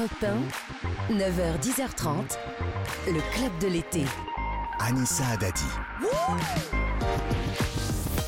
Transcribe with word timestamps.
Europe 0.00 0.24
1, 1.10 1.14
9h-10h30, 1.14 2.38
le 3.08 3.20
club 3.34 3.58
de 3.60 3.68
l'été. 3.68 4.04
Anissa 4.78 5.26
Adadi. 5.26 5.66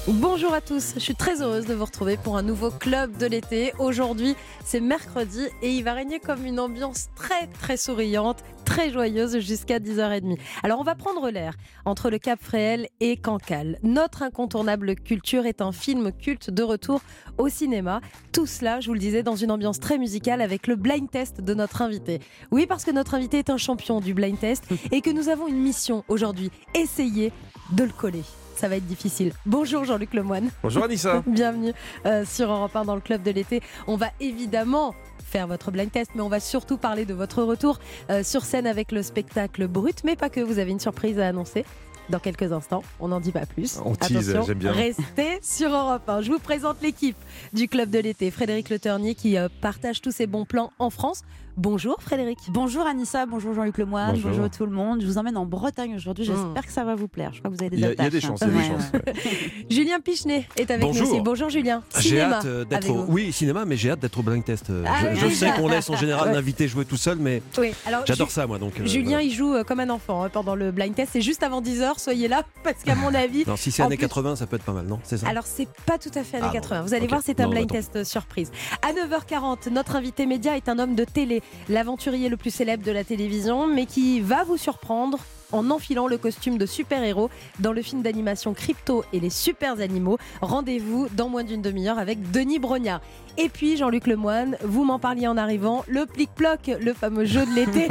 Bonjour 0.08 0.52
à 0.52 0.60
tous, 0.60 0.94
je 0.94 0.98
suis 0.98 1.14
très 1.14 1.42
heureuse 1.42 1.64
de 1.66 1.74
vous 1.74 1.84
retrouver 1.84 2.16
pour 2.16 2.36
un 2.36 2.42
nouveau 2.42 2.72
club 2.72 3.16
de 3.18 3.26
l'été. 3.26 3.72
Aujourd'hui, 3.78 4.34
c'est 4.64 4.80
mercredi 4.80 5.46
et 5.62 5.70
il 5.70 5.84
va 5.84 5.92
régner 5.92 6.18
comme 6.18 6.45
une 6.45 6.59
ambiance 6.59 7.06
très 7.14 7.46
très 7.46 7.77
souriante, 7.77 8.42
très 8.64 8.91
joyeuse 8.91 9.38
jusqu'à 9.38 9.78
10h30. 9.78 10.41
Alors 10.64 10.80
on 10.80 10.82
va 10.82 10.96
prendre 10.96 11.30
l'air 11.30 11.54
entre 11.84 12.10
le 12.10 12.18
Cap 12.18 12.42
Fréhel 12.42 12.88
et 12.98 13.16
Cancale. 13.16 13.78
Notre 13.84 14.23
incontournable 14.23 14.96
culture 14.96 15.46
est 15.46 15.62
un 15.62 15.70
film 15.70 16.10
culte 16.10 16.50
de 16.50 16.64
retour 16.64 17.00
au 17.38 17.48
cinéma. 17.48 18.00
Tout 18.32 18.46
cela, 18.46 18.80
je 18.80 18.88
vous 18.88 18.95
le 18.95 18.98
disais, 18.98 19.23
dans 19.23 19.37
une 19.37 19.52
ambiance 19.52 19.78
très 19.78 19.98
musicale 19.98 20.41
avec 20.41 20.66
le 20.66 20.74
blind 20.74 21.09
test 21.09 21.41
de 21.41 21.55
notre 21.55 21.80
invité. 21.80 22.19
Oui, 22.50 22.66
parce 22.66 22.84
que 22.84 22.91
notre 22.91 23.14
invité 23.14 23.38
est 23.38 23.50
un 23.50 23.56
champion 23.56 24.00
du 24.00 24.14
blind 24.14 24.37
test 24.37 24.64
et 24.91 25.00
que 25.00 25.10
nous 25.10 25.28
avons 25.28 25.46
une 25.46 25.62
mission 25.62 26.02
aujourd'hui, 26.09 26.50
essayer 26.74 27.32
de 27.70 27.84
le 27.84 27.92
coller 27.92 28.24
ça 28.56 28.69
va 28.69 28.77
être 28.77 28.87
difficile. 28.87 29.33
Bonjour 29.47 29.84
Jean-Luc 29.84 30.15
Lemoine. 30.15 30.51
Bonjour 30.62 30.84
Anissa. 30.84 31.23
Bienvenue 31.27 31.73
euh, 32.06 32.24
sur 32.24 32.51
Europe 32.51 32.74
1 32.74 32.84
dans 32.84 32.95
le 32.95 33.01
club 33.01 33.23
de 33.23 33.30
l'été. 33.30 33.60
On 33.87 33.97
va 33.97 34.09
évidemment 34.20 34.95
faire 35.24 35.47
votre 35.47 35.70
blind 35.70 35.91
test, 35.91 36.10
mais 36.15 36.23
on 36.23 36.29
va 36.29 36.41
surtout 36.41 36.77
parler 36.77 37.05
de 37.05 37.15
votre 37.15 37.43
retour 37.43 37.79
euh, 38.10 38.23
sur 38.23 38.45
scène 38.45 38.66
avec 38.66 38.93
le 38.93 39.02
spectacle 39.02 39.66
Brut, 39.66 40.05
mais 40.05 40.16
pas 40.16 40.29
que. 40.29 40.41
Vous 40.41 40.59
avez 40.59 40.73
une 40.73 40.80
surprise 40.80 41.19
à 41.19 41.29
annoncer 41.29 41.65
dans 42.10 42.19
quelques 42.19 42.52
instants. 42.52 42.83
On 43.01 43.09
n'en 43.09 43.20
dit 43.20 43.33
pas 43.33 43.46
plus. 43.46 43.80
On 43.84 43.95
tease, 43.95 44.37
j'aime 44.46 44.59
bien. 44.59 44.73
Restez 44.73 45.38
sur 45.43 45.71
Europe 45.71 46.09
1. 46.09 46.23
Je 46.23 46.32
vous 46.32 46.38
présente 46.38 46.77
l'équipe 46.82 47.16
du 47.52 47.69
club 47.69 47.91
de 47.91 47.98
l'été. 47.98 48.30
Frédéric 48.30 48.71
Le 48.71 48.79
Ternier 48.79 49.15
qui 49.15 49.37
euh, 49.37 49.48
partage 49.60 50.01
tous 50.01 50.12
ses 50.12 50.27
bons 50.27 50.45
plans 50.45 50.73
en 50.79 50.91
France. 50.91 51.23
Bonjour 51.59 51.97
Frédéric. 52.01 52.38
Bonjour 52.48 52.87
Anissa, 52.87 53.27
bonjour 53.27 53.52
Jean-Luc 53.52 53.77
Lemoyne, 53.77 54.12
bonjour. 54.12 54.30
bonjour. 54.30 54.51
tout 54.51 54.65
le 54.65 54.73
monde. 54.73 55.02
Je 55.02 55.07
vous 55.07 55.18
emmène 55.18 55.37
en 55.37 55.45
Bretagne 55.45 55.95
aujourd'hui, 55.96 56.24
j'espère 56.24 56.63
mmh. 56.63 56.66
que 56.66 56.73
ça 56.73 56.82
va 56.82 56.95
vous 56.95 57.09
plaire. 57.09 57.32
Je 57.35 57.40
crois 57.40 57.51
que 57.51 57.57
vous 57.57 57.63
avez 57.63 57.71
des 57.71 57.76
Il 57.76 57.82
y 57.82 58.07
a, 58.07 58.10
des 58.10 58.21
chances, 58.23 58.40
il 58.40 58.49
y 58.49 58.59
a 58.59 58.63
des 58.63 58.68
chances. 58.68 58.93
Julien 59.71 60.01
Pichenet 60.01 60.49
est 60.57 60.71
avec 60.71 60.82
bonjour. 60.82 61.07
nous 61.07 61.13
aussi. 61.13 61.21
Bonjour 61.21 61.51
Julien. 61.51 61.82
J'ai 61.99 62.23
hâte 62.23 62.46
euh, 62.46 62.65
d'être 62.65 62.88
au... 62.88 63.04
Oui, 63.07 63.32
cinéma, 63.32 63.66
mais 63.66 63.76
j'ai 63.76 63.91
hâte 63.91 64.00
d'être 64.00 64.19
au 64.19 64.22
blind 64.22 64.43
test. 64.43 64.71
Euh, 64.71 64.84
ah 64.87 65.15
je, 65.15 65.28
sais 65.28 65.53
qu'on 65.53 65.69
laisse 65.69 65.91
en 65.91 65.97
général 65.97 66.32
l'invité 66.34 66.69
jouer 66.69 66.87
tout 66.87 66.97
seul, 66.97 67.19
mais 67.19 67.43
oui. 67.59 67.72
j'adore 68.06 68.31
ça 68.31 68.47
moi. 68.47 68.59
Donc, 68.59 68.81
euh, 68.81 68.87
Julien, 68.87 69.21
il 69.21 69.31
joue 69.31 69.54
comme 69.66 69.81
un 69.81 69.91
enfant 69.91 70.25
hein, 70.25 70.31
pendant 70.31 70.54
le 70.54 70.71
blind 70.71 70.94
test. 70.94 71.10
C'est 71.12 71.21
juste 71.21 71.43
avant 71.43 71.60
10h, 71.60 71.98
soyez 71.98 72.28
là, 72.28 72.44
parce 72.65 72.82
qu'à 72.82 72.94
mon 72.94 73.15
avis... 73.15 73.44
Non, 73.47 73.56
si 73.56 73.71
c'est 73.71 73.82
années 73.82 73.98
80, 73.98 74.37
ça 74.37 74.47
peut 74.47 74.56
être 74.56 74.65
pas 74.65 74.72
mal, 74.72 74.87
non 74.87 75.00
C'est 75.03 75.19
ça? 75.19 75.28
Alors, 75.28 75.44
c'est 75.47 75.69
pas 75.84 75.98
tout 75.98 76.10
à 76.15 76.25
fait 76.25 76.38
années 76.38 76.48
80. 76.50 76.78
Ah 76.78 76.82
vous 76.82 76.94
allez 76.94 77.06
voir, 77.06 77.21
c'est 77.22 77.41
un 77.41 77.48
blind 77.48 77.71
test 77.71 78.04
surprise. 78.04 78.50
À 78.81 78.93
9h40, 78.93 79.69
notre 79.71 79.97
invité 79.97 80.25
média 80.25 80.56
est 80.56 80.71
un 80.71 80.78
homme 80.78 80.94
de 80.94 81.04
télé. 81.04 81.41
L'aventurier 81.69 82.28
le 82.28 82.37
plus 82.37 82.50
célèbre 82.50 82.84
de 82.84 82.93
la 82.93 83.04
télévision, 83.04 83.66
mais 83.66 83.87
qui 83.87 84.21
va 84.21 84.44
vous 84.44 84.56
surprendre 84.56 85.19
en 85.53 85.71
enfilant 85.71 86.06
le 86.06 86.19
costume 86.19 86.59
de 86.59 86.66
super-héros 86.66 87.31
dans 87.60 87.72
le 87.72 87.82
film 87.82 88.03
d'animation 88.03 88.54
Crypto 88.54 89.04
et 89.12 89.21
les 89.21 89.31
super 89.31 89.81
animaux. 89.81 90.19
Rendez-vous 90.41 91.09
dans 91.12 91.28
moins 91.28 91.44
d'une 91.44 91.62
demi-heure 91.62 91.98
avec 91.98 92.31
Denis 92.31 92.59
Brognard. 92.59 93.00
Et 93.38 93.48
puis 93.48 93.76
Jean-Luc 93.76 94.06
Lemoine, 94.06 94.56
vous 94.62 94.84
m'en 94.84 94.98
parliez 94.98 95.26
en 95.26 95.37
arrivant, 95.37 95.84
le 95.88 96.06
plic-ploc, 96.06 96.70
le 96.81 96.93
fameux 96.93 97.25
jeu 97.25 97.47
de 97.47 97.54
l'été. 97.54 97.88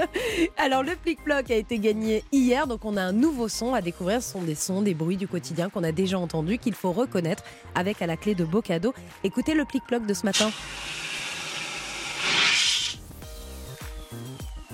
Alors 0.56 0.82
le 0.82 0.92
plic-ploc 0.94 1.50
a 1.50 1.56
été 1.56 1.78
gagné 1.78 2.24
hier, 2.32 2.66
donc 2.66 2.84
on 2.84 2.96
a 2.96 3.02
un 3.02 3.12
nouveau 3.12 3.48
son 3.48 3.74
à 3.74 3.80
découvrir. 3.80 4.22
Ce 4.22 4.32
sont 4.32 4.42
des 4.42 4.54
sons, 4.54 4.82
des 4.82 4.94
bruits 4.94 5.16
du 5.16 5.28
quotidien 5.28 5.68
qu'on 5.68 5.84
a 5.84 5.92
déjà 5.92 6.18
entendus, 6.18 6.58
qu'il 6.58 6.74
faut 6.74 6.92
reconnaître 6.92 7.42
avec 7.74 8.00
à 8.02 8.06
la 8.06 8.16
clé 8.16 8.34
de 8.34 8.44
beaux 8.44 8.62
cadeaux. 8.62 8.94
Écoutez 9.24 9.54
le 9.54 9.64
plic-ploc 9.64 10.06
de 10.06 10.14
ce 10.14 10.24
matin. 10.24 10.50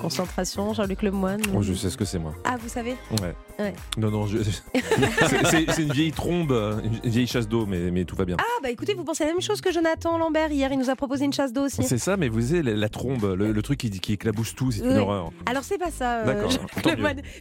Concentration, 0.04 0.74
Jean-Luc 0.74 1.00
Lemoine. 1.00 1.40
Oh, 1.56 1.62
je 1.62 1.72
sais 1.72 1.88
ce 1.88 1.96
que 1.96 2.04
c'est 2.04 2.18
moi. 2.18 2.34
Ah, 2.44 2.56
vous 2.60 2.68
savez 2.68 2.94
ouais. 3.22 3.72
Non, 3.96 4.10
non, 4.10 4.26
c'est 5.50 5.82
une 5.82 5.92
vieille 5.94 6.12
trombe, 6.12 6.52
une 6.52 7.10
vieille 7.10 7.26
chasse 7.26 7.48
d'eau, 7.48 7.64
mais, 7.64 7.90
mais 7.90 8.04
tout 8.04 8.14
va 8.14 8.26
bien. 8.26 8.36
Ah, 8.38 8.60
bah 8.62 8.68
écoutez, 8.68 8.92
vous 8.92 9.04
pensez 9.04 9.24
la 9.24 9.30
même 9.30 9.40
chose 9.40 9.62
que 9.62 9.72
Jonathan 9.72 10.18
Lambert 10.18 10.52
hier, 10.52 10.70
il 10.70 10.78
nous 10.78 10.90
a 10.90 10.94
proposé 10.94 11.24
une 11.24 11.32
chasse 11.32 11.54
d'eau 11.54 11.62
aussi. 11.62 11.82
C'est 11.84 11.96
ça, 11.96 12.18
mais 12.18 12.28
vous 12.28 12.42
savez, 12.42 12.62
la, 12.62 12.88
trombe, 12.90 13.24
le, 13.24 13.62
truc 13.62 13.78
qui, 13.78 13.90
qui 13.90 14.12
éclabousse 14.12 14.54
tout, 14.54 14.72
c'est 14.72 14.84
une 14.84 14.98
horreur. 14.98 15.30
Alors 15.46 15.64
c'est 15.64 15.78
pas 15.78 15.90
ça, 15.90 16.18
euh, 16.18 16.48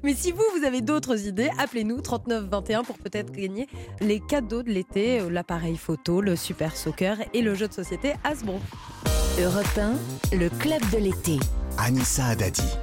Mais 0.01 0.13
si 0.13 0.31
vous, 0.31 0.43
vous 0.57 0.65
avez 0.65 0.79
d'autres 0.79 1.27
idées, 1.27 1.49
appelez-nous 1.59 1.99
3921 1.99 2.83
pour 2.83 2.97
peut-être 2.97 3.33
gagner 3.33 3.67
les 3.99 4.21
cadeaux 4.21 4.63
de 4.63 4.69
l'été, 4.69 5.19
euh, 5.19 5.29
l'appareil 5.29 5.75
photo, 5.75 6.21
le 6.21 6.37
super 6.37 6.77
soccer 6.77 7.17
et 7.33 7.41
le 7.41 7.55
jeu 7.55 7.67
de 7.67 7.73
société 7.73 8.13
Hasbro. 8.23 8.61
Europe 9.41 9.79
1, 10.31 10.37
le 10.37 10.47
club 10.47 10.79
de 10.93 10.99
l'été. 10.99 11.39
Anissa 11.77 12.25
Adadi. 12.25 12.77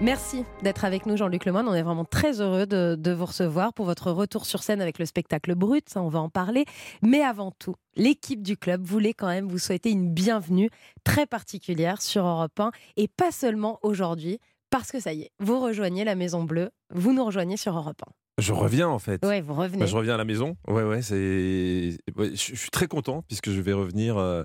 Merci 0.00 0.44
d'être 0.62 0.84
avec 0.84 1.06
nous, 1.06 1.16
Jean-Luc 1.16 1.44
Lemoyne. 1.44 1.68
On 1.68 1.74
est 1.74 1.82
vraiment 1.82 2.04
très 2.04 2.40
heureux 2.40 2.66
de, 2.66 3.12
vous 3.12 3.24
recevoir 3.24 3.72
pour 3.72 3.86
votre 3.86 4.10
retour 4.10 4.46
sur 4.46 4.62
scène 4.62 4.80
avec 4.80 4.98
le 4.98 5.06
spectacle 5.06 5.54
Brut. 5.54 5.88
Ça, 5.88 6.02
on 6.02 6.08
va 6.08 6.18
en 6.18 6.28
parler. 6.28 6.64
Mais 7.02 7.22
avant 7.22 7.52
tout, 7.52 7.76
l'équipe 7.94 8.42
du 8.42 8.56
club 8.56 8.82
voulait 8.82 9.14
quand 9.14 9.28
même 9.28 9.46
vous 9.46 9.58
souhaiter 9.58 9.90
une 9.90 10.12
bienvenue 10.12 10.70
très 11.04 11.26
particulière 11.26 12.02
sur 12.02 12.26
Europe 12.26 12.58
1 12.58 12.72
et 12.96 13.06
pas 13.06 13.30
seulement 13.30 13.78
aujourd'hui, 13.82 14.40
parce 14.70 14.90
que 14.90 14.98
ça 14.98 15.12
y 15.12 15.22
est, 15.22 15.30
vous 15.38 15.60
rejoignez 15.60 16.04
la 16.04 16.16
Maison 16.16 16.42
Bleue, 16.42 16.70
vous 16.90 17.12
nous 17.12 17.24
rejoignez 17.24 17.56
sur 17.56 17.76
Europe 17.76 18.02
1. 18.06 18.12
Je 18.38 18.52
reviens 18.52 18.88
en 18.88 18.98
fait. 18.98 19.24
Oui, 19.24 19.40
vous 19.40 19.54
revenez. 19.54 19.80
Bah, 19.80 19.86
je 19.86 19.96
reviens 19.96 20.14
à 20.14 20.18
la 20.18 20.24
maison. 20.24 20.56
Ouais, 20.66 20.82
ouais, 20.82 21.02
c'est. 21.02 21.98
je 22.16 22.34
suis 22.34 22.70
très 22.70 22.88
content 22.88 23.22
puisque 23.28 23.50
je 23.50 23.60
vais 23.60 23.72
revenir. 23.74 24.16
Euh, 24.16 24.42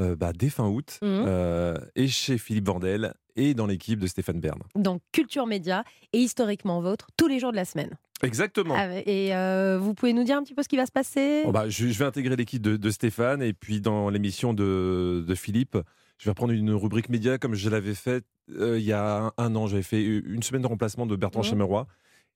euh, 0.00 0.14
bah, 0.14 0.32
dès 0.32 0.48
fin 0.48 0.68
août, 0.68 0.98
mmh. 1.02 1.06
euh, 1.06 1.76
et 1.96 2.06
chez 2.06 2.38
Philippe 2.38 2.66
Vandel, 2.66 3.14
et 3.34 3.54
dans 3.54 3.66
l'équipe 3.66 3.98
de 3.98 4.06
Stéphane 4.06 4.38
Bern. 4.38 4.60
Donc 4.76 5.02
Culture 5.10 5.46
Média 5.46 5.82
et 6.12 6.18
historiquement 6.18 6.80
vôtre, 6.80 7.08
tous 7.16 7.26
les 7.26 7.40
jours 7.40 7.50
de 7.50 7.56
la 7.56 7.64
semaine. 7.64 7.90
Exactement. 8.22 8.74
Ah 8.76 8.98
et 9.06 9.34
euh, 9.34 9.78
vous 9.80 9.94
pouvez 9.94 10.12
nous 10.12 10.22
dire 10.22 10.36
un 10.36 10.42
petit 10.44 10.54
peu 10.54 10.62
ce 10.62 10.68
qui 10.68 10.76
va 10.76 10.86
se 10.86 10.92
passer? 10.92 11.42
Oh, 11.46 11.52
bah, 11.52 11.68
je, 11.68 11.86
vais 11.86 12.04
intégrer 12.04 12.36
l'équipe 12.36 12.62
de, 12.62 12.90
Stéphane, 12.90 13.42
et 13.42 13.52
puis 13.52 13.80
dans 13.80 14.08
l'émission 14.08 14.54
de, 14.54 15.24
Philippe, 15.34 15.76
je 16.18 16.24
vais 16.24 16.30
reprendre 16.30 16.52
une 16.52 16.72
rubrique 16.72 17.08
média 17.08 17.38
comme 17.38 17.54
je 17.54 17.68
l'avais 17.68 17.94
fait 17.94 18.24
il 18.48 18.78
y 18.78 18.92
a 18.92 19.32
un, 19.36 19.56
an. 19.56 19.66
J'avais 19.66 19.82
fait 19.82 20.02
une 20.02 20.42
semaine 20.42 20.62
de 20.62 20.68
remplacement 20.68 21.06
de 21.06 21.16
Bertrand 21.16 21.42
mmh. 21.42 21.84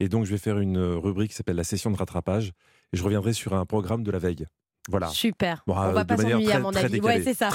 Et 0.00 0.08
donc, 0.08 0.24
je 0.24 0.30
vais 0.30 0.38
faire 0.38 0.58
une 0.58 0.78
rubrique 0.78 1.30
qui 1.30 1.36
s'appelle 1.36 1.56
la 1.56 1.64
session 1.64 1.90
de 1.90 1.96
rattrapage. 1.96 2.52
Et 2.92 2.96
je 2.96 3.04
reviendrai 3.04 3.32
sur 3.32 3.54
un 3.54 3.64
programme 3.64 4.02
de 4.02 4.10
la 4.10 4.18
veille. 4.18 4.46
Voilà. 4.88 5.08
Super. 5.08 5.62
On 5.66 5.92
va 5.92 6.04
pas 6.04 6.16
s'ennuyer 6.16 6.52
à 6.52 6.58
mon 6.58 6.74
avis. 6.74 7.00
ouais, 7.00 7.22
c'est 7.22 7.34
ça. 7.34 7.50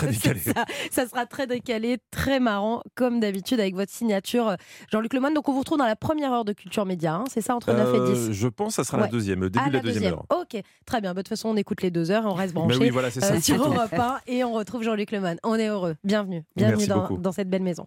ça. 0.91 1.07
sera 1.07 1.25
très 1.25 1.47
décalé, 1.47 1.97
très 2.11 2.39
marrant, 2.39 2.81
comme 2.95 3.19
d'habitude 3.19 3.59
avec 3.59 3.75
votre 3.75 3.91
signature, 3.91 4.55
Jean-Luc 4.91 5.13
Lemoyne. 5.13 5.33
Donc 5.33 5.49
on 5.49 5.53
vous 5.53 5.59
retrouve 5.59 5.77
dans 5.77 5.85
la 5.85 5.95
première 5.95 6.31
heure 6.31 6.45
de 6.45 6.53
Culture 6.53 6.85
Média. 6.85 7.15
Hein, 7.15 7.25
c'est 7.29 7.41
ça 7.41 7.55
entre 7.55 7.73
9 7.73 7.95
et 7.95 8.13
10 8.13 8.29
euh, 8.29 8.33
Je 8.33 8.47
pense 8.47 8.69
que 8.69 8.83
ça 8.83 8.83
sera 8.83 8.97
la 8.97 9.07
deuxième, 9.07 9.41
le 9.41 9.49
début 9.49 9.65
ah, 9.65 9.69
de 9.69 9.73
la, 9.73 9.79
deuxième, 9.81 10.13
heure. 10.13 10.25
Ok, 10.29 10.61
très 10.85 11.01
bien. 11.01 11.13
Bah, 11.13 11.21
de 11.21 11.23
toute 11.23 11.29
façon, 11.29 11.49
on 11.49 11.57
écoute 11.57 11.81
les 11.81 11.91
deux 11.91 12.11
heures 12.11 12.23
et 12.23 12.27
on 12.27 12.33
reste 12.33 12.53
branché 12.53 12.77
oui, 12.77 12.89
voilà, 12.89 13.09
euh, 13.09 13.41
sur 13.41 13.61
Europe 13.61 13.93
1 13.93 14.19
et 14.27 14.43
on 14.43 14.53
retrouve 14.53 14.83
Jean-Luc 14.83 15.11
Lemoyne. 15.11 15.37
On 15.43 15.55
est 15.55 15.67
heureux. 15.67 15.95
Bienvenue. 16.03 16.45
Bienvenue 16.55 16.87
dans, 16.87 17.31
cette 17.31 17.49
belle 17.49 17.63
maison. 17.63 17.85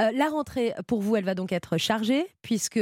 Euh, 0.00 0.10
la 0.14 0.28
rentrée, 0.28 0.74
pour 0.86 1.00
vous, 1.00 1.16
elle 1.16 1.24
va 1.24 1.34
donc 1.34 1.52
être 1.52 1.78
chargée 1.78 2.26
puisque 2.42 2.80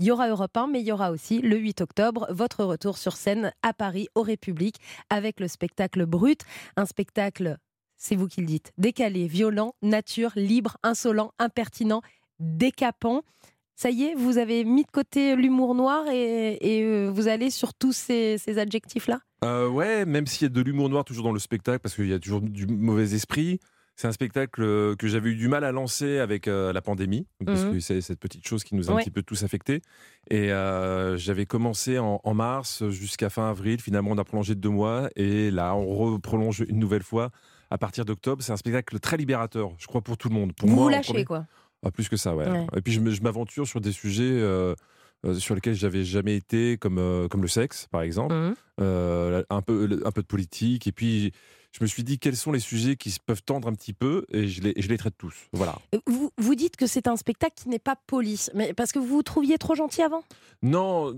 il 0.00 0.06
y 0.06 0.10
aura 0.10 0.28
Europe 0.28 0.56
1, 0.56 0.66
mais 0.68 0.80
il 0.80 0.86
y 0.86 0.92
aura 0.92 1.12
aussi 1.12 1.40
le 1.40 1.56
8 1.56 1.82
octobre 1.82 2.26
votre 2.30 2.64
retour 2.64 2.96
sur 2.96 3.16
scène 3.16 3.52
à 3.62 3.74
Paris, 3.74 4.08
au 4.14 4.22
République, 4.22 4.76
avec 5.10 5.38
le 5.40 5.46
spectacle 5.46 6.06
Brut. 6.06 6.40
Un 6.76 6.86
spectacle, 6.86 7.58
c'est 7.98 8.16
vous 8.16 8.26
qui 8.26 8.40
le 8.40 8.46
dites, 8.46 8.72
décalé, 8.78 9.26
violent, 9.26 9.74
nature, 9.82 10.32
libre, 10.36 10.78
insolent, 10.82 11.32
impertinent, 11.38 12.00
décapant. 12.38 13.22
Ça 13.76 13.90
y 13.90 14.04
est, 14.04 14.14
vous 14.14 14.38
avez 14.38 14.64
mis 14.64 14.84
de 14.84 14.90
côté 14.90 15.36
l'humour 15.36 15.74
noir 15.74 16.08
et, 16.08 16.58
euh, 16.82 17.10
vous 17.12 17.28
allez 17.28 17.50
sur 17.50 17.74
tous 17.74 17.92
ces, 17.92 18.40
adjectifs-là? 18.58 19.20
Euh, 19.44 19.68
Ouais, 19.68 20.06
même 20.06 20.26
s'il 20.26 20.42
y 20.42 20.46
a 20.46 20.48
de 20.48 20.60
l'humour 20.62 20.88
noir 20.88 21.04
toujours 21.04 21.24
dans 21.24 21.32
le 21.32 21.38
spectacle, 21.38 21.80
parce 21.80 21.94
qu'il 21.94 22.08
y 22.08 22.14
a 22.14 22.18
toujours 22.18 22.40
du 22.40 22.66
mauvais 22.66 23.14
esprit. 23.14 23.60
C'est 24.00 24.08
un 24.08 24.12
spectacle 24.12 24.62
euh, 24.62 24.96
que 24.96 25.08
j'avais 25.08 25.28
eu 25.28 25.36
du 25.36 25.48
mal 25.48 25.62
à 25.62 25.72
lancer 25.72 26.20
avec 26.20 26.48
euh, 26.48 26.72
la 26.72 26.80
pandémie, 26.80 27.26
parce 27.44 27.64
mhm. 27.64 27.74
que 27.74 27.80
c'est 27.80 28.00
cette 28.00 28.18
petite 28.18 28.48
chose 28.48 28.64
qui 28.64 28.74
nous 28.74 28.90
a 28.90 28.94
un 28.94 28.96
petit 28.96 29.10
peu 29.10 29.22
tous 29.22 29.42
affectés. 29.42 29.82
Et 30.30 30.50
euh, 30.50 31.18
j'avais 31.18 31.44
commencé 31.44 31.98
en, 31.98 32.18
mars 32.32 32.88
jusqu'à 32.88 33.28
fin 33.28 33.50
avril. 33.50 33.78
Finalement, 33.78 34.12
on 34.12 34.16
a 34.16 34.24
prolongé 34.24 34.54
de 34.54 34.60
deux 34.60 34.70
mois. 34.70 35.10
Et 35.16 35.50
là, 35.50 35.74
on 35.74 36.18
prolonge 36.18 36.64
une 36.66 36.78
nouvelle 36.78 37.02
fois 37.02 37.28
à 37.70 37.76
partir 37.76 38.06
d'octobre. 38.06 38.42
C'est 38.42 38.52
un 38.52 38.56
spectacle 38.56 38.98
très 39.00 39.18
libérateur, 39.18 39.72
je 39.76 39.86
crois, 39.86 40.00
pour 40.00 40.16
tout 40.16 40.30
le 40.30 40.34
monde. 40.34 40.54
Pour 40.54 40.70
vous 40.70 40.76
moi, 40.76 40.90
lâchez, 40.90 41.26
quoi. 41.26 41.44
Ah, 41.84 41.90
plus 41.90 42.08
que 42.08 42.16
ça, 42.16 42.34
ouais. 42.34 42.46
Et 42.74 42.80
puis, 42.80 42.94
je 42.94 43.22
m'aventure 43.22 43.66
sur 43.66 43.82
des 43.82 43.92
sujets. 43.92 44.42
sur 45.34 45.54
lesquels 45.54 45.74
j'avais 45.74 46.04
jamais 46.04 46.36
été, 46.36 46.78
comme, 46.78 47.28
comme 47.30 47.42
le 47.42 47.48
sexe, 47.48 47.86
par 47.90 48.00
exemple, 48.00 48.34
mhm. 48.34 49.44
un, 49.50 49.60
peu, 49.60 50.00
un 50.06 50.10
peu 50.10 50.22
de 50.22 50.26
politique. 50.26 50.86
Et 50.86 50.92
puis, 50.92 51.34
je 51.72 51.84
me 51.84 51.86
suis 51.86 52.02
dit 52.02 52.18
quels 52.18 52.36
sont 52.36 52.50
les 52.50 52.60
sujets 52.60 52.96
qui 52.96 53.14
peuvent 53.24 53.42
tendre 53.42 53.68
un 53.68 53.74
petit 53.74 53.92
peu 53.92 54.24
et 54.32 54.48
je 54.48 54.60
les, 54.60 54.74
je 54.76 54.88
les 54.88 54.98
traite 54.98 55.14
tous. 55.16 55.34
Voilà. 55.52 55.78
Vous, 56.06 56.30
vous 56.36 56.54
dites 56.54 56.76
que 56.76 56.86
c'est 56.86 57.06
un 57.06 57.16
spectacle 57.16 57.54
qui 57.54 57.68
n'est 57.68 57.78
pas 57.78 57.96
poli, 58.06 58.46
mais 58.54 58.74
parce 58.74 58.92
que 58.92 58.98
vous 58.98 59.06
vous 59.06 59.22
trouviez 59.22 59.56
trop 59.56 59.74
gentil 59.74 60.02
avant? 60.02 60.24
Non, 60.62 61.14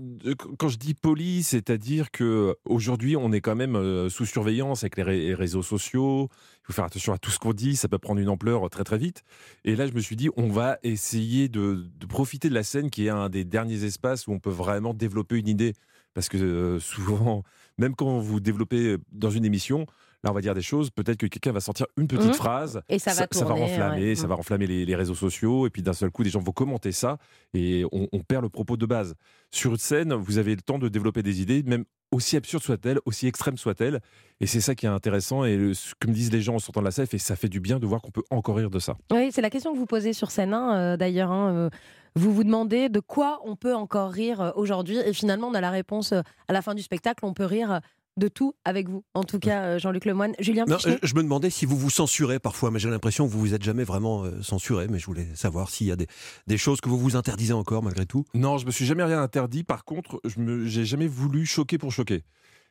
quand 0.57 0.69
je 0.69 0.77
dis 0.77 0.93
poli, 0.93 1.43
c'est-à-dire 1.43 2.11
que 2.11 2.55
aujourd'hui 2.65 3.17
on 3.17 3.31
est 3.31 3.41
quand 3.41 3.55
même 3.55 3.75
euh, 3.75 4.09
sous 4.09 4.25
surveillance 4.25 4.83
avec 4.83 4.97
les, 4.97 5.33
réseaux 5.33 5.63
sociaux. 5.63 6.29
Il 6.31 6.67
faut 6.67 6.73
faire 6.73 6.85
attention 6.85 7.13
à 7.13 7.17
tout 7.17 7.31
ce 7.31 7.39
qu'on 7.39 7.53
dit, 7.53 7.75
ça 7.75 7.87
peut 7.87 7.97
prendre 7.97 8.21
une 8.21 8.29
ampleur 8.29 8.69
très 8.69 8.83
très 8.83 8.97
vite. 8.97 9.23
Et 9.65 9.75
là, 9.75 9.87
je 9.87 9.93
me 9.93 9.99
suis 9.99 10.15
dit, 10.15 10.29
on 10.37 10.47
va 10.47 10.77
essayer 10.83 11.49
de, 11.49 11.85
de 11.99 12.05
profiter 12.05 12.47
de 12.47 12.53
la 12.53 12.63
scène 12.63 12.89
qui 12.89 13.07
est 13.07 13.09
un 13.09 13.27
des 13.27 13.43
derniers 13.43 13.83
espaces 13.83 14.27
où 14.27 14.31
on 14.31 14.39
peut 14.39 14.49
vraiment 14.49 14.93
développer 14.93 15.37
une 15.37 15.47
idée. 15.47 15.73
Parce 16.13 16.29
que 16.29 16.37
euh, 16.37 16.79
souvent, 16.79 17.43
même 17.77 17.95
quand 17.95 18.19
vous 18.19 18.39
développez 18.39 18.97
dans 19.11 19.31
une 19.31 19.45
émission, 19.45 19.87
là 20.23 20.31
on 20.31 20.33
va 20.33 20.41
dire 20.41 20.53
des 20.53 20.61
choses, 20.61 20.89
peut-être 20.89 21.17
que 21.17 21.27
quelqu'un 21.27 21.51
va 21.51 21.59
sortir 21.59 21.85
une 21.97 22.07
petite 22.07 22.29
mmh. 22.29 22.33
phrase, 22.33 22.81
et 22.89 22.99
ça 22.99 23.13
va, 23.13 23.27
ça, 23.29 23.45
va 23.45 23.53
renflammer, 23.53 24.15
ça 24.15 24.27
va 24.27 24.35
renflammer 24.35 24.67
les, 24.67 24.95
réseaux 24.95 25.15
sociaux, 25.15 25.67
et 25.67 25.69
puis 25.69 25.81
d'un 25.81 25.93
seul 25.93 26.11
coup, 26.11 26.23
des 26.23 26.29
gens 26.29 26.39
vont 26.39 26.51
commenter 26.51 26.91
ça, 26.91 27.17
et 27.53 27.83
on, 27.91 28.19
perd 28.19 28.43
le 28.43 28.49
propos 28.49 28.77
de 28.77 28.85
base. 28.85 29.15
Sur 29.51 29.71
une 29.71 29.77
scène, 29.77 30.13
vous 30.13 30.37
avez 30.37 30.55
le 30.55 30.61
temps 30.61 30.79
de 30.79 30.87
développer 30.87 31.23
des 31.23 31.41
idées, 31.41 31.63
même 31.63 31.83
aussi 32.11 32.37
absurdes 32.37 32.63
soient-elles, 32.63 32.99
aussi 33.05 33.27
extrêmes 33.27 33.57
soient-elles, 33.57 33.99
et 34.39 34.47
c'est 34.47 34.61
ça 34.61 34.75
qui 34.75 34.85
est 34.85 34.89
intéressant, 34.89 35.43
et 35.43 35.73
ce 35.73 35.93
que 35.99 36.07
me 36.07 36.13
disent 36.13 36.31
les 36.31 36.41
gens 36.41 36.55
en 36.55 36.59
sortant 36.59 36.81
de 36.81 36.85
la 36.85 36.91
salle, 36.91 37.07
et 37.11 37.17
ça 37.17 37.35
fait 37.35 37.49
du 37.49 37.59
bien 37.59 37.79
de 37.79 37.85
voir 37.85 38.01
qu'on 38.01 38.11
peut 38.11 38.23
encore 38.29 38.55
rire 38.55 38.69
de 38.69 38.79
ça. 38.79 38.95
Oui, 39.11 39.29
c'est 39.31 39.41
la 39.41 39.49
question 39.49 39.73
que 39.73 39.77
vous 39.77 39.85
posez 39.85 40.13
sur 40.13 40.31
scène, 40.31 40.53
hein, 40.53 40.75
euh, 40.75 40.97
d'ailleurs. 40.97 41.31
Hein, 41.31 41.53
euh, 41.53 41.69
vous 42.15 42.31
vous 42.31 42.43
demandez 42.43 42.89
de 42.89 42.99
quoi 42.99 43.41
on 43.43 43.55
peut 43.55 43.73
encore 43.73 44.11
rire 44.11 44.39
euh, 44.39 44.51
aujourd'hui, 44.55 44.97
et 44.97 45.13
finalement, 45.13 45.47
on 45.47 45.53
a 45.55 45.61
la 45.61 45.71
réponse 45.71 46.13
à 46.13 46.53
la 46.53 46.61
fin 46.61 46.75
du 46.75 46.83
spectacle, 46.83 47.25
on 47.25 47.33
peut 47.33 47.45
rire 47.45 47.81
de 48.17 48.27
tout 48.27 48.53
avec 48.65 48.89
vous. 48.89 49.03
En 49.13 49.23
tout 49.23 49.39
cas, 49.39 49.63
euh, 49.63 49.79
Jean-Luc 49.79 50.05
Lemoine. 50.05 50.33
Julien 50.39 50.65
non, 50.67 50.77
Je 50.77 51.15
me 51.15 51.23
demandais 51.23 51.49
si 51.49 51.65
vous 51.65 51.77
vous 51.77 51.89
censurez 51.89 52.39
parfois, 52.39 52.71
mais 52.71 52.79
j'ai 52.79 52.89
l'impression 52.89 53.27
que 53.27 53.31
vous 53.31 53.39
vous 53.39 53.53
êtes 53.53 53.63
jamais 53.63 53.83
vraiment 53.83 54.23
euh, 54.23 54.41
censuré. 54.41 54.87
Mais 54.89 54.99
je 54.99 55.05
voulais 55.05 55.27
savoir 55.35 55.69
s'il 55.69 55.87
y 55.87 55.91
a 55.91 55.95
des, 55.95 56.57
choses 56.57 56.81
que 56.81 56.89
vous 56.89 56.97
vous 56.97 57.15
interdisez 57.15 57.53
encore 57.53 57.83
malgré 57.83 58.05
tout. 58.05 58.25
Non, 58.33 58.57
je 58.57 58.65
me 58.65 58.71
suis 58.71 58.85
jamais 58.85 59.03
rien 59.03 59.21
interdit. 59.21 59.63
Par 59.63 59.85
contre, 59.85 60.21
je 60.23 60.39
n'ai 60.39 60.85
jamais 60.85 61.07
voulu 61.07 61.45
choquer 61.45 61.77
pour 61.77 61.91
choquer. 61.91 62.23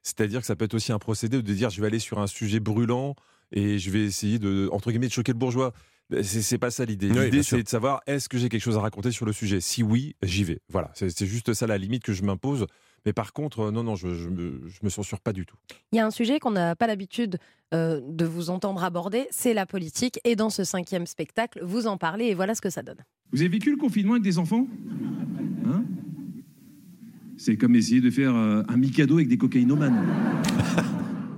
C'est-à-dire 0.02 0.40
que 0.40 0.46
ça 0.46 0.56
peut 0.56 0.64
être 0.64 0.74
aussi 0.74 0.92
un 0.92 0.98
procédé 0.98 1.42
de 1.42 1.54
dire 1.54 1.70
je 1.70 1.80
vais 1.80 1.86
aller 1.86 1.98
sur 1.98 2.18
un 2.18 2.26
sujet 2.26 2.60
brûlant 2.60 3.14
et 3.52 3.78
je 3.78 3.90
vais 3.90 4.04
essayer 4.04 4.38
de 4.38 4.68
entre 4.72 4.90
guillemets 4.90 5.08
de 5.08 5.12
choquer 5.12 5.32
le 5.32 5.38
bourgeois. 5.38 5.72
C'est 6.22 6.58
pas 6.58 6.70
ça 6.70 6.84
l'idée. 6.84 7.08
L'idée, 7.08 7.42
c'est 7.42 7.62
de 7.62 7.68
savoir 7.68 8.02
est-ce 8.06 8.28
que 8.28 8.36
j'ai 8.36 8.48
quelque 8.48 8.62
chose 8.62 8.76
à 8.76 8.80
raconter 8.80 9.12
sur 9.12 9.24
le 9.24 9.32
sujet? 9.32 9.60
Si 9.60 9.82
oui, 9.82 10.14
j'y 10.22 10.44
vais. 10.44 10.60
Voilà, 10.68 10.90
c'est 10.94 11.26
juste 11.26 11.54
ça 11.54 11.66
la 11.66 11.78
limite 11.78 12.02
que 12.02 12.12
je 12.12 12.22
m'impose. 12.22 12.66
Mais 13.06 13.12
par 13.12 13.32
contre, 13.32 13.60
euh, 13.60 13.70
non, 13.70 13.82
non, 13.82 13.96
je, 13.96 14.14
je, 14.14 14.28
me, 14.28 14.88
censure 14.88 15.20
pas 15.20 15.32
du 15.32 15.46
tout. 15.46 15.56
Il 15.92 15.96
y 15.96 15.98
a 15.98 16.06
un 16.06 16.10
sujet 16.10 16.38
qu'on 16.38 16.52
n'a 16.52 16.76
pas 16.76 16.86
l'habitude 16.86 17.38
euh, 17.74 18.00
de 18.06 18.24
vous 18.24 18.50
entendre 18.50 18.84
aborder, 18.84 19.26
c'est 19.30 19.54
la 19.54 19.66
politique. 19.66 20.20
Et 20.24 20.36
dans 20.36 20.50
ce 20.50 20.64
cinquième 20.64 21.06
spectacle, 21.06 21.60
vous 21.62 21.86
en 21.86 21.96
parlez 21.96 22.26
et 22.26 22.34
voilà 22.34 22.54
ce 22.54 22.60
que 22.60 22.70
ça 22.70 22.82
donne. 22.82 22.98
Vous 23.32 23.40
avez 23.40 23.48
vécu 23.48 23.70
le 23.70 23.76
confinement 23.76 24.12
avec 24.12 24.22
des 24.22 24.38
enfants? 24.38 24.66
Hein? 25.66 25.84
C'est 27.36 27.56
comme 27.56 27.74
essayer 27.74 28.00
de 28.00 28.10
faire 28.10 28.34
euh, 28.34 28.62
un 28.68 28.76
Mikado 28.76 29.16
avec 29.16 29.28
des 29.28 29.38
cocaïnomanes. 29.38 30.04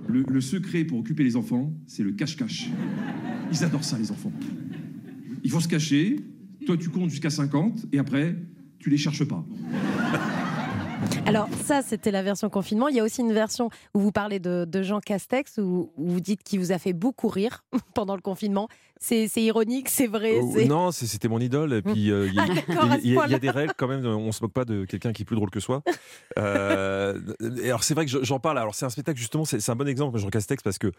Le, 0.07 0.23
le 0.29 0.41
secret 0.43 0.85
pour 0.85 0.99
occuper 0.99 1.25
les 1.25 1.35
enfants, 1.35 1.73
c'est 1.87 2.03
le 2.03 2.13
cache-cache. 2.13 2.69
Ils 3.51 3.65
adorent 3.65 3.83
ça, 3.83 3.99
les 3.99 4.13
enfants. 4.13 4.31
Ils 5.43 5.51
vont 5.51 5.61
se 5.61 5.67
cacher, 5.67 6.21
toi 6.67 6.77
tu 6.77 6.91
comptes 6.91 7.11
jusqu'à 7.11 7.31
50, 7.31 7.87
et 7.91 7.99
après, 7.99 8.37
tu 8.79 8.91
les 8.91 8.99
cherches 8.99 9.25
pas. 9.25 9.45
Alors 11.27 11.49
ça, 11.65 11.83
c'était 11.83 12.11
la 12.11 12.23
version 12.23 12.51
confinement. 12.51 12.89
Il 12.89 12.97
y 12.97 13.01
a 13.01 13.05
aussi 13.05 13.21
une 13.21 13.33
version 13.33 13.71
où 13.95 14.01
vous 14.01 14.13
parlez 14.13 14.39
de, 14.39 14.83
Jean 14.83 15.01
Castex, 15.01 15.59
où, 15.59 15.91
vous 15.97 16.21
dites 16.21 16.43
qu'il 16.43 16.61
vous 16.61 16.73
a 16.73 16.79
fait 16.79 16.93
beaucoup 16.93 17.29
rire 17.29 17.65
pendant 17.95 18.15
le 18.15 18.21
confinement. 18.21 18.69
C'est 19.07 19.43
ironique, 19.43 19.91
c'est 19.91 20.07
vrai. 20.07 20.39
Euh, 20.39 20.65
non, 20.65 20.91
c'était 20.91 21.29
mon 21.29 21.39
idole. 21.39 21.75
Et 21.75 21.83
puis, 21.83 22.11
euh, 22.11 22.27
il 22.27 22.35
y, 23.13 23.19
a 23.19 23.39
des 23.39 23.51
règles 23.51 23.75
quand 23.77 23.87
même. 23.87 24.07
On 24.07 24.33
se 24.33 24.43
moque 24.43 24.55
pas 24.55 24.65
de 24.65 24.87
quelqu'un 24.87 25.13
qui 25.13 25.23
est 25.23 25.25
plus 25.27 25.37
drôle 25.37 25.51
que 25.51 25.61
soi. 25.61 25.83
Euh, 26.39 27.21
alors, 27.65 27.85
c'est 27.85 27.93
vrai 27.93 28.07
que 28.07 28.25
j'en 28.25 28.41
parle. 28.41 28.59
Alors, 28.59 28.75
c'est 28.75 28.87
un 28.87 28.91
spectacle, 28.91 29.19
justement, 29.19 29.45
c'est 29.45 29.69
un 29.69 29.77
bon 29.77 29.87
exemple, 29.89 30.19
Jean 30.19 30.31
Castex, 30.31 30.63
parce 30.63 30.79
que 30.79 30.91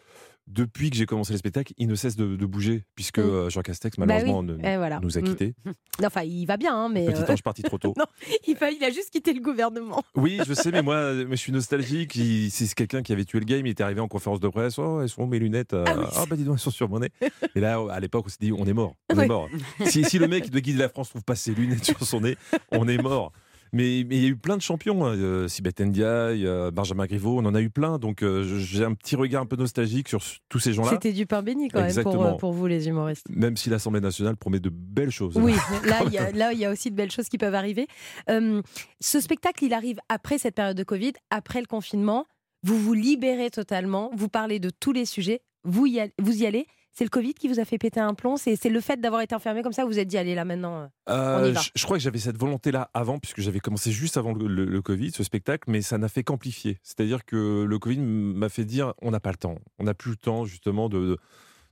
depuis 0.46 0.92
que 0.92 0.98
j'ai 0.98 1.08
commencé 1.08 1.34
le 1.34 1.40
spectacle, 1.40 1.74
il 1.80 1.88
ne 1.88 1.96
cesse 1.96 2.16
de, 2.16 2.46
bouger, 2.46 2.84
puisque 2.94 3.18
mm. 3.18 3.50
Jean 3.50 3.62
Castex, 3.62 3.98
bah 3.98 4.06
malheureusement, 4.06 4.44
nous 4.44 5.18
a 5.18 5.22
mm. 5.22 5.24
quittés. 5.24 5.56
Enfin, 6.04 6.24
il 6.24 6.46
va 6.46 6.58
bien, 6.58 6.76
hein, 6.76 6.90
mais. 6.90 7.06
Petit 7.06 7.32
ange 7.32 7.42
parti 7.42 7.64
trop 7.64 7.78
tôt. 7.78 7.94
non, 7.98 8.06
il, 8.46 8.58
il 8.60 8.84
a 8.84 8.92
juste 8.92 9.12
quitté 9.12 9.34
le 9.34 9.42
gouvernement. 9.42 10.04
Oui, 10.16 10.40
je 10.48 10.54
sais, 10.54 10.72
mais 10.72 10.82
moi, 10.82 11.14
je 11.14 11.36
suis 11.36 11.52
nostalgique. 11.52 12.20
C'est 12.50 12.74
quelqu'un 12.74 13.02
qui 13.02 13.14
avait 13.14 13.26
tué 13.26 13.40
le 13.40 13.46
game. 13.46 13.66
Il 13.66 13.70
était 13.70 13.84
arrivé 13.84 14.02
en 14.02 14.08
conférence 14.08 14.40
de 14.40 14.48
presse. 14.48 14.78
Oh, 14.78 15.02
elles 15.02 15.10
sont 15.10 15.26
mes 15.28 15.40
lunettes 15.40 15.74
Ah, 15.74 15.96
oh, 16.20 16.26
bah 16.30 16.36
dis 16.36 16.44
donc, 16.44 16.56
elles 16.56 16.60
sont 16.60 16.72
sur 16.72 16.90
mon 16.90 17.00
nez. 17.00 17.10
Et 17.56 17.60
là, 17.60 17.80
à 17.96 18.00
l'époque, 18.00 18.26
on 18.28 18.30
s'est 18.30 18.38
dit, 18.40 18.52
on 18.52 18.66
est 18.66 18.74
mort. 18.74 18.96
On 19.14 19.20
est 19.20 19.28
mort. 19.28 19.50
Si, 19.86 20.04
si, 20.04 20.20
le 20.20 20.28
mec 20.28 20.44
qui 20.44 20.50
doit 20.50 20.62
guider 20.62 20.80
la 20.80 20.90
France 20.90 21.10
trouve 21.10 21.24
pas 21.24 21.36
ses 21.36 21.54
lunettes 21.54 21.86
sur 21.86 22.04
son 22.04 22.22
nez, 22.22 22.38
on 22.72 22.88
est 22.88 23.02
mort. 23.02 23.32
Mais, 23.74 24.00
il 24.00 24.14
y 24.14 24.26
a 24.26 24.30
eu 24.30 24.38
plein 24.38 24.56
de 24.56 24.62
champions, 24.62 25.06
hein. 25.06 25.16
euh, 25.16 25.48
Sibeth 25.48 25.82
Ndiaye, 25.82 26.46
euh, 26.46 26.72
Benjamin 26.72 27.06
Griveaux, 27.08 27.40
on 27.40 27.46
en 27.46 27.56
a 27.56 27.62
eu 27.62 27.70
plein. 27.70 28.00
Donc 28.00 28.24
euh, 28.24 28.44
j'ai 28.58 28.86
un 28.86 28.94
petit 28.94 29.16
regard 29.16 29.42
un 29.42 29.46
peu 29.46 29.58
nostalgique 29.58 30.08
sur 30.08 30.22
tous 30.48 30.60
ces 30.60 30.72
gens-là. 30.72 30.92
C'était 30.92 31.12
du 31.12 31.26
pain 31.26 31.42
béni 31.42 31.68
quand 31.68 31.82
même 31.82 32.04
pour, 32.04 32.38
pour, 32.38 32.54
vous 32.54 32.68
les 32.68 32.88
humoristes. 32.88 33.26
Même 33.30 33.58
si 33.58 33.70
l'Assemblée 33.70 34.00
nationale 34.00 34.38
promet 34.38 34.60
de 34.60 34.70
belles 34.70 35.12
choses. 35.12 35.36
Oui, 35.36 35.56
là 35.86 36.04
il 36.06 36.14
y, 36.14 36.18
a, 36.18 36.54
y 36.54 36.68
aussi 36.68 36.90
de 36.90 36.96
belles 36.96 37.12
choses 37.12 37.28
qui 37.28 37.38
peuvent 37.38 37.56
arriver. 37.56 37.88
ce 38.30 39.20
spectacle, 39.20 39.66
il 39.66 39.74
arrive 39.74 40.00
après 40.08 40.38
cette 40.38 40.56
période 40.56 40.78
de 40.78 40.84
Covid, 40.84 41.14
après 41.30 41.60
le 41.60 41.68
confinement. 41.68 42.26
Vous 42.64 42.80
vous 42.80 42.94
libérez 42.94 43.52
totalement, 43.52 44.10
vous 44.16 44.30
parlez 44.30 44.60
de 44.60 44.72
tous 44.72 44.92
les 44.92 45.06
sujets, 45.06 45.42
vous 45.66 45.86
y, 45.86 46.02
vous 46.18 46.42
y 46.42 46.46
allez. 46.48 46.66
C'est 46.98 47.04
le 47.04 47.10
Covid 47.10 47.34
qui 47.34 47.50
vous 47.50 47.60
a 47.60 47.66
fait 47.66 47.78
péter 47.78 48.00
un 48.00 48.14
plomb 48.14 48.38
C'est 48.38 48.70
le 48.70 48.80
fait 48.80 49.02
d'avoir 49.02 49.22
été 49.22 49.36
enfermé 49.36 49.62
comme 49.64 49.74
ça 49.74 49.84
Vous 49.84 49.92
vous 49.92 50.00
êtes 50.00 50.08
dit, 50.08 50.18
allez 50.18 50.34
là 50.34 50.46
maintenant 50.46 50.90
euh, 51.10 51.54
Je, 51.76 51.84
crois 51.84 51.98
que 51.98 52.04
j'avais 52.04 52.20
cette 52.20 52.38
volonté-là 52.38 52.90
avant, 52.94 53.20
puisque 53.20 53.42
j'avais 53.42 53.60
commencé 53.60 53.92
juste 53.92 54.16
avant 54.16 54.34
le, 54.34 54.82
Covid, 54.82 55.12
ce 55.12 55.22
spectacle, 55.22 55.70
mais 55.70 55.82
ça 55.82 55.98
n'a 55.98 56.08
fait 56.08 56.24
qu'amplifier. 56.24 56.78
C'est-à-dire 56.84 57.26
que 57.26 57.66
le 57.68 57.80
Covid 57.80 58.00
m'a 58.00 58.48
fait 58.48 58.64
dire, 58.64 58.94
on 59.02 59.12
n'a 59.12 59.20
pas 59.20 59.32
le 59.32 59.36
temps. 59.36 59.58
On 59.78 59.84
n'a 59.84 59.94
plus 59.94 60.12
le 60.12 60.16
temps 60.16 60.46
justement 60.46 60.88
de, 60.88 61.18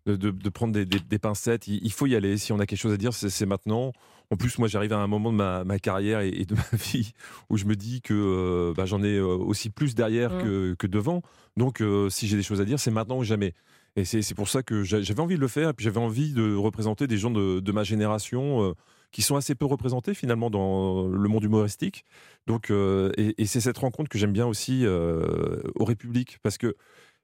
de, 0.05 0.49
prendre 0.49 0.73
des, 0.73 1.19
pincettes. 1.19 1.69
Il, 1.69 1.91
faut 1.93 2.05
y 2.05 2.17
aller. 2.17 2.37
Si 2.37 2.51
on 2.51 2.59
a 2.59 2.65
quelque 2.65 2.79
chose 2.79 2.93
à 2.93 2.97
dire, 2.97 3.13
c'est 3.13 3.45
maintenant. 3.45 3.93
En 4.29 4.35
plus, 4.35 4.57
moi, 4.57 4.67
j'arrive 4.67 4.91
à 4.91 4.97
un 4.97 5.07
moment 5.07 5.31
de 5.31 5.37
ma, 5.37 5.79
carrière 5.79 6.19
et, 6.19 6.43
de 6.43 6.55
ma 6.71 6.77
vie 6.77 7.13
où 7.49 7.55
je 7.55 7.63
me 7.63 7.77
dis 7.77 8.01
que 8.01 8.13
euh, 8.13 8.73
bah, 8.75 8.85
j'en 8.85 9.01
ai 9.01 9.15
euh, 9.15 9.25
aussi 9.25 9.69
plus 9.69 9.95
derrière 9.95 10.33
mmh. 10.33 10.43
que, 10.43 10.75
que, 10.79 10.87
devant. 10.87 11.21
Donc, 11.55 11.81
si 12.09 12.27
j'ai 12.27 12.35
des 12.35 12.43
choses 12.43 12.59
à 12.59 12.65
dire, 12.65 12.77
c'est 12.77 12.91
maintenant 12.91 13.19
ou 13.19 13.23
jamais. 13.23 13.53
Et 13.95 14.05
c'est 14.05 14.33
pour 14.33 14.49
ça 14.49 14.63
que 14.63 14.83
j'avais 14.83 15.19
envie 15.19 15.35
de 15.35 15.41
le 15.41 15.47
faire. 15.47 15.69
Et 15.69 15.73
puis 15.73 15.83
j'avais 15.83 15.99
envie 15.99 16.33
de 16.33 16.55
représenter 16.55 17.05
des 17.07 17.17
gens 17.17 17.29
de, 17.29 17.71
ma 17.71 17.83
génération 17.83 18.63
euh, 18.63 18.73
qui 19.11 19.21
sont 19.21 19.35
assez 19.35 19.53
peu 19.53 19.65
représentés 19.65 20.13
finalement 20.13 20.49
dans 20.49 21.07
le 21.07 21.29
monde 21.29 21.43
humoristique. 21.43 22.03
Donc, 22.47 22.71
euh, 22.71 23.11
et, 23.17 23.45
c'est 23.45 23.61
cette 23.61 23.77
rencontre 23.77 24.09
que 24.09 24.17
j'aime 24.17 24.33
bien 24.33 24.47
aussi 24.47 24.85
euh, 24.85 25.61
au 25.75 25.85
République 25.85 26.39
parce 26.41 26.57
que 26.57 26.75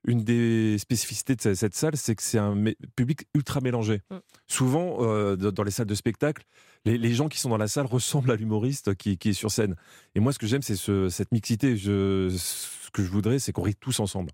une 0.07 0.23
des 0.23 0.77
spécificités 0.77 1.35
de 1.35 1.53
cette 1.55 1.75
salle, 1.75 1.97
c'est 1.97 2.15
que 2.15 2.23
c'est 2.23 2.37
un 2.37 2.55
public 2.95 3.27
ultra 3.33 3.59
mélangé. 3.59 4.01
Mm. 4.09 4.15
Souvent, 4.47 5.35
dans 5.35 5.63
les 5.63 5.71
salles 5.71 5.87
de 5.87 5.95
spectacle, 5.95 6.45
les, 6.85 7.13
gens 7.13 7.27
qui 7.27 7.37
sont 7.37 7.49
dans 7.49 7.57
la 7.57 7.67
salle 7.67 7.85
ressemblent 7.85 8.31
à 8.31 8.37
l'humoriste 8.37 8.95
qui, 8.95 9.17
est 9.21 9.33
sur 9.33 9.51
scène. 9.51 9.75
Et 10.15 10.21
moi, 10.21 10.31
ce 10.31 10.39
que 10.39 10.47
j'aime, 10.47 10.61
c'est 10.61 10.77
cette 11.09 11.33
mixité. 11.33 11.75
Je, 11.75 12.29
ce 12.29 12.89
que 12.91 13.03
je 13.03 13.09
voudrais, 13.09 13.39
c'est 13.39 13.51
qu'on 13.51 13.63
rit 13.63 13.75
tous 13.75 13.99
ensemble. 13.99 14.31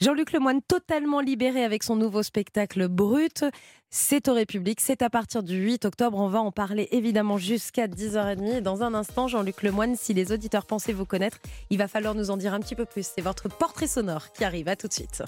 Jean-Luc 0.00 0.30
Lemoine, 0.30 0.60
totalement 0.62 1.20
libéré 1.20 1.64
avec 1.64 1.82
son 1.82 1.96
nouveau 1.96 2.22
spectacle 2.22 2.86
Brut. 2.86 3.44
C'est 3.90 4.28
au 4.28 4.34
République, 4.34 4.80
c'est 4.80 5.02
à 5.02 5.10
partir 5.10 5.42
du 5.42 5.56
8 5.56 5.86
octobre. 5.86 6.18
On 6.18 6.28
va 6.28 6.40
en 6.40 6.52
parler 6.52 6.86
évidemment 6.92 7.36
jusqu'à 7.36 7.88
10h30. 7.88 8.60
dans 8.60 8.84
un 8.84 8.94
instant, 8.94 9.26
Jean-Luc 9.26 9.64
Lemoine, 9.64 9.96
si 9.96 10.14
les 10.14 10.30
auditeurs 10.30 10.66
pensaient 10.66 10.92
vous 10.92 11.04
connaître, 11.04 11.38
il 11.70 11.78
va 11.78 11.88
falloir 11.88 12.14
nous 12.14 12.30
en 12.30 12.36
dire 12.36 12.54
un 12.54 12.60
petit 12.60 12.76
peu 12.76 12.84
plus. 12.84 13.10
C'est 13.12 13.22
votre 13.22 13.48
portrait 13.48 13.88
sonore 13.88 14.30
qui 14.32 14.44
arrive. 14.44 14.68
À 14.68 14.76
tout 14.76 14.86
de 14.86 14.92
suite. 14.92 15.24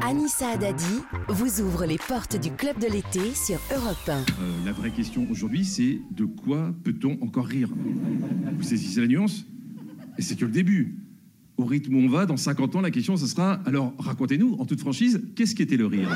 Anissa 0.00 0.48
Adadi 0.48 1.02
vous 1.28 1.60
ouvre 1.60 1.84
les 1.84 1.98
portes 1.98 2.36
du 2.36 2.50
club 2.50 2.78
de 2.78 2.86
l'été 2.86 3.34
sur 3.34 3.60
Europe 3.74 4.08
1. 4.08 4.12
Euh, 4.12 4.22
la 4.64 4.72
vraie 4.72 4.90
question 4.90 5.26
aujourd'hui, 5.30 5.66
c'est 5.66 6.00
de 6.10 6.24
quoi 6.24 6.72
peut-on 6.82 7.18
encore 7.22 7.46
rire? 7.46 7.68
Vous 8.56 8.62
saisissez 8.62 9.02
la 9.02 9.06
nuance? 9.06 9.44
Et 10.16 10.22
c'est 10.22 10.36
que 10.36 10.46
le 10.46 10.50
début 10.50 10.96
au 11.56 11.64
rythme 11.64 11.94
où 11.94 11.98
on 12.00 12.08
va, 12.08 12.26
dans 12.26 12.36
50 12.36 12.76
ans, 12.76 12.80
la 12.80 12.90
question, 12.90 13.16
ce 13.16 13.26
sera 13.26 13.60
alors 13.66 13.92
racontez-nous, 13.98 14.56
en 14.58 14.66
toute 14.66 14.80
franchise, 14.80 15.22
qu'est-ce 15.36 15.54
qui 15.54 15.62
était 15.62 15.76
le 15.76 15.86
rire? 15.86 16.08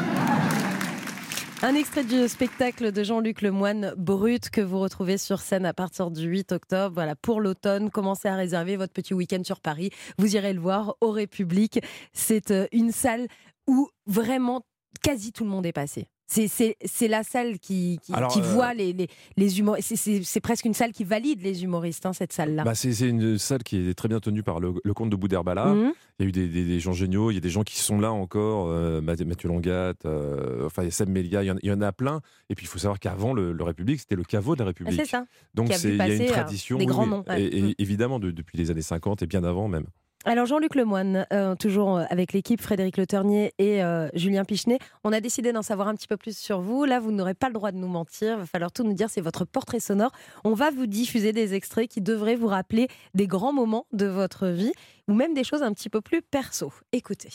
Un 1.61 1.75
extrait 1.75 2.05
du 2.05 2.29
spectacle 2.29 2.93
de 2.93 3.03
Jean-Luc 3.03 3.43
Lemoine, 3.43 3.93
Brut, 3.97 4.49
que 4.49 4.61
vous 4.61 4.79
retrouvez 4.79 5.19
sur 5.19 5.41
scène 5.41 5.67
à 5.67 5.75
partir 5.75 6.13
du 6.13 6.25
8 6.25 6.53
octobre. 6.53 6.95
Voilà, 6.95 7.17
pour 7.17 7.41
l'automne, 7.41 7.91
commencez 7.91 8.29
à 8.29 8.37
réserver 8.37 8.77
votre 8.77 8.93
petit 8.93 9.13
week-end 9.13 9.43
sur 9.45 9.61
Paris. 9.61 9.91
Vous 10.19 10.37
irez 10.37 10.53
le 10.53 10.61
voir 10.61 10.95
au 11.01 11.11
République. 11.11 11.81
C'est 12.13 12.53
euh, 12.53 12.69
une 12.71 12.93
salle 12.93 13.27
où 13.67 13.89
vraiment 14.07 14.65
quasi 15.03 15.33
tout 15.33 15.43
le 15.43 15.51
monde 15.51 15.67
est 15.67 15.73
passé. 15.73 16.07
C'est 16.29 17.09
la 17.09 17.23
salle 17.23 17.59
qui, 17.59 17.99
qui, 18.03 18.13
qui 18.13 18.41
euh, 18.41 18.43
voit 18.43 18.75
les, 18.75 18.93
les, 18.93 19.09
les 19.37 19.59
humoristes. 19.59 19.95
C'est 19.97 20.41
presque 20.41 20.67
une 20.67 20.75
salle 20.75 20.93
qui 20.93 21.05
valide 21.05 21.43
les 21.43 21.65
humoristes, 21.65 22.05
hein, 22.05 22.13
cette 22.13 22.33
salle-là. 22.33 22.65
Bah 22.65 22.75
c'est 22.75 23.09
une 23.09 23.39
salle 23.39 23.63
qui 23.63 23.89
est 23.89 23.95
très 23.95 24.09
bien 24.09 24.21
tenue 24.21 24.43
par 24.43 24.61
le, 24.61 24.75
le 24.85 24.95
comte 24.95 25.09
de 25.09 25.17
Boudherbala. 25.17 25.67
Mmh. 25.67 25.93
Il 26.19 26.23
y 26.23 26.27
a 26.27 26.29
eu 26.29 26.33
des, 26.33 26.49
des, 26.49 26.81
gens 26.81 26.93
géniaux, 26.93 27.31
il 27.31 27.35
y 27.35 27.39
a 27.39 27.41
des 27.41 27.49
gens 27.49 27.63
qui 27.63 27.79
sont 27.79 28.01
là 28.01 28.13
encore, 28.13 28.69
euh, 28.69 29.01
Mathieu 29.01 29.49
Longat, 29.49 29.95
euh, 30.05 30.67
enfin, 30.67 30.83
il 30.83 30.87
y 30.87 30.89
a 30.89 30.91
Sam 30.91 31.09
Melia, 31.11 31.45
il 31.45 31.59
y, 31.63 31.71
en, 31.73 31.81
a 31.81 31.93
plein. 31.93 32.21
Et 32.51 32.57
puis 32.57 32.67
il 32.67 32.69
faut 32.69 32.79
savoir 32.79 32.99
qu'avant, 32.99 33.33
le, 33.33 33.57
République, 33.63 34.01
c'était 34.01 34.17
le 34.17 34.25
caveau 34.25 34.55
de 34.55 34.61
la 34.61 34.67
République. 34.67 35.01
C'est 35.01 35.09
ça. 35.09 35.27
Donc 35.55 35.71
il 35.85 35.97
y 35.97 36.01
a 36.01 36.09
une 36.09 36.27
tradition. 36.27 36.77
des 36.77 36.87
grands 36.87 37.07
noms. 37.07 37.25
Et, 37.37 37.63
mmh. 37.63 37.75
évidemment, 37.79 38.19
depuis 38.19 38.59
les 38.59 38.71
années 38.71 38.83
50 38.83 39.23
et 39.23 39.27
bien 39.27 39.45
avant 39.45 39.69
même. 39.69 39.87
Alors 40.29 40.45
Jean-Luc 40.45 40.75
Lemoine, 40.75 41.25
euh, 41.33 41.55
toujours 41.55 41.97
euh, 41.97 42.05
avec 42.11 42.35
l'équipe 42.35 42.61
Frédéric 42.61 42.99
Le 42.99 43.07
Ternier 43.07 43.55
et 43.59 43.83
euh, 43.83 44.11
Julien 44.13 44.45
Pichenet, 44.45 44.79
on 45.03 45.11
a 45.11 45.23
décidé 45.23 45.53
d'en 45.53 45.63
savoir 45.63 45.89
un 45.89 45.95
petit 45.95 46.07
peu 46.07 46.19
plus 46.19 46.37
sur 46.37 46.61
vous. 46.61 46.85
Là, 46.85 47.01
vous 47.01 47.13
n'aurez 47.13 47.33
pas 47.33 47.47
le 47.47 47.55
droit 47.55 47.73
de 47.73 47.79
nous 47.79 47.89
mentir, 47.89 48.35
il 48.35 48.41
va 48.41 48.45
falloir 48.45 48.71
tout 48.71 48.85
nous 48.85 48.93
dire, 48.93 49.09
c'est 49.09 49.23
votre 49.23 49.47
portrait 49.47 49.81
sonore. 49.81 50.13
On 50.45 50.53
va 50.53 50.71
vous 50.71 50.87
diffuser 50.87 51.33
des 51.33 51.55
extraits 51.55 51.89
qui 51.89 52.03
devraient 52.03 52.37
vous 52.37 52.47
rappeler 52.47 52.89
des 53.15 53.27
grands 53.27 53.55
moments 53.55 53.87
de 53.95 54.05
votre 54.05 54.49
vie 54.49 54.73
ou 55.09 55.15
même 55.15 55.33
des 55.33 55.45
choses 55.45 55.63
un 55.63 55.73
petit 55.73 55.89
peu 55.89 56.03
plus 56.03 56.21
perso. 56.21 56.75
Écoutez. 56.93 57.31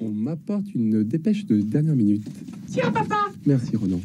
On 0.00 0.08
m'apporte 0.08 0.74
une 0.74 1.04
dépêche 1.04 1.44
de 1.44 1.60
dernière 1.60 1.94
minute. 1.94 2.26
Tiens 2.72 2.90
papa 2.90 3.26
Merci 3.44 3.76
Ronan. 3.76 4.00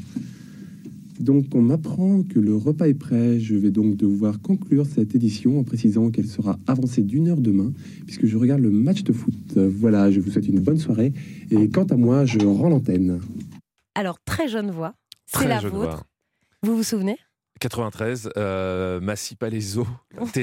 Donc 1.21 1.45
on 1.53 1.61
m'apprend 1.61 2.23
que 2.23 2.39
le 2.39 2.55
repas 2.55 2.87
est 2.87 2.93
prêt. 2.93 3.39
Je 3.39 3.55
vais 3.55 3.71
donc 3.71 3.95
devoir 3.95 4.41
conclure 4.41 4.85
cette 4.85 5.15
édition 5.15 5.59
en 5.59 5.63
précisant 5.63 6.09
qu'elle 6.09 6.27
sera 6.27 6.57
avancée 6.67 7.03
d'une 7.03 7.27
heure 7.27 7.41
demain, 7.41 7.71
puisque 8.05 8.25
je 8.25 8.37
regarde 8.37 8.61
le 8.61 8.71
match 8.71 9.03
de 9.03 9.13
foot. 9.13 9.57
Voilà, 9.57 10.11
je 10.11 10.19
vous 10.19 10.31
souhaite 10.31 10.47
une 10.47 10.59
bonne 10.59 10.77
soirée. 10.77 11.13
Et 11.51 11.69
quant 11.69 11.85
à 11.85 11.95
moi, 11.95 12.25
je 12.25 12.39
rends 12.39 12.69
l'antenne. 12.69 13.19
Alors, 13.95 14.19
très 14.23 14.47
jeune 14.47 14.71
voix, 14.71 14.93
c'est 15.25 15.47
la 15.47 15.59
vôtre. 15.59 16.05
Vous 16.63 16.75
vous 16.75 16.83
souvenez? 16.83 17.17
93, 17.59 18.31
euh, 18.37 18.99
Massy 18.99 19.35
Palaiso, 19.35 19.85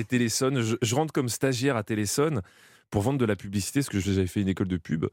Téléson. 0.08 0.61
Je, 0.61 0.76
je, 0.80 0.94
rentre 0.94 1.12
comme 1.12 1.28
stagiaire 1.28 1.76
à 1.76 1.82
Téléson 1.82 2.40
pour 2.90 3.02
vendre 3.02 3.18
de 3.18 3.25
la 3.25 3.37
publicité, 3.37 3.80
parce 3.80 3.88
que 3.88 3.99
j'avais 3.99 4.26
fait 4.26 4.40
une 4.40 4.49
école 4.49 4.68
de 4.68 4.76
pub. 4.76 5.06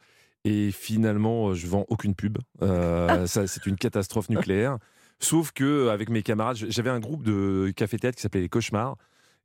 Et 0.46 0.72
finalement, 0.72 1.54
je 1.54 1.66
vends 1.68 1.86
aucune 1.90 2.14
pub. 2.14 2.38
Euh, 2.62 3.26
ah. 3.36 3.48
c'est 3.48 3.66
une 3.66 3.76
catastrophe 3.76 4.30
nucléaire. 4.30 4.78
Sauf 5.20 5.52
que 5.52 5.64
euh, 5.64 5.92
avec 5.92 6.10
mes 6.10 6.24
camarades, 6.24 6.58
j'avais 6.58 6.90
un 6.90 7.00
groupe 7.00 7.24
de 7.24 7.72
café-théâtre 7.76 8.16
qui 8.16 8.22
s'appelait 8.22 8.42
Les 8.42 8.50
Cauchemars. 8.50 8.98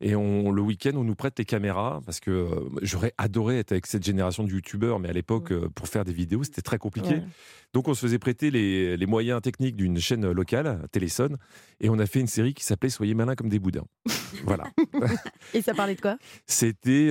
Et 0.02 0.16
on, 0.16 0.50
le 0.50 0.62
week-end, 0.62 0.92
on 0.94 1.04
nous 1.04 1.14
prête 1.14 1.38
les 1.38 1.44
caméras 1.44 2.00
parce 2.06 2.20
que 2.20 2.30
euh, 2.30 2.70
j'aurais 2.80 3.12
adoré 3.18 3.58
être 3.58 3.72
avec 3.72 3.86
cette 3.86 4.02
génération 4.02 4.44
de 4.44 4.50
youtubeurs, 4.50 4.98
mais 4.98 5.10
à 5.10 5.12
l'époque, 5.12 5.52
euh, 5.52 5.68
pour 5.74 5.88
faire 5.88 6.06
des 6.06 6.12
vidéos, 6.14 6.42
c'était 6.42 6.62
très 6.62 6.78
compliqué. 6.78 7.20
Donc, 7.74 7.86
on 7.86 7.92
se 7.92 8.00
faisait 8.00 8.18
prêter 8.18 8.50
les, 8.50 8.96
les 8.96 9.06
moyens 9.06 9.42
techniques 9.42 9.76
d'une 9.76 9.98
chaîne 9.98 10.30
locale, 10.32 10.88
Téléson, 10.90 11.36
et 11.80 11.90
on 11.90 11.98
a 11.98 12.06
fait 12.06 12.20
une 12.20 12.26
série 12.28 12.54
qui 12.54 12.64
s'appelait 12.64 12.88
Soyez 12.88 13.12
malins 13.12 13.34
comme 13.34 13.50
des 13.50 13.58
boudins. 13.58 13.84
voilà. 14.44 14.64
et 15.54 15.60
ça 15.60 15.74
parlait 15.74 15.96
de 15.96 16.00
quoi? 16.00 16.16
C'était 16.46 17.10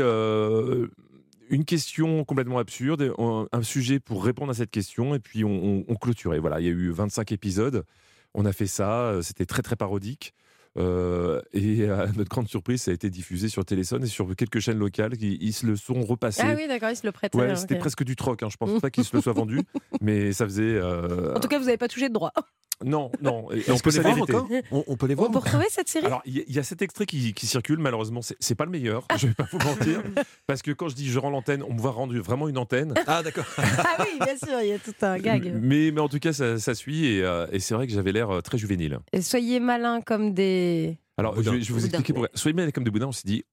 une 1.50 1.66
question 1.66 2.26
complètement 2.26 2.58
absurde, 2.58 3.14
un, 3.20 3.64
sujet 3.64 4.00
pour 4.00 4.26
répondre 4.26 4.50
à 4.50 4.56
cette 4.56 4.72
question, 4.72 5.14
et 5.14 5.20
puis 5.20 5.46
on, 5.46 5.86
on 5.88 5.96
clôturait. 5.96 6.40
Voilà, 6.40 6.60
il 6.60 6.66
y 6.66 6.70
a 6.70 6.72
eu 6.72 6.90
25 6.90 7.32
épisodes. 7.32 7.86
On 8.34 8.46
a 8.46 8.54
fait 8.54 8.68
ça, 8.68 9.04
euh, 9.04 9.22
c'était 9.22 9.46
très 9.46 9.62
très 9.62 9.76
parodique. 9.76 10.34
Euh, 10.78 11.42
et 11.52 11.90
à 11.90 12.08
notre 12.16 12.30
grande 12.30 12.48
surprise, 12.48 12.84
ça 12.84 12.92
a 12.92 12.94
été 12.94 13.10
diffusé 13.10 13.50
sur 13.50 13.66
Téléson 13.66 14.00
et 14.02 14.08
sur 14.08 14.36
quelques 14.36 14.60
chaînes 14.60 14.78
locales 14.78 15.18
qui 15.18 15.38
ils 15.42 15.54
se 15.54 15.66
le 15.66 15.76
sont 15.76 16.02
repassés. 16.02 16.44
Ah 16.46 16.54
oui, 16.56 16.68
d'accord, 16.68 16.90
ils 16.90 16.96
se 16.96 17.06
le 17.06 17.12
prêtent. 17.12 17.36
Ouais, 17.36 17.56
c'était 17.56 17.78
presque 17.78 18.04
du 18.04 18.16
troc. 18.16 18.44
Hein. 18.44 18.50
Je 18.50 18.58
pense 18.58 18.80
pas 18.80 18.90
qu'ils 18.90 19.04
se 19.04 19.16
le 19.16 19.22
soient 19.24 19.34
vendu, 19.34 19.62
mais 20.02 20.32
ça 20.32 20.46
faisait. 20.46 20.64
Euh, 20.64 21.36
en 21.36 21.40
tout 21.40 21.48
cas, 21.48 21.60
vous 21.60 21.66
n'avez 21.66 21.78
pas 21.78 21.88
touché 21.88 22.08
de 22.08 22.14
droit. 22.14 22.32
Non, 22.86 23.12
non. 23.22 23.48
on, 23.68 23.78
peut 23.78 23.92
les 23.92 24.00
voir 24.00 24.22
encore 24.22 24.48
on, 24.72 24.96
peut 24.96 25.08
les 25.08 25.16
voir. 25.16 25.30
On 25.30 25.34
peut 25.34 25.40
retrouver 25.40 25.66
cette 25.70 25.90
série 25.90 26.06
Alors, 26.06 26.22
il 26.26 26.44
y, 26.48 26.60
a 26.60 26.64
cet 26.64 26.82
extrait 26.82 27.06
qui, 27.06 27.34
circule, 27.38 27.80
malheureusement, 27.80 28.22
c'est 28.22 28.56
pas 28.56 28.66
le 28.66 28.72
meilleur, 28.72 29.06
je 29.18 29.28
vais 29.28 29.34
pas 29.34 29.48
vous 29.52 29.60
mentir. 29.60 30.02
Parce 30.48 30.62
que 30.62 30.72
quand 30.72 30.90
je 30.90 30.96
dis 30.96 31.10
je 31.10 31.20
rends 31.20 31.30
l'antenne, 31.30 31.64
on 31.64 31.74
me 31.74 31.80
voit 31.80 31.92
rendre 31.92 32.16
vraiment 32.20 32.48
une 32.48 32.58
antenne. 32.58 32.94
Ah, 33.08 33.22
d'accord. 33.24 33.46
ah 33.58 33.98
oui, 34.00 34.20
bien 34.24 34.38
sûr, 34.38 34.62
il 34.62 34.70
y 34.70 34.74
a 34.74 34.80
tout 34.80 34.94
un 35.02 35.18
gag. 35.18 35.54
Mais, 35.62 35.92
mais 35.92 36.02
en 36.02 36.10
tout 36.10 36.20
cas, 36.20 36.34
ça, 36.34 36.76
suit 36.76 37.06
et, 37.06 37.24
euh, 37.24 37.48
et 37.52 37.60
c'est 37.60 37.74
vrai 37.74 37.88
que 37.88 37.94
j'avais 37.94 38.12
l'air 38.12 38.30
euh, 38.30 38.42
très 38.42 38.58
juvénile. 38.58 39.00
Et 39.12 39.22
soyez 39.22 39.60
malins 39.60 40.02
comme 40.02 40.34
des. 40.34 40.98
Alors, 41.18 41.36
je, 41.42 41.50
vais 41.50 41.60
vous 41.60 41.86
expliquer. 41.86 42.14
Pour... 42.14 42.28
Soyez 42.34 42.54
malins 42.54 42.72
comme 42.72 42.86
des 42.86 42.92
boudins, 42.92 43.08
on 43.08 43.12
s'est 43.12 43.28
dit, 43.28 43.44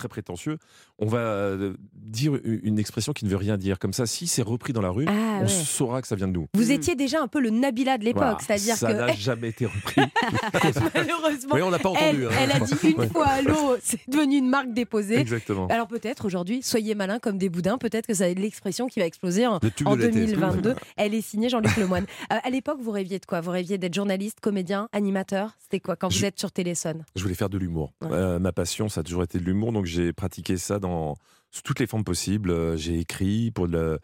très 0.00 0.08
prétentieux, 0.08 0.58
on 0.98 1.06
va 1.06 1.18
euh, 1.18 1.74
dire 1.94 2.38
une 2.42 2.78
expression 2.78 3.12
qui 3.12 3.26
ne 3.26 3.30
veut 3.30 3.36
rien 3.36 3.58
dire. 3.58 3.78
Comme 3.78 3.92
ça, 3.92 4.06
si 4.06 4.26
c'est 4.26 4.42
repris 4.42 4.72
dans 4.72 4.80
la 4.80 4.88
rue, 4.90 5.04
ah, 5.08 5.40
on 5.42 5.48
saura 5.48 6.00
que 6.00 6.08
ça 6.08 6.16
vient 6.16 6.26
de 6.26 6.32
nous. 6.32 6.46
Vous 6.54 6.68
hmm. 6.68 6.72
étiez 6.72 6.94
déjà 6.94 7.20
un 7.20 7.28
peu 7.28 7.38
le 7.38 7.50
Nabila 7.50 7.98
de 7.98 8.04
l'époque, 8.04 8.40
c'est-à-dire 8.40 8.76
ça 8.76 8.92
que 8.92 8.96
n'a 8.96 9.12
jamais 9.12 9.48
été 9.48 9.66
repris. 9.66 10.00
Malheureusement, 10.94 11.56
on 11.62 11.70
n'a 11.70 11.78
pas 11.78 11.90
entendu. 11.90 12.24
Elle, 12.30 12.50
hein. 12.50 12.54
a 12.54 12.60
dit 12.60 12.74
une 12.82 13.08
fois 13.12 13.26
à 13.26 13.42
l'eau, 13.42 13.76
c'est 13.82 14.00
devenu 14.08 14.38
une 14.38 14.48
marque 14.48 14.72
déposée. 14.72 15.18
Exactement. 15.18 15.66
Alors 15.68 15.86
peut-être 15.86 16.24
aujourd'hui, 16.24 16.62
soyez 16.62 16.94
malins 16.94 17.18
comme 17.18 17.36
des 17.36 17.50
boudins. 17.50 17.76
Peut-être 17.76 18.06
que 18.06 18.14
ça 18.14 18.24
va 18.24 18.30
être 18.30 18.38
l'expression 18.38 18.86
qui 18.86 19.00
va 19.00 19.06
exploser 19.06 19.46
en, 19.46 19.58
2022. 19.58 20.74
Elle 20.96 21.14
est 21.14 21.20
signée 21.20 21.50
Jean-Luc 21.50 21.76
Lemoine. 21.76 22.06
Euh, 22.32 22.36
à 22.42 22.50
l'époque, 22.50 22.78
vous 22.80 22.90
rêviez 22.90 23.18
de 23.18 23.26
quoi? 23.26 23.40
Vous 23.42 23.50
rêviez 23.50 23.76
d'être 23.76 23.94
journaliste, 23.94 24.40
comédien, 24.40 24.88
animateur? 24.92 25.50
C'était 25.58 25.80
quoi 25.80 25.96
quand 25.96 26.10
vous 26.10 26.24
êtes 26.24 26.38
sur 26.38 26.52
Téléson? 26.52 27.00
Je 27.14 27.22
voulais 27.22 27.34
faire 27.34 27.50
de 27.50 27.58
l'humour. 27.58 27.92
Euh, 28.04 28.38
ma 28.38 28.52
passion, 28.52 28.88
ça 28.88 29.00
a 29.00 29.04
toujours 29.04 29.22
été 29.22 29.38
de 29.38 29.44
l'humour, 29.44 29.72
donc 29.72 29.86
j'ai 29.90 30.12
pratiqué 30.12 30.56
ça 30.56 30.78
dans 30.78 31.16
sous 31.50 31.62
toutes 31.62 31.80
les 31.80 31.86
formes 31.86 32.04
possibles. 32.04 32.50
Euh, 32.50 32.76
j'ai 32.76 32.98
écrit 32.98 33.50
pour 33.50 33.66
la 33.66 33.98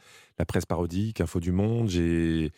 presse 0.47 0.67
parodique, 0.67 1.21
Info 1.21 1.41
du 1.41 1.53
Monde. 1.53 1.89
J'ai 1.89 2.51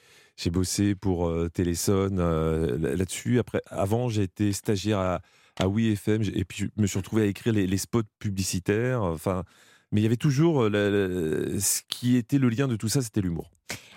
bossé 0.50 0.94
pour 0.94 1.28
euh, 1.28 1.48
Téléson 1.48 2.16
euh, 2.18 2.78
là-dessus. 2.96 3.38
Après, 3.38 3.60
avant, 3.66 4.08
j'ai 4.08 4.22
été 4.22 4.52
stagiaire 4.52 4.98
à, 4.98 5.20
à 5.60 5.66
FM 5.66 6.22
et 6.34 6.44
puis 6.44 6.64
je 6.76 6.82
me 6.82 6.86
suis 6.86 6.98
retrouvé 6.98 7.22
à 7.22 7.26
écrire 7.26 7.52
les, 7.52 7.78
spots 7.78 8.02
publicitaires. 8.18 9.02
Enfin, 9.02 9.44
mais 9.92 10.00
il 10.00 10.04
y 10.04 10.06
avait 10.06 10.16
toujours 10.16 10.64
ce 10.64 11.80
qui 11.88 12.16
était 12.16 12.38
le 12.38 12.48
lien 12.48 12.68
de 12.68 12.76
tout 12.76 12.88
ça, 12.88 13.02
c'était 13.02 13.20
l'humour. 13.20 13.50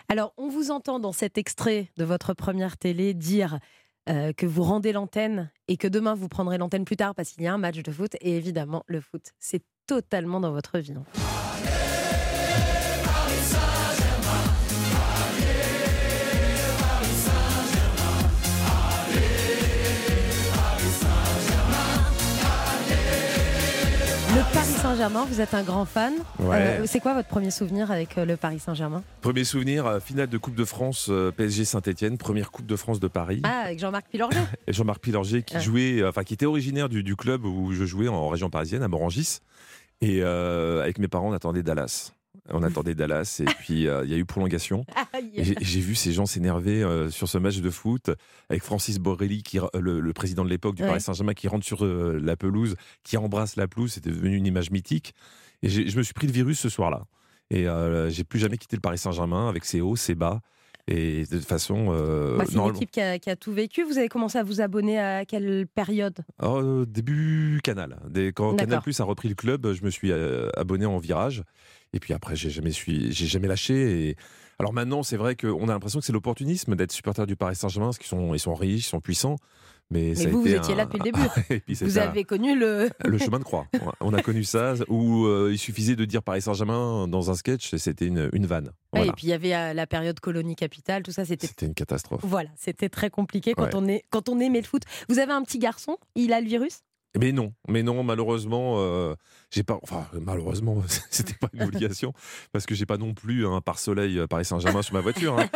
Alors, 0.10 0.34
on 0.38 0.50
vous 0.50 0.72
entend 0.72 1.00
dans 1.00 1.14
cet 1.14 1.38
extrait 1.38 1.90
de 1.96 2.04
votre 2.04 2.34
première 2.34 2.78
télé 2.78 3.14
dire 3.14 3.60
que 4.08 4.46
vous 4.46 4.64
rendez 4.64 4.92
l'antenne 4.92 5.52
et 5.68 5.78
que 5.78 5.88
demain 5.88 6.16
vous 6.16 6.28
prendrez 6.28 6.58
l'antenne 6.58 6.86
plus 6.86 6.98
tard 6.98 7.16
parce 7.16 7.32
qu'il 7.32 7.44
y 7.44 7.48
a 7.48 7.54
un 7.54 7.58
match 7.58 7.78
de 7.78 7.92
foot. 7.92 8.16
Et 8.22 8.36
évidemment, 8.36 8.84
le 8.88 9.02
foot, 9.02 9.32
c'est 9.40 9.64
totalement 9.88 10.40
dans 10.40 10.52
votre 10.52 10.80
vie. 10.80 10.94
Saint-Germain, 24.92 25.24
vous 25.24 25.40
êtes 25.40 25.54
un 25.54 25.64
grand 25.64 25.86
fan. 25.86 26.14
Euh, 26.42 26.84
c'est 26.86 27.00
quoi 27.00 27.14
votre 27.14 27.30
premier 27.30 27.50
souvenir 27.50 27.92
avec 27.92 28.18
euh, 28.18 28.26
le 28.26 28.36
Paris 28.36 28.60
Saint-Germain? 28.60 29.04
Premier 29.22 29.46
souvenir, 29.46 29.86
euh, 29.86 30.00
finale 30.02 30.28
de 30.28 30.38
Coupe 30.38 30.54
de 30.54 30.66
France 30.66 31.10
PSG 31.38 31.64
Saint-Etienne, 31.64 32.18
première 32.18 32.52
Coupe 32.52 32.66
de 32.66 32.76
France 32.76 33.00
de 33.00 33.08
Paris. 33.08 33.40
Ah, 33.46 33.62
avec 33.68 33.80
Jean-Marc 33.80 34.10
Pilorget. 34.10 34.42
Et 34.68 34.74
Jean-Marc 34.74 35.00
Pilorget 35.00 35.44
qui 35.44 35.62
jouait, 35.62 36.06
enfin 36.06 36.26
qui 36.26 36.34
était 36.34 36.46
originaire 36.46 36.90
du, 36.90 37.04
du, 37.04 37.16
club 37.16 37.46
où 37.46 37.72
je 37.72 37.86
jouais 37.86 38.10
en 38.10 38.28
région 38.28 38.50
parisienne, 38.50 38.84
à 38.84 38.90
Morangis. 38.90 39.40
Et 40.02 40.20
euh, 40.24 40.82
avec 40.82 40.98
mes 40.98 41.08
parents, 41.08 41.30
on 41.30 41.34
attendait 41.34 41.64
Dallas. 41.64 42.12
On 42.50 42.64
attendait 42.64 42.96
Dallas 42.96 43.42
et 43.42 43.46
puis 43.46 43.88
euh, 43.88 44.04
il 44.04 44.12
y 44.12 44.14
a 44.14 44.18
eu 44.18 44.26
prolongation. 44.26 44.86
J'ai 45.38 45.80
vu 45.80 45.96
ces 45.96 46.12
gens 46.12 46.26
s'énerver 46.26 46.84
euh, 46.84 47.10
sur 47.10 47.30
ce 47.30 47.38
match 47.38 47.60
de 47.60 47.70
foot 47.70 48.10
avec 48.50 48.64
Francis 48.64 48.98
Borrelli, 48.98 49.44
qui, 49.44 49.60
le, 49.74 50.12
président 50.14 50.44
de 50.44 50.50
l'époque 50.50 50.76
du 50.76 50.84
Paris 50.84 51.02
Saint-Germain, 51.02 51.34
qui 51.34 51.48
rentre 51.48 51.66
sur 51.66 51.86
la 51.86 52.36
pelouse, 52.36 52.76
qui 53.04 53.18
embrasse 53.18 53.56
la 53.56 53.68
pelouse. 53.68 53.94
C'était 53.94 54.10
devenu 54.10 54.36
une 54.36 54.46
image 54.46 54.72
mythique. 54.72 55.14
Et 55.62 55.70
je 55.70 55.98
me 55.98 56.04
suis 56.04 56.14
pris 56.14 56.28
le 56.28 56.34
virus 56.34 56.60
ce 56.60 56.70
soir-là. 56.70 57.06
Et 57.52 57.68
j'ai 58.10 58.24
plus 58.24 58.40
jamais 58.40 58.58
quitté 58.58 58.76
le 58.76 58.82
Paris 58.82 58.98
Saint-Germain 58.98 59.48
avec 59.48 59.66
ses 59.66 59.82
hauts, 59.82 59.96
ses 59.96 60.16
bas. 60.16 60.42
Et 60.88 61.24
de 61.26 61.38
toute 61.38 61.48
façon. 61.48 61.88
Euh, 61.90 62.38
bah, 62.38 62.46
c'est 62.48 62.58
une 62.58 62.76
équipe 62.76 62.92
qui 62.92 63.00
a, 63.02 63.36
tout 63.36 63.52
vécu. 63.52 63.84
Vous 63.84 63.98
avez 63.98 64.10
commencé 64.10 64.38
à 64.38 64.44
vous 64.44 64.62
abonner 64.62 65.00
à 65.00 65.26
quelle 65.26 65.68
période 65.68 66.20
oh, 66.42 66.86
Début 66.86 67.60
Canal. 67.64 67.98
quand 68.36 68.56
Canal 68.56 68.82
Plus 68.82 69.00
a 69.00 69.04
repris 69.04 69.30
le 69.30 69.36
club, 69.36 69.72
je 69.74 69.84
me 69.84 69.90
suis 69.90 70.12
euh, 70.12 70.50
abonné 70.56 70.86
en 70.86 70.98
virage. 70.98 71.44
Et 71.94 72.00
puis 72.00 72.14
après, 72.14 72.36
j'ai 72.36 72.50
jamais, 72.50 72.72
suis, 72.72 73.12
jamais 73.12 73.48
lâché. 73.48 74.10
Et... 74.10 74.16
Alors 74.60 74.74
maintenant, 74.74 75.04
c'est 75.04 75.18
vrai 75.18 75.36
qu'on 75.36 75.68
a 75.68 75.74
l'impression 75.74 76.00
que 76.00 76.06
c'est 76.06 76.14
l'opportunisme 76.14 76.76
d'être 76.76 76.92
supporter 76.92 77.26
du 77.26 77.36
Paris 77.36 77.56
Saint-Germain, 77.56 77.88
parce 77.88 77.98
qu'ils 77.98 78.08
sont, 78.08 78.34
ils 78.34 78.40
sont 78.40 78.54
riches, 78.54 78.86
ils 78.86 78.90
sont 78.90 79.02
puissants. 79.02 79.38
Mais, 79.92 80.14
vous, 80.14 80.42
vous 80.42 80.54
étiez 80.54 80.74
là 80.74 80.86
depuis 80.86 81.00
le 81.00 81.12
début. 81.12 81.62
vous 81.86 81.98
avez 81.98 82.24
connu 82.24 82.58
le... 82.58 82.90
le 83.06 83.18
chemin 83.18 83.40
de 83.40 83.44
croix. 83.44 83.68
On 84.00 84.14
a 84.14 84.22
connu 84.22 84.44
ça, 84.44 84.74
où 84.88 85.26
euh, 85.26 85.50
il 85.52 85.58
suffisait 85.58 85.96
de 85.98 86.06
dire 86.06 86.24
Paris 86.24 86.42
Saint-Germain 86.42 87.08
dans 87.08 87.30
un 87.30 87.36
sketch, 87.36 87.76
c'était 87.76 88.08
une, 88.08 88.30
une 88.32 88.46
vanne. 88.46 88.72
et 88.96 89.12
puis 89.12 89.28
il 89.28 89.30
y 89.30 89.34
avait 89.34 89.54
euh, 89.54 89.74
la 89.74 89.86
période 89.86 90.20
colonie 90.20 90.56
capitale, 90.56 91.04
tout 91.04 91.12
ça, 91.12 91.26
c'était... 91.26 91.48
C'était 91.48 91.66
une 91.66 91.74
catastrophe. 91.74 92.22
Voilà, 92.24 92.50
c'était 92.56 92.90
très 92.90 93.10
compliqué 93.10 93.54
quand, 93.54 93.76
on 93.76 93.88
est, 93.88 94.06
quand 94.10 94.30
on 94.30 94.40
aimait 94.40 94.62
le 94.62 94.68
foot. 94.68 94.84
Vous 95.10 95.20
avez 95.20 95.34
un 95.34 95.44
petit 95.44 95.60
garçon, 95.60 95.98
il 96.16 96.32
a 96.32 96.40
le 96.40 96.48
virus? 96.48 96.80
Mais 97.20 97.34
non, 97.34 97.54
mais 97.68 97.84
non, 97.84 98.04
malheureusement, 98.04 98.76
euh, 98.78 99.16
j'ai 99.50 99.64
pas. 99.64 99.78
Enfin, 99.82 100.08
malheureusement, 100.14 100.82
c'était 101.10 101.34
pas 101.34 101.50
une 101.54 101.64
obligation 101.64 102.14
parce 102.54 102.66
que 102.66 102.74
j'ai 102.74 102.86
pas 102.86 102.98
non 102.98 103.14
plus 103.14 103.46
un 103.46 103.60
pare-soleil 103.60 104.18
euh, 104.18 104.28
Paris 104.28 104.46
Saint-Germain 104.46 104.82
sur 104.82 104.94
ma 104.94 105.02
voiture. 105.02 105.38
Hein. 105.38 105.50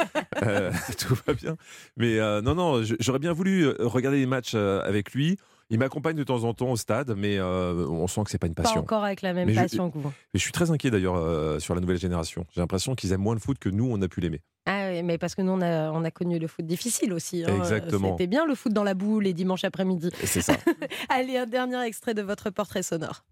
Euh, 0.43 0.71
tout 0.97 1.15
va 1.25 1.33
bien. 1.33 1.55
Mais 1.95 2.19
non, 2.41 2.55
non, 2.55 2.83
j'aurais 2.99 3.19
bien 3.19 3.33
voulu 3.33 3.69
regarder 3.79 4.19
les 4.19 4.25
matchs 4.25 4.55
avec 4.55 5.13
lui. 5.13 5.37
Il 5.69 5.79
m'accompagne 5.79 6.15
de 6.15 6.23
temps 6.23 6.43
en 6.43 6.53
temps 6.53 6.71
au 6.71 6.75
stade, 6.77 7.13
mais 7.17 7.41
on 7.41 8.07
sent 8.07 8.23
que 8.25 8.29
c'est 8.31 8.37
pas 8.37 8.47
une 8.47 8.53
passion. 8.55 8.75
Pas 8.75 8.81
encore 8.81 9.03
avec 9.03 9.21
la 9.21 9.33
même 9.33 9.53
passion 9.53 9.89
que 9.89 9.97
vous. 9.97 10.09
Mais 10.33 10.39
je 10.39 10.39
suis 10.39 10.51
très 10.51 10.71
inquiet 10.71 10.91
d'ailleurs 10.91 11.59
sur 11.61 11.75
la 11.75 11.81
nouvelle 11.81 11.97
génération. 11.97 12.45
J'ai 12.53 12.61
l'impression 12.61 12.95
qu'ils 12.95 13.11
aiment 13.13 13.21
moins 13.21 13.33
le 13.33 13.39
foot 13.39 13.57
que 13.59 13.69
nous, 13.69 13.87
on 13.89 14.01
a 14.01 14.07
pu 14.07 14.21
l'aimer. 14.21 14.41
Ah 14.67 14.89
oui, 14.89 15.03
mais 15.03 15.19
parce 15.19 15.35
que 15.35 15.43
nous, 15.43 15.51
on 15.51 15.61
a, 15.61 15.91
on 15.91 16.03
a 16.03 16.09
connu 16.09 16.39
le 16.39 16.47
foot 16.47 16.65
difficile 16.65 17.13
aussi. 17.13 17.43
Hein. 17.43 17.55
Exactement. 17.57 18.11
C'était 18.11 18.25
bien 18.25 18.45
le 18.47 18.55
foot 18.55 18.73
dans 18.73 18.83
la 18.83 18.95
boue 18.95 19.19
les 19.19 19.33
dimanches 19.33 19.63
après-midi. 19.63 20.09
C'est 20.23 20.41
ça. 20.41 20.55
Allez, 21.09 21.37
un 21.37 21.45
dernier 21.45 21.79
extrait 21.83 22.15
de 22.15 22.23
votre 22.23 22.49
portrait 22.49 22.81
sonore. 22.81 23.23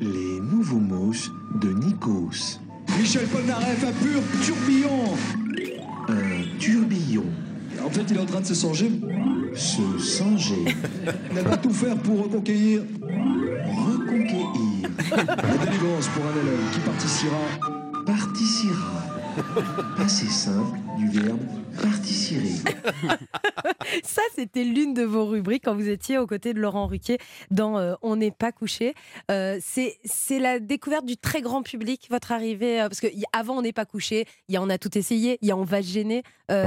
Les 0.00 0.40
nouveaux 0.40 0.78
moches 0.78 1.30
de 1.60 1.68
Nikos. 1.72 2.60
Michel 2.96 3.26
Polnareff, 3.26 3.84
un 3.84 3.92
pur 3.92 4.22
tourbillon. 4.46 5.14
Un 6.08 6.58
tourbillon. 6.60 7.24
En 7.84 7.90
fait, 7.90 8.02
il 8.10 8.16
est 8.16 8.20
en 8.20 8.26
train 8.26 8.40
de 8.40 8.46
se 8.46 8.54
songer. 8.54 8.90
Se 9.54 9.98
songer. 9.98 10.64
Il 11.30 11.38
va 11.40 11.56
tout 11.56 11.72
faire 11.72 11.96
pour 11.96 12.24
reconquérir. 12.24 12.82
Reconquérir. 13.02 14.90
La 15.10 15.64
délivrance 15.66 16.08
pour 16.08 16.24
un 16.24 16.40
élève 16.40 16.70
qui 16.72 16.80
participera. 16.80 17.36
Participera. 18.06 19.21
Assez 19.98 20.26
simple 20.26 20.78
du 20.98 21.08
verbe 21.08 21.40
participer. 21.80 22.70
Ça, 24.04 24.22
c'était 24.34 24.64
l'une 24.64 24.94
de 24.94 25.02
vos 25.02 25.26
rubriques 25.26 25.64
quand 25.64 25.74
vous 25.74 25.88
étiez 25.88 26.18
aux 26.18 26.26
côtés 26.26 26.54
de 26.54 26.60
Laurent 26.60 26.86
Ruquier 26.86 27.18
dans 27.50 27.78
euh, 27.78 27.94
On 28.02 28.16
n'est 28.16 28.30
pas 28.30 28.52
couché. 28.52 28.94
Euh, 29.30 29.58
c'est 29.60 30.38
la 30.38 30.58
découverte 30.58 31.06
du 31.06 31.16
très 31.16 31.40
grand 31.40 31.62
public, 31.62 32.06
votre 32.10 32.32
arrivée. 32.32 32.80
Euh, 32.80 32.88
parce 32.88 33.00
qu'avant 33.00 33.58
On 33.58 33.62
n'est 33.62 33.72
pas 33.72 33.84
couché, 33.84 34.26
il 34.48 34.54
y 34.54 34.56
a 34.56 34.62
On 34.62 34.68
a 34.68 34.78
tout 34.78 34.96
essayé, 34.96 35.38
il 35.42 35.48
y 35.48 35.50
a 35.50 35.56
On 35.56 35.64
va 35.64 35.82
se 35.82 35.88
gêner 35.88 36.22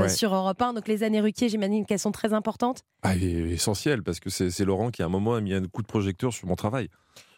sur 0.08 0.34
Europe 0.34 0.62
1. 0.62 0.74
Donc 0.74 0.88
les 0.88 1.04
années 1.04 1.22
Ruquier, 1.22 1.50
j'imagine 1.50 1.86
qu'elles 1.86 2.00
sont 2.00 2.12
très 2.12 2.34
importantes. 2.34 2.82
Ah, 3.04 3.16
essentiel, 3.16 4.02
parce 4.02 4.20
que 4.20 4.30
c'est 4.30 4.66
Laurent 4.66 4.90
qui, 4.90 5.04
à 5.04 5.06
un 5.06 5.10
moment, 5.10 5.36
a 5.36 5.42
mis 5.42 5.54
un 5.54 5.64
coup 5.66 5.82
de 5.82 5.88
projecteur 5.88 6.34
sur 6.34 6.48
mon 6.48 6.56
travail. 6.56 6.90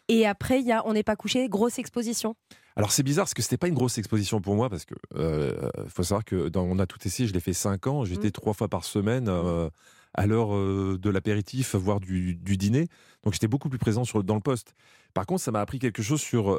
Et 0.08 0.26
après, 0.26 0.60
il 0.60 0.66
y 0.66 0.72
a 0.72 0.86
On 0.86 0.94
n'est 0.94 1.02
pas 1.02 1.16
couché, 1.16 1.48
grosse 1.48 1.78
exposition. 1.78 2.34
Alors 2.78 2.92
c'est 2.92 3.02
bizarre 3.02 3.24
parce 3.24 3.34
que 3.34 3.42
c'était 3.42 3.56
pas 3.56 3.66
une 3.66 3.74
grosse 3.74 3.98
exposition 3.98 4.40
pour 4.40 4.54
moi 4.54 4.70
parce 4.70 4.84
que 4.84 4.94
euh, 5.16 5.68
faut 5.88 6.04
savoir 6.04 6.24
que 6.24 6.48
dans 6.48 6.62
On 6.62 6.78
a 6.78 6.86
tout 6.86 6.98
essayé, 7.04 7.28
je 7.28 7.34
l'ai 7.34 7.40
fait 7.40 7.52
cinq 7.52 7.88
ans, 7.88 8.04
j'étais 8.04 8.28
mmh. 8.28 8.32
trois 8.32 8.52
fois 8.52 8.68
par 8.68 8.84
semaine 8.84 9.24
mmh. 9.24 9.30
euh, 9.30 9.68
à 10.14 10.26
l'heure 10.26 10.54
euh, 10.54 10.96
de 10.96 11.10
l'apéritif, 11.10 11.74
voire 11.74 11.98
du, 11.98 12.36
dîner, 12.36 12.86
donc 13.24 13.32
j'étais 13.32 13.48
beaucoup 13.48 13.68
plus 13.68 13.80
présent 13.80 14.04
sur, 14.04 14.22
dans 14.22 14.36
le 14.36 14.40
poste. 14.40 14.74
Par 15.12 15.26
contre, 15.26 15.42
ça 15.42 15.50
m'a 15.50 15.60
appris 15.60 15.80
quelque 15.80 16.02
chose 16.02 16.20
sur 16.20 16.56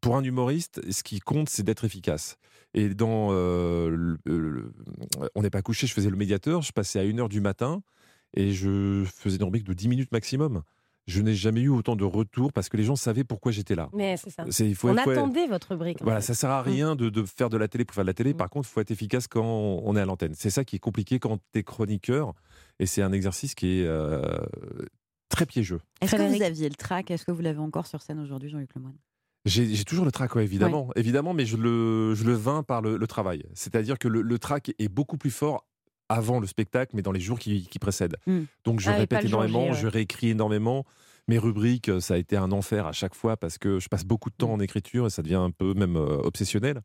pour 0.00 0.16
un 0.16 0.24
humoriste, 0.24 0.80
ce 0.90 1.02
qui 1.02 1.20
compte, 1.20 1.50
c'est 1.50 1.62
d'être 1.62 1.84
efficace. 1.84 2.38
Et 2.72 2.88
dans 2.94 3.28
On 5.34 5.42
n'est 5.42 5.50
pas 5.50 5.62
couché, 5.62 5.86
je 5.86 5.92
faisais 5.92 6.08
le 6.08 6.16
médiateur, 6.16 6.62
je 6.62 6.72
passais 6.72 6.98
à 6.98 7.04
une 7.04 7.20
heure 7.20 7.28
du 7.28 7.42
matin 7.42 7.82
et 8.34 8.52
je 8.52 9.04
faisais 9.04 9.36
une 9.36 9.44
rubrique 9.44 9.64
de 9.64 9.74
10 9.74 9.88
minutes 9.88 10.12
maximum 10.12 10.62
je 11.06 11.20
n'ai 11.20 11.34
jamais 11.34 11.60
eu 11.60 11.68
autant 11.68 11.96
de 11.96 12.04
retours 12.04 12.52
parce 12.52 12.68
que 12.68 12.76
les 12.76 12.84
gens 12.84 12.96
savaient 12.96 13.24
pourquoi 13.24 13.52
j'étais 13.52 13.74
là. 13.74 13.90
Mais 13.92 14.16
c'est 14.16 14.30
ça. 14.30 14.44
Il 14.60 14.74
faut, 14.74 14.88
on 14.88 14.96
attendait 14.96 15.46
votre 15.46 15.72
rubrique. 15.72 15.98
Voilà, 16.02 16.20
ça 16.20 16.34
sert 16.34 16.50
à 16.50 16.62
mm. 16.62 16.66
rien 16.66 16.96
de, 16.96 17.24
faire 17.24 17.50
de 17.50 17.56
la 17.56 17.68
télé 17.68 17.84
pour 17.84 17.94
faire 17.94 18.04
de 18.04 18.08
la 18.08 18.14
télé. 18.14 18.32
Mm. 18.32 18.38
Par 18.38 18.50
contre, 18.50 18.68
il 18.68 18.72
faut 18.72 18.80
être 18.80 18.90
efficace 18.90 19.26
quand 19.26 19.44
on 19.44 19.96
est 19.96 20.00
à 20.00 20.06
l'antenne. 20.06 20.34
C'est 20.34 20.50
ça 20.50 20.64
qui 20.64 20.76
est 20.76 20.80
compliqué 20.80 21.18
quand 21.18 21.38
tu 21.52 21.58
es 21.58 21.62
chroniqueur. 21.62 22.34
Et 22.78 22.86
c'est 22.86 23.02
un 23.02 23.12
exercice 23.12 23.54
qui 23.54 23.80
est 23.80 23.86
euh, 23.86 24.22
très 25.28 25.46
piégeux. 25.46 25.80
Est-ce 26.00 26.16
que 26.16 26.36
vous 26.36 26.42
aviez 26.42 26.68
le 26.68 26.74
trac? 26.74 27.10
Est-ce 27.10 27.24
que 27.24 27.32
vous 27.32 27.42
l'avez 27.42 27.58
encore 27.58 27.86
sur 27.86 28.02
scène 28.02 28.20
aujourd'hui, 28.20 28.48
Jean-Luc 28.48 28.74
Lemoyne? 28.74 28.96
J'ai 29.44 29.84
toujours 29.84 30.06
le 30.06 30.12
trac, 30.12 30.34
évidemment, 30.36 30.88
évidemment, 30.96 31.34
mais 31.34 31.44
je 31.44 31.58
le, 31.58 32.14
je 32.14 32.24
le 32.24 32.32
vins 32.32 32.62
par 32.62 32.80
le, 32.80 33.06
travail. 33.06 33.44
C'est-à-dire 33.52 33.98
que 33.98 34.08
le, 34.08 34.22
le 34.22 34.38
trac 34.38 34.72
est 34.78 34.88
beaucoup 34.88 35.18
plus 35.18 35.30
fort 35.30 35.66
avant 36.08 36.40
le 36.40 36.46
spectacle, 36.46 36.92
mais 36.94 37.02
dans 37.02 37.12
les 37.12 37.20
jours 37.20 37.38
qui, 37.38 37.68
précèdent. 37.80 38.16
Hmm. 38.26 38.44
Donc 38.64 38.80
je 38.80 38.90
ah, 38.90 38.94
répète 38.94 39.24
énormément, 39.24 39.72
je 39.72 39.86
réécris 39.86 40.30
énormément. 40.30 40.84
Mes 41.26 41.38
rubriques, 41.38 41.88
euh, 41.88 42.00
ça 42.00 42.14
a 42.14 42.16
été 42.18 42.36
un 42.36 42.52
enfer 42.52 42.86
à 42.86 42.92
chaque 42.92 43.14
fois 43.14 43.36
parce 43.36 43.56
que 43.56 43.78
je 43.78 43.88
passe 43.88 44.04
beaucoup 44.04 44.30
de 44.30 44.34
temps 44.34 44.48
hmm. 44.48 44.60
en 44.60 44.60
écriture 44.60 45.06
et 45.06 45.10
ça 45.10 45.22
devient 45.22 45.36
un 45.36 45.50
peu 45.50 45.74
même 45.74 45.96
euh, 45.96 46.18
obsessionnel. 46.22 46.80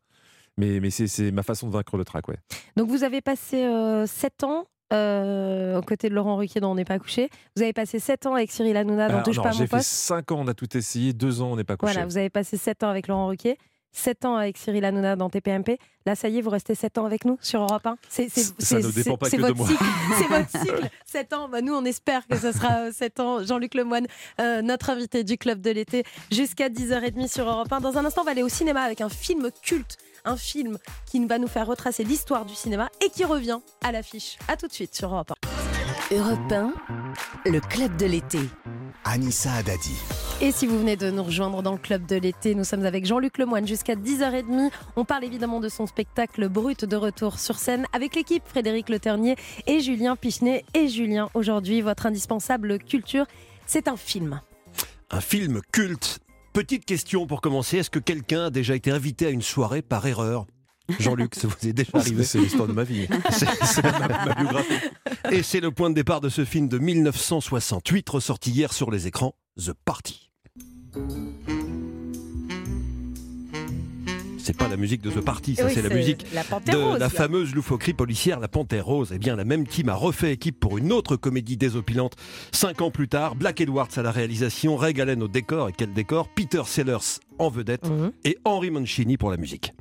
Mais, 0.56 0.80
mais 0.80 0.90
c'est 0.90 1.30
ma 1.30 1.42
façon 1.42 1.68
de 1.68 1.72
vaincre 1.72 1.96
le 1.96 2.04
trac, 2.04 2.28
ouais. 2.28 2.38
Donc 2.76 2.88
vous 2.88 3.04
avez 3.04 3.20
passé 3.20 3.64
euh, 3.64 4.06
7 4.06 4.44
ans 4.44 4.66
euh, 4.92 5.78
aux 5.78 5.82
côtés 5.82 6.08
de 6.08 6.14
Laurent 6.14 6.36
Ruquier 6.36 6.60
dont 6.60 6.72
on 6.72 6.74
n'est 6.74 6.84
pas 6.84 6.98
couché. 6.98 7.30
Vous 7.56 7.62
avez 7.62 7.72
passé 7.72 7.98
7 7.98 8.26
ans 8.26 8.34
avec 8.34 8.50
Cyril 8.50 8.76
Hanouna 8.76 9.08
dans 9.08 9.22
Touche 9.22 9.36
pas 9.36 9.44
mon 9.44 9.48
poste. 9.50 9.58
J'ai 9.60 9.66
fait 9.68 9.82
5 9.82 10.32
ans, 10.32 10.40
on 10.40 10.48
a 10.48 10.54
tout 10.54 10.76
essayé, 10.76 11.12
2 11.12 11.42
ans, 11.42 11.52
on 11.52 11.56
n'est 11.56 11.64
pas 11.64 11.76
couché. 11.76 11.92
Voilà, 11.92 12.06
vous 12.06 12.18
avez 12.18 12.30
passé 12.30 12.56
7 12.56 12.82
ans 12.82 12.88
avec 12.88 13.06
Laurent 13.06 13.28
Ruquier. 13.28 13.56
7 13.92 14.24
ans 14.24 14.36
avec 14.36 14.56
Cyril 14.56 14.84
Hanouna 14.84 15.16
dans 15.16 15.30
TPMP. 15.30 15.78
Là, 16.06 16.14
ça 16.14 16.28
y 16.28 16.38
est, 16.38 16.40
vous 16.40 16.50
restez 16.50 16.74
7 16.74 16.98
ans 16.98 17.04
avec 17.04 17.24
nous 17.24 17.38
sur 17.42 17.60
Europe 17.60 17.86
1. 17.86 17.96
C'est, 18.08 18.28
ça 18.30 18.78
ne 18.78 18.90
dépend 18.90 19.16
pas 19.16 19.28
que 19.28 19.36
de 19.36 19.52
moi. 19.52 19.68
c'est 20.18 20.26
votre 20.26 20.50
cycle. 20.50 20.88
7 21.04 21.32
ans, 21.34 21.48
bah, 21.48 21.60
nous, 21.60 21.74
on 21.74 21.84
espère 21.84 22.26
que 22.26 22.36
ce 22.36 22.52
sera 22.52 22.92
7 22.92 23.20
ans. 23.20 23.44
Jean-Luc 23.44 23.74
Lemoine, 23.74 24.06
euh, 24.40 24.62
notre 24.62 24.90
invité 24.90 25.24
du 25.24 25.36
Club 25.36 25.60
de 25.60 25.70
l'été, 25.70 26.04
jusqu'à 26.30 26.68
10h30 26.68 27.30
sur 27.30 27.48
Europe 27.48 27.72
1. 27.72 27.80
Dans 27.80 27.98
un 27.98 28.04
instant, 28.04 28.22
on 28.22 28.24
va 28.24 28.30
aller 28.30 28.42
au 28.42 28.48
cinéma 28.48 28.82
avec 28.82 29.00
un 29.00 29.08
film 29.08 29.50
culte. 29.62 29.98
Un 30.24 30.36
film 30.36 30.76
qui 31.06 31.24
va 31.26 31.38
nous 31.38 31.48
faire 31.48 31.66
retracer 31.66 32.04
l'histoire 32.04 32.44
du 32.44 32.54
cinéma 32.54 32.90
et 33.04 33.08
qui 33.08 33.24
revient 33.24 33.60
à 33.82 33.90
l'affiche. 33.90 34.38
A 34.48 34.56
tout 34.56 34.66
de 34.66 34.72
suite 34.72 34.94
sur 34.94 35.12
Europe 35.12 35.32
1. 36.10 36.14
Europe 36.16 36.52
1, 36.52 36.72
le 37.46 37.60
Club 37.60 37.96
de 37.96 38.06
l'été. 38.06 38.40
Anissa 39.04 39.52
Adadi. 39.52 39.94
Et 40.42 40.52
si 40.52 40.66
vous 40.66 40.78
venez 40.78 40.96
de 40.96 41.10
nous 41.10 41.22
rejoindre 41.22 41.62
dans 41.62 41.72
le 41.72 41.78
club 41.78 42.06
de 42.06 42.16
l'été, 42.16 42.54
nous 42.54 42.64
sommes 42.64 42.86
avec 42.86 43.04
Jean-Luc 43.04 43.36
Lemoine 43.36 43.66
jusqu'à 43.66 43.94
10h30. 43.94 44.70
On 44.96 45.04
parle 45.04 45.24
évidemment 45.24 45.60
de 45.60 45.68
son 45.68 45.86
spectacle 45.86 46.48
Brut 46.48 46.86
de 46.86 46.96
retour 46.96 47.38
sur 47.38 47.58
scène 47.58 47.84
avec 47.92 48.14
l'équipe 48.14 48.42
Frédéric 48.46 48.88
Le 48.88 48.98
Ternier 48.98 49.36
et 49.66 49.80
Julien 49.80 50.16
Pichenet. 50.16 50.64
Et 50.72 50.88
Julien, 50.88 51.28
aujourd'hui, 51.34 51.82
votre 51.82 52.06
indispensable 52.06 52.78
culture, 52.78 53.26
c'est 53.66 53.86
un 53.86 53.98
film. 53.98 54.40
Un 55.10 55.20
film 55.20 55.60
culte. 55.72 56.20
Petite 56.54 56.86
question 56.86 57.26
pour 57.26 57.42
commencer, 57.42 57.76
est-ce 57.76 57.90
que 57.90 57.98
quelqu'un 57.98 58.46
a 58.46 58.50
déjà 58.50 58.74
été 58.74 58.90
invité 58.90 59.26
à 59.26 59.30
une 59.30 59.42
soirée 59.42 59.82
par 59.82 60.06
erreur? 60.06 60.46
Jean-Luc, 60.98 61.34
ça 61.34 61.48
vous 61.48 61.68
est 61.68 61.74
déjà 61.74 61.90
arrivé? 61.98 62.24
C'est 62.24 62.38
l'histoire 62.38 62.66
de 62.66 62.72
ma 62.72 62.84
vie. 62.84 63.06
C'est 63.30 63.82
ma, 63.82 64.34
biographie. 64.34 64.72
Et 65.30 65.42
c'est 65.42 65.60
le 65.60 65.70
point 65.70 65.90
de 65.90 65.94
départ 65.94 66.22
de 66.22 66.30
ce 66.30 66.46
film 66.46 66.66
de 66.66 66.78
1968, 66.78 68.08
ressorti 68.08 68.50
hier 68.50 68.72
sur 68.72 68.90
les 68.90 69.06
écrans, 69.06 69.34
The 69.58 69.72
Party. 69.84 70.29
C'est 74.38 74.56
pas 74.56 74.68
la 74.68 74.76
musique 74.76 75.02
de 75.02 75.10
The 75.10 75.20
Party, 75.20 75.54
ça 75.54 75.68
c'est 75.68 75.82
la 75.82 75.94
musique 75.94 76.26
de 76.66 76.98
la 76.98 77.08
fameuse 77.08 77.54
loufoquerie 77.54 77.92
policière 77.92 78.40
La 78.40 78.48
Panthère 78.48 78.86
Rose. 78.86 79.12
Eh 79.14 79.18
bien, 79.18 79.36
la 79.36 79.44
même 79.44 79.66
team 79.66 79.88
a 79.88 79.94
refait 79.94 80.32
équipe 80.32 80.58
pour 80.58 80.78
une 80.78 80.92
autre 80.92 81.16
comédie 81.16 81.56
désopilante. 81.56 82.16
Cinq 82.50 82.80
ans 82.80 82.90
plus 82.90 83.06
tard, 83.06 83.36
Black 83.36 83.60
Edwards 83.60 83.90
à 83.96 84.02
la 84.02 84.10
réalisation, 84.10 84.76
Ray 84.76 85.00
Allen 85.00 85.22
au 85.22 85.28
décor, 85.28 85.68
et 85.68 85.72
quel 85.76 85.92
décor, 85.92 86.28
Peter 86.28 86.62
Sellers 86.66 87.20
en 87.38 87.48
vedette, 87.50 87.88
mhm. 87.88 88.12
et 88.24 88.38
Henry 88.44 88.70
Mancini 88.70 89.16
pour 89.16 89.30
la 89.30 89.36
musique. 89.36 89.72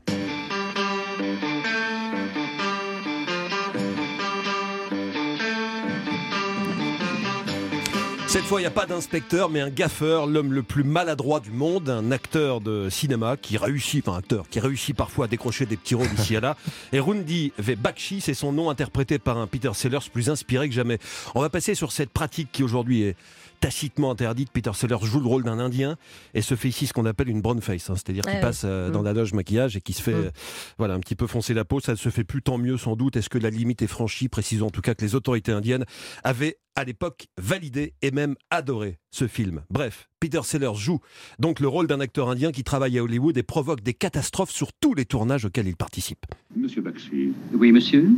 Cette 8.29 8.43
fois, 8.43 8.59
il 8.59 8.63
n'y 8.63 8.67
a 8.67 8.71
pas 8.71 8.85
d'inspecteur, 8.85 9.49
mais 9.49 9.59
un 9.59 9.71
gaffeur, 9.71 10.27
l'homme 10.27 10.53
le 10.53 10.61
plus 10.61 10.83
maladroit 10.83 11.39
du 11.39 11.49
monde, 11.49 11.89
un 11.89 12.11
acteur 12.11 12.61
de 12.61 12.87
cinéma 12.87 13.37
qui 13.37 13.57
réussit, 13.57 14.07
enfin 14.07 14.19
acteur, 14.19 14.47
qui 14.47 14.59
réussit 14.59 14.95
parfois 14.95 15.25
à 15.25 15.27
décrocher 15.27 15.65
des 15.65 15.77
petits 15.77 15.95
rôles 15.95 16.13
ici 16.15 16.35
et 16.35 16.39
là. 16.39 16.55
Et 16.93 16.99
Rundi 16.99 17.51
Bakshi, 17.79 18.21
c'est 18.21 18.35
son 18.35 18.51
nom 18.51 18.69
interprété 18.69 19.17
par 19.17 19.39
un 19.39 19.47
Peter 19.47 19.71
Sellers 19.73 20.07
plus 20.13 20.29
inspiré 20.29 20.69
que 20.69 20.75
jamais. 20.75 20.99
On 21.33 21.41
va 21.41 21.49
passer 21.49 21.73
sur 21.73 21.91
cette 21.91 22.11
pratique 22.11 22.51
qui 22.51 22.61
aujourd'hui 22.61 23.01
est 23.01 23.15
tacitement 23.59 24.11
interdite. 24.11 24.51
Peter 24.51 24.71
Sellers 24.73 25.03
joue 25.03 25.19
le 25.19 25.27
rôle 25.27 25.43
d'un 25.43 25.59
Indien 25.59 25.97
et 26.33 26.41
se 26.41 26.55
fait 26.55 26.69
ici 26.69 26.87
ce 26.87 26.93
qu'on 26.93 27.05
appelle 27.05 27.29
une 27.29 27.41
brown 27.41 27.61
face, 27.61 27.89
hein. 27.89 27.95
c'est-à-dire 27.95 28.23
qu'il 28.23 28.39
passe 28.39 28.63
euh, 28.65 28.89
dans 28.89 29.01
mm. 29.01 29.05
la 29.05 29.13
loge 29.13 29.33
maquillage 29.33 29.75
et 29.75 29.81
qui 29.81 29.93
se 29.93 30.01
fait 30.01 30.13
mm. 30.13 30.31
voilà 30.77 30.93
un 30.93 30.99
petit 30.99 31.15
peu 31.15 31.27
foncer 31.27 31.53
la 31.53 31.65
peau. 31.65 31.79
Ça 31.79 31.93
ne 31.93 31.97
se 31.97 32.09
fait 32.09 32.23
plus, 32.23 32.41
tant 32.41 32.57
mieux 32.57 32.77
sans 32.77 32.95
doute. 32.95 33.15
Est-ce 33.15 33.29
que 33.29 33.37
la 33.37 33.49
limite 33.49 33.81
est 33.81 33.87
franchie? 33.87 34.29
Précisons 34.29 34.67
en 34.67 34.71
tout 34.71 34.81
cas 34.81 34.95
que 34.95 35.03
les 35.03 35.15
autorités 35.15 35.51
indiennes 35.51 35.85
avaient 36.23 36.57
à 36.75 36.85
l'époque 36.85 37.27
validé 37.37 37.93
et 38.01 38.11
même 38.11 38.35
adoré 38.49 38.99
ce 39.11 39.27
film. 39.27 39.63
Bref, 39.69 40.07
Peter 40.19 40.39
Sellers 40.43 40.75
joue 40.75 40.99
donc 41.37 41.59
le 41.59 41.67
rôle 41.67 41.87
d'un 41.87 41.99
acteur 41.99 42.29
indien 42.29 42.51
qui 42.51 42.63
travaille 42.63 42.97
à 42.97 43.03
Hollywood 43.03 43.37
et 43.37 43.43
provoque 43.43 43.81
des 43.81 43.93
catastrophes 43.93 44.51
sur 44.51 44.71
tous 44.71 44.93
les 44.93 45.05
tournages 45.05 45.43
auxquels 45.45 45.67
il 45.67 45.75
participe. 45.75 46.25
Monsieur 46.55 46.81
Bakshi. 46.81 47.33
Oui, 47.53 47.73
monsieur. 47.73 48.09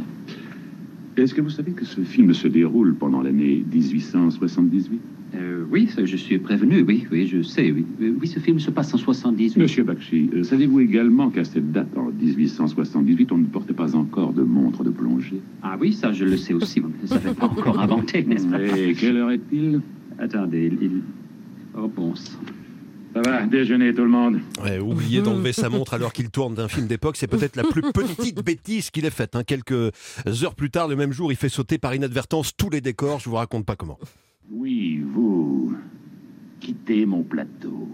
Est-ce 1.17 1.34
que 1.34 1.41
vous 1.41 1.49
savez 1.49 1.71
que 1.73 1.86
ce 1.86 2.01
film 2.01 2.34
se 2.34 2.47
déroule 2.47 2.95
pendant 2.95 3.21
l'année 3.21 3.65
1878 3.71 5.01
euh, 5.35 5.65
Oui, 5.69 5.89
je 6.03 6.15
suis 6.15 6.37
prévenu, 6.39 6.81
oui, 6.81 7.07
oui, 7.11 7.27
je 7.27 7.41
sais, 7.41 7.71
oui. 7.71 7.85
Euh, 8.01 8.13
oui, 8.19 8.27
ce 8.27 8.39
film 8.39 8.59
se 8.59 8.71
passe 8.71 8.93
en 8.93 8.97
78. 8.97 9.57
Monsieur 9.57 9.83
Bakshi, 9.83 10.29
euh, 10.33 10.43
savez-vous 10.43 10.79
également 10.79 11.29
qu'à 11.29 11.43
cette 11.43 11.71
date, 11.71 11.87
en 11.95 12.11
1878, 12.11 13.31
on 13.31 13.37
ne 13.37 13.45
portait 13.45 13.73
pas 13.73 13.95
encore 13.95 14.33
de 14.33 14.43
montre 14.43 14.83
de 14.83 14.89
plongée? 14.89 15.41
Ah 15.61 15.77
oui, 15.79 15.93
ça 15.93 16.11
je 16.13 16.25
le 16.25 16.37
sais 16.37 16.53
aussi, 16.53 16.81
ça 17.05 17.19
ne 17.25 17.33
pas 17.33 17.47
encore 17.47 17.79
inventé, 17.79 18.23
n'est-ce 18.23 18.47
pas? 18.47 18.61
Et 18.61 18.93
quelle 18.93 19.17
heure 19.17 19.31
est-il? 19.31 19.81
Attendez, 20.19 20.71
il, 20.81 21.01
Réponse. 21.73 22.37
Ça 23.13 23.21
va, 23.21 23.45
déjeuner 23.45 23.93
tout 23.93 24.03
le 24.03 24.09
monde. 24.09 24.39
Ouais, 24.63 24.79
oublier 24.79 25.21
d'enlever 25.21 25.51
sa 25.51 25.67
montre 25.69 25.93
alors 25.93 26.13
qu'il 26.13 26.29
tourne 26.29 26.55
d'un 26.55 26.69
film 26.69 26.87
d'époque, 26.87 27.17
c'est 27.17 27.27
peut-être 27.27 27.57
la 27.57 27.63
plus 27.63 27.81
petite 27.81 28.43
bêtise 28.43 28.89
qu'il 28.89 29.05
ait 29.05 29.09
faite. 29.09 29.35
hein. 29.35 29.43
Quelques 29.43 29.91
heures 30.43 30.55
plus 30.55 30.69
tard, 30.69 30.87
le 30.87 30.95
même 30.95 31.11
jour, 31.11 31.31
il 31.31 31.35
fait 31.35 31.49
sauter 31.49 31.77
par 31.77 31.93
inadvertance 31.93 32.55
tous 32.55 32.69
les 32.69 32.79
décors. 32.79 33.19
Je 33.19 33.29
vous 33.29 33.35
raconte 33.35 33.65
pas 33.65 33.75
comment. 33.75 33.99
Oui, 34.49 35.01
vous 35.13 35.20
quittez 36.85 37.05
mon 37.05 37.23
plateau 37.23 37.87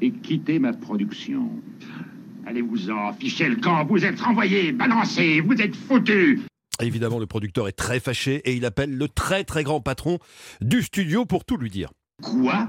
et 0.00 0.10
quittez 0.10 0.58
ma 0.58 0.72
production. 0.72 1.48
Allez-vous-en, 2.46 3.12
fichez 3.14 3.48
le 3.48 3.56
camp, 3.56 3.84
vous 3.86 4.04
êtes 4.04 4.20
renvoyés, 4.20 4.72
balancés, 4.72 5.40
vous 5.40 5.54
êtes 5.54 5.74
foutus. 5.74 6.40
Évidemment, 6.80 7.18
le 7.18 7.26
producteur 7.26 7.68
est 7.68 7.72
très 7.72 8.00
fâché 8.00 8.36
et 8.44 8.54
il 8.54 8.64
appelle 8.64 8.96
le 8.96 9.08
très 9.08 9.44
très 9.44 9.64
grand 9.64 9.80
patron 9.80 10.18
du 10.60 10.82
studio 10.82 11.24
pour 11.24 11.44
tout 11.44 11.56
lui 11.56 11.70
dire. 11.70 11.90
Quoi? 12.22 12.68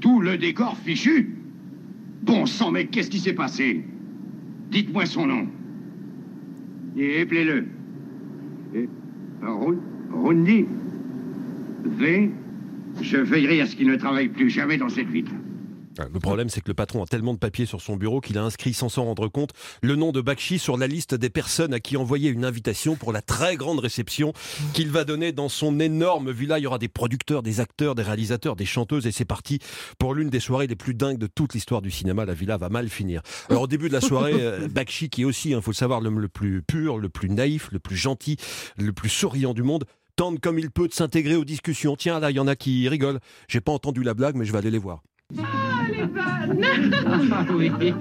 Tout 0.00 0.20
le 0.20 0.38
décor 0.38 0.76
fichu? 0.78 1.36
Bon 2.22 2.46
sang, 2.46 2.70
mais 2.70 2.86
qu'est-ce 2.86 3.10
qui 3.10 3.18
s'est 3.20 3.32
passé? 3.34 3.84
Dites-moi 4.70 5.06
son 5.06 5.26
nom. 5.26 5.46
Et 6.96 7.20
appelez-le. 7.20 7.66
Ru- 9.42 9.78
Rundi 10.12 10.64
V. 11.84 12.30
Je 13.00 13.16
veillerai 13.16 13.60
à 13.60 13.66
ce 13.66 13.76
qu'il 13.76 13.88
ne 13.88 13.96
travaille 13.96 14.28
plus 14.28 14.50
jamais 14.50 14.76
dans 14.76 14.88
cette 14.88 15.08
ville. 15.08 15.28
Ah, 15.98 16.06
Le 16.12 16.18
problème, 16.18 16.48
c'est 16.48 16.60
que 16.60 16.68
le 16.68 16.74
patron 16.74 17.04
a 17.04 17.06
tellement 17.06 17.34
de 17.34 17.38
papiers 17.38 17.66
sur 17.66 17.80
son 17.80 17.96
bureau 17.96 18.20
qu'il 18.20 18.36
a 18.36 18.42
inscrit 18.42 18.74
sans 18.74 18.88
s'en 18.88 19.04
rendre 19.04 19.28
compte 19.28 19.50
le 19.80 19.94
nom 19.94 20.10
de 20.10 20.20
Bakshi 20.20 20.58
sur 20.58 20.76
la 20.76 20.88
liste 20.88 21.14
des 21.14 21.30
personnes 21.30 21.72
à 21.72 21.78
qui 21.78 21.96
envoyer 21.96 22.30
une 22.30 22.44
invitation 22.44 22.96
pour 22.96 23.12
la 23.12 23.22
très 23.22 23.56
grande 23.56 23.78
réception 23.78 24.32
qu'il 24.72 24.90
va 24.90 25.04
donner 25.04 25.30
dans 25.30 25.48
son 25.48 25.78
énorme 25.78 26.32
villa. 26.32 26.58
Il 26.58 26.62
y 26.62 26.66
aura 26.66 26.78
des 26.78 26.88
producteurs, 26.88 27.42
des 27.44 27.60
acteurs, 27.60 27.94
des 27.94 28.02
réalisateurs, 28.02 28.56
des 28.56 28.64
chanteuses 28.64 29.06
et 29.06 29.12
c'est 29.12 29.24
parti 29.24 29.60
pour 29.98 30.14
l'une 30.14 30.30
des 30.30 30.40
soirées 30.40 30.66
les 30.66 30.76
plus 30.76 30.94
dingues 30.94 31.18
de 31.18 31.28
toute 31.28 31.54
l'histoire 31.54 31.80
du 31.80 31.92
cinéma. 31.92 32.24
La 32.24 32.34
villa 32.34 32.56
va 32.56 32.70
mal 32.70 32.88
finir. 32.88 33.22
Alors 33.48 33.62
au 33.62 33.68
début 33.68 33.88
de 33.88 33.92
la 33.94 34.00
soirée, 34.00 34.34
euh, 34.34 34.66
Bakshi, 34.70 35.10
qui 35.10 35.22
est 35.22 35.24
aussi, 35.24 35.50
il 35.50 35.62
faut 35.62 35.70
le 35.70 35.76
savoir, 35.76 36.00
l'homme 36.00 36.18
le 36.18 36.28
plus 36.28 36.62
pur, 36.62 36.98
le 36.98 37.08
plus 37.08 37.30
naïf, 37.30 37.68
le 37.70 37.78
plus 37.78 37.96
gentil, 37.96 38.36
le 38.78 38.92
plus 38.92 39.10
souriant 39.10 39.54
du 39.54 39.62
monde, 39.62 39.84
tente 40.16 40.40
comme 40.40 40.58
il 40.58 40.70
peut 40.70 40.88
de 40.88 40.94
s'intégrer 40.94 41.36
aux 41.36 41.44
discussions. 41.44 41.96
Tiens, 41.96 42.20
là, 42.20 42.30
il 42.30 42.36
y 42.36 42.40
en 42.40 42.46
a 42.46 42.56
qui 42.56 42.88
rigolent. 42.88 43.20
J'ai 43.48 43.60
pas 43.60 43.72
entendu 43.72 44.02
la 44.02 44.14
blague, 44.14 44.36
mais 44.36 44.44
je 44.44 44.52
vais 44.52 44.58
aller 44.58 44.70
les 44.70 44.78
voir. 44.78 45.02
Ah 46.16 47.44
oui, 47.56 47.70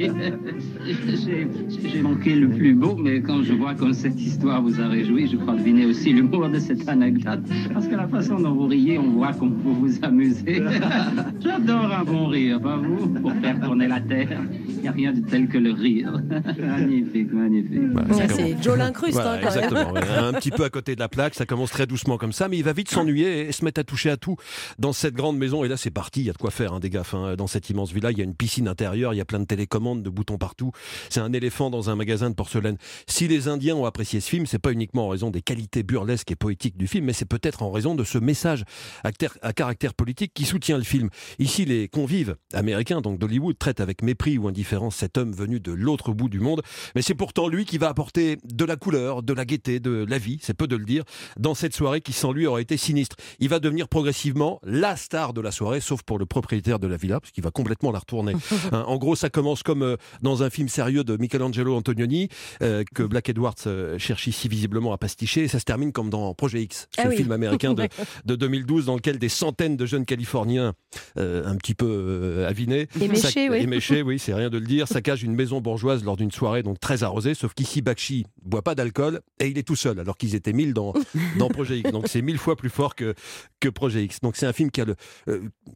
j'ai 0.86 2.02
manqué 2.02 2.36
le 2.36 2.50
plus 2.50 2.74
beau, 2.74 2.96
mais 2.96 3.22
quand 3.22 3.44
je 3.44 3.54
vois 3.54 3.74
comme 3.76 3.94
cette 3.94 4.20
histoire 4.20 4.62
vous 4.62 4.80
a 4.82 4.88
réjoui, 4.88 5.28
je 5.30 5.38
crois 5.38 5.56
deviner 5.56 5.86
aussi 5.86 6.14
l'humour 6.14 6.50
de 6.50 6.60
cette 6.60 6.88
anecdote. 6.88 7.42
Parce 7.74 7.88
que 7.88 7.96
la 7.96 8.08
façon 8.08 8.40
dont 8.40 8.54
vous 8.54 8.68
riez, 8.68 8.98
on 8.98 9.12
voit 9.12 9.34
qu'on 9.34 9.50
peut 9.50 9.70
vous 9.70 9.94
amuser. 10.04 10.62
J'adore 11.42 11.92
un 11.94 12.04
bon 12.04 12.28
rire, 12.28 12.60
pas 12.62 12.78
vous 12.78 13.08
Pour 13.08 13.34
faire 13.42 13.60
tourner 13.60 13.88
la 13.88 14.00
terre, 14.02 14.42
il 14.68 14.82
n'y 14.82 14.88
a 14.88 14.92
rien 14.92 15.14
de 15.14 15.22
tel 15.22 15.48
que 15.48 15.58
le 15.58 15.72
rire. 15.72 16.12
Magnifique, 16.60 17.32
magnifique. 17.32 17.80
Ouais, 17.96 18.28
c'est 18.28 18.62
Joe 18.62 18.78
Lincruste, 18.78 19.14
Voilà, 19.14 19.34
hein, 19.34 19.40
quand 19.42 19.48
exactement. 19.50 19.94
Un 19.96 20.34
petit 20.34 20.52
peu 20.52 20.64
à 20.64 20.70
côté 20.70 20.96
de 20.96 21.00
la 21.00 21.08
plaque, 21.10 21.36
ça 21.36 21.46
commence 21.46 21.72
très 21.72 21.88
doucement 21.88 22.18
comme 22.18 22.32
ça, 22.34 22.48
mais 22.50 22.58
il 22.58 22.64
va 22.64 22.74
vite 22.74 22.90
s'ennuyer 22.90 23.48
et 23.48 23.52
se 23.52 23.64
mettre 23.64 23.80
à 23.80 23.84
toucher 23.84 24.10
à 24.10 24.18
tout 24.18 24.36
dans 24.80 24.94
cette 24.94 25.14
grande 25.14 25.38
maison. 25.38 25.64
Et 25.64 25.68
là, 25.68 25.78
c'est 25.78 25.92
parti, 25.92 26.22
il 26.22 26.26
y 26.26 26.30
a 26.30 26.34
de 26.34 26.38
quoi 26.38 26.52
faire, 26.52 26.74
hein, 26.74 26.80
des 26.80 26.90
gaffes. 26.90 27.14
hein. 27.14 27.36
Dans 27.38 27.48
cette 27.48 27.70
immense 27.70 27.93
villa, 27.94 28.12
il 28.12 28.18
y 28.18 28.22
a 28.22 28.24
une 28.24 28.36
piscine 28.36 28.68
intérieure, 28.68 29.14
il 29.14 29.18
y 29.18 29.22
a 29.22 29.26
plein 29.26 29.40
de 29.40 29.46
télécommandes, 29.46 30.04
de 30.04 30.10
boutons 30.10 30.38
partout. 30.38 30.72
C'est 31.10 31.20
un 31.20 31.34
éléphant 31.34 31.70
dans 31.70 31.90
un 31.90 31.96
magasin 31.96 32.30
de 32.30 32.36
porcelaine. 32.36 32.78
Si 33.08 33.28
les 33.28 33.48
Indiens 33.48 33.76
ont 33.76 33.86
apprécié 33.86 34.20
ce 34.20 34.30
film, 34.30 34.46
c'est 34.46 34.60
pas 34.60 34.72
uniquement 34.72 35.06
en 35.06 35.10
raison 35.10 35.30
des 35.30 35.42
qualités 35.42 35.84
burlesques 35.84 36.32
et 36.32 36.36
poétiques 36.36 36.78
du 36.78 36.88
film, 36.88 37.06
mais 37.06 37.14
c'est 37.14 37.26
peut-être 37.26 37.64
en 37.64 37.72
raison 37.72 37.96
de 37.96 38.04
ce 38.04 38.18
message 38.18 38.64
à 39.04 39.54
caractère 39.54 39.94
politique 39.94 40.34
qui 40.34 40.46
soutient 40.46 40.78
le 40.78 40.84
film. 40.84 41.10
Ici, 41.40 41.66
les 41.66 41.88
convives 41.88 42.36
américains, 42.54 43.02
donc 43.02 43.20
d'Hollywood, 43.20 43.58
traitent 43.58 43.80
avec 43.80 44.02
mépris 44.02 44.38
ou 44.38 44.48
indifférence 44.48 44.96
cet 44.96 45.18
homme 45.18 45.34
venu 45.34 45.60
de 45.60 45.72
l'autre 45.72 46.14
bout 46.14 46.30
du 46.30 46.40
monde. 46.40 46.62
Mais 46.96 47.02
c'est 47.02 47.16
pourtant 47.16 47.48
lui 47.48 47.66
qui 47.66 47.78
va 47.78 47.90
apporter 47.90 48.38
de 48.44 48.66
la 48.66 48.76
couleur, 48.76 49.24
de 49.24 49.34
la 49.34 49.46
gaieté, 49.46 49.80
de 49.80 50.06
la 50.08 50.18
vie, 50.18 50.40
c'est 50.42 50.54
peu 50.54 50.68
de 50.68 50.76
le 50.76 50.86
dire, 50.86 51.04
dans 51.38 51.54
cette 51.54 51.76
soirée 51.76 52.02
qui 52.02 52.14
sans 52.14 52.32
lui 52.32 52.46
aurait 52.46 52.62
été 52.62 52.78
sinistre. 52.78 53.16
Il 53.40 53.50
va 53.50 53.60
devenir 53.60 53.88
progressivement 53.88 54.60
la 54.64 54.96
star 54.96 55.34
de 55.34 55.42
la 55.42 55.52
soirée, 55.52 55.82
sauf 55.82 56.02
pour 56.04 56.18
le 56.18 56.26
propriétaire 56.26 56.80
de 56.80 56.88
la 56.88 56.98
villa, 56.98 57.20
parce 57.20 57.32
qu'il 57.32 57.44
va 57.44 57.52
complètement 57.52 57.83
la 57.92 58.00
retourner. 58.00 58.34
Hein, 58.72 58.86
en 58.88 58.98
gros, 58.98 59.16
ça 59.16 59.30
commence 59.30 59.62
comme 59.62 59.82
euh, 59.84 59.98
dans 60.22 60.42
un 60.42 60.50
film 60.50 60.70
sérieux 60.70 61.04
de 61.04 61.18
Michelangelo 61.18 61.76
Antonioni, 61.76 62.30
euh, 62.62 62.84
que 62.96 63.04
Black 63.04 63.30
Edwards 63.30 63.56
euh, 63.68 63.98
cherche 64.00 64.28
ici 64.28 64.48
visiblement 64.48 64.94
à 64.94 64.98
pasticher, 64.98 65.44
et 65.44 65.48
ça 65.48 65.60
se 65.60 65.66
termine 65.66 65.92
comme 65.92 66.10
dans 66.10 66.34
Projet 66.34 66.62
X, 66.64 66.88
ce 66.96 67.02
Ah 67.02 67.08
oui. 67.10 67.18
film 67.18 67.32
américain 67.32 67.70
de, 67.74 67.82
D'accord. 67.82 68.06
de 68.26 68.36
2012 68.36 68.86
dans 68.86 68.96
lequel 68.96 69.20
des 69.20 69.30
centaines 69.30 69.76
de 69.76 69.86
jeunes 69.86 70.06
Californiens 70.06 70.74
euh, 71.18 71.46
un 71.46 71.56
petit 71.58 71.74
peu 71.76 71.86
euh, 71.90 72.48
avinés, 72.48 72.88
Éméchés, 73.00 73.50
oui. 73.50 73.58
éméchés, 73.58 74.02
oui, 74.04 74.18
c'est 74.20 74.34
rien 74.34 74.50
de 74.50 74.58
le 74.58 74.66
dire, 74.66 74.88
saccagent 74.88 75.24
une 75.24 75.36
maison 75.36 75.60
bourgeoise 75.62 76.04
lors 76.04 76.16
d'une 76.16 76.32
soirée 76.32 76.64
donc 76.64 76.80
très 76.80 77.04
arrosée, 77.04 77.34
sauf 77.34 77.54
qu'ici 77.54 77.82
Bakshi 77.82 78.26
boit 78.44 78.62
pas 78.62 78.76
d'alcool 78.76 79.22
et 79.40 79.48
il 79.48 79.58
est 79.58 79.64
tout 79.68 79.76
seul, 79.76 80.00
alors 80.00 80.18
qu'ils 80.18 80.36
étaient 80.36 80.54
mille 80.54 80.74
dans, 80.74 80.94
dans 81.38 81.50
Projet 81.50 81.80
X. 81.80 81.92
Donc 81.92 82.08
c'est 82.08 82.22
mille 82.22 82.38
fois 82.38 82.56
plus 82.56 82.70
fort 82.70 82.96
que, 82.96 83.14
que 83.60 83.68
Projet 83.70 84.04
X. 84.06 84.20
Donc 84.22 84.36
c'est 84.38 84.46
un 84.46 84.54
film 84.54 84.72
qui 84.72 84.82
a 84.82 84.86
le 84.86 84.96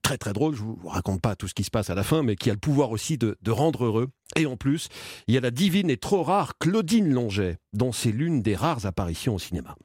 très 0.01 0.17
très 0.17 0.33
drôle, 0.33 0.55
je 0.55 0.61
vous 0.61 0.79
raconte 0.85 1.21
pas 1.21 1.35
tout 1.35 1.47
ce 1.47 1.53
qui 1.53 1.63
se 1.63 1.71
à 1.89 1.95
la 1.95 2.03
fin, 2.03 2.23
mais 2.23 2.35
qui 2.35 2.49
a 2.49 2.53
le 2.53 2.59
pouvoir 2.59 2.91
aussi 2.91 3.17
de, 3.17 3.37
de 3.41 3.51
rendre 3.51 3.85
heureux. 3.85 4.09
Et 4.35 4.45
en 4.45 4.57
plus, 4.57 4.89
il 5.27 5.33
y 5.33 5.37
a 5.37 5.41
la 5.41 5.51
divine 5.51 5.89
et 5.89 5.97
trop 5.97 6.23
rare 6.23 6.57
Claudine 6.59 7.09
Longet, 7.09 7.57
dont 7.73 7.91
c'est 7.91 8.11
l'une 8.11 8.41
des 8.41 8.55
rares 8.55 8.85
apparitions 8.85 9.35
au 9.35 9.39
cinéma. 9.39 9.75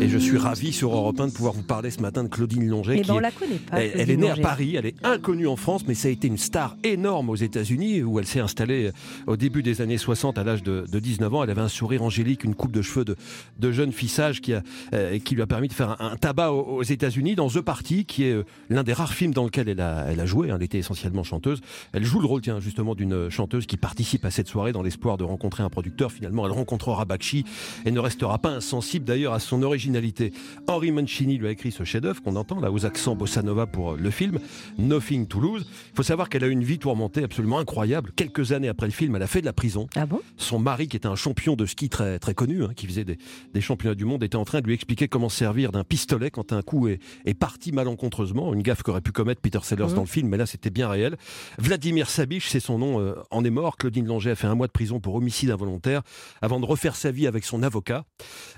Et 0.00 0.08
je 0.08 0.18
suis 0.18 0.38
ravi 0.38 0.72
sur 0.72 0.94
Europe 0.94 1.18
1 1.18 1.26
de 1.26 1.32
pouvoir 1.32 1.52
vous 1.54 1.62
parler 1.62 1.90
ce 1.90 2.00
matin 2.00 2.22
de 2.22 2.28
Claudine 2.28 2.66
Longet. 2.68 2.94
Mais 2.94 3.02
qui 3.02 3.08
ben, 3.08 3.14
on 3.14 3.18
est- 3.18 3.22
la 3.22 3.30
connaît 3.32 3.56
pas. 3.56 3.82
Elle, 3.82 4.10
est 4.10 4.16
née 4.16 4.30
à. 4.30 4.36
Paris, 4.36 4.76
elle 4.76 4.86
est 4.86 4.94
inconnue 5.04 5.48
en 5.48 5.56
France, 5.56 5.82
mais 5.88 5.94
ça 5.94 6.06
a 6.06 6.10
été 6.12 6.28
une 6.28 6.38
star 6.38 6.76
énorme 6.84 7.30
aux 7.30 7.34
États-Unis, 7.36 8.02
où 8.02 8.20
elle 8.20 8.26
s'est 8.26 8.38
installée 8.38 8.92
au 9.26 9.36
début 9.36 9.62
des 9.64 9.80
années 9.80 9.98
60 9.98 10.38
à 10.38 10.44
l'âge 10.44 10.62
de, 10.62 10.84
de 10.90 10.98
19 11.00 11.34
ans. 11.34 11.42
Elle 11.42 11.50
avait 11.50 11.62
un 11.62 11.68
sourire 11.68 12.02
angélique, 12.04 12.44
une 12.44 12.54
coupe 12.54 12.70
de 12.70 12.80
cheveux 12.80 13.04
de, 13.04 13.16
de 13.58 13.72
jeune 13.72 13.90
fissage 13.92 14.40
qui, 14.40 14.54
a, 14.54 14.62
euh, 14.94 15.18
qui 15.18 15.34
lui 15.34 15.42
a 15.42 15.46
permis 15.48 15.66
de 15.68 15.72
faire 15.72 16.00
un, 16.00 16.12
un 16.12 16.16
tabac 16.16 16.52
aux, 16.52 16.76
aux 16.78 16.82
États-Unis 16.84 17.34
dans 17.34 17.48
The 17.48 17.60
Party, 17.60 18.04
qui 18.04 18.22
est 18.24 18.32
euh, 18.34 18.44
l'un 18.70 18.84
des 18.84 18.92
rares 18.92 19.14
films 19.14 19.34
dans 19.34 19.44
lequel 19.44 19.68
elle 19.68 19.80
a, 19.80 20.06
elle 20.08 20.20
a 20.20 20.26
joué. 20.26 20.50
hein. 20.50 20.56
Elle 20.58 20.64
était 20.64 20.78
essentiellement 20.78 21.24
chanteuse. 21.24 21.60
Elle 21.92 22.04
joue 22.04 22.20
le 22.20 22.26
rôle, 22.26 22.40
tiens, 22.40 22.60
justement, 22.60 22.94
d'une 22.94 23.30
chanteuse 23.30 23.66
qui 23.66 23.76
participe 23.76 24.24
à 24.24 24.30
cette 24.30 24.46
soirée 24.48 24.70
dans 24.72 24.82
l'espoir 24.82 25.16
de 25.18 25.24
rencontrer 25.24 25.64
un 25.64 25.70
producteur. 25.70 26.12
Finalement, 26.12 26.46
elle 26.46 26.52
rencontrera 26.52 27.04
Bakshi 27.04 27.44
et 27.84 27.90
ne 27.90 27.98
restera 28.00 28.38
pas 28.38 28.50
insensible 28.50 29.04
d'ailleurs 29.04 29.32
à 29.32 29.40
son 29.40 29.62
originalité. 29.88 30.32
Henri 30.66 30.92
Mancini 30.92 31.38
lui 31.38 31.46
a 31.46 31.50
écrit 31.50 31.72
ce 31.72 31.82
chef-d'œuvre 31.84 32.22
qu'on 32.22 32.36
entend 32.36 32.60
là 32.60 32.70
aux 32.70 32.84
accents 32.84 33.14
bossa 33.16 33.42
nova 33.42 33.66
pour 33.66 33.92
euh, 33.92 33.96
le 33.98 34.10
film 34.10 34.38
Nothing 34.78 35.26
to 35.26 35.40
Lose. 35.40 35.66
Il 35.92 35.96
faut 35.96 36.02
savoir 36.02 36.28
qu'elle 36.28 36.44
a 36.44 36.46
eu 36.46 36.50
une 36.50 36.64
vie 36.64 36.78
tourmentée 36.78 37.22
absolument 37.24 37.58
incroyable. 37.58 38.12
Quelques 38.16 38.52
années 38.52 38.68
après 38.68 38.86
le 38.86 38.92
film, 38.92 39.16
elle 39.16 39.22
a 39.22 39.26
fait 39.26 39.40
de 39.40 39.46
la 39.46 39.52
prison. 39.54 39.86
Ah 39.96 40.04
bon? 40.06 40.20
Son 40.36 40.58
mari, 40.58 40.88
qui 40.88 40.96
était 40.96 41.08
un 41.08 41.16
champion 41.16 41.56
de 41.56 41.64
ski 41.66 41.88
très, 41.88 42.18
très 42.18 42.34
connu, 42.34 42.64
hein, 42.64 42.70
qui 42.76 42.86
faisait 42.86 43.04
des, 43.04 43.18
des 43.54 43.60
championnats 43.60 43.94
du 43.94 44.04
monde, 44.04 44.22
était 44.22 44.36
en 44.36 44.44
train 44.44 44.60
de 44.60 44.66
lui 44.66 44.74
expliquer 44.74 45.08
comment 45.08 45.28
se 45.30 45.38
servir 45.38 45.72
d'un 45.72 45.84
pistolet 45.84 46.30
quand 46.30 46.52
un 46.52 46.62
coup 46.62 46.88
est, 46.88 46.98
est 47.24 47.34
parti 47.34 47.72
malencontreusement. 47.72 48.52
Une 48.52 48.62
gaffe 48.62 48.82
qu'aurait 48.82 49.00
pu 49.00 49.12
commettre 49.12 49.40
Peter 49.40 49.60
Sellers 49.62 49.84
Mhm. 49.88 49.94
dans 49.94 50.00
le 50.02 50.06
film, 50.06 50.28
mais 50.28 50.36
là 50.36 50.44
c'était 50.46 50.70
bien 50.70 50.88
réel. 50.88 51.16
Vladimir 51.58 52.10
Sabich, 52.10 52.48
c'est 52.48 52.60
son 52.60 52.78
nom, 52.78 53.00
euh, 53.00 53.14
en 53.30 53.44
est 53.44 53.50
mort. 53.50 53.76
Claudine 53.78 54.06
Langer 54.06 54.32
a 54.32 54.34
fait 54.34 54.46
un 54.46 54.54
mois 54.54 54.66
de 54.66 54.72
prison 54.72 55.00
pour 55.00 55.14
homicide 55.14 55.50
involontaire 55.50 56.02
avant 56.42 56.60
de 56.60 56.66
refaire 56.66 56.94
sa 56.96 57.10
vie 57.10 57.26
avec 57.26 57.44
son 57.44 57.62
avocat. 57.62 58.04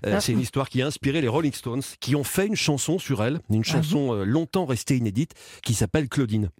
Euh, 0.07 0.15
Ah. 0.17 0.21
C'est 0.21 0.33
une 0.33 0.41
histoire 0.41 0.69
qui 0.69 0.83
a 0.83 0.87
inspiré 0.87 1.20
les 1.21 1.29
Rolling 1.29 1.53
Stones, 1.53 1.83
qui 2.01 2.15
ont 2.17 2.25
fait 2.25 2.47
une 2.47 2.57
chanson 2.57 2.99
sur 2.99 3.23
elle, 3.23 3.41
une 3.51 3.65
chanson 3.65 4.15
euh, 4.15 4.25
longtemps 4.25 4.67
restée 4.67 4.97
inédite, 4.97 5.35
qui 5.63 5.75
s'appelle 5.75 6.09
Claudine. 6.09 6.51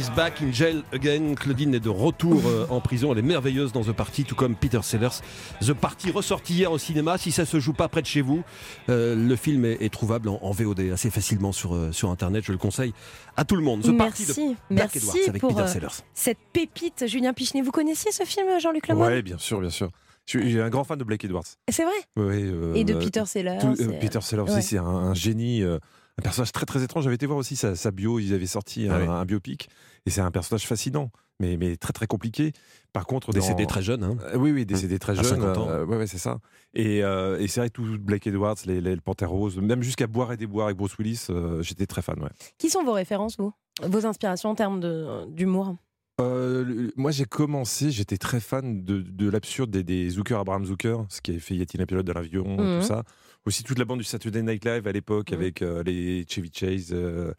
Is 0.00 0.10
back 0.16 0.40
in 0.42 0.52
jail 0.52 0.82
again. 0.92 1.34
Claudine 1.34 1.74
est 1.74 1.80
de 1.80 1.88
retour 1.88 2.42
euh, 2.46 2.66
en 2.70 2.80
prison. 2.80 3.12
Elle 3.12 3.18
est 3.18 3.22
merveilleuse 3.22 3.72
dans 3.72 3.82
The 3.82 3.92
Party, 3.92 4.24
tout 4.24 4.34
comme 4.34 4.54
Peter 4.56 4.80
Sellers. 4.82 5.20
The 5.60 5.72
Party 5.74 6.10
ressorti 6.10 6.54
hier 6.54 6.72
au 6.72 6.78
cinéma. 6.78 7.18
Si 7.18 7.30
ça 7.32 7.44
se 7.44 7.60
joue 7.60 7.72
pas 7.72 7.88
près 7.88 8.00
de 8.02 8.06
chez 8.06 8.20
vous, 8.22 8.42
euh, 8.88 9.14
le 9.14 9.36
film 9.36 9.64
est, 9.64 9.78
est 9.82 9.92
trouvable 9.92 10.28
en, 10.28 10.38
en 10.42 10.50
VOD 10.52 10.80
assez 10.92 11.10
facilement 11.10 11.52
sur, 11.52 11.74
euh, 11.74 11.92
sur 11.92 12.10
Internet. 12.10 12.44
Je 12.46 12.52
le 12.52 12.58
conseille 12.58 12.94
à 13.36 13.44
tout 13.44 13.56
le 13.56 13.62
monde. 13.62 13.82
The 13.82 13.96
Party 13.96 14.24
Merci, 14.26 14.48
de 14.48 14.74
Black 14.74 14.90
merci 14.94 14.98
Edwards 14.98 15.28
avec 15.28 15.40
pour 15.40 15.50
Peter 15.50 15.62
euh, 15.62 15.66
Sellers. 15.66 16.02
cette 16.14 16.38
pépite, 16.52 17.04
Julien 17.06 17.32
Pichenet. 17.32 17.62
Vous 17.62 17.70
connaissiez 17.72 18.10
ce 18.12 18.24
film, 18.24 18.46
Jean-Luc 18.60 18.88
Lemoyne 18.88 19.12
Ouais, 19.12 19.22
bien 19.22 19.38
sûr, 19.38 19.60
bien 19.60 19.70
sûr. 19.70 19.90
Je 20.26 20.38
suis 20.38 20.50
j'ai 20.50 20.60
un 20.62 20.68
grand 20.70 20.84
fan 20.84 20.98
de 20.98 21.04
Blake 21.04 21.24
Edwards. 21.24 21.44
C'est 21.70 21.84
vrai 21.84 21.92
euh, 22.18 22.74
Et 22.74 22.84
de 22.84 22.94
Peter 22.94 23.24
Sellers. 23.26 23.58
tout- 23.60 23.74
euh, 23.80 23.98
Peter 24.00 24.20
Sellers 24.20 24.42
ouais. 24.42 24.52
aussi, 24.58 24.62
c'est 24.62 24.78
un, 24.78 24.84
un 24.84 25.14
génie, 25.14 25.62
euh, 25.62 25.78
un 26.20 26.22
personnage 26.22 26.52
très 26.52 26.66
très 26.66 26.82
étrange. 26.82 27.04
J'avais 27.04 27.16
été 27.16 27.26
voir 27.26 27.38
aussi 27.38 27.56
sa, 27.56 27.74
sa 27.74 27.90
bio, 27.90 28.18
ils 28.18 28.34
avaient 28.34 28.46
sorti 28.46 28.88
un, 28.88 28.92
Ah 28.94 28.98
oui. 29.00 29.06
un 29.08 29.24
biopic, 29.24 29.68
et 30.06 30.10
c'est 30.10 30.20
un 30.20 30.30
personnage 30.30 30.66
fascinant. 30.66 31.10
mais, 31.40 31.56
mais 31.56 31.76
très 31.78 31.94
très 31.94 32.06
compliqué. 32.06 32.52
Par 32.92 33.06
contre, 33.06 33.32
Décédé 33.32 33.62
dans- 33.62 33.68
très 33.68 33.80
jeune. 33.82 34.04
Hein. 34.04 34.16
Euh, 34.34 34.36
oui, 34.36 34.52
oui, 34.52 34.66
décédé 34.66 34.98
très 34.98 35.12
À 35.18 35.22
jeune. 35.22 35.40
50 35.40 35.56
ans. 35.56 35.68
euh, 35.70 35.86
ouais, 35.86 35.96
ouais, 35.96 36.06
c'est 36.06 36.18
ça. 36.18 36.38
Et, 36.74 37.02
euh, 37.02 37.38
et 37.40 37.48
c'est 37.48 37.60
vrai 37.60 37.70
que 37.70 37.74
tout 37.74 37.98
Blake 37.98 38.26
Edwards, 38.26 38.56
les, 38.66 38.82
les, 38.82 38.94
le 38.94 39.00
Panthère 39.00 39.30
Rose, 39.30 39.56
même 39.56 39.82
jusqu'à 39.82 40.06
boire 40.06 40.32
et 40.32 40.36
déboire 40.36 40.66
avec 40.66 40.76
Bruce 40.76 40.98
Willis, 40.98 41.26
euh, 41.30 41.62
j'étais 41.62 41.86
très 41.86 42.02
fan. 42.02 42.20
Ouais. 42.22 42.28
Qui 42.58 42.68
sont 42.68 42.84
vos 42.84 42.92
références, 42.92 43.36
vous? 43.38 43.52
Vos 43.82 44.04
inspirations 44.04 44.50
en 44.50 44.54
termes 44.54 44.80
de- 44.80 45.24
d'humour? 45.30 45.76
Euh, 46.20 46.90
moi, 46.96 47.10
j'ai 47.12 47.24
commencé, 47.24 47.90
j'étais 47.90 48.18
très 48.18 48.40
fan 48.40 48.84
de, 48.84 49.00
de 49.00 49.30
l'absurde 49.30 49.70
des, 49.70 49.82
des 49.82 50.10
Zucker, 50.10 50.34
Abraham 50.38 50.66
Zucker, 50.66 50.98
ce 51.08 51.22
qui 51.22 51.30
avait 51.30 51.40
fait 51.40 51.54
Y 51.54 51.62
a-t-il 51.62 51.80
un 51.82 51.86
pilote 51.86 52.04
de 52.06 52.12
l'avion, 52.12 52.44
Mhm. 52.58 52.80
tout 52.82 52.86
ça. 52.86 53.04
Aussi 53.46 53.62
toute 53.64 53.78
la 53.78 53.84
bande 53.84 53.98
du 53.98 54.04
Saturday 54.04 54.42
Night 54.42 54.64
Live 54.64 54.86
à 54.86 54.92
l'époque 54.92 55.30
Mhm. 55.32 55.38
avec 55.38 55.62
euh, 55.62 55.82
les 55.82 56.26
Chevy 56.28 56.50
Chase, 56.52 56.90
euh, 56.92 57.32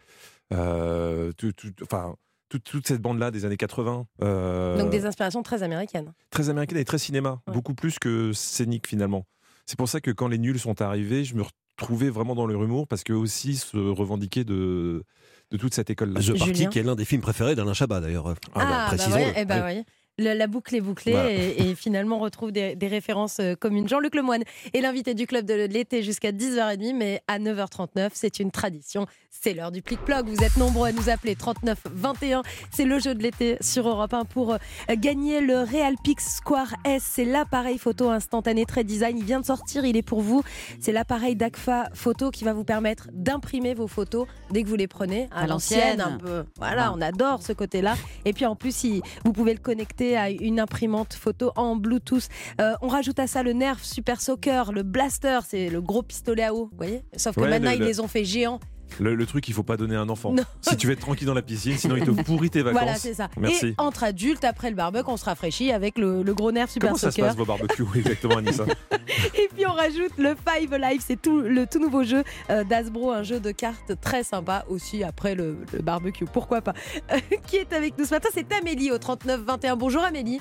euh, 0.54 1.32
tout- 1.38 1.54
tout- 1.54 1.74
enfin 1.84 2.16
toute, 2.50 2.64
toute 2.66 2.88
cette 2.88 3.02
bande-là 3.02 3.32
des 3.32 3.46
années 3.46 3.56
80. 3.58 4.08
euh, 4.22 4.78
Donc 4.78 4.90
des 4.90 5.06
inspirations 5.06 5.42
très 5.44 5.64
américaines. 5.64 6.12
très 6.32 6.50
américaine 6.50 6.78
et 6.80 6.86
très 6.86 6.98
cinéma, 6.98 7.42
beaucoup 7.48 7.74
plus 7.74 7.98
que 8.00 8.34
scénique 8.34 8.88
finalement. 8.88 9.26
C'est 9.66 9.78
pour 9.78 9.88
ça 9.88 10.02
que 10.02 10.12
quand 10.12 10.28
les 10.28 10.38
nuls 10.38 10.60
sont 10.60 10.82
arrivés, 10.82 11.24
je 11.24 11.36
me 11.36 11.44
retrouvais 11.78 12.10
vraiment 12.10 12.36
dans 12.36 12.46
leur 12.46 12.62
humour 12.64 12.88
parce 12.88 13.04
qu'eux 13.04 13.14
aussi 13.14 13.56
se 13.56 13.78
revendiquaient 13.78 14.44
de, 14.44 15.04
de 15.52 15.58
toute 15.58 15.74
cette 15.74 15.90
école-là. 15.92 16.20
The 16.20 16.38
Party, 16.38 16.68
qui 16.68 16.80
est 16.80 16.84
l'un 16.84 16.96
des 16.96 17.06
films 17.06 17.22
préférés 17.22 17.56
d'Alain 17.56 17.74
Chabat 17.74 18.02
d'ailleurs. 18.02 18.34
Ah, 18.54 18.66
bah 18.66 18.84
précisons-le. 18.88 19.24
ouais, 19.24 19.34
eh 19.38 19.46
ben 19.46 19.66
Oui. 19.66 19.84
La 20.30 20.48
boucle 20.48 20.76
est 20.76 20.82
bouclée 20.82 21.12
Voilà. 21.14 21.32
et, 21.32 21.70
et 21.72 21.76
finalement 21.76 22.18
on 22.18 22.20
retrouve 22.20 22.52
des, 22.52 22.76
des 22.76 22.88
références 22.88 23.38
euh, 23.40 23.56
communes. 23.56 23.88
Jean-Luc 23.88 24.16
Lemoine 24.16 24.44
est 24.74 24.82
l'invité 24.82 25.14
du 25.14 25.28
club 25.28 25.46
de 25.46 25.54
l'été 25.54 26.04
jusqu'à 26.04 26.32
10h30, 26.32 26.96
mais 26.96 27.22
à 27.28 27.40
9h39, 27.40 28.10
c'est 28.14 28.40
une 28.40 28.52
tradition. 28.52 29.06
C'est 29.30 29.54
l'heure 29.54 29.72
du 29.72 29.82
plic-ploc. 29.82 30.28
Vous 30.28 30.44
êtes 30.44 30.58
nombreux 30.58 30.90
à 30.90 30.92
nous 30.92 31.10
appeler 31.10 31.36
39 31.36 31.78
21. 31.92 32.44
C'est 32.72 32.84
le 32.86 33.00
jeu 33.00 33.16
de 33.16 33.24
l'été 33.24 33.58
sur 33.62 33.88
Europe 33.88 34.14
1 34.14 34.26
pour 34.26 34.54
euh, 34.54 34.58
gagner 34.98 35.40
le 35.42 35.60
Real 35.60 35.96
Pix 36.04 36.36
Square 36.38 36.74
S. 36.86 37.04
C'est 37.06 37.26
l'appareil 37.26 37.78
photo 37.78 38.10
instantané 38.10 38.66
très 38.66 38.84
design. 38.84 39.18
Il 39.18 39.24
vient 39.24 39.40
de 39.40 39.46
sortir, 39.46 39.86
il 39.86 39.96
est 39.98 40.02
pour 40.02 40.22
vous. 40.22 40.44
C'est 40.80 40.92
l'appareil 40.92 41.36
d'ACFA 41.36 41.90
Photo 41.94 42.30
qui 42.30 42.44
va 42.44 42.54
vous 42.54 42.66
permettre 42.66 43.08
d'imprimer 43.14 43.74
vos 43.74 43.88
photos 43.88 44.28
dès 44.52 44.64
que 44.64 44.68
vous 44.68 44.76
les 44.76 44.88
prenez 44.88 45.28
à, 45.32 45.42
À 45.44 45.48
l'ancienne 45.48 46.02
un 46.02 46.18
peu. 46.18 46.44
Voilà, 46.58 46.88
Ah. 46.88 46.94
on 46.96 47.02
adore 47.02 47.42
ce 47.42 47.54
côté-là. 47.54 47.96
Et 48.26 48.34
puis 48.34 48.46
en 48.46 48.56
plus, 48.56 48.86
vous 49.26 49.32
pouvez 49.34 49.54
le 49.54 49.60
connecter 49.60 50.11
à 50.16 50.30
une 50.30 50.60
imprimante 50.60 51.14
photo 51.14 51.52
en 51.56 51.76
Bluetooth. 51.76 52.28
Euh, 52.60 52.74
on 52.82 52.88
rajoute 52.88 53.20
à 53.20 53.28
ça 53.28 53.44
le 53.44 53.54
Nerf 53.54 53.84
Super 53.84 54.22
Soccer, 54.22 54.72
le 54.72 54.84
Blaster, 54.84 55.40
c'est 55.48 55.70
le 55.70 55.82
gros 55.82 56.02
pistolet 56.04 56.44
à 56.44 56.54
eau, 56.54 56.70
vous 56.72 56.78
voyez? 56.78 57.04
Sauf 57.16 57.36
que 57.36 57.42
Ouais, 57.42 57.50
maintenant, 57.50 57.72
le- 57.72 57.78
ils 57.78 57.80
le- 57.82 57.86
les 57.88 58.00
ont 58.00 58.08
fait 58.08 58.26
géants. 58.26 58.60
Le, 59.00 59.16
le 59.16 59.26
truc, 59.26 59.48
il 59.48 59.54
faut 59.54 59.64
pas 59.64 59.78
donner 59.78 59.96
à 59.96 60.02
un 60.02 60.10
enfant. 60.10 60.34
Non. 60.34 60.44
Si 60.62 60.78
tu 60.78 60.88
veux 60.88 60.94
être 60.94 61.00
tranquille 61.00 61.28
dans 61.28 61.34
la 61.34 61.42
piscine, 61.42 61.78
sinon 61.78 61.96
il 61.96 62.04
te 62.04 62.12
pourrit 62.12 62.50
tes 62.50 62.62
vacances. 62.62 62.82
Voilà, 62.82 62.98
c'est 62.98 63.14
ça. 63.14 63.30
Merci. 63.38 63.68
Et 63.68 63.76
entre 63.78 64.04
adultes, 64.04 64.44
après 64.44 64.70
le 64.70 64.76
barbecue, 64.76 65.10
on 65.10 65.18
se 65.18 65.26
rafraîchit 65.26 65.72
avec 65.72 65.98
le, 65.98 66.24
le 66.24 66.34
gros 66.34 66.52
Nerf 66.52 66.70
Super 66.70 66.90
Comment 66.90 66.98
ça 66.98 67.12
se 67.12 67.22
passe 67.22 67.36
vos 67.36 67.46
barbecues 67.46 67.86
exactement, 67.96 68.38
Anissa 68.38 68.66
Et 69.36 69.50
puis 69.54 69.66
on 69.66 69.74
rajoute 69.74 70.18
le 70.18 70.36
Five 70.36 70.76
Live, 70.76 71.02
c'est 71.06 71.22
tout 71.22 71.42
le 71.42 71.66
tout 71.66 71.80
nouveau 71.80 72.04
jeu 72.04 72.24
euh, 72.50 72.64
d'Asbro, 72.64 73.12
un 73.12 73.24
jeu 73.24 73.40
de 73.40 73.52
cartes 73.52 74.00
très 74.00 74.24
sympa 74.24 74.66
aussi 74.70 75.04
après 75.04 75.36
le, 75.36 75.58
le 75.74 75.82
barbecue. 75.82 76.26
Pourquoi 76.26 76.62
pas 76.62 76.74
Qui 77.48 77.58
est 77.58 77.74
avec 77.74 77.98
nous 77.98 78.06
ce 78.06 78.12
matin 78.12 78.30
C'est 78.34 78.52
Amélie 78.54 78.92
au 78.92 78.98
39 78.98 79.42
21. 79.42 79.76
Bonjour 79.76 80.04
Amélie. 80.04 80.40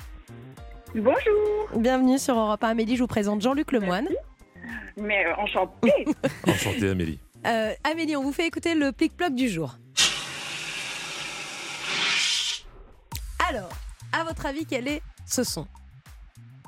Bonjour. 0.93 1.15
Bienvenue 1.77 2.19
sur 2.19 2.37
Europe 2.37 2.63
1. 2.63 2.69
Amélie, 2.69 2.95
je 2.97 3.01
vous 3.01 3.07
présente 3.07 3.41
Jean-Luc 3.41 3.71
Lemoine. 3.71 4.07
Mais 4.97 5.25
euh, 5.25 5.33
enchanté. 5.37 6.05
Enchanté, 6.47 6.89
Amélie. 6.89 7.19
Euh, 7.45 7.73
Amélie, 7.83 8.15
on 8.15 8.23
vous 8.23 8.33
fait 8.33 8.47
écouter 8.47 8.75
le 8.75 8.91
plic-ploc 8.91 9.33
du 9.33 9.49
jour. 9.49 9.75
Alors, 13.49 13.69
à 14.13 14.23
votre 14.23 14.45
avis, 14.45 14.65
quel 14.65 14.87
est 14.87 15.01
ce 15.25 15.43
son? 15.43 15.67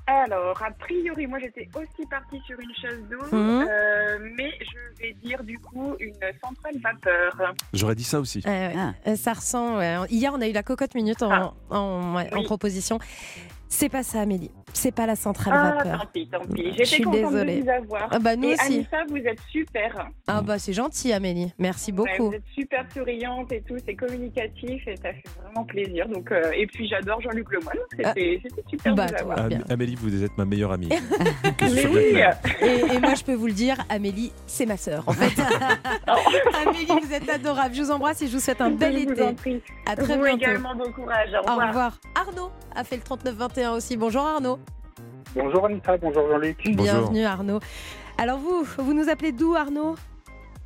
Alors, 0.05 0.61
a 0.61 0.71
priori, 0.71 1.27
moi 1.27 1.39
j'étais 1.39 1.69
aussi 1.75 2.05
partie 2.09 2.37
sur 2.45 2.59
une 2.59 2.73
chasse 2.75 2.99
d'eau, 3.09 3.23
Mhm. 3.37 3.65
euh, 3.69 4.17
mais 4.35 4.51
je 4.59 5.01
vais 5.01 5.13
dire 5.13 5.41
du 5.45 5.57
coup 5.59 5.95
une 5.99 6.13
centrale 6.43 6.77
vapeur. 6.83 7.53
J'aurais 7.71 7.95
dit 7.95 8.03
ça 8.03 8.19
aussi. 8.19 8.43
Euh, 8.45 9.15
Ça 9.15 9.31
ressemble. 9.31 9.77
ouais. 9.77 9.95
Hier, 10.09 10.33
on 10.33 10.41
a 10.41 10.47
eu 10.47 10.51
la 10.51 10.63
cocotte 10.63 10.93
minute 10.95 11.21
en, 11.23 11.55
en- 11.69 12.15
ouais, 12.15 12.33
en 12.33 12.39
Oui. 12.39 12.43
proposition. 12.43 12.99
C'est 13.75 13.89
pas 13.89 14.03
ça, 14.03 14.21
Amélie. 14.21 14.51
C'est 14.71 14.91
pas 14.91 15.05
la 15.07 15.15
centrale 15.15 15.53
Ah, 15.55 15.75
vapeur. 15.83 15.99
tant 16.01 16.07
pis, 16.13 16.27
tant 16.27 16.39
pis. 16.41 16.63
Je 16.65 16.71
J'étais 16.71 16.85
suis 16.85 17.03
contente 17.03 17.31
désolée. 17.31 17.57
de 17.59 17.63
vous 17.63 17.69
avoir. 17.69 18.07
Ah 18.11 18.19
bah, 18.19 18.35
nous 18.35 18.49
et 18.49 18.53
aussi. 18.53 18.75
Anissa, 18.75 18.97
vous 19.09 19.17
êtes 19.17 19.39
super. 19.51 20.09
Ah 20.27 20.41
bah 20.41 20.59
c'est 20.59 20.73
gentil, 20.73 21.11
Amélie. 21.11 21.51
Merci 21.57 21.91
Ouais, 21.91 21.97
beaucoup. 21.97 22.29
vous 22.29 22.35
êtes 22.35 22.43
super 22.53 22.85
souriante 22.93 23.51
et 23.51 23.61
tout, 23.61 23.75
c'est 23.85 23.95
communicatif 23.95 24.87
et 24.87 24.95
ça 24.97 25.11
fait 25.13 25.23
vraiment 25.43 25.63
plaisir. 25.65 26.07
Donc, 26.07 26.31
euh, 26.31 26.51
et 26.55 26.67
puis 26.67 26.87
j'adore 26.87 27.19
Jean-Luc 27.21 27.51
Lemoyne, 27.51 27.79
c'était 27.91 28.41
c'était 28.43 28.63
super 28.69 28.93
bah, 28.95 29.07
de 29.07 29.13
vous 29.15 29.19
avoir. 29.21 29.39
Am- 29.39 29.63
Amélie, 29.69 29.95
vous 29.95 30.23
êtes 30.23 30.37
ma 30.37 30.45
meilleure 30.45 30.71
amie. 30.71 30.89
Mais 31.61 31.85
oui. 31.87 32.19
Et, 32.61 32.95
et 32.95 32.99
moi, 32.99 33.15
je 33.15 33.23
peux 33.23 33.33
vous 33.35 33.47
le 33.47 33.53
dire, 33.53 33.77
Amélie, 33.89 34.31
c'est 34.47 34.65
ma 34.67 34.77
sœur, 34.77 35.03
en 35.07 35.13
fait. 35.13 35.33
Amélie, 36.65 36.85
vous 37.01 37.13
êtes 37.13 37.29
adorable. 37.29 37.75
Je 37.75 37.81
vous 37.81 37.91
embrasse 37.91 38.21
et 38.21 38.27
je 38.27 38.33
vous 38.33 38.39
souhaite 38.39 38.61
un 38.61 38.71
bel 38.71 38.97
Je 38.99 39.05
vous 39.05 39.11
été. 39.13 39.23
en 39.23 39.33
prie. 39.33 39.61
À 39.87 39.95
très 39.95 40.15
Vous 40.17 40.23
bientôt. 40.23 40.37
également, 40.37 40.75
bon 40.75 40.91
courage. 40.91 41.29
Au 41.33 41.51
revoir. 41.51 41.97
Arnaud 42.15 42.49
a 42.75 42.83
fait 42.83 42.97
le 42.97 43.03
39-21 43.03 43.62
aussi. 43.71 43.95
Bonjour 43.97 44.23
Arnaud. 44.23 44.59
Bonjour 45.35 45.65
Anita, 45.65 45.97
bonjour 45.97 46.27
Jean-Luc. 46.29 46.57
Bienvenue 46.65 47.23
Arnaud. 47.23 47.59
Alors 48.17 48.37
vous, 48.37 48.63
vous 48.77 48.93
nous 48.93 49.09
appelez 49.09 49.31
d'où 49.31 49.55
Arnaud? 49.55 49.95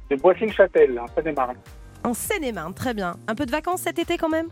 De 0.09 0.15
Boissy-le-Châtel, 0.15 0.99
en 0.99 1.07
Seine-et-Marne. 1.07 1.57
En 2.03 2.13
Seine-et-Marne, 2.13 2.73
très 2.73 2.93
bien. 2.93 3.15
Un 3.27 3.35
peu 3.35 3.45
de 3.45 3.51
vacances 3.51 3.81
cet 3.81 3.99
été 3.99 4.17
quand 4.17 4.29
même? 4.29 4.47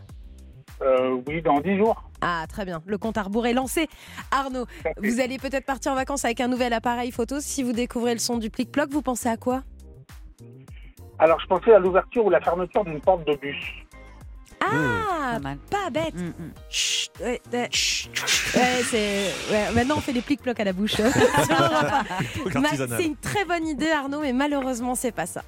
Euh, 0.82 1.20
oui, 1.26 1.42
dans 1.42 1.60
10 1.60 1.78
jours. 1.78 2.02
Ah, 2.20 2.44
très 2.48 2.64
bien. 2.64 2.82
Le 2.86 2.98
compte 2.98 3.18
à 3.18 3.22
rebours 3.22 3.46
est 3.46 3.52
lancé. 3.52 3.88
Arnaud, 4.30 4.66
vous 5.02 5.20
allez 5.20 5.38
peut-être 5.38 5.64
partir 5.64 5.92
en 5.92 5.94
vacances 5.94 6.24
avec 6.24 6.40
un 6.40 6.48
nouvel 6.48 6.72
appareil 6.72 7.10
photo. 7.10 7.40
Si 7.40 7.62
vous 7.62 7.72
découvrez 7.72 8.12
le 8.12 8.20
son 8.20 8.38
du 8.38 8.50
plic-ploc, 8.50 8.90
vous 8.90 9.02
pensez 9.02 9.28
à 9.28 9.36
quoi? 9.36 9.62
Alors, 11.18 11.40
je 11.40 11.46
pensais 11.46 11.72
à 11.72 11.78
l'ouverture 11.78 12.26
ou 12.26 12.30
la 12.30 12.40
fermeture 12.40 12.84
d'une 12.84 13.00
porte 13.00 13.26
de 13.26 13.34
bus. 13.36 13.56
Ah, 14.60 15.38
pas 15.70 15.90
bête. 15.90 16.14
Chut, 16.70 17.10
ouais, 17.20 17.40
ouais. 17.52 17.68
Ouais, 18.54 18.82
c'est. 18.90 19.30
ouais, 19.50 19.70
maintenant, 19.74 19.96
on 19.98 20.00
fait 20.00 20.12
des 20.12 20.22
plic-plocs 20.22 20.58
à 20.60 20.64
la 20.64 20.72
bouche. 20.72 20.96
C'est 22.96 23.04
une 23.04 23.16
très 23.16 23.44
bonne 23.44 23.66
idée, 23.66 23.90
Arnaud, 23.90 24.20
mais 24.20 24.32
malheureusement, 24.32 24.94
c'est 24.94 25.12
pas 25.12 25.26
ça. 25.26 25.42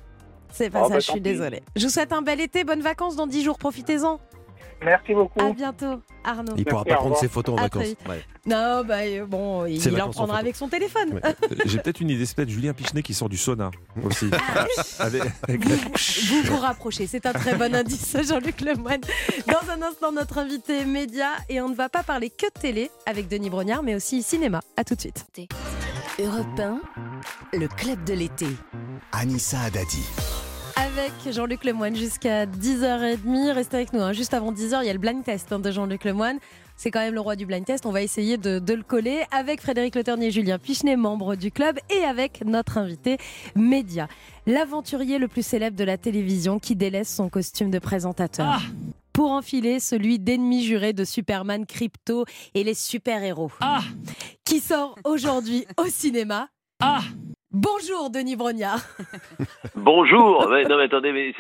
C'est 0.53 0.71
pas 0.71 0.83
Oh, 0.83 0.89
ça, 0.89 0.95
bah, 0.95 1.01
je 1.01 1.11
suis 1.11 1.21
désolée. 1.21 1.63
Je 1.77 1.85
vous 1.87 1.93
souhaite 1.93 2.13
un 2.13 2.23
bel 2.23 2.41
été, 2.41 2.65
bonnes 2.65 2.81
vacances 2.81 3.17
dans 3.17 3.27
10 3.27 3.45
jours, 3.45 3.59
profitez-en. 3.59 4.21
Merci 4.85 5.13
beaucoup. 5.13 5.41
À 5.41 5.53
bientôt, 5.53 6.01
Arnaud. 6.25 6.55
Il 6.57 6.65
pourra 6.65 6.85
pas 6.85 6.95
prendre 6.97 7.17
ses 7.17 7.29
photos 7.29 7.55
en 7.55 7.59
À 7.59 7.63
vacances. 7.63 7.95
Ouais. 8.09 8.23
Non, 8.47 8.85
bah 8.87 8.99
euh, 9.01 9.27
bon, 9.27 9.67
il 9.67 9.81
C'est 9.83 10.01
en 10.01 10.09
prendra 10.11 10.39
avec 10.39 10.55
son 10.57 10.69
téléphone. 10.69 11.15
Ouais. 11.15 11.21
Euh, 11.51 11.57
J'ai 11.65 11.79
peut-être 11.79 12.01
une 12.01 12.11
idée, 12.11 12.25
c'est 12.27 12.37
peut-être 12.37 12.49
Julien 12.51 12.73
Pichenet 12.73 13.03
qui 13.03 13.13
sort 13.15 13.29
du 13.29 13.37
sauna 13.37 13.71
aussi. 14.05 14.31
Avec- 14.99 15.23
avec- 15.49 15.65
Vous 16.29 16.43
vous 16.45 16.57
rapprochez, 16.59 17.07
c'est 17.07 17.27
un 17.27 17.33
très 17.33 17.57
bon 17.57 17.75
indice, 17.75 18.17
Jean-Luc 18.29 18.61
Lemoine. 18.61 19.01
Dans 19.47 19.71
un 19.73 19.83
instant, 19.83 20.13
notre 20.13 20.39
invité 20.39 20.85
média, 20.85 21.31
et 21.49 21.61
on 21.61 21.69
ne 21.69 21.75
va 21.75 21.89
pas 21.89 22.03
parler 22.03 22.31
que 22.31 22.47
de 22.47 22.61
télé 22.61 22.91
avec 23.07 23.29
Denis 23.29 23.51
Brognard, 23.51 23.83
mais 23.83 23.95
aussi 23.95 24.23
cinéma. 24.23 24.61
À 24.77 24.85
tout 24.85 24.95
de 24.95 25.01
suite. 25.01 25.27
Europe 26.21 26.47
1, 26.59 26.81
le 27.59 27.69
club 27.69 28.05
de 28.05 28.15
l'été. 28.15 28.47
Anissa 29.13 29.61
Adadi. 29.61 30.05
Avec 30.79 31.13
Jean-Luc 31.35 31.65
Lemoine 31.65 31.97
jusqu'à 31.97 32.47
10h30. 32.47 33.53
Restez 33.53 33.77
avec 33.77 33.93
nous. 33.93 34.01
hein. 34.01 34.13
Juste 34.13 34.33
avant 34.35 34.53
10h, 34.53 34.79
il 34.83 34.87
y 34.87 34.91
a 34.91 34.93
le 34.93 34.99
blind 34.99 35.25
test 35.25 35.53
hein, 35.53 35.59
de 35.59 35.71
Jean-Luc 35.71 36.05
Lemoine. 36.05 36.39
C'est 36.77 36.91
quand 36.93 37.01
même 37.01 37.15
le 37.15 37.21
roi 37.21 37.35
du 37.35 37.47
blind 37.47 37.65
test. 37.65 37.87
On 37.87 37.91
va 37.91 38.03
essayer 38.03 38.37
de, 38.37 38.59
de 38.61 38.75
le 38.75 38.83
coller 38.85 39.25
avec 39.33 39.61
Frédéric 39.61 39.97
Le 39.97 40.05
Ternier 40.05 40.29
et 40.29 40.31
Julien 40.31 40.59
Pichenet, 40.59 40.97
membres 40.97 41.35
du 41.35 41.51
club, 41.51 41.79
et 41.91 42.05
avec 42.05 42.45
notre 42.45 42.79
invité 42.79 43.19
média. 43.57 44.07
L'aventurier 44.47 45.19
le 45.19 45.27
plus 45.27 45.45
célèbre 45.45 45.77
de 45.77 45.85
la 45.85 45.99
télévision 45.99 46.59
qui 46.61 46.77
délaisse 46.77 47.13
son 47.13 47.29
costume 47.29 47.71
de 47.71 47.81
présentateur. 47.81 48.61
Pour 49.13 49.33
enfiler 49.33 49.81
celui 49.81 50.21
d'ennemi 50.21 50.63
juré 50.63 50.93
de 50.93 51.05
Superman, 51.05 51.67
Crypto 51.67 52.25
et 52.55 52.63
les 52.63 52.75
super-héros. 52.75 53.51
Qui 54.45 54.61
sort 54.61 54.95
aujourd'hui 55.05 55.67
au 55.77 55.87
cinéma. 55.87 56.49
Bonjour 57.51 58.11
Denis 58.11 58.37
Brognard. 58.37 58.81
Bonjour. 59.75 60.47
Non 60.47 60.77
mais 60.77 60.83
attendez, 60.83 61.13
mais 61.13 61.35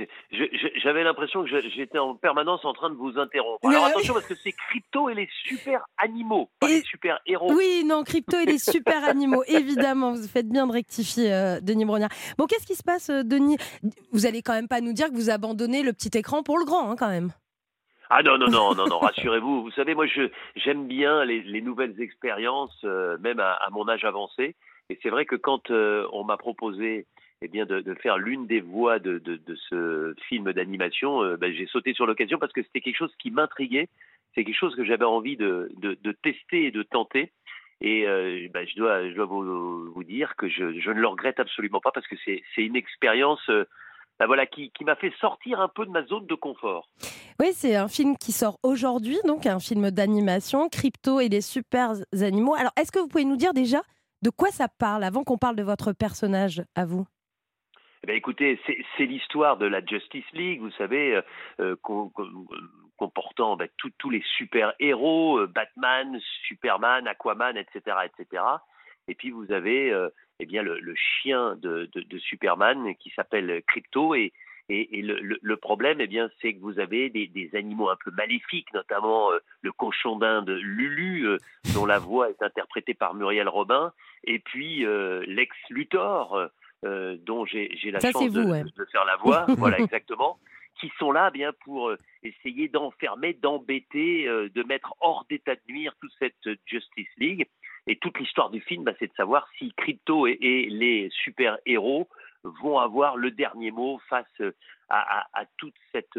j'avais 0.83 1.05
l'impression 1.05 1.45
que 1.45 1.51
j'étais 1.69 1.99
en 1.99 2.15
permanence 2.15 2.65
en 2.65 2.73
train 2.73 2.89
de 2.89 2.95
vous 2.95 3.19
interrompre. 3.19 3.69
Alors 3.69 3.85
attention 3.85 4.15
parce 4.15 4.27
que 4.27 4.35
c'est 4.35 4.53
crypto 4.53 5.11
et 5.11 5.15
les 5.15 5.29
super 5.45 5.85
animaux, 5.99 6.49
pas 6.61 6.69
les 6.69 6.81
super 6.81 7.21
héros. 7.27 7.53
Oui, 7.53 7.85
non, 7.85 8.05
crypto 8.05 8.39
et 8.39 8.47
les 8.47 8.59
super 8.59 9.05
animaux, 9.05 9.45
évidemment. 9.49 10.13
Vous 10.13 10.27
faites 10.29 10.49
bien 10.49 10.67
de 10.67 10.73
rectifier, 10.73 11.31
euh, 11.31 11.61
Denis 11.61 11.85
Brognard. 11.85 12.11
Bon, 12.39 12.47
qu'est-ce 12.47 12.67
qui 12.67 12.75
se 12.75 12.83
passe, 12.83 13.11
euh, 13.11 13.23
Denis? 13.23 13.59
Vous 14.13 14.25
allez 14.25 14.41
quand 14.41 14.55
même 14.55 14.69
pas 14.69 14.81
nous 14.81 14.95
dire 14.95 15.09
que 15.09 15.15
vous 15.15 15.29
abandonnez 15.29 15.83
le 15.83 15.93
petit 15.93 16.17
écran 16.17 16.43
pour 16.43 16.59
le 16.59 16.65
grand, 16.65 16.91
hein, 16.91 16.97
quand 16.99 17.11
même. 17.11 17.33
Ah 18.09 18.23
non 18.23 18.39
non 18.39 18.49
non 18.49 18.75
non 18.75 18.87
non, 18.87 18.99
rassurez-vous. 19.01 19.63
Vous 19.63 19.71
savez, 19.73 19.95
moi 19.95 20.07
je 20.07 20.31
j'aime 20.57 20.87
bien 20.89 21.27
les, 21.27 21.43
les 21.43 21.61
nouvelles 21.61 22.01
expériences, 22.01 22.81
euh, 22.85 23.19
même 23.19 23.41
à, 23.41 23.53
à 23.53 23.69
mon 23.69 23.87
âge 23.91 24.05
avancé. 24.05 24.57
Et 24.91 24.99
c'est 25.03 25.11
vrai 25.11 25.27
que 25.27 25.37
quand 25.37 25.71
euh, 25.71 26.07
on 26.13 26.25
m'a 26.25 26.37
proposé 26.37 27.07
eh 27.43 27.49
bien 27.49 27.67
de, 27.67 27.95
faire 27.95 28.19
l'une 28.19 28.47
des 28.47 28.61
voix 28.61 28.99
de, 28.99 29.21
ce 29.69 30.15
film 30.29 30.53
d'animation, 30.53 31.23
euh, 31.23 31.37
ben, 31.37 31.53
j'ai 31.53 31.67
sauté 31.67 31.95
sur 31.95 32.07
l'occasion 32.07 32.39
parce 32.39 32.53
que 32.53 32.63
c'était 32.63 32.81
quelque 32.81 32.97
chose 32.97 33.15
qui 33.19 33.31
m'intriguait 33.31 33.89
c'est 34.35 34.45
quelque 34.45 34.59
chose 34.59 34.77
que 34.77 34.85
j'avais 34.85 35.05
envie 35.05 35.37
de, 35.37 35.71
tester 36.23 36.67
et 36.67 36.71
de 36.71 36.83
tenter. 36.83 37.33
Et 37.81 38.07
euh, 38.07 38.47
bah, 38.53 38.65
je 38.65 38.77
dois, 38.77 39.25
vous, 39.25 40.05
dire 40.05 40.37
que 40.37 40.49
je, 40.49 40.63
ne 40.65 41.01
le 41.01 41.09
regrette 41.09 41.41
absolument 41.41 41.81
pas 41.81 41.91
parce 41.91 42.07
que 42.07 42.15
c'est 42.25 42.43
une 42.57 42.77
expérience 42.77 43.41
bah, 44.19 44.27
voilà, 44.27 44.47
qui, 44.47 44.71
qui 44.71 44.85
m'a 44.85 44.97
fait 44.97 45.13
sortir 45.21 45.61
un 45.61 45.69
peu 45.69 45.87
de 45.87 45.91
ma 45.91 46.05
zone 46.05 46.27
de 46.27 46.35
confort. 46.35 46.89
Oui, 47.41 47.49
c'est 47.53 47.75
un 47.75 47.89
film 47.89 48.17
qui 48.17 48.33
sort 48.33 48.59
aujourd'hui, 48.63 49.19
donc 49.27 49.47
un 49.47 49.61
film 49.61 49.91
d'animation, 49.91 50.69
Crypto 50.69 51.21
et 51.21 51.29
les 51.29 51.41
super 51.41 51.93
animaux. 52.21 52.55
Alors, 52.55 52.73
est-ce 52.79 52.93
que 52.93 52.99
vous 52.99 53.09
pouvez 53.09 53.25
nous 53.25 53.37
dire 53.37 53.55
déjà 53.55 53.83
de 54.23 54.31
quoi 54.31 54.51
ça 54.51 54.69
parle 54.69 55.05
avant 55.05 55.25
qu'on 55.25 55.39
parle 55.39 55.57
de 55.57 55.63
votre 55.63 55.93
personnage 55.93 56.63
à 56.75 56.85
vous? 56.85 57.07
Eh 58.03 58.07
bien, 58.07 58.17
écoutez, 58.17 58.61
c'est 58.97 59.07
l'histoire 59.07 59.57
de 59.57 59.67
la 59.67 59.85
Justice 59.85 60.31
League, 60.33 60.61
vous 60.61 60.71
savez, 60.73 61.17
euh, 61.17 61.23
euh 61.61 61.77
comportant 62.97 63.57
ben, 63.57 63.69
tous 63.77 64.11
les 64.11 64.23
super-héros, 64.37 65.39
euh, 65.39 65.47
Batman, 65.47 66.19
Superman, 66.47 67.07
Aquaman, 67.07 67.57
etc., 67.57 67.97
etc. 68.07 68.43
Et 69.07 69.15
puis 69.15 69.31
vous 69.31 69.51
avez 69.53 69.95
eh 70.39 70.47
bien 70.47 70.63
le, 70.63 70.95
chien 70.95 71.57
de, 71.57 71.89
Superman 72.19 72.95
qui 72.97 73.11
s'appelle 73.11 73.63
Crypto 73.67 74.15
et, 74.69 74.99
et 74.99 75.03
le, 75.03 75.39
le, 75.41 75.57
problème, 75.57 76.01
eh 76.01 76.07
bien, 76.07 76.29
c'est 76.41 76.53
que 76.53 76.61
vous 76.61 76.79
avez 76.79 77.09
des, 77.09 77.27
des, 77.27 77.51
animaux 77.55 77.89
un 77.89 77.97
peu 77.97 78.11
maléfiques, 78.11 78.73
notamment 78.75 79.33
euh, 79.33 79.39
le 79.63 79.73
cochon 79.73 80.17
d'Inde 80.17 80.51
Lulu, 80.51 81.27
euh, 81.27 81.39
dont 81.75 81.87
la 81.87 81.99
voix 81.99 82.29
est 82.29 82.43
interprétée 82.43 82.93
par 82.93 83.15
Muriel 83.15 83.49
Robin, 83.49 83.93
et 84.25 84.39
puis 84.39 84.85
euh, 84.85 85.25
Lex 85.27 85.57
Luthor, 85.71 86.51
dont 86.83 87.45
j'ai 87.47 87.71
la 87.91 88.01
Ça, 88.01 88.13
chance 88.13 88.25
vous, 88.25 88.31
de, 88.31 88.45
ouais. 88.45 88.63
de, 88.63 88.85
faire 88.93 89.07
la 89.07 89.17
voix, 89.17 89.47
voilà 89.57 89.79
exactement, 89.79 90.39
qui 90.79 90.93
sont 90.99 91.13
là, 91.13 91.31
eh 91.33 91.39
bien, 91.39 91.53
pour 91.65 91.93
essayer 92.23 92.69
d'enfermer, 92.69 93.33
d'embêter, 93.33 94.27
de 94.27 94.63
mettre 94.65 94.95
hors 95.01 95.25
d'état 95.31 95.55
de 95.55 95.61
nuire 95.67 95.95
toute 96.01 96.13
cette 96.19 96.59
Justice 96.67 97.09
League. 97.17 97.47
Et 97.87 97.97
toute 97.97 98.19
l'histoire 98.19 98.51
du 98.51 98.61
film, 98.61 98.85
bah, 98.85 98.93
c'est 98.99 99.07
de 99.07 99.15
savoir 99.17 99.49
si 99.59 99.73
Crypto 99.79 100.27
et, 100.27 100.37
et 100.41 100.69
les 100.69 101.09
super-héros 101.25 102.07
vont 102.45 102.79
avoir 102.79 103.17
le 103.17 103.31
dernier 103.31 103.71
mot 103.71 104.01
face 104.09 104.41
à, 104.89 105.21
à, 105.21 105.27
à 105.33 105.45
toute 105.57 105.75
cette, 105.93 106.19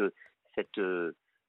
cette 0.54 0.80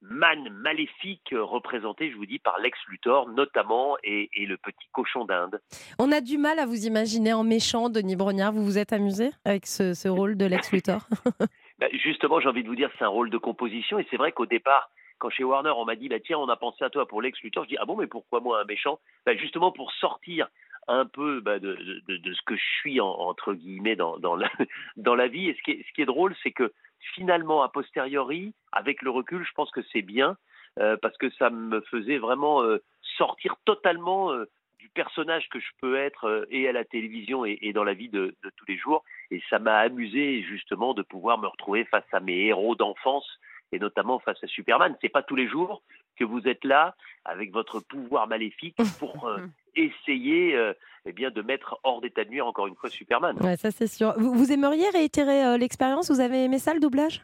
manne 0.02 0.48
maléfique 0.50 1.32
représentée, 1.32 2.10
je 2.10 2.16
vous 2.16 2.26
dis, 2.26 2.38
par 2.38 2.58
Lex 2.58 2.76
Luthor 2.88 3.28
notamment 3.28 3.96
et, 4.02 4.28
et 4.34 4.46
le 4.46 4.56
petit 4.56 4.88
cochon 4.92 5.24
d'Inde. 5.24 5.60
On 5.98 6.10
a 6.10 6.20
du 6.20 6.38
mal 6.38 6.58
à 6.58 6.66
vous 6.66 6.86
imaginer 6.86 7.32
en 7.32 7.44
méchant, 7.44 7.88
Denis 7.88 8.16
Brognard. 8.16 8.52
Vous 8.52 8.64
vous 8.64 8.78
êtes 8.78 8.92
amusé 8.92 9.30
avec 9.44 9.66
ce, 9.66 9.94
ce 9.94 10.08
rôle 10.08 10.36
de 10.36 10.44
Lex 10.46 10.72
Luthor? 10.72 11.06
Bah, 11.78 11.88
Justement, 11.92 12.38
j'ai 12.38 12.48
envie 12.48 12.62
de 12.62 12.68
vous 12.68 12.76
dire, 12.76 12.90
c'est 12.98 13.04
un 13.04 13.08
rôle 13.08 13.30
de 13.30 13.38
composition 13.38 13.98
et 13.98 14.06
c'est 14.10 14.16
vrai 14.16 14.30
qu'au 14.30 14.46
départ, 14.46 14.90
quand 15.18 15.30
chez 15.30 15.42
Warner, 15.42 15.72
on 15.76 15.84
m'a 15.84 15.96
dit, 15.96 16.08
bah, 16.08 16.20
tiens, 16.24 16.38
on 16.38 16.48
a 16.48 16.56
pensé 16.56 16.84
à 16.84 16.90
toi 16.90 17.06
pour 17.08 17.22
Lex 17.22 17.40
Luthor, 17.40 17.64
je 17.64 17.70
dis, 17.70 17.76
ah 17.78 17.84
bon, 17.84 17.96
mais 17.96 18.06
pourquoi 18.06 18.40
moi 18.40 18.60
un 18.60 18.64
méchant? 18.64 19.00
Bah, 19.26 19.34
Justement 19.36 19.72
pour 19.72 19.92
sortir 19.92 20.48
un 20.88 21.06
peu 21.06 21.40
bah, 21.40 21.58
de, 21.58 21.74
de, 22.08 22.16
de, 22.16 22.34
ce 22.34 22.42
que 22.42 22.56
je 22.56 22.64
suis, 22.80 23.00
en, 23.00 23.08
entre 23.08 23.54
guillemets, 23.54 23.96
dans, 23.96 24.18
dans, 24.18 24.36
la, 24.36 24.50
dans 24.96 25.14
la 25.14 25.28
vie. 25.28 25.48
Et 25.48 25.54
ce 25.54 25.62
qui 25.62 25.70
est, 25.72 25.84
ce 25.88 25.92
qui 25.92 26.02
est 26.02 26.06
drôle, 26.06 26.34
c'est 26.42 26.52
que 26.52 26.72
finalement, 27.14 27.62
a 27.62 27.68
posteriori, 27.68 28.54
avec 28.72 29.02
le 29.02 29.10
recul, 29.10 29.44
je 29.44 29.52
pense 29.52 29.70
que 29.70 29.82
c'est 29.92 30.02
bien, 30.02 30.36
euh, 30.78 30.96
parce 31.00 31.16
que 31.18 31.30
ça 31.30 31.50
me 31.50 31.80
faisait 31.82 32.18
vraiment 32.18 32.62
euh, 32.62 32.82
sortir 33.16 33.56
totalement 33.64 34.32
euh, 34.32 34.48
du 34.78 34.88
personnage 34.88 35.48
que 35.48 35.60
je 35.60 35.70
peux 35.80 35.96
être 35.96 36.24
euh, 36.24 36.44
et 36.50 36.68
à 36.68 36.72
la 36.72 36.84
télévision 36.84 37.44
et, 37.44 37.58
et 37.62 37.72
dans 37.72 37.84
la 37.84 37.94
vie 37.94 38.08
de, 38.08 38.34
de, 38.42 38.50
tous 38.56 38.64
les 38.66 38.76
jours. 38.76 39.04
Et 39.30 39.40
ça 39.48 39.58
m'a 39.58 39.78
amusé 39.78 40.42
justement 40.42 40.92
de 40.92 41.02
pouvoir 41.02 41.38
me 41.38 41.46
retrouver 41.46 41.84
face 41.84 42.04
à 42.12 42.20
mes 42.20 42.46
héros 42.46 42.74
d'enfance 42.74 43.38
et 43.70 43.78
notamment 43.78 44.18
face 44.18 44.42
à 44.42 44.46
Superman. 44.46 44.96
C'est 45.00 45.08
pas 45.08 45.22
tous 45.22 45.36
les 45.36 45.48
jours 45.48 45.82
que 46.16 46.24
vous 46.24 46.46
êtes 46.48 46.64
là 46.64 46.94
avec 47.24 47.52
votre 47.52 47.80
pouvoir 47.80 48.26
maléfique 48.26 48.76
pour 48.98 49.26
euh, 49.28 49.38
essayer 49.74 50.54
euh, 50.56 50.72
eh 51.04 51.12
bien, 51.12 51.30
de 51.30 51.42
mettre 51.42 51.78
hors 51.82 52.00
d'état 52.00 52.24
de 52.24 52.30
nuire 52.30 52.46
encore 52.46 52.66
une 52.66 52.76
fois 52.76 52.90
Superman. 52.90 53.36
Ouais, 53.42 53.56
ça 53.56 53.70
c'est 53.70 53.86
sûr. 53.86 54.14
Vous, 54.16 54.32
vous, 54.34 54.52
aimeriez 54.52 54.88
réitérer 54.90 55.44
euh, 55.44 55.56
l'expérience? 55.56 56.10
Vous 56.10 56.20
avez 56.20 56.44
aimé 56.44 56.58
ça 56.58 56.74
le 56.74 56.80
doublage? 56.80 57.22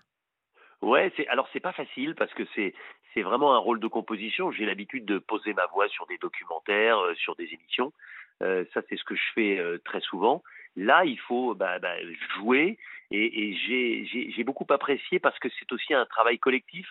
Ouais, 0.81 1.13
c'est 1.17 1.27
alors 1.29 1.49
c'est 1.53 1.61
pas 1.61 1.73
facile 1.73 2.15
parce 2.15 2.33
que 2.35 2.45
c'est 2.55 2.75
c'est 3.15 3.23
vraiment 3.23 3.55
un 3.55 3.59
rôle 3.59 3.81
de 3.81 3.89
composition. 3.89 4.53
J'ai 4.53 4.65
l'habitude 4.65 5.05
de 5.05 5.19
poser 5.19 5.53
ma 5.55 5.67
voix 5.67 5.89
sur 5.89 6.07
des 6.07 6.19
documentaires, 6.19 6.99
euh, 6.99 7.15
sur 7.15 7.35
des 7.37 7.49
émissions. 7.53 7.93
Euh, 8.43 8.65
ça 8.75 8.83
c'est 8.89 8.97
ce 8.97 9.05
que 9.05 9.17
je 9.17 9.33
fais 9.35 9.59
euh, 9.59 9.79
très 9.85 10.01
souvent. 10.01 10.43
Là, 10.77 11.05
il 11.05 11.19
faut 11.19 11.55
bah, 11.55 11.81
bah, 11.81 11.97
jouer 12.37 12.79
et, 13.11 13.51
et 13.51 14.31
j'ai 14.31 14.45
beaucoup 14.45 14.67
apprécié 14.69 15.19
parce 15.19 15.39
que 15.41 15.49
c'est 15.59 15.73
aussi 15.73 15.95
un 15.95 16.07
travail 16.07 16.39
collectif. 16.39 16.87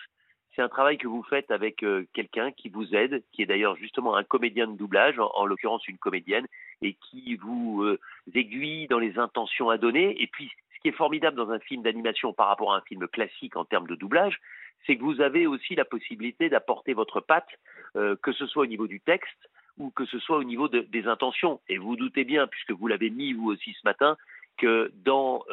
C'est 0.58 0.64
un 0.64 0.68
travail 0.68 0.98
que 0.98 1.06
vous 1.06 1.22
faites 1.22 1.52
avec 1.52 1.84
euh, 1.84 2.04
quelqu'un 2.14 2.50
qui 2.50 2.68
vous 2.68 2.92
aide, 2.92 3.22
qui 3.30 3.42
est 3.42 3.46
d'ailleurs 3.46 3.76
justement 3.76 4.16
un 4.16 4.24
comédien 4.24 4.66
de 4.66 4.76
doublage, 4.76 5.16
en, 5.20 5.30
en 5.32 5.46
l'occurrence 5.46 5.86
une 5.86 5.98
comédienne, 5.98 6.48
et 6.82 6.94
qui 6.94 7.36
vous 7.36 7.84
euh, 7.84 8.00
aiguille 8.34 8.88
dans 8.88 8.98
les 8.98 9.20
intentions 9.20 9.70
à 9.70 9.78
donner. 9.78 10.20
Et 10.20 10.26
puis, 10.26 10.50
ce 10.74 10.80
qui 10.80 10.88
est 10.88 10.96
formidable 10.96 11.36
dans 11.36 11.52
un 11.52 11.60
film 11.60 11.82
d'animation 11.82 12.32
par 12.32 12.48
rapport 12.48 12.74
à 12.74 12.78
un 12.78 12.80
film 12.80 13.06
classique 13.06 13.54
en 13.54 13.64
termes 13.64 13.86
de 13.86 13.94
doublage, 13.94 14.40
c'est 14.84 14.96
que 14.96 15.02
vous 15.04 15.20
avez 15.20 15.46
aussi 15.46 15.76
la 15.76 15.84
possibilité 15.84 16.48
d'apporter 16.48 16.92
votre 16.92 17.20
patte, 17.20 17.50
euh, 17.94 18.16
que 18.20 18.32
ce 18.32 18.48
soit 18.48 18.64
au 18.64 18.66
niveau 18.66 18.88
du 18.88 18.98
texte 18.98 19.48
ou 19.78 19.90
que 19.90 20.06
ce 20.06 20.18
soit 20.18 20.38
au 20.38 20.44
niveau 20.44 20.66
de, 20.66 20.80
des 20.80 21.06
intentions. 21.06 21.60
Et 21.68 21.78
vous 21.78 21.94
doutez 21.94 22.24
bien, 22.24 22.48
puisque 22.48 22.72
vous 22.72 22.88
l'avez 22.88 23.10
mis 23.10 23.32
vous 23.32 23.52
aussi 23.52 23.74
ce 23.74 23.82
matin, 23.84 24.16
que 24.56 24.90
dans 25.04 25.44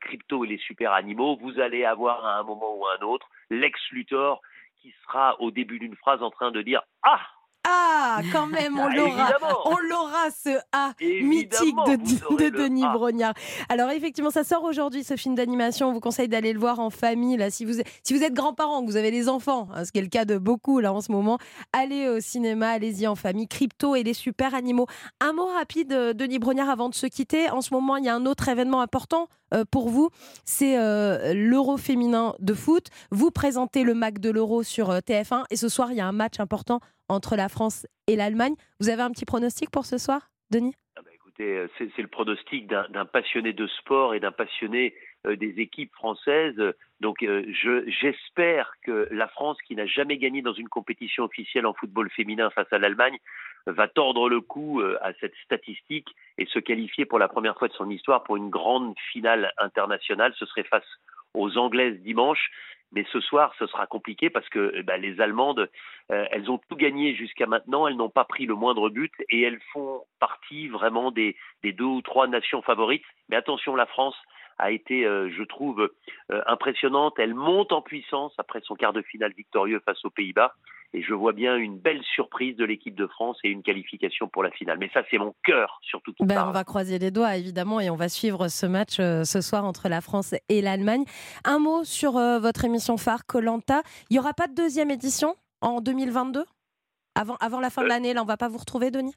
Crypto 0.00 0.44
et 0.44 0.46
les 0.46 0.58
super 0.58 0.92
animaux, 0.92 1.34
vous 1.34 1.58
allez 1.58 1.84
avoir 1.84 2.24
à 2.24 2.38
un 2.38 2.44
moment 2.44 2.76
ou 2.76 2.86
à 2.86 2.96
un 3.00 3.04
autre 3.04 3.28
Lex 3.50 3.76
Luthor 3.90 4.40
qui 4.82 4.92
sera 5.04 5.40
au 5.40 5.50
début 5.52 5.78
d'une 5.78 5.96
phrase 5.96 6.22
en 6.22 6.30
train 6.30 6.50
de 6.50 6.60
dire 6.60 6.82
Ah 7.02 7.20
ah, 7.64 8.20
quand 8.32 8.46
même, 8.48 8.78
on 8.78 8.88
l'aura. 8.88 9.30
On 9.64 9.76
l'aura, 9.78 10.30
ce 10.30 10.58
A 10.72 10.92
mythique 11.00 11.76
de, 11.86 12.36
de 12.36 12.48
Denis. 12.50 12.82
Brognard. 12.92 13.34
Alors, 13.68 13.90
effectivement, 13.90 14.30
ça 14.30 14.44
sort 14.44 14.64
aujourd'hui, 14.64 15.04
ce 15.04 15.16
film 15.16 15.34
d'animation. 15.34 15.88
On 15.88 15.92
vous 15.92 16.00
conseille 16.00 16.28
d'aller 16.28 16.52
le 16.52 16.58
voir 16.58 16.80
en 16.80 16.90
famille. 16.90 17.36
Là, 17.36 17.50
si 17.50 17.64
vous, 17.64 17.74
si 18.02 18.14
vous 18.14 18.22
êtes 18.22 18.34
grands-parents, 18.34 18.82
que 18.82 18.90
vous 18.90 18.96
avez 18.96 19.10
des 19.10 19.28
enfants, 19.28 19.68
hein, 19.74 19.84
ce 19.84 19.92
qui 19.92 19.98
est 19.98 20.02
le 20.02 20.08
cas 20.08 20.24
de 20.24 20.38
beaucoup 20.38 20.80
là 20.80 20.92
en 20.92 21.00
ce 21.00 21.12
moment, 21.12 21.38
allez 21.72 22.08
au 22.08 22.20
cinéma, 22.20 22.70
allez-y 22.70 23.06
en 23.06 23.14
famille. 23.14 23.46
Crypto 23.46 23.94
et 23.94 24.02
les 24.02 24.14
super 24.14 24.54
animaux. 24.54 24.86
Un 25.20 25.32
mot 25.32 25.46
rapide, 25.46 25.92
euh, 25.92 26.12
Denis 26.12 26.38
Brognard, 26.38 26.70
avant 26.70 26.88
de 26.88 26.94
se 26.94 27.06
quitter. 27.06 27.50
En 27.50 27.60
ce 27.60 27.72
moment, 27.72 27.96
il 27.96 28.04
y 28.04 28.08
a 28.08 28.14
un 28.14 28.26
autre 28.26 28.48
événement 28.48 28.80
important 28.80 29.28
euh, 29.52 29.64
pour 29.70 29.88
vous, 29.88 30.10
c'est 30.44 30.78
euh, 30.78 31.34
l'Euro 31.34 31.76
féminin 31.76 32.34
de 32.38 32.54
foot. 32.54 32.88
Vous 33.10 33.30
présentez 33.30 33.84
le 33.84 33.94
MAC 33.94 34.18
de 34.18 34.30
l'Euro 34.30 34.62
sur 34.62 34.90
euh, 34.90 34.98
TF1 35.00 35.44
et 35.50 35.56
ce 35.56 35.68
soir, 35.68 35.92
il 35.92 35.98
y 35.98 36.00
a 36.00 36.06
un 36.06 36.12
match 36.12 36.40
important 36.40 36.80
entre 37.12 37.36
la 37.36 37.48
France 37.48 37.86
et 38.06 38.16
l'Allemagne. 38.16 38.54
Vous 38.80 38.88
avez 38.88 39.02
un 39.02 39.10
petit 39.10 39.24
pronostic 39.24 39.70
pour 39.70 39.84
ce 39.84 39.98
soir, 39.98 40.30
Denis? 40.50 40.74
Ah 40.96 41.02
bah 41.02 41.10
Écoutez, 41.14 41.66
c'est 41.78 42.02
le 42.02 42.08
pronostic 42.08 42.66
d'un 42.66 43.04
passionné 43.06 43.52
de 43.52 43.66
sport 43.66 44.14
et 44.14 44.20
d'un 44.20 44.32
passionné 44.32 44.94
euh, 45.26 45.36
des 45.36 45.60
équipes 45.60 45.92
françaises. 45.94 46.60
Donc 47.00 47.22
euh, 47.22 47.44
j'espère 48.00 48.72
que 48.82 49.08
la 49.12 49.28
France, 49.28 49.56
qui 49.66 49.76
n'a 49.76 49.86
jamais 49.86 50.18
gagné 50.18 50.42
dans 50.42 50.52
une 50.52 50.68
compétition 50.68 51.24
officielle 51.24 51.64
en 51.64 51.74
football 51.74 52.10
féminin 52.10 52.50
face 52.50 52.72
à 52.72 52.78
l'Allemagne, 52.78 53.16
va 53.66 53.86
tordre 53.86 54.28
le 54.28 54.40
cou 54.40 54.80
euh, 54.80 54.98
à 55.00 55.12
cette 55.20 55.34
statistique 55.44 56.08
et 56.38 56.46
se 56.46 56.58
qualifier 56.58 57.04
pour 57.04 57.18
la 57.18 57.28
première 57.28 57.56
fois 57.56 57.68
de 57.68 57.72
son 57.74 57.88
histoire 57.88 58.24
pour 58.24 58.36
une 58.36 58.50
grande 58.50 58.94
finale 59.12 59.52
internationale. 59.58 60.34
Ce 60.36 60.46
serait 60.46 60.64
face 60.64 60.86
aux 61.34 61.56
Anglaises 61.58 62.00
dimanche. 62.00 62.50
Mais 62.94 63.06
ce 63.10 63.20
soir, 63.20 63.54
ce 63.58 63.66
sera 63.66 63.86
compliqué 63.86 64.28
parce 64.28 64.48
que 64.50 64.82
bah, 64.82 64.98
les 64.98 65.20
Allemandes, 65.20 65.70
euh, 66.10 66.26
elles 66.30 66.50
ont 66.50 66.58
tout 66.58 66.76
gagné 66.76 67.14
jusqu'à 67.14 67.46
maintenant, 67.46 67.86
elles 67.86 67.96
n'ont 67.96 68.10
pas 68.10 68.24
pris 68.24 68.44
le 68.44 68.54
moindre 68.54 68.90
but 68.90 69.12
et 69.30 69.40
elles 69.40 69.60
font 69.72 70.02
partie 70.20 70.68
vraiment 70.68 71.10
des, 71.10 71.34
des 71.62 71.72
deux 71.72 71.84
ou 71.84 72.02
trois 72.02 72.26
nations 72.26 72.60
favorites. 72.60 73.04
Mais 73.30 73.36
attention, 73.36 73.74
la 73.74 73.86
France 73.86 74.16
a 74.58 74.70
été, 74.70 75.06
euh, 75.06 75.30
je 75.30 75.42
trouve, 75.42 75.90
euh, 76.30 76.42
impressionnante. 76.46 77.18
Elle 77.18 77.34
monte 77.34 77.72
en 77.72 77.80
puissance 77.80 78.34
après 78.36 78.60
son 78.62 78.74
quart 78.74 78.92
de 78.92 79.02
finale 79.02 79.32
victorieux 79.32 79.80
face 79.86 80.04
aux 80.04 80.10
Pays-Bas. 80.10 80.54
Et 80.94 81.02
je 81.02 81.14
vois 81.14 81.32
bien 81.32 81.56
une 81.56 81.78
belle 81.78 82.02
surprise 82.02 82.56
de 82.56 82.64
l'équipe 82.64 82.94
de 82.94 83.06
France 83.06 83.38
et 83.44 83.48
une 83.48 83.62
qualification 83.62 84.28
pour 84.28 84.42
la 84.42 84.50
finale. 84.50 84.78
Mais 84.78 84.90
ça, 84.92 85.02
c'est 85.10 85.18
mon 85.18 85.34
cœur 85.42 85.78
surtout 85.82 86.12
ben, 86.20 86.34
parle. 86.34 86.48
On 86.50 86.52
va 86.52 86.64
croiser 86.64 86.98
les 86.98 87.10
doigts, 87.10 87.36
évidemment, 87.36 87.80
et 87.80 87.88
on 87.88 87.96
va 87.96 88.08
suivre 88.08 88.48
ce 88.48 88.66
match 88.66 89.00
euh, 89.00 89.24
ce 89.24 89.40
soir 89.40 89.64
entre 89.64 89.88
la 89.88 90.00
France 90.00 90.34
et 90.48 90.60
l'Allemagne. 90.60 91.04
Un 91.44 91.58
mot 91.58 91.84
sur 91.84 92.16
euh, 92.16 92.38
votre 92.38 92.64
émission 92.64 92.96
phare, 92.98 93.24
Colanta. 93.26 93.82
Il 94.10 94.14
n'y 94.14 94.18
aura 94.18 94.34
pas 94.34 94.48
de 94.48 94.54
deuxième 94.54 94.90
édition 94.90 95.34
en 95.62 95.80
2022 95.80 96.44
avant, 97.14 97.36
avant 97.40 97.60
la 97.60 97.70
fin 97.70 97.82
de 97.82 97.86
Euh. 97.86 97.88
l'année, 97.88 98.14
là, 98.14 98.22
on 98.22 98.26
va 98.26 98.36
pas 98.36 98.48
vous 98.48 98.58
retrouver, 98.58 98.90
Denis? 98.90 99.14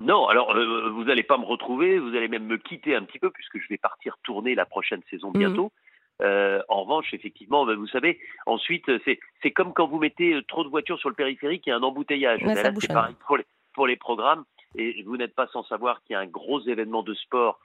Non, 0.00 0.26
alors 0.26 0.56
euh, 0.56 0.90
vous 0.90 1.04
n'allez 1.04 1.22
pas 1.22 1.38
me 1.38 1.44
retrouver, 1.44 1.98
vous 1.98 2.08
allez 2.08 2.26
même 2.28 2.46
me 2.46 2.56
quitter 2.56 2.96
un 2.96 3.04
petit 3.04 3.18
peu 3.18 3.30
puisque 3.30 3.60
je 3.60 3.68
vais 3.68 3.78
partir 3.78 4.16
tourner 4.24 4.54
la 4.54 4.66
prochaine 4.66 5.00
saison 5.10 5.30
bientôt. 5.30 5.70
Euh, 6.22 6.62
en 6.68 6.82
revanche, 6.82 7.12
effectivement, 7.12 7.66
ben, 7.66 7.76
vous 7.76 7.86
savez, 7.88 8.18
ensuite, 8.46 8.88
euh, 8.88 9.00
c'est 9.42 9.50
comme 9.50 9.72
quand 9.72 9.86
vous 9.86 9.98
mettez 9.98 10.34
euh, 10.34 10.42
trop 10.42 10.62
de 10.64 10.68
voitures 10.68 10.98
sur 10.98 11.08
le 11.08 11.14
périphérique, 11.14 11.66
il 11.66 11.70
y 11.70 11.72
a 11.72 11.76
un 11.76 11.82
embouteillage. 11.82 12.42
Ouais, 12.42 12.54
Ben 12.54 12.62
là, 12.62 12.72
c'est 12.80 12.92
pareil 12.92 13.14
pour 13.26 13.36
les, 13.36 13.46
pour 13.74 13.86
les 13.86 13.96
programmes. 13.96 14.44
Et 14.74 15.02
vous 15.02 15.16
n'êtes 15.16 15.34
pas 15.34 15.48
sans 15.48 15.64
savoir 15.64 16.02
qu'il 16.02 16.14
y 16.14 16.16
a 16.16 16.20
un 16.20 16.26
gros 16.26 16.60
événement 16.60 17.02
de 17.02 17.12
sport 17.14 17.58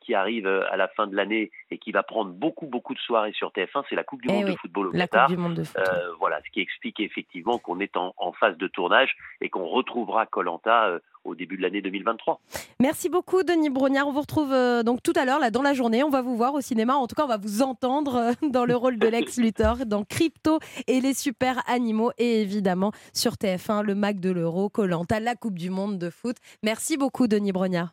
qui 0.00 0.14
arrive 0.14 0.46
euh, 0.46 0.70
à 0.70 0.76
la 0.76 0.88
fin 0.88 1.06
de 1.06 1.14
l'année 1.14 1.50
et 1.70 1.78
qui 1.78 1.92
va 1.92 2.02
prendre 2.02 2.32
beaucoup, 2.32 2.66
beaucoup 2.66 2.94
de 2.94 2.98
soirées 2.98 3.32
sur 3.32 3.50
TF1, 3.50 3.84
c'est 3.88 3.96
la 3.96 4.04
Coupe 4.04 4.22
du 4.22 4.28
Eh 4.30 4.32
Monde 4.32 4.44
oui, 4.44 4.52
de 4.52 4.58
football 4.58 4.86
au 4.88 4.92
la 4.92 5.06
Qatar. 5.06 5.26
Coupe 5.26 5.36
du 5.36 5.42
Monde 5.42 5.54
de 5.54 5.64
foot. 5.64 5.76
Euh, 5.78 6.12
voilà, 6.18 6.40
ce 6.44 6.50
qui 6.50 6.60
explique 6.60 7.00
effectivement 7.00 7.58
qu'on 7.58 7.80
est 7.80 7.96
en, 7.96 8.14
en 8.16 8.32
phase 8.32 8.56
de 8.56 8.68
tournage 8.68 9.14
et 9.40 9.48
qu'on 9.48 9.66
retrouvera 9.66 10.26
Colanta 10.26 10.98
au 11.24 11.34
début 11.34 11.56
de 11.56 11.62
l'année 11.62 11.82
2023. 11.82 12.40
Merci 12.80 13.08
beaucoup, 13.08 13.42
Denis 13.42 13.70
Brognard. 13.70 14.06
On 14.06 14.12
vous 14.12 14.20
retrouve 14.20 14.52
euh, 14.52 14.82
donc 14.82 15.02
tout 15.02 15.12
à 15.16 15.24
l'heure, 15.24 15.38
là, 15.38 15.50
dans 15.50 15.62
la 15.62 15.72
journée. 15.74 16.02
On 16.02 16.10
va 16.10 16.22
vous 16.22 16.36
voir 16.36 16.54
au 16.54 16.60
cinéma. 16.60 16.94
En 16.94 17.06
tout 17.06 17.14
cas, 17.14 17.24
on 17.24 17.28
va 17.28 17.38
vous 17.38 17.62
entendre 17.62 18.16
euh, 18.16 18.32
dans 18.48 18.64
le 18.64 18.76
rôle 18.76 18.98
de 18.98 19.08
Lex 19.08 19.36
Luthor, 19.38 19.86
dans 19.86 20.04
Crypto 20.04 20.58
et 20.86 21.00
les 21.00 21.14
super 21.14 21.62
animaux. 21.68 22.12
Et 22.18 22.42
évidemment, 22.42 22.92
sur 23.12 23.32
TF1, 23.32 23.82
le 23.82 23.94
Mac 23.94 24.20
de 24.20 24.30
l'Euro, 24.30 24.68
Colanta, 24.68 25.20
la 25.20 25.34
Coupe 25.34 25.58
du 25.58 25.70
Monde 25.70 25.98
de 25.98 26.10
foot. 26.10 26.36
Merci 26.62 26.96
beaucoup, 26.96 27.26
Denis 27.26 27.52
Brognard. 27.52 27.92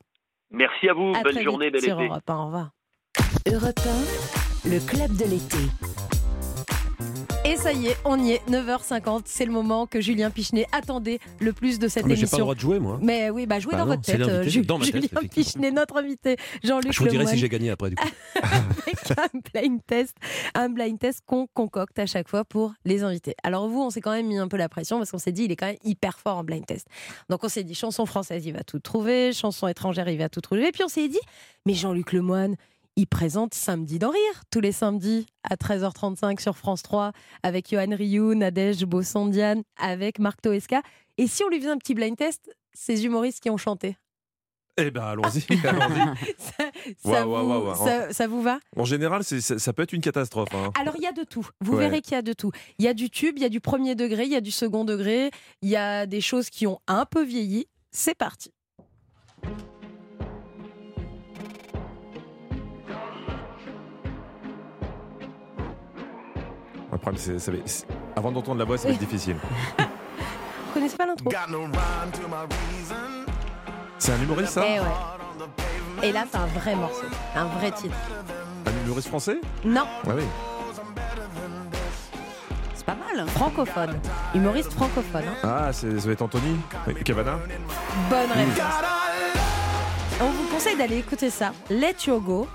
Merci 0.51 0.89
à 0.89 0.93
vous, 0.93 1.13
À 1.15 1.23
bonne 1.23 1.33
très 1.33 1.43
journée, 1.43 1.65
vite 1.67 1.73
bel 1.73 1.83
sur 1.83 1.99
été. 2.01 2.09
Europe 2.09 2.29
1. 2.29 2.35
Au 2.35 2.45
revoir. 2.45 2.69
Europe 3.47 3.79
1, 4.65 4.69
le 4.69 4.79
club 4.85 5.15
de 5.17 5.25
l'été. 5.25 6.10
Et 7.51 7.57
ça 7.57 7.73
y 7.73 7.87
est, 7.87 7.97
on 8.05 8.17
y 8.17 8.31
est, 8.31 8.41
9h50. 8.49 9.23
C'est 9.25 9.43
le 9.45 9.51
moment 9.51 9.85
que 9.85 9.99
Julien 9.99 10.29
Pichenet 10.31 10.67
attendait 10.71 11.19
le 11.41 11.51
plus 11.51 11.79
de 11.79 11.89
cette 11.89 12.05
Ah, 12.05 12.07
mais 12.07 12.15
j'ai 12.15 12.21
émission. 12.21 12.37
pas 12.37 12.39
le 12.39 12.43
droit 12.43 12.55
de 12.55 12.59
jouer, 12.61 12.79
moi. 12.79 12.97
Mais 13.01 13.29
oui, 13.29 13.45
bah 13.45 13.59
jouez 13.59 13.73
Bah 13.73 13.79
dans 13.79 13.85
non, 13.87 13.91
votre 13.95 14.03
tête. 14.03 14.21
euh, 14.21 14.43
Ju- 14.43 14.61
dans 14.61 14.77
ma 14.77 14.85
tête, 14.85 14.95
Julien. 15.03 15.27
Pichenet, 15.29 15.71
notre 15.71 15.97
invité, 15.97 16.37
Jean-Luc 16.63 16.93
Je 16.93 16.99
vous 16.99 17.09
dirai 17.09 17.27
si 17.27 17.37
j'ai 17.37 17.49
gagné 17.49 17.69
après, 17.71 17.89
du 17.89 17.97
coup. 17.97 18.07
avec 18.41 18.95
un 19.17 19.39
blind 19.53 19.81
test, 19.85 20.15
un 20.55 20.69
blind 20.69 20.97
test 20.97 21.23
qu'on 21.25 21.45
concocte 21.53 21.99
à 21.99 22.05
chaque 22.05 22.29
fois 22.29 22.45
pour 22.45 22.71
les 22.85 23.03
invités. 23.03 23.35
Alors 23.43 23.67
vous, 23.67 23.81
on 23.81 23.89
s'est 23.89 24.01
quand 24.01 24.11
même 24.13 24.27
mis 24.27 24.37
un 24.37 24.47
peu 24.47 24.55
la 24.57 24.69
pression 24.69 24.97
parce 24.99 25.11
qu'on 25.11 25.17
s'est 25.17 25.33
dit 25.33 25.43
il 25.43 25.51
est 25.51 25.57
quand 25.57 25.67
même 25.67 25.75
hyper 25.83 26.19
fort 26.19 26.37
en 26.37 26.43
blind 26.45 26.65
test. 26.65 26.87
Donc 27.29 27.43
on 27.43 27.49
s'est 27.49 27.63
dit 27.65 27.75
chanson 27.75 28.05
française, 28.05 28.45
il 28.45 28.53
va 28.53 28.63
tout 28.63 28.79
trouver, 28.79 29.33
chanson 29.33 29.67
étrangère, 29.67 30.07
il 30.07 30.17
va 30.17 30.29
tout 30.29 30.41
trouver. 30.41 30.67
Et 30.67 30.71
puis 30.71 30.83
on 30.85 30.89
s'est 30.89 31.09
dit 31.09 31.19
mais 31.65 31.73
Jean-Luc 31.73 32.13
Lemoine, 32.13 32.55
il 33.01 33.07
présente 33.07 33.55
Samedi 33.55 33.97
d'en 33.97 34.11
rire 34.11 34.43
tous 34.51 34.59
les 34.59 34.71
samedis 34.71 35.25
à 35.49 35.55
13h35 35.55 36.39
sur 36.39 36.55
France 36.55 36.83
3 36.83 37.13
avec 37.41 37.71
Johan 37.71 37.95
Rioux, 37.95 38.35
Nadège 38.35 38.85
Bossondiane, 38.85 39.63
avec 39.75 40.19
Marc 40.19 40.39
Toesca. 40.43 40.83
Et 41.17 41.25
si 41.25 41.43
on 41.43 41.49
lui 41.49 41.57
faisait 41.59 41.71
un 41.71 41.79
petit 41.79 41.95
blind 41.95 42.15
test, 42.15 42.55
ces 42.75 43.03
humoristes 43.03 43.39
qui 43.39 43.49
ont 43.49 43.57
chanté? 43.57 43.97
Eh 44.77 44.91
ben, 44.91 45.01
allons-y. 45.01 45.43
allons-y. 45.67 46.35
ça, 47.03 47.25
vous, 47.25 47.73
ça- 47.75 48.13
ça 48.13 48.27
va? 48.27 48.59
En 48.77 48.85
général, 48.85 49.23
c'est- 49.23 49.41
ça, 49.41 49.57
ça 49.57 49.73
peut 49.73 49.81
être 49.81 49.93
une 49.93 50.01
catastrophe. 50.01 50.53
hein. 50.53 50.69
Alors 50.79 50.93
il 50.95 51.01
y 51.01 51.07
a 51.07 51.11
de 51.11 51.23
tout. 51.23 51.47
Vous 51.59 51.73
Ouais. 51.73 51.79
verrez 51.79 52.01
qu'il 52.01 52.13
y 52.13 52.17
a 52.17 52.21
de 52.21 52.33
tout. 52.33 52.51
Il 52.77 52.85
y 52.85 52.87
a 52.87 52.93
du 52.93 53.09
tube, 53.09 53.33
il 53.37 53.41
y 53.41 53.45
a 53.45 53.49
du 53.49 53.61
premier 53.61 53.95
degré, 53.95 54.25
il 54.25 54.31
y 54.31 54.35
a 54.35 54.41
du 54.41 54.51
second 54.51 54.85
degré, 54.85 55.31
il 55.63 55.69
y 55.69 55.75
a 55.75 56.05
des 56.05 56.21
choses 56.21 56.51
qui 56.51 56.67
ont 56.67 56.79
un 56.87 57.05
peu 57.07 57.23
vieilli. 57.23 57.65
C'est 57.91 58.15
parti. 58.15 58.51
Problème, 67.01 67.21
c'est- 67.21 67.39
ça 67.39 67.51
va- 67.51 67.57
c'est- 67.65 67.85
avant 68.15 68.31
d'entendre 68.31 68.59
la 68.59 68.65
voix, 68.65 68.77
ça 68.77 68.87
va 68.87 68.93
être 68.93 68.99
difficile. 68.99 69.35
Vous 69.77 70.73
connaissez 70.73 70.95
pas 70.97 71.05
l'intro 71.05 71.29
C'est 73.97 74.13
un 74.13 74.21
humoriste, 74.21 74.53
ça 74.53 74.63
Eh 74.65 74.79
ouais. 74.79 74.85
Et 76.03 76.11
là, 76.11 76.23
c'est 76.31 76.37
un 76.37 76.45
vrai 76.47 76.75
morceau, 76.75 77.05
un 77.35 77.45
vrai 77.45 77.71
titre. 77.71 77.95
Un 78.65 78.85
humoriste 78.85 79.07
français 79.09 79.39
Non, 79.65 79.83
Ah 80.07 80.11
oui. 80.15 80.23
C'est 82.73 82.85
pas 82.85 82.95
mal. 82.95 83.27
francophone. 83.29 83.99
Humoriste 84.33 84.71
francophone. 84.73 85.23
hein. 85.27 85.37
Ah, 85.67 85.73
c'est- 85.73 85.99
ça 85.99 86.07
va 86.07 86.13
être 86.13 86.21
Anthony 86.23 86.55
Oui, 86.87 86.95
Cavana 87.03 87.37
Bonne 88.09 88.31
réponse. 88.31 88.63
On 90.21 90.25
vous 90.29 90.47
conseille 90.51 90.77
d'aller 90.77 90.97
écouter 90.99 91.29
ça. 91.29 91.51
Let 91.69 91.95
You 92.07 92.19
Go, 92.19 92.47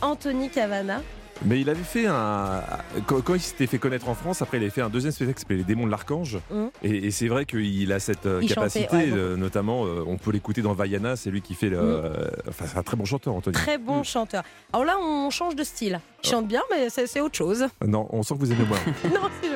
Anthony 0.00 0.50
Cavana. 0.50 1.00
Mais 1.44 1.60
il 1.60 1.68
avait 1.68 1.82
fait 1.82 2.06
un. 2.06 2.62
Quand, 3.06 3.34
il 3.34 3.40
s'était 3.40 3.66
fait 3.66 3.78
connaître 3.78 4.08
en 4.08 4.14
France, 4.14 4.42
après 4.42 4.58
il 4.58 4.60
avait 4.62 4.70
fait 4.70 4.80
un 4.82 4.88
deuxième 4.90 5.12
spectacle 5.12 5.36
qui 5.36 5.40
s'appelait 5.42 5.56
Les 5.56 5.64
démons 5.64 5.86
de 5.86 5.90
l'archange. 5.90 6.38
Mhm. 6.50 6.70
Et, 6.84 7.06
et 7.06 7.10
c'est 7.10 7.26
vrai 7.28 7.46
qu'il 7.46 7.92
a 7.92 7.98
cette 7.98 8.26
euh, 8.26 8.38
Il 8.42 8.48
chantait, 8.48 8.60
capacité, 8.84 8.96
ouais, 8.96 9.06
beaucoup. 9.06 9.16
euh, 9.18 9.36
notamment, 9.36 9.84
euh, 9.86 10.04
on 10.06 10.18
peut 10.18 10.30
l'écouter 10.30 10.62
dans 10.62 10.72
Vaiana, 10.72 11.16
c'est 11.16 11.30
lui 11.30 11.42
qui 11.42 11.54
fait 11.54 11.68
le. 11.68 11.78
euh, 11.80 12.28
Enfin, 12.48 12.66
c'est 12.68 12.78
un 12.78 12.82
très 12.84 12.96
bon 12.96 13.04
chanteur, 13.04 13.34
Anthony. 13.34 13.54
Très 13.54 13.78
bon 13.78 14.02
chanteur. 14.04 14.44
Alors 14.72 14.84
là, 14.84 14.96
on 15.00 15.30
change 15.30 15.56
de 15.56 15.64
style. 15.64 16.00
Il 16.22 16.28
chante 16.30 16.46
bien, 16.46 16.62
mais 16.70 16.90
c'est 16.90 17.06
c'est 17.08 17.20
autre 17.20 17.36
chose. 17.36 17.66
Non, 17.84 18.06
on 18.10 18.22
sent 18.22 18.34
que 18.34 18.40
vous 18.40 18.52
aimez 18.52 18.64
moins. 18.64 18.78
non, 19.12 19.28
c'est 19.42 19.48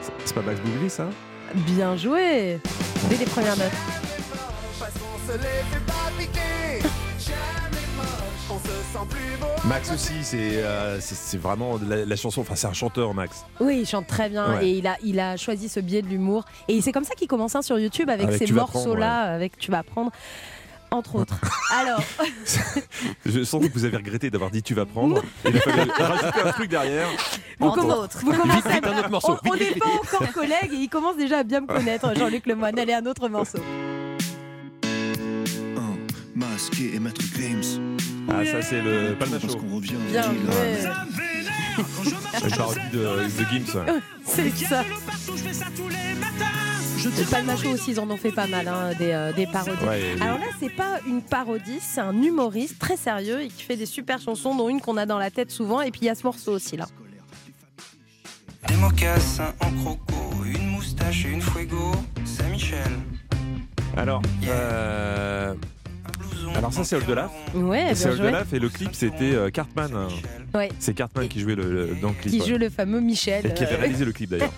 C'est- 0.00 0.12
c'est 0.26 0.34
pas 0.34 0.42
Max 0.42 0.60
Boublil, 0.60 0.90
ça? 0.90 1.08
Bien 1.54 1.96
joué. 1.96 2.58
Dès 3.08 3.16
les 3.16 3.24
premières 3.26 3.56
notes. 3.56 3.72
Max 9.64 9.90
aussi, 9.92 10.12
c'est 10.22 10.36
euh, 10.56 10.98
vraiment 11.34 11.78
la, 11.86 12.04
la 12.04 12.16
chanson. 12.16 12.40
Enfin, 12.40 12.54
c'est 12.56 12.66
un 12.66 12.72
chanteur, 12.72 13.14
Max. 13.14 13.44
Oui, 13.60 13.78
il 13.82 13.86
chante 13.86 14.06
très 14.06 14.28
bien 14.28 14.56
Ouais. 14.56 14.66
et 14.66 14.70
il 14.78 14.86
a, 14.86 14.96
il 15.04 15.20
a 15.20 15.36
choisi 15.36 15.68
ce 15.68 15.80
biais 15.80 16.02
de 16.02 16.08
l'humour. 16.08 16.44
Et 16.68 16.80
c'est 16.80 16.92
comme 16.92 17.04
ça 17.04 17.14
qu'il 17.14 17.28
commence 17.28 17.54
hein, 17.54 17.62
sur 17.62 17.78
YouTube 17.78 18.08
avec, 18.10 18.26
Avec 18.28 18.38
ces 18.46 18.52
morceaux-là, 18.52 19.22
avec 19.32 19.58
Tu 19.58 19.70
vas 19.70 19.78
apprendre, 19.78 20.10
entre 20.90 21.16
autres. 21.16 21.36
Alors, 21.78 22.00
Je 23.26 23.44
sens 23.44 23.62
que 23.64 23.72
vous 23.72 23.84
avez 23.84 23.96
regretté 23.98 24.28
d'avoir 24.30 24.50
dit 24.50 24.62
tu 24.62 24.74
vas 24.74 24.86
prendre. 24.86 25.22
Il 25.48 25.56
a 25.56 25.60
fallu 25.60 25.90
rajouter 25.96 26.40
un 26.44 26.52
truc 26.52 26.70
derrière. 26.70 27.08
vous, 27.60 27.68
Entre 27.68 27.82
commen- 27.82 27.92
autres. 27.92 28.18
vous 28.22 28.32
commencez 28.32 28.60
Vite, 28.68 28.72
vite, 28.74 28.86
à- 28.86 28.90
un 28.94 28.98
autre 28.98 29.10
morceau. 29.10 29.36
On- 29.44 29.54
n'est 29.56 29.70
pas 29.72 29.86
encore 29.86 30.32
collègues 30.32 30.72
et 30.72 30.76
il 30.76 30.88
commence 30.88 31.16
déjà 31.16 31.38
à 31.38 31.42
bien 31.44 31.60
me 31.60 31.66
connaître, 31.66 32.12
Jean-Luc 32.16 32.46
Lemoyne. 32.46 32.78
Allez, 32.78 32.94
un 32.94 33.06
autre 33.06 33.28
morceau. 33.28 33.58
Masqué 36.40 36.94
et 36.94 36.98
Maître 37.00 37.20
Games. 37.38 37.62
Ah, 38.28 38.44
ça, 38.46 38.62
c'est 38.62 38.80
le 38.80 39.14
Palma 39.18 39.38
Show. 39.38 39.56
qu'on 39.58 39.76
revient. 39.76 39.92
Bien 40.10 40.22
joué. 40.22 40.34
Une 42.44 42.50
parodie 42.56 42.80
de, 42.92 42.98
de 42.98 43.44
Gims. 43.50 44.00
C'est 44.24 44.50
ça. 44.66 44.84
Le 47.02 47.30
Palma 47.30 47.56
Show 47.56 47.70
aussi, 47.70 47.92
ils 47.92 48.00
en 48.00 48.10
ont 48.10 48.16
fait 48.16 48.32
pas 48.32 48.46
mal, 48.46 48.68
hein, 48.68 48.92
des, 48.98 49.10
euh, 49.12 49.32
des 49.32 49.46
parodies. 49.46 49.84
Ouais, 49.86 50.14
Alors 50.20 50.38
là, 50.38 50.46
c'est 50.58 50.68
pas 50.74 50.98
une 51.06 51.22
parodie, 51.22 51.78
c'est 51.80 52.00
un 52.00 52.14
humoriste 52.22 52.78
très 52.78 52.96
sérieux 52.96 53.40
et 53.42 53.48
qui 53.48 53.62
fait 53.62 53.76
des 53.76 53.86
super 53.86 54.20
chansons, 54.20 54.54
dont 54.54 54.68
une 54.68 54.80
qu'on 54.80 54.96
a 54.98 55.06
dans 55.06 55.18
la 55.18 55.30
tête 55.30 55.50
souvent. 55.50 55.80
Et 55.80 55.90
puis 55.90 56.02
il 56.02 56.06
y 56.06 56.10
a 56.10 56.14
ce 56.14 56.24
morceau 56.24 56.52
aussi 56.52 56.76
là. 56.76 56.86
Des 58.68 58.76
mocassins 58.76 59.54
en 59.60 59.70
croco, 59.72 60.44
une 60.44 60.66
moustache 60.68 61.24
et 61.24 61.30
une 61.30 61.42
fuego, 61.42 61.92
Saint-Michel. 62.24 62.92
Alors, 63.96 64.20
euh, 64.46 65.54
alors 66.56 66.72
ça, 66.72 66.84
c'est 66.84 66.96
Oldelaf. 66.96 67.30
Ouais, 67.54 67.94
C'est. 67.94 68.08
Oldelaf 68.10 68.52
et 68.52 68.58
le 68.58 68.68
clip, 68.68 68.90
c'était 68.94 69.32
euh, 69.34 69.50
Cartman. 69.50 69.90
Ouais. 70.54 70.68
C'est 70.78 70.94
Cartman 70.94 71.28
qui 71.28 71.40
jouait 71.40 71.54
le, 71.54 71.72
le- 71.72 71.94
dans 72.00 72.08
le 72.08 72.14
clip. 72.14 72.32
Qui 72.32 72.40
ouais. 72.40 72.46
joue 72.48 72.58
le 72.58 72.68
fameux 72.70 73.00
Michel. 73.00 73.46
Et 73.46 73.54
qui 73.54 73.64
avait 73.64 73.74
euh, 73.74 73.78
réalisé 73.78 74.04
le 74.04 74.12
clip 74.12 74.30
d'ailleurs. 74.30 74.52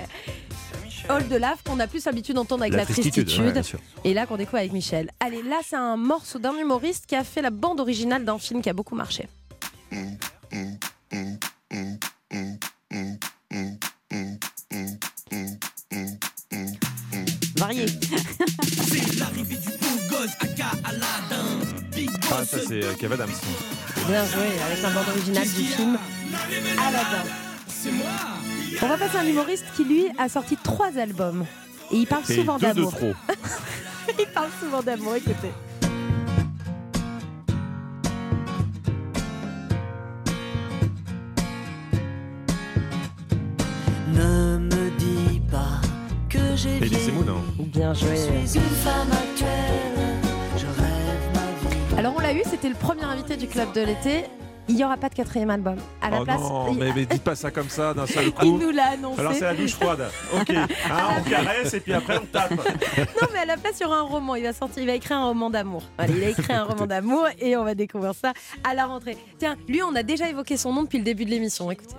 Lave 1.39 1.59
qu'on 1.65 1.79
a 1.81 1.87
plus 1.87 2.05
l'habitude 2.05 2.37
d'entendre 2.37 2.63
avec 2.63 2.73
la, 2.73 2.79
La 2.81 2.85
tristitude, 2.85 3.25
tristitude. 3.27 3.47
ouais, 3.47 3.53
bien 3.53 3.63
sûr. 3.63 3.79
et 4.05 4.15
là 4.15 4.25
qu'on 4.25 4.37
découvre 4.37 4.59
avec 4.59 4.73
Michel. 4.73 5.11
Allez, 5.21 5.43
là 5.43 5.59
c'est 5.69 5.77
un 5.77 5.97
morceau 5.97 6.39
d'un 6.39 6.57
humoriste 6.57 7.07
qui 7.07 7.17
a 7.17 7.25
fait 7.25 7.43
la 7.43 7.51
bande 7.51 7.81
originale 7.81 8.25
d'un 8.25 8.39
film 8.39 8.63
qui 8.63 8.71
a 8.71 8.73
beaucoup 8.73 8.95
marché. 8.95 9.27
Varié. 17.57 17.87
Ah, 22.31 22.45
ça, 22.45 22.59
c'est 22.67 22.85
euh, 22.85 22.95
Kev 22.95 23.13
Adams. 23.13 23.29
Bien 24.07 24.25
joué, 24.27 24.47
avec 24.65 24.83
la 24.83 24.91
bande 24.91 25.09
originale 25.09 25.49
du 25.49 25.65
film 25.65 25.99
Aladdin. 26.79 27.29
On 28.83 28.87
va 28.87 28.97
passer 28.99 29.17
à 29.17 29.21
un 29.21 29.27
humoriste 29.27 29.65
qui 29.75 29.85
lui 29.85 30.07
a 30.19 30.29
sorti 30.29 30.57
trois 30.63 30.97
albums. 30.99 31.45
Et 31.91 31.97
il 31.99 32.07
parle 32.07 32.23
Et 32.29 32.37
souvent 32.37 32.57
deux 32.59 32.69
de 32.69 32.73
d'amour. 32.75 32.97
trop. 32.97 33.13
il 34.19 34.27
parle 34.27 34.49
souvent 34.61 34.83
d'amour, 34.83 35.17
écoutez. 35.17 35.51
Ne 44.15 44.59
me 44.59 44.91
dis 44.99 45.41
pas 45.51 45.81
que 46.29 46.39
j'ai 46.57 46.77
hein. 46.77 47.43
Bien 47.59 47.95
joué. 47.95 48.17
Je 48.17 48.47
suis 48.49 48.59
une 48.59 48.65
femme 48.85 49.11
actuelle, 49.13 49.92
Alors 51.99 52.15
on 52.17 52.21
l'a 52.21 52.33
eu, 52.33 52.43
c'était 52.49 52.69
le 52.69 52.75
premier 52.75 53.05
invité 53.05 53.37
du 53.37 53.47
club 53.47 53.73
de 53.73 53.83
l'été. 53.83 54.25
Il 54.69 54.77
n'y 54.77 54.85
aura 54.85 54.97
pas 54.97 55.09
de 55.09 55.15
quatrième 55.15 55.51
album. 55.51 55.77
À 56.01 56.09
la 56.09 56.21
oh 56.21 56.25
place, 56.25 56.41
non, 56.41 56.73
il, 56.73 56.79
mais, 56.79 56.93
mais 56.95 57.05
dites 57.05 57.23
pas 57.23 57.35
ça 57.35 57.51
comme 57.51 57.69
ça 57.69 57.93
d'un 57.95 58.07
seul 58.07 58.27
il 58.27 58.33
coup. 58.33 58.59
nous 58.59 58.71
l'a 58.71 58.91
annoncé. 58.91 59.21
Alors 59.21 59.33
c'est 59.35 59.41
la 59.45 59.55
douche 59.55 59.75
froide. 59.75 60.05
Ok. 60.35 60.51
Hein, 60.91 61.17
on 61.19 61.29
caresse 61.29 61.75
et 61.75 61.81
puis 61.81 61.93
après 61.93 62.19
on 62.19 62.27
tape. 62.27 62.53
Non, 62.53 63.29
mais 63.33 63.41
à 63.41 63.45
la 63.45 63.57
place, 63.57 63.75
il 63.81 63.83
y 63.83 63.87
aura 63.87 63.99
un 63.99 64.03
roman. 64.03 64.37
Il 64.37 64.45
va 64.45 64.53
sortir, 64.53 64.83
il 64.83 64.87
va 64.87 64.95
écrire 64.95 65.17
un 65.19 65.25
roman 65.27 65.51
d'amour. 65.51 65.83
Il 66.09 66.23
a 66.23 66.29
écrit 66.29 66.53
un 66.53 66.65
roman 66.65 66.87
d'amour 66.87 67.27
et 67.41 67.57
on 67.57 67.65
va 67.65 67.75
découvrir 67.75 68.15
ça 68.15 68.33
à 68.63 68.75
la 68.75 68.87
rentrée. 68.87 69.17
Tiens, 69.39 69.57
lui, 69.69 69.83
on 69.83 69.95
a 69.95 70.03
déjà 70.03 70.29
évoqué 70.29 70.57
son 70.57 70.73
nom 70.73 70.83
depuis 70.85 70.99
le 70.99 71.05
début 71.05 71.25
de 71.25 71.31
l'émission. 71.31 71.71
Écoutez. 71.71 71.97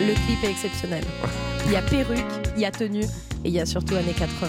Le 0.00 0.14
clip 0.14 0.44
est 0.44 0.50
exceptionnel. 0.50 1.04
Il 1.66 1.72
y 1.72 1.76
a 1.76 1.82
perruque, 1.82 2.24
il 2.56 2.62
y 2.62 2.64
a 2.64 2.70
tenue 2.70 3.02
et 3.02 3.48
il 3.48 3.52
y 3.52 3.60
a 3.60 3.66
surtout 3.66 3.96
années 3.96 4.14
80. 4.16 4.48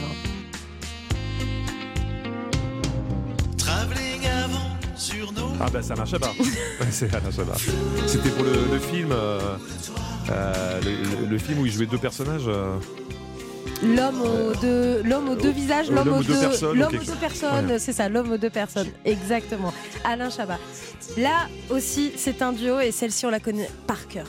Ah 5.61 5.65
bah 5.71 5.79
c'est 5.81 5.91
Alain 5.93 6.05
Chabat. 6.05 6.31
Ouais, 6.39 6.87
c'est 6.91 7.13
Alain 7.13 7.31
Chabat. 7.31 7.55
C'était 8.07 8.29
pour 8.29 8.45
le, 8.45 8.51
le 8.73 8.79
film, 8.79 9.09
euh, 9.11 9.39
euh, 10.31 10.81
le, 10.81 11.21
le- 11.21 11.27
le 11.27 11.37
film 11.37 11.59
où 11.59 11.65
il 11.65 11.71
jouait 11.71 11.85
deux 11.85 11.97
personnages. 11.97 12.47
euh, 12.47 12.75
L'homme 13.83 14.21
aux 14.21 14.53
deux, 14.61 15.01
l'homme 15.03 15.29
aux 15.29 15.35
deux 15.35 15.51
visages, 15.51 15.89
l'homme 15.89 16.05
l'homme 16.07 16.19
aux 16.19 16.23
deux 16.23 16.33
deux, 16.33 16.39
personnes, 16.39 16.77
l'homme 16.77 16.91
quelque 16.91 17.03
aux 17.03 17.05
deux 17.13 17.19
personnes, 17.19 17.65
Ouais. 17.67 17.79
c'est 17.79 17.93
ça, 17.93 18.09
l'homme 18.09 18.31
aux 18.31 18.37
deux 18.37 18.49
personnes, 18.49 18.87
exactement. 19.05 19.73
Alain 20.03 20.29
Chabat. 20.29 20.57
Là 21.17 21.47
aussi, 21.69 22.11
c'est 22.17 22.41
un 22.41 22.51
duo 22.51 22.79
et 22.79 22.91
celle-ci, 22.91 23.25
on 23.25 23.29
la 23.29 23.39
connaît 23.39 23.69
par 23.87 24.07
cœur. 24.09 24.25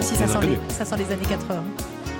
Si 0.00 0.16
ça 0.16 0.26
Les 0.26 0.32
sent, 0.32 0.38
les, 0.42 0.74
ça 0.74 0.84
sent 0.84 0.96
les 0.96 1.12
années 1.12 1.26
80. 1.28 1.62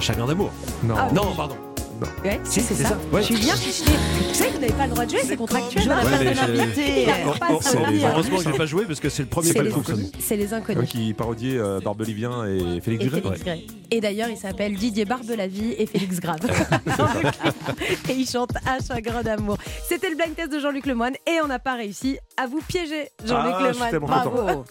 Chagrin 0.01 0.27
d'amour. 0.27 0.51
Non. 0.85 0.95
Ah, 0.97 1.09
non, 1.13 1.23
oui. 1.37 1.70
Pardon. 2.01 2.15
Ouais, 2.25 2.41
Si, 2.45 2.61
c'est 2.61 2.75
c'est 2.75 2.83
ça. 2.83 2.89
ça, 2.91 2.99
ouais. 3.13 3.23
Julien. 3.23 3.55
Vous 3.55 4.35
savez 4.35 4.51
que 4.51 4.55
vous 4.55 4.61
n'avez 4.61 4.73
pas 4.73 4.87
le 4.87 4.93
droit 4.93 5.05
de 5.07 5.11
jouer, 5.11 5.21
c'est 5.25 5.37
contractuel. 5.37 5.85
Retenir. 5.89 8.11
heureusement 8.13 8.37
que 8.39 8.45
je 8.45 8.49
n'ai 8.51 8.57
pas 8.57 8.67
joué 8.67 8.85
parce 8.85 9.01
que 9.01 9.09
c'est 9.09 9.23
le 9.23 9.29
premier 9.29 9.49
C'est 9.49 9.55
pas 9.55 9.63
les, 9.63 9.73
c'est 10.19 10.37
les 10.37 10.53
inconnus. 10.55 10.89
qui 10.89 11.15
parodiait 11.15 11.59
euh, 11.59 11.81
Barbelivien 11.81 12.45
et 12.47 12.81
Félix 12.81 13.05
Et 13.05 13.09
Duret. 13.09 13.23
Et 13.93 14.01
d'ailleurs, 14.01 14.29
il 14.29 14.37
s'appelle 14.37 14.75
Didier 14.75 15.05
Barbelavie 15.05 15.75
et 15.79 15.87
Félix 15.87 16.21
Grave. 16.21 16.39
Et 18.09 18.13
il 18.13 18.29
chante 18.29 18.51
Un 18.67 18.79
chagrin 18.85 19.23
d'amour. 19.23 19.57
C'était 19.89 20.11
le 20.11 20.17
blind 20.17 20.35
test 20.35 20.53
de 20.53 20.59
Jean-Luc 20.61 20.87
Lemoyne 20.87 21.15
et 21.27 21.41
on 21.43 21.47
n'a 21.49 21.59
pas 21.59 21.75
réussi 21.75 22.19
à 22.37 22.47
vous 22.47 22.61
piéger, 22.67 23.09
Jean-Luc 23.25 23.55
Ah, 23.81 23.91
tellement 23.91 24.07
Bravo. 24.07 24.65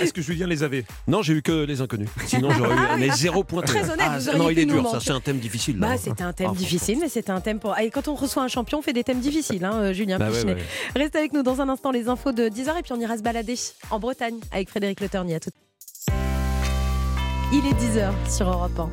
est-ce 0.00 0.12
que 0.12 0.22
Julien 0.22 0.46
les 0.46 0.62
avait? 0.62 0.84
Non, 1.06 1.22
j'ai 1.22 1.34
eu 1.34 1.42
que 1.42 1.64
les 1.64 1.80
inconnus. 1.80 2.08
Sinon, 2.26 2.50
j'aurais 2.56 2.74
eu 2.74 2.78
Ah 2.90 2.96
mais 2.98 3.08
ah, 3.10 3.14
zéro 3.16 3.44
point. 3.44 3.62
très 3.62 3.84
honnête, 3.90 4.00
Ah, 4.00 4.18
vous 4.18 4.28
auriez 4.28 4.38
non, 4.38 4.50
il 4.50 4.58
est 4.58 4.66
dur, 4.66 4.88
ça. 4.90 4.98
C'est 5.00 5.12
un 5.12 5.20
thème 5.20 5.38
difficile. 5.38 5.76
Bah, 5.78 5.96
c'était 5.96 6.22
un 6.24 6.32
thème 6.32 6.48
Ah, 6.50 6.54
difficile, 6.68 6.98
mais 7.00 7.08
c'était 7.08 7.30
un 7.30 7.40
thème 7.40 7.58
pour. 7.58 7.78
Et 7.78 7.90
quand 7.90 8.08
on 8.08 8.14
reçoit 8.14 8.42
un 8.42 8.48
champion, 8.48 8.78
on 8.78 8.82
fait 8.82 8.92
des 8.92 9.04
thèmes 9.04 9.20
difficiles, 9.20 9.64
hein, 9.64 9.74
euh, 9.76 9.92
Julien 9.92 10.18
Bah 10.18 10.26
ouais, 10.26 10.32
Pichelet. 10.32 10.54
ouais. 10.54 10.62
Restez 10.94 11.18
avec 11.18 11.32
nous 11.32 11.42
dans 11.42 11.60
un 11.60 11.68
instant, 11.68 11.90
les 11.90 12.08
infos 12.08 12.32
de 12.32 12.48
10h, 12.48 12.78
et 12.78 12.82
puis 12.82 12.92
on 12.92 13.00
ira 13.00 13.16
se 13.16 13.22
balader 13.22 13.54
en 13.90 13.98
Bretagne 13.98 14.38
avec 14.52 14.68
Frédéric 14.68 15.00
Le 15.00 15.08
Ternier. 15.08 15.36
À 15.36 15.40
tout. 15.40 15.50
Il 17.52 17.64
est 17.66 17.74
10h 17.74 18.10
sur 18.30 18.48
Europe 18.48 18.78
1. 18.78 18.90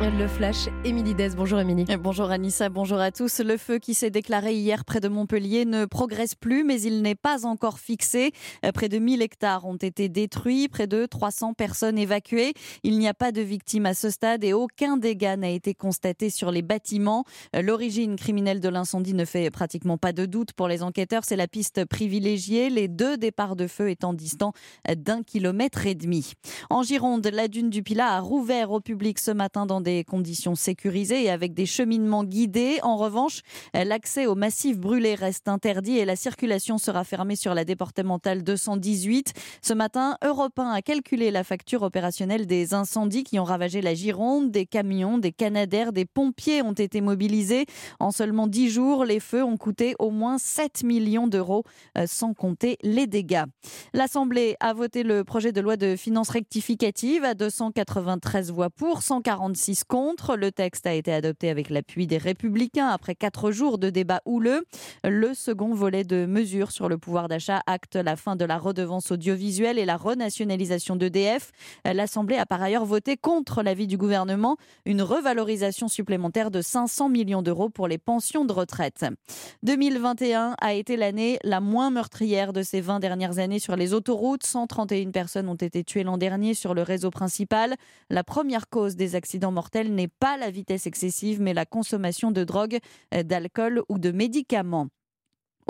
Le 0.00 0.28
flash, 0.28 0.68
Émilie 0.84 1.16
Dez. 1.16 1.30
Bonjour 1.36 1.58
Émilie. 1.58 1.84
Bonjour 1.98 2.30
Anissa, 2.30 2.68
bonjour 2.68 2.98
à 3.00 3.10
tous. 3.10 3.40
Le 3.40 3.56
feu 3.56 3.78
qui 3.78 3.94
s'est 3.94 4.10
déclaré 4.10 4.54
hier 4.54 4.84
près 4.84 5.00
de 5.00 5.08
Montpellier 5.08 5.64
ne 5.64 5.86
progresse 5.86 6.36
plus, 6.36 6.62
mais 6.62 6.80
il 6.80 7.02
n'est 7.02 7.16
pas 7.16 7.46
encore 7.46 7.80
fixé. 7.80 8.30
Euh, 8.64 8.70
Près 8.70 8.88
de 8.88 8.98
1000 8.98 9.22
hectares 9.22 9.66
ont 9.66 9.76
été 9.76 10.08
détruits, 10.08 10.68
près 10.68 10.86
de 10.86 11.04
300 11.04 11.54
personnes 11.54 11.98
évacuées. 11.98 12.52
Il 12.84 12.96
n'y 13.00 13.08
a 13.08 13.14
pas 13.14 13.32
de 13.32 13.40
victimes 13.40 13.86
à 13.86 13.94
ce 13.94 14.08
stade 14.08 14.44
et 14.44 14.52
aucun 14.52 14.98
dégât 14.98 15.36
n'a 15.36 15.50
été 15.50 15.74
constaté 15.74 16.30
sur 16.30 16.52
les 16.52 16.62
bâtiments. 16.62 17.24
Euh, 17.56 17.62
L'origine 17.62 18.14
criminelle 18.14 18.60
de 18.60 18.68
l'incendie 18.68 19.14
ne 19.14 19.24
fait 19.24 19.50
pratiquement 19.50 19.98
pas 19.98 20.12
de 20.12 20.26
doute 20.26 20.52
pour 20.52 20.68
les 20.68 20.84
enquêteurs. 20.84 21.24
C'est 21.24 21.34
la 21.34 21.48
piste 21.48 21.84
privilégiée, 21.86 22.70
les 22.70 22.86
deux 22.86 23.16
départs 23.16 23.56
de 23.56 23.66
feu 23.66 23.90
étant 23.90 24.12
distants 24.12 24.52
d'un 24.88 25.24
kilomètre 25.24 25.86
et 25.86 25.96
demi. 25.96 26.34
En 26.70 26.84
Gironde, 26.84 27.26
la 27.26 27.48
dune 27.48 27.68
du 27.68 27.82
Pilat 27.82 28.12
a 28.12 28.20
rouvert 28.20 28.70
au 28.70 28.80
public 28.80 29.18
ce 29.18 29.32
matin 29.32 29.66
dans 29.66 29.80
des 29.80 29.87
conditions 30.04 30.54
sécurisées 30.54 31.24
et 31.24 31.30
avec 31.30 31.54
des 31.54 31.66
cheminements 31.66 32.24
guidés. 32.24 32.78
En 32.82 32.96
revanche, 32.96 33.40
l'accès 33.74 34.26
au 34.26 34.34
massif 34.34 34.78
brûlé 34.78 35.14
reste 35.14 35.48
interdit 35.48 35.98
et 35.98 36.04
la 36.04 36.16
circulation 36.16 36.78
sera 36.78 37.04
fermée 37.04 37.36
sur 37.36 37.54
la 37.54 37.64
départementale 37.64 38.42
218. 38.42 39.32
Ce 39.62 39.74
matin, 39.74 40.16
Europe 40.24 40.58
1 40.58 40.70
a 40.70 40.82
calculé 40.82 41.30
la 41.30 41.44
facture 41.44 41.82
opérationnelle 41.82 42.46
des 42.46 42.74
incendies 42.74 43.24
qui 43.24 43.38
ont 43.38 43.44
ravagé 43.44 43.80
la 43.80 43.94
Gironde. 43.94 44.50
Des 44.50 44.66
camions, 44.66 45.18
des 45.18 45.32
canadaires, 45.32 45.92
des 45.92 46.04
pompiers 46.04 46.62
ont 46.62 46.72
été 46.72 47.00
mobilisés. 47.00 47.66
En 48.00 48.10
seulement 48.10 48.46
10 48.46 48.70
jours, 48.70 49.04
les 49.04 49.20
feux 49.20 49.44
ont 49.44 49.56
coûté 49.56 49.94
au 49.98 50.10
moins 50.10 50.38
7 50.38 50.84
millions 50.84 51.26
d'euros, 51.26 51.64
euh, 51.96 52.06
sans 52.06 52.34
compter 52.34 52.76
les 52.82 53.06
dégâts. 53.06 53.44
L'Assemblée 53.92 54.56
a 54.60 54.72
voté 54.72 55.02
le 55.02 55.24
projet 55.24 55.52
de 55.52 55.60
loi 55.60 55.76
de 55.76 55.96
finances 55.96 56.30
rectificative 56.30 57.24
à 57.24 57.34
293 57.34 58.50
voix 58.50 58.70
pour, 58.70 59.02
146 59.02 59.77
contre. 59.84 60.36
Le 60.36 60.52
texte 60.52 60.86
a 60.86 60.92
été 60.92 61.12
adopté 61.12 61.50
avec 61.50 61.70
l'appui 61.70 62.06
des 62.06 62.18
Républicains 62.18 62.88
après 62.88 63.14
quatre 63.14 63.50
jours 63.50 63.78
de 63.78 63.90
débat 63.90 64.20
houleux. 64.24 64.64
Le 65.04 65.34
second 65.34 65.74
volet 65.74 66.04
de 66.04 66.26
mesures 66.26 66.70
sur 66.70 66.88
le 66.88 66.98
pouvoir 66.98 67.28
d'achat 67.28 67.60
acte 67.66 67.96
la 67.96 68.16
fin 68.16 68.36
de 68.36 68.44
la 68.44 68.58
redevance 68.58 69.10
audiovisuelle 69.10 69.78
et 69.78 69.84
la 69.84 69.96
renationalisation 69.96 70.96
d'EDF. 70.96 71.52
L'Assemblée 71.84 72.36
a 72.36 72.46
par 72.46 72.62
ailleurs 72.62 72.84
voté 72.84 73.16
contre 73.16 73.62
l'avis 73.62 73.86
du 73.86 73.96
gouvernement 73.96 74.56
une 74.84 75.02
revalorisation 75.02 75.88
supplémentaire 75.88 76.50
de 76.50 76.60
500 76.60 77.08
millions 77.08 77.42
d'euros 77.42 77.68
pour 77.68 77.88
les 77.88 77.98
pensions 77.98 78.44
de 78.44 78.52
retraite. 78.52 79.04
2021 79.62 80.54
a 80.60 80.74
été 80.74 80.96
l'année 80.96 81.38
la 81.44 81.60
moins 81.60 81.90
meurtrière 81.90 82.52
de 82.52 82.62
ces 82.62 82.80
20 82.80 83.00
dernières 83.00 83.38
années 83.38 83.58
sur 83.58 83.76
les 83.76 83.94
autoroutes. 83.94 84.44
131 84.44 85.10
personnes 85.10 85.48
ont 85.48 85.54
été 85.54 85.84
tuées 85.84 86.04
l'an 86.04 86.18
dernier 86.18 86.54
sur 86.54 86.74
le 86.74 86.82
réseau 86.82 87.10
principal. 87.10 87.74
La 88.10 88.24
première 88.24 88.68
cause 88.68 88.96
des 88.96 89.14
accidents 89.14 89.52
mortels 89.52 89.67
n'est 89.74 90.08
pas 90.08 90.36
la 90.36 90.50
vitesse 90.50 90.86
excessive, 90.86 91.40
mais 91.40 91.54
la 91.54 91.66
consommation 91.66 92.30
de 92.30 92.44
drogue, 92.44 92.78
euh, 93.14 93.22
d'alcool 93.22 93.82
ou 93.88 93.98
de 93.98 94.10
médicaments. 94.10 94.88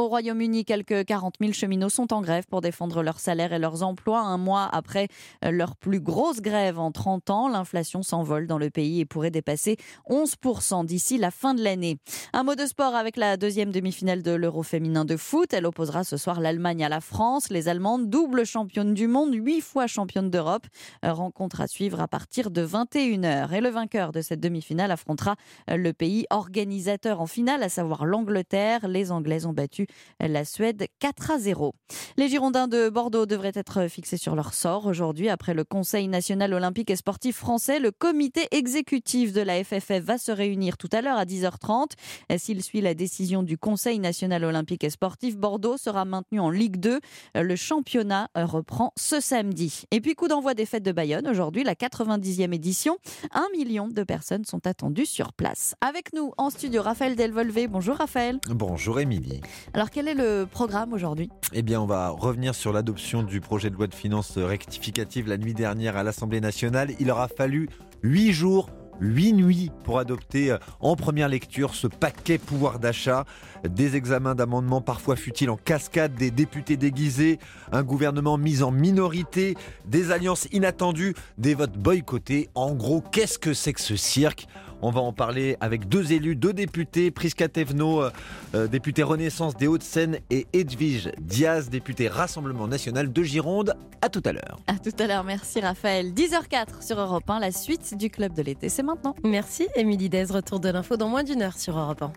Au 0.00 0.06
Royaume-Uni, 0.06 0.64
quelques 0.64 1.06
40 1.06 1.34
000 1.40 1.52
cheminots 1.52 1.88
sont 1.88 2.12
en 2.12 2.20
grève 2.20 2.46
pour 2.46 2.60
défendre 2.60 3.02
leurs 3.02 3.18
salaires 3.18 3.52
et 3.52 3.58
leurs 3.58 3.82
emplois. 3.82 4.20
Un 4.20 4.38
mois 4.38 4.68
après 4.70 5.08
euh, 5.44 5.50
leur 5.50 5.74
plus 5.74 5.98
grosse 5.98 6.40
grève 6.40 6.78
en 6.78 6.92
30 6.92 7.30
ans, 7.30 7.48
l'inflation 7.48 8.04
s'envole 8.04 8.46
dans 8.46 8.58
le 8.58 8.70
pays 8.70 9.00
et 9.00 9.04
pourrait 9.04 9.32
dépasser 9.32 9.76
11% 10.08 10.86
d'ici 10.86 11.18
la 11.18 11.32
fin 11.32 11.52
de 11.52 11.64
l'année. 11.64 11.98
Un 12.32 12.44
mot 12.44 12.54
de 12.54 12.64
sport 12.64 12.94
avec 12.94 13.16
la 13.16 13.36
deuxième 13.36 13.72
demi-finale 13.72 14.22
de 14.22 14.30
l'Euro 14.30 14.62
féminin 14.62 15.04
de 15.04 15.16
foot. 15.16 15.52
Elle 15.52 15.66
opposera 15.66 16.04
ce 16.04 16.16
soir 16.16 16.40
l'Allemagne 16.40 16.84
à 16.84 16.88
la 16.88 17.00
France. 17.00 17.50
Les 17.50 17.66
Allemandes, 17.66 18.08
double 18.08 18.46
championne 18.46 18.94
du 18.94 19.08
monde, 19.08 19.34
huit 19.34 19.62
fois 19.62 19.88
championne 19.88 20.30
d'Europe. 20.30 20.68
Euh, 21.04 21.12
Rencontre 21.12 21.60
à 21.60 21.66
suivre 21.66 22.00
à 22.00 22.06
partir 22.06 22.52
de 22.52 22.64
21h. 22.64 23.52
Et 23.52 23.60
le 23.60 23.68
vainqueur 23.68 24.12
de 24.12 24.20
cette 24.20 24.38
demi-finale 24.38 24.92
affrontera 24.92 25.34
euh, 25.68 25.76
le 25.76 25.92
pays 25.92 26.24
organisateur 26.30 27.20
en 27.20 27.26
finale, 27.26 27.64
à 27.64 27.68
savoir 27.68 28.06
l'Angleterre. 28.06 28.86
Les 28.86 29.10
Anglaises 29.10 29.44
ont 29.44 29.52
battu 29.52 29.87
la 30.20 30.44
Suède 30.44 30.86
4 30.98 31.30
à 31.30 31.38
0. 31.38 31.74
Les 32.16 32.28
Girondins 32.28 32.68
de 32.68 32.88
Bordeaux 32.88 33.26
devraient 33.26 33.52
être 33.54 33.88
fixés 33.88 34.16
sur 34.16 34.34
leur 34.34 34.54
sort 34.54 34.86
aujourd'hui 34.86 35.28
après 35.28 35.54
le 35.54 35.64
Conseil 35.64 36.08
national 36.08 36.52
olympique 36.52 36.90
et 36.90 36.96
sportif 36.96 37.36
français. 37.36 37.80
Le 37.80 37.90
comité 37.90 38.48
exécutif 38.50 39.32
de 39.32 39.40
la 39.40 39.62
FFF 39.62 40.00
va 40.00 40.18
se 40.18 40.32
réunir 40.32 40.76
tout 40.76 40.88
à 40.92 41.00
l'heure 41.00 41.18
à 41.18 41.24
10h30. 41.24 41.92
S'il 42.36 42.62
suit 42.62 42.80
la 42.80 42.94
décision 42.94 43.42
du 43.42 43.58
Conseil 43.58 43.98
national 43.98 44.44
olympique 44.44 44.84
et 44.84 44.90
sportif, 44.90 45.36
Bordeaux 45.36 45.76
sera 45.76 46.04
maintenu 46.04 46.40
en 46.40 46.50
Ligue 46.50 46.78
2. 46.78 47.00
Le 47.34 47.56
championnat 47.56 48.28
reprend 48.34 48.92
ce 48.96 49.20
samedi. 49.20 49.84
Et 49.90 50.00
puis 50.00 50.14
coup 50.14 50.28
d'envoi 50.28 50.54
des 50.54 50.66
fêtes 50.66 50.82
de 50.82 50.92
Bayonne 50.92 51.28
aujourd'hui, 51.28 51.64
la 51.64 51.74
90e 51.74 52.54
édition. 52.54 52.96
Un 53.32 53.46
million 53.52 53.88
de 53.88 54.02
personnes 54.02 54.44
sont 54.44 54.66
attendues 54.66 55.06
sur 55.06 55.32
place. 55.32 55.74
Avec 55.80 56.12
nous 56.12 56.32
en 56.38 56.50
studio, 56.50 56.82
Raphaël 56.82 57.16
Delvolvé. 57.16 57.68
Bonjour 57.68 57.96
Raphaël. 57.96 58.40
Bonjour 58.48 59.00
Émilie. 59.00 59.40
Alors 59.78 59.90
quel 59.90 60.08
est 60.08 60.14
le 60.14 60.44
programme 60.44 60.92
aujourd'hui? 60.92 61.30
Eh 61.52 61.62
bien, 61.62 61.80
on 61.80 61.86
va 61.86 62.08
revenir 62.08 62.52
sur 62.52 62.72
l'adoption 62.72 63.22
du 63.22 63.40
projet 63.40 63.70
de 63.70 63.76
loi 63.76 63.86
de 63.86 63.94
finances 63.94 64.36
rectificative 64.36 65.28
la 65.28 65.38
nuit 65.38 65.54
dernière 65.54 65.96
à 65.96 66.02
l'Assemblée 66.02 66.40
nationale. 66.40 66.90
Il 66.98 67.12
aura 67.12 67.28
fallu 67.28 67.68
huit 68.02 68.32
jours. 68.32 68.70
Huit 69.00 69.32
nuits 69.32 69.70
pour 69.84 70.00
adopter 70.00 70.50
euh, 70.50 70.58
en 70.80 70.96
première 70.96 71.28
lecture 71.28 71.76
ce 71.76 71.86
paquet 71.86 72.36
pouvoir 72.36 72.80
d'achat, 72.80 73.26
des 73.62 73.94
examens 73.94 74.34
d'amendements 74.34 74.80
parfois 74.80 75.14
futiles 75.14 75.50
en 75.50 75.56
cascade, 75.56 76.16
des 76.16 76.32
députés 76.32 76.76
déguisés, 76.76 77.38
un 77.70 77.84
gouvernement 77.84 78.36
mis 78.36 78.64
en 78.64 78.72
minorité, 78.72 79.56
des 79.86 80.10
alliances 80.10 80.48
inattendues, 80.50 81.14
des 81.38 81.54
votes 81.54 81.78
boycottés. 81.78 82.48
En 82.56 82.74
gros, 82.74 83.00
qu'est-ce 83.00 83.38
que 83.38 83.54
c'est 83.54 83.72
que 83.72 83.80
ce 83.80 83.94
cirque? 83.94 84.48
On 84.82 84.90
va 84.90 85.00
en 85.00 85.12
parler 85.12 85.56
avec 85.60 85.88
deux 85.88 86.12
élus, 86.12 86.36
deux 86.36 86.52
députés, 86.52 87.10
Prisca 87.10 87.48
Thévenot, 87.48 88.02
euh, 88.02 88.10
euh, 88.54 88.66
député 88.66 89.02
Renaissance 89.02 89.56
des 89.56 89.66
Hauts-de-Seine 89.66 90.18
et 90.30 90.46
Edwige 90.52 91.10
Diaz, 91.20 91.70
député 91.70 92.08
Rassemblement 92.08 92.68
National 92.68 93.12
de 93.12 93.22
Gironde. 93.22 93.74
À 94.02 94.08
tout 94.08 94.22
à 94.24 94.32
l'heure. 94.32 94.58
À 94.66 94.74
tout 94.74 94.94
à 94.98 95.06
l'heure, 95.06 95.24
merci 95.24 95.60
Raphaël. 95.60 96.12
10h04 96.12 96.82
sur 96.82 96.98
Europe 96.98 97.28
1, 97.28 97.40
la 97.40 97.52
suite 97.52 97.96
du 97.96 98.10
Club 98.10 98.34
de 98.34 98.42
l'été, 98.42 98.68
c'est 98.68 98.82
maintenant. 98.82 99.14
Merci 99.24 99.68
Émilie 99.76 100.08
Dez, 100.08 100.24
retour 100.24 100.60
de 100.60 100.68
l'info 100.68 100.96
dans 100.96 101.08
moins 101.08 101.24
d'une 101.24 101.42
heure 101.42 101.58
sur 101.58 101.78
Europe 101.78 102.02
1. 102.02 102.12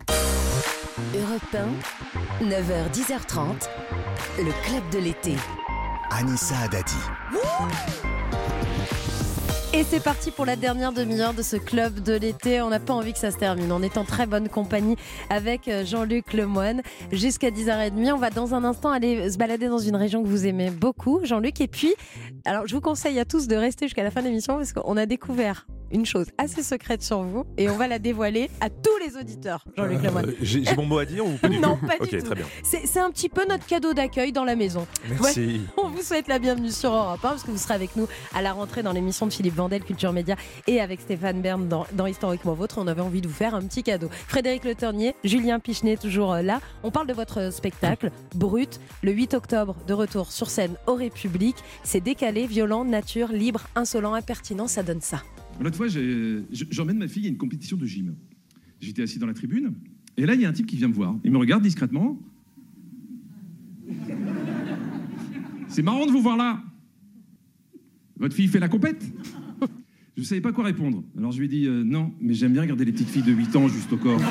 Europe 1.15 1.55
1, 2.41 2.45
9h, 2.45 2.91
10h30, 2.91 3.67
le 4.37 4.51
club 4.65 4.89
de 4.91 4.99
l'été. 4.99 5.35
Anissa 6.11 6.67
Dadi. 6.67 6.95
Et 9.73 9.85
c'est 9.85 10.03
parti 10.03 10.31
pour 10.31 10.45
la 10.45 10.57
dernière 10.57 10.91
demi-heure 10.91 11.33
de 11.33 11.41
ce 11.41 11.55
club 11.55 12.01
de 12.01 12.11
l'été. 12.13 12.61
On 12.61 12.69
n'a 12.69 12.79
pas 12.81 12.93
envie 12.93 13.13
que 13.13 13.19
ça 13.19 13.31
se 13.31 13.37
termine. 13.37 13.71
On 13.71 13.81
est 13.81 13.95
en 13.97 14.03
très 14.03 14.25
bonne 14.25 14.49
compagnie 14.49 14.97
avec 15.29 15.69
euh, 15.69 15.85
Jean-Luc 15.85 16.33
Lemoine 16.33 16.81
jusqu'à 17.13 17.51
10h30. 17.51 18.11
On 18.11 18.17
va 18.17 18.31
dans 18.31 18.53
un 18.53 18.65
instant 18.65 18.91
aller 18.91 19.31
se 19.31 19.37
balader 19.37 19.69
dans 19.69 19.77
une 19.79 19.95
région 19.95 20.23
que 20.23 20.27
vous 20.27 20.45
aimez 20.45 20.71
beaucoup, 20.71 21.21
Jean-Luc. 21.23 21.61
Et 21.61 21.67
puis, 21.69 21.93
alors 22.43 22.67
je 22.67 22.75
vous 22.75 22.81
conseille 22.81 23.17
à 23.17 23.23
tous 23.23 23.47
de 23.47 23.55
rester 23.55 23.85
jusqu'à 23.85 24.03
la 24.03 24.11
fin 24.11 24.19
de 24.21 24.27
l'émission 24.27 24.57
parce 24.57 24.73
qu'on 24.73 24.97
a 24.97 25.05
découvert 25.05 25.65
une 25.93 26.05
chose 26.05 26.27
assez 26.37 26.63
secrète 26.63 27.03
sur 27.03 27.21
vous 27.23 27.43
et 27.57 27.69
on 27.69 27.75
va 27.75 27.85
la 27.85 27.99
dévoiler 27.99 28.49
à 28.61 28.69
tous 28.69 28.97
les 29.05 29.17
auditeurs, 29.19 29.65
Jean-Luc 29.75 30.01
Lemoine. 30.01 30.29
Euh, 30.29 30.35
J'ai 30.41 30.63
j'ai 30.63 30.75
mon 30.77 30.85
mot 30.85 30.99
à 30.99 31.03
dire 31.05 31.25
ou 31.25 31.31
pas 31.31 31.49
du 31.49 31.59
Non, 31.59 31.75
tout 31.75 31.85
pas 31.85 31.97
du 31.97 32.03
Ok, 32.03 32.09
tout. 32.21 32.25
très 32.27 32.35
bien. 32.35 32.45
C'est 32.63 32.99
un 33.01 33.11
petit 33.11 33.27
peu 33.27 33.45
notre 33.45 33.65
cadeau 33.65 33.93
d'accueil 33.93 34.31
dans 34.31 34.45
la 34.45 34.55
maison. 34.55 34.87
Merci. 35.09 35.59
On 35.77 35.89
vous 35.89 36.01
souhaite 36.01 36.29
la 36.29 36.39
bienvenue 36.39 36.71
sur 36.71 36.93
Europe 36.93 37.19
1 37.23 37.27
parce 37.27 37.43
que 37.43 37.51
vous 37.51 37.57
serez 37.57 37.73
avec 37.73 37.97
nous 37.97 38.07
à 38.33 38.41
la 38.41 38.53
rentrée 38.53 38.83
dans 38.83 38.93
l'émission 38.93 39.27
de 39.27 39.33
Philippe 39.33 39.55
Vandel 39.61 39.83
Culture 39.83 40.11
Média 40.11 40.35
et 40.65 40.79
avec 40.79 41.01
Stéphane 41.01 41.39
Bern 41.39 41.67
dans, 41.67 41.85
dans 41.93 42.07
Historiquement 42.07 42.55
Vôtre. 42.55 42.79
On 42.79 42.87
avait 42.87 43.01
envie 43.01 43.21
de 43.21 43.27
vous 43.27 43.33
faire 43.33 43.53
un 43.53 43.61
petit 43.61 43.83
cadeau. 43.83 44.09
Frédéric 44.27 44.63
Le 44.63 44.73
Ternier, 44.73 45.13
Julien 45.23 45.59
Pichenet 45.59 45.97
toujours 45.97 46.33
euh, 46.33 46.41
là. 46.41 46.61
On 46.81 46.89
parle 46.89 47.05
de 47.05 47.13
votre 47.13 47.53
spectacle 47.53 48.11
Brut, 48.33 48.79
le 49.03 49.11
8 49.11 49.35
octobre 49.35 49.75
de 49.87 49.93
retour 49.93 50.31
sur 50.31 50.49
scène 50.49 50.73
au 50.87 50.95
République. 50.95 51.57
C'est 51.83 52.01
décalé, 52.01 52.47
violent, 52.47 52.83
nature, 52.83 53.31
libre, 53.31 53.67
insolent, 53.75 54.15
impertinent, 54.15 54.67
ça 54.67 54.81
donne 54.81 55.01
ça. 55.01 55.21
L'autre 55.59 55.77
fois, 55.77 55.87
j'emmène 55.89 56.97
ma 56.97 57.07
fille 57.07 57.27
à 57.27 57.29
une 57.29 57.37
compétition 57.37 57.77
de 57.77 57.85
gym. 57.85 58.15
J'étais 58.79 59.03
assis 59.03 59.19
dans 59.19 59.27
la 59.27 59.35
tribune, 59.35 59.75
et 60.17 60.25
là, 60.25 60.33
il 60.33 60.41
y 60.41 60.45
a 60.45 60.49
un 60.49 60.53
type 60.53 60.65
qui 60.65 60.77
vient 60.77 60.87
me 60.87 60.93
voir. 60.93 61.15
Il 61.23 61.31
me 61.31 61.37
regarde 61.37 61.61
discrètement. 61.61 62.19
C'est 65.67 65.83
marrant 65.83 66.07
de 66.07 66.11
vous 66.11 66.21
voir 66.21 66.35
là. 66.35 66.63
Votre 68.17 68.35
fille 68.35 68.47
fait 68.47 68.59
la 68.59 68.69
compète 68.69 69.03
Je 70.21 70.25
ne 70.25 70.29
savais 70.29 70.41
pas 70.41 70.51
quoi 70.51 70.63
répondre. 70.65 71.01
Alors 71.17 71.31
je 71.31 71.39
lui 71.39 71.45
ai 71.45 71.49
dit 71.49 71.65
euh, 71.65 71.81
non, 71.83 72.11
mais 72.21 72.35
j'aime 72.35 72.53
bien 72.53 72.61
regarder 72.61 72.85
les 72.85 72.91
petites 72.91 73.09
filles 73.09 73.23
de 73.23 73.31
8 73.31 73.55
ans 73.55 73.67
juste 73.67 73.91
au 73.91 73.97
corps. 73.97 74.19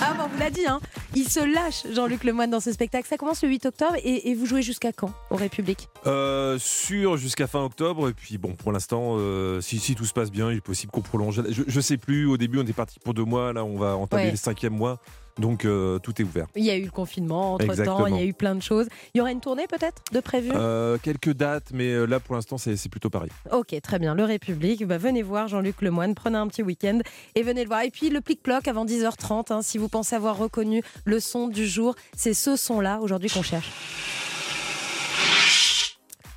Ah 0.00 0.14
bon, 0.16 0.24
on 0.24 0.28
vous 0.28 0.38
l'a 0.38 0.50
dit, 0.50 0.66
hein. 0.66 0.80
il 1.14 1.28
se 1.28 1.40
lâche 1.40 1.84
Jean-Luc 1.92 2.24
Lemoine 2.24 2.50
dans 2.50 2.60
ce 2.60 2.72
spectacle. 2.72 3.06
Ça 3.08 3.16
commence 3.16 3.42
le 3.42 3.48
8 3.48 3.66
octobre 3.66 3.94
et, 4.02 4.30
et 4.30 4.34
vous 4.34 4.46
jouez 4.46 4.62
jusqu'à 4.62 4.92
quand 4.92 5.12
au 5.30 5.36
République? 5.36 5.88
Euh, 6.06 6.58
sûr 6.58 7.16
jusqu'à 7.16 7.46
fin 7.46 7.62
octobre 7.62 8.08
et 8.08 8.12
puis 8.14 8.38
bon 8.38 8.52
pour 8.54 8.72
l'instant 8.72 9.16
euh, 9.18 9.60
si, 9.60 9.78
si 9.78 9.94
tout 9.94 10.04
se 10.04 10.12
passe 10.12 10.30
bien 10.30 10.50
il 10.50 10.58
est 10.58 10.60
possible 10.60 10.92
qu'on 10.92 11.00
prolonge 11.02 11.42
je, 11.50 11.62
je 11.66 11.80
sais 11.80 11.96
plus 11.96 12.26
au 12.26 12.36
début 12.36 12.58
on 12.58 12.62
était 12.62 12.72
parti 12.72 12.98
pour 13.00 13.14
deux 13.14 13.24
mois 13.24 13.52
là 13.52 13.64
on 13.64 13.76
va 13.76 13.96
entamer 13.96 14.24
Ouais. 14.24 14.30
le 14.30 14.36
cinquième 14.36 14.74
mois 14.76 15.00
donc 15.38 15.64
euh, 15.64 15.98
tout 15.98 16.20
est 16.20 16.24
ouvert 16.24 16.46
Il 16.54 16.64
y 16.64 16.70
a 16.70 16.76
eu 16.76 16.84
le 16.84 16.90
confinement 16.90 17.54
entre 17.54 17.74
temps, 17.82 18.06
il 18.06 18.16
y 18.16 18.20
a 18.20 18.24
eu 18.24 18.32
plein 18.32 18.54
de 18.54 18.62
choses. 18.62 18.86
Il 19.14 19.18
y 19.18 19.20
aura 19.20 19.32
une 19.32 19.40
tournée 19.40 19.66
peut-être 19.66 20.02
de 20.12 20.20
prévu? 20.20 20.50
Euh, 20.54 20.98
quelques 21.02 21.32
dates 21.32 21.70
mais 21.72 21.88
euh, 21.88 22.06
là 22.06 22.20
pour 22.20 22.34
l'instant 22.34 22.58
c'est 22.58 22.88
plutôt 22.88 23.10
pareil 23.10 23.30
Ok, 23.52 23.74
très 23.82 23.98
bien. 23.98 24.14
Le 24.14 24.24
République, 24.24 24.84
bah, 24.86 24.98
venez 24.98 25.22
voir 25.22 25.48
Jean-Luc 25.48 25.82
Lemoine, 25.82 26.14
prenez 26.14 26.38
un 26.38 26.46
petit 26.48 26.62
week-end 26.62 27.00
et 27.34 27.42
venez 27.42 27.62
le 27.62 27.68
voir. 27.68 27.82
Et 27.82 27.90
puis 27.90 28.10
le 28.10 28.20
plic-ploc 28.20 28.68
avant 28.68 28.84
10h30, 28.84 29.52
hein, 29.52 29.62
si 29.62 29.78
vous 29.78 29.88
pensez 29.88 30.14
avoir 30.14 30.36
reconnu 30.36 30.82
le 31.04 31.20
son 31.20 31.48
du 31.48 31.66
jour, 31.66 31.94
c'est 32.16 32.34
ce 32.34 32.56
son-là 32.56 33.00
aujourd'hui 33.00 33.30
qu'on 33.30 33.42
cherche. 33.42 33.70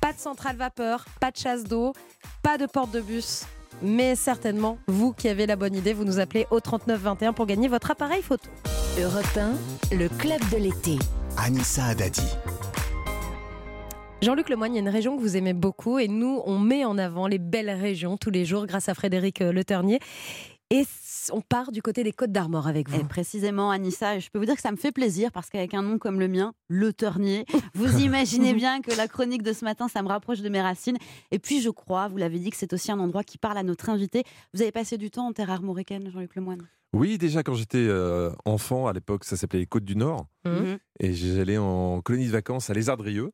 Pas 0.00 0.12
de 0.12 0.18
centrale 0.18 0.56
vapeur, 0.56 1.04
pas 1.20 1.30
de 1.30 1.36
chasse 1.36 1.64
d'eau, 1.64 1.92
pas 2.42 2.56
de 2.58 2.66
porte 2.66 2.92
de 2.92 3.00
bus. 3.00 3.44
Mais 3.82 4.16
certainement, 4.16 4.78
vous 4.86 5.12
qui 5.12 5.28
avez 5.28 5.46
la 5.46 5.56
bonne 5.56 5.74
idée, 5.74 5.92
vous 5.92 6.04
nous 6.04 6.18
appelez 6.18 6.46
au 6.50 6.60
3921 6.60 7.32
pour 7.32 7.46
gagner 7.46 7.68
votre 7.68 7.90
appareil 7.90 8.22
photo. 8.22 8.48
Europe 9.00 9.38
1, 9.92 9.96
le 9.96 10.08
club 10.08 10.40
de 10.50 10.56
l'été. 10.56 10.98
Anissa 11.36 11.84
Haddadi. 11.84 12.22
Jean-Luc 14.20 14.48
Lemoyne, 14.48 14.72
il 14.72 14.76
y 14.76 14.78
a 14.78 14.82
une 14.82 14.88
région 14.88 15.16
que 15.16 15.22
vous 15.22 15.36
aimez 15.36 15.52
beaucoup 15.52 16.00
et 16.00 16.08
nous, 16.08 16.42
on 16.44 16.58
met 16.58 16.84
en 16.84 16.98
avant 16.98 17.28
les 17.28 17.38
belles 17.38 17.70
régions 17.70 18.16
tous 18.16 18.30
les 18.30 18.44
jours 18.44 18.66
grâce 18.66 18.88
à 18.88 18.94
Frédéric 18.94 19.40
euh, 19.42 19.52
Le 19.52 19.62
Ternier. 19.62 20.00
Et 20.70 20.84
on 21.32 21.40
part 21.40 21.72
du 21.72 21.82
côté 21.82 22.02
des 22.04 22.12
Côtes 22.12 22.32
d'Armor 22.32 22.66
avec 22.66 22.88
vous. 22.88 23.00
Et 23.00 23.04
précisément, 23.04 23.70
Anissa, 23.70 24.18
je 24.18 24.28
peux 24.30 24.38
vous 24.38 24.44
dire 24.44 24.54
que 24.56 24.60
ça 24.62 24.70
me 24.72 24.76
fait 24.76 24.92
plaisir 24.92 25.32
parce 25.32 25.50
qu'avec 25.50 25.74
un 25.74 25.82
nom 25.82 25.98
comme 25.98 26.18
le 26.20 26.28
mien, 26.28 26.52
Le 26.68 26.92
Ternier, 26.92 27.44
vous 27.74 27.98
imaginez 28.02 28.54
bien 28.54 28.80
que 28.80 28.94
la 28.96 29.08
chronique 29.08 29.42
de 29.42 29.52
ce 29.52 29.64
matin, 29.64 29.88
ça 29.88 30.02
me 30.02 30.08
rapproche 30.08 30.40
de 30.40 30.48
mes 30.48 30.60
racines. 30.60 30.98
Et 31.30 31.38
puis, 31.38 31.60
je 31.60 31.70
crois, 31.70 32.08
vous 32.08 32.16
l'avez 32.16 32.38
dit, 32.38 32.50
que 32.50 32.56
c'est 32.56 32.72
aussi 32.72 32.90
un 32.92 32.98
endroit 32.98 33.24
qui 33.24 33.38
parle 33.38 33.58
à 33.58 33.62
notre 33.62 33.88
invité. 33.90 34.24
Vous 34.54 34.62
avez 34.62 34.72
passé 34.72 34.96
du 34.98 35.10
temps 35.10 35.26
en 35.26 35.32
terre 35.32 35.50
armoricaine, 35.50 36.10
Jean-Luc 36.10 36.34
Lemoyne? 36.36 36.62
Oui 36.94 37.18
déjà 37.18 37.42
quand 37.42 37.52
j'étais 37.52 37.76
euh, 37.86 38.30
enfant 38.46 38.86
à 38.86 38.94
l'époque 38.94 39.24
ça 39.24 39.36
s'appelait 39.36 39.58
les 39.58 39.66
Côtes 39.66 39.84
du 39.84 39.94
Nord 39.94 40.24
Mhm. 40.46 40.78
et 41.00 41.12
j'allais 41.12 41.58
en 41.58 42.00
colonie 42.00 42.24
de 42.28 42.30
vacances 42.32 42.70
à 42.70 42.72
Lézardrieux 42.72 43.30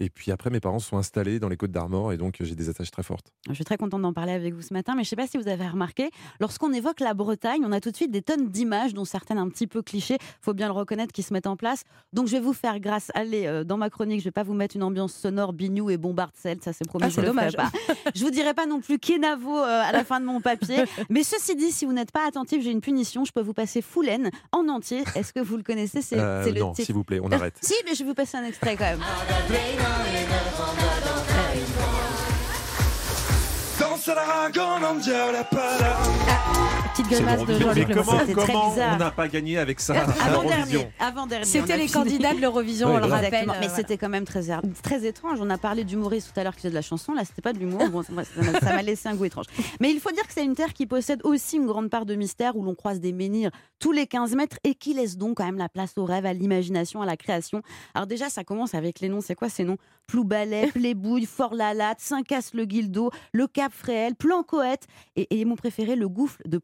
et 0.00 0.10
puis 0.10 0.32
après 0.32 0.50
mes 0.50 0.58
parents 0.60 0.78
se 0.80 0.88
sont 0.88 0.96
installés 0.98 1.38
dans 1.38 1.48
les 1.48 1.56
Côtes 1.56 1.70
d'Armor 1.70 2.12
et 2.12 2.16
donc 2.16 2.36
j'ai 2.40 2.54
des 2.54 2.68
attaches 2.68 2.90
très 2.90 3.02
fortes 3.02 3.32
Je 3.48 3.54
suis 3.54 3.64
très 3.64 3.76
contente 3.76 4.02
d'en 4.02 4.12
parler 4.12 4.32
avec 4.32 4.54
vous 4.54 4.62
ce 4.62 4.72
matin, 4.74 4.94
mais 4.96 5.04
je 5.04 5.08
ne 5.08 5.10
sais 5.10 5.16
pas 5.16 5.26
si 5.26 5.36
vous 5.38 5.46
avez 5.48 5.66
remarqué, 5.68 6.10
lorsqu'on 6.40 6.72
évoque 6.72 7.00
la 7.00 7.14
Bretagne, 7.14 7.62
on 7.64 7.72
a 7.72 7.80
tout 7.80 7.90
de 7.90 7.96
suite 7.96 8.10
des 8.10 8.22
tonnes 8.22 8.48
d'images, 8.48 8.94
dont 8.94 9.04
certaines 9.04 9.38
un 9.38 9.48
petit 9.48 9.66
peu 9.66 9.82
clichés, 9.82 10.16
faut 10.40 10.54
bien 10.54 10.66
le 10.66 10.72
reconnaître, 10.72 11.12
qui 11.12 11.22
se 11.22 11.32
mettent 11.32 11.46
en 11.46 11.56
place. 11.56 11.84
Donc 12.12 12.26
je 12.26 12.32
vais 12.32 12.40
vous 12.40 12.52
faire 12.52 12.80
grâce, 12.80 13.10
allez, 13.14 13.46
euh, 13.46 13.62
dans 13.64 13.76
ma 13.76 13.90
chronique, 13.90 14.20
je 14.20 14.24
vais 14.24 14.30
pas 14.30 14.42
vous 14.42 14.54
mettre 14.54 14.74
une 14.76 14.82
ambiance 14.82 15.12
sonore 15.12 15.52
bignou 15.52 15.90
et 15.90 15.96
bombardcelle, 15.96 16.58
ça 16.62 16.72
c'est 16.72 16.86
promis, 16.86 17.04
Ah, 17.06 17.08
je 17.10 17.20
le 17.20 17.26
dommage. 17.28 17.52
ferai 17.52 17.64
pas. 17.94 18.10
Je 18.14 18.24
vous 18.24 18.30
dirai 18.30 18.54
pas 18.54 18.66
non 18.66 18.80
plus 18.80 18.98
Kenavo 18.98 19.58
euh, 19.58 19.82
à 19.84 19.92
la 19.92 20.04
fin 20.04 20.18
de 20.20 20.24
mon 20.24 20.40
papier, 20.40 20.82
mais 21.10 21.22
ceci 21.22 21.54
dit, 21.56 21.70
si 21.72 21.84
vous 21.84 21.92
n'êtes 21.92 22.10
pas 22.12 22.26
attentif, 22.26 22.62
j'ai 22.62 22.70
une 22.70 22.80
punition, 22.80 23.24
je 23.24 23.32
peux 23.32 23.42
vous 23.42 23.54
passer 23.54 23.82
Foulen 23.82 24.30
en 24.52 24.66
entier. 24.68 25.04
Est-ce 25.14 25.32
que 25.32 25.40
vous 25.40 25.56
le 25.56 25.62
connaissez? 25.62 26.00
C'est 26.02 26.18
Euh, 26.18 26.44
c'est 26.44 26.52
le 26.52 26.60
non 26.60 26.72
titre. 26.72 26.86
s'il 26.86 26.94
vous 26.94 27.04
plaît 27.04 27.20
on 27.22 27.30
arrête 27.30 27.58
Si, 27.62 27.74
mais 27.84 27.94
je 27.94 28.00
vais 28.02 28.08
vous 28.08 28.14
passer 28.14 28.36
un 28.36 28.44
extrait 28.44 28.76
quand 28.76 28.84
même. 28.84 29.00
Danse 33.78 34.08
à 34.08 34.14
la 34.14 34.22
ragon, 34.22 34.86
on 34.90 34.94
dirait 34.94 35.32
la 35.32 35.44
pala. 35.44 36.49
De. 37.10 37.58
Jean-Luc 37.58 37.88
Lemoyne. 37.88 37.94
comment, 37.94 38.44
comment 38.46 38.74
on 38.74 38.96
n'a 38.96 39.10
pas 39.10 39.28
gagné 39.28 39.58
avec 39.58 39.80
ça 39.80 39.94
Avant-dernier, 40.24 40.88
avant-dernier. 40.98 41.44
C'était 41.44 41.76
les 41.76 41.88
candidats 41.88 42.34
de 42.34 42.40
l'Eurovision, 42.40 42.88
Oui, 42.88 42.94
on 42.96 42.98
le 42.98 43.04
rappelle. 43.06 43.26
Exactement. 43.26 43.54
Mais 43.60 43.66
euh, 43.68 43.74
c'était 43.74 43.98
quand 43.98 44.08
même 44.08 44.24
très, 44.24 44.42
très 44.82 45.06
étrange. 45.06 45.38
On 45.40 45.50
a 45.50 45.58
parlé 45.58 45.84
d'humoriste 45.84 46.32
tout 46.32 46.40
à 46.40 46.44
l'heure 46.44 46.54
qui 46.54 46.60
faisait 46.62 46.70
de 46.70 46.74
la 46.74 46.82
chanson. 46.82 47.12
Là, 47.12 47.22
c'était 47.24 47.42
pas 47.42 47.52
de 47.52 47.58
l'humour. 47.58 47.82
Bon, 47.90 48.02
ça 48.02 48.12
m'a- 48.12 48.82
laissé 48.82 49.08
un 49.08 49.14
goût 49.14 49.24
étrange. 49.24 49.46
Mais 49.80 49.90
il 49.90 50.00
faut 50.00 50.10
dire 50.12 50.26
que 50.26 50.32
c'est 50.32 50.44
une 50.44 50.54
terre 50.54 50.72
qui 50.72 50.86
possède 50.86 51.20
aussi 51.24 51.56
une 51.56 51.66
grande 51.66 51.90
part 51.90 52.06
de 52.06 52.14
mystère 52.14 52.56
où 52.56 52.62
l'on 52.62 52.74
croise 52.74 53.00
des 53.00 53.12
menhirs 53.12 53.50
tous 53.78 53.92
les 53.92 54.06
15 54.06 54.34
mètres 54.36 54.58
et 54.64 54.74
qui 54.74 54.94
laisse 54.94 55.16
donc 55.16 55.38
quand 55.38 55.44
même 55.44 55.58
la 55.58 55.68
place 55.68 55.92
au 55.96 56.04
rêve, 56.04 56.26
à 56.26 56.32
l'imagination, 56.32 57.02
à 57.02 57.06
la 57.06 57.16
création. 57.16 57.62
Alors 57.94 58.06
déjà, 58.06 58.28
ça 58.28 58.44
commence 58.44 58.74
avec 58.74 59.00
les 59.00 59.08
noms. 59.08 59.20
C'est 59.20 59.34
quoi 59.34 59.48
ces 59.48 59.64
noms? 59.64 59.76
Ploubalet, 60.06 60.68
Plébouille, 60.72 61.26
Fort-la-Latte, 61.26 62.00
Saint-Casse-le-Guildo, 62.00 63.10
le 63.32 63.46
Cap 63.46 63.72
Fréhel, 63.72 64.14
Plancoët 64.14 64.86
et, 65.16 65.40
et 65.40 65.44
mon 65.44 65.56
préféré, 65.56 65.96
le 65.96 66.08
gouffre 66.08 66.38
de 66.46 66.58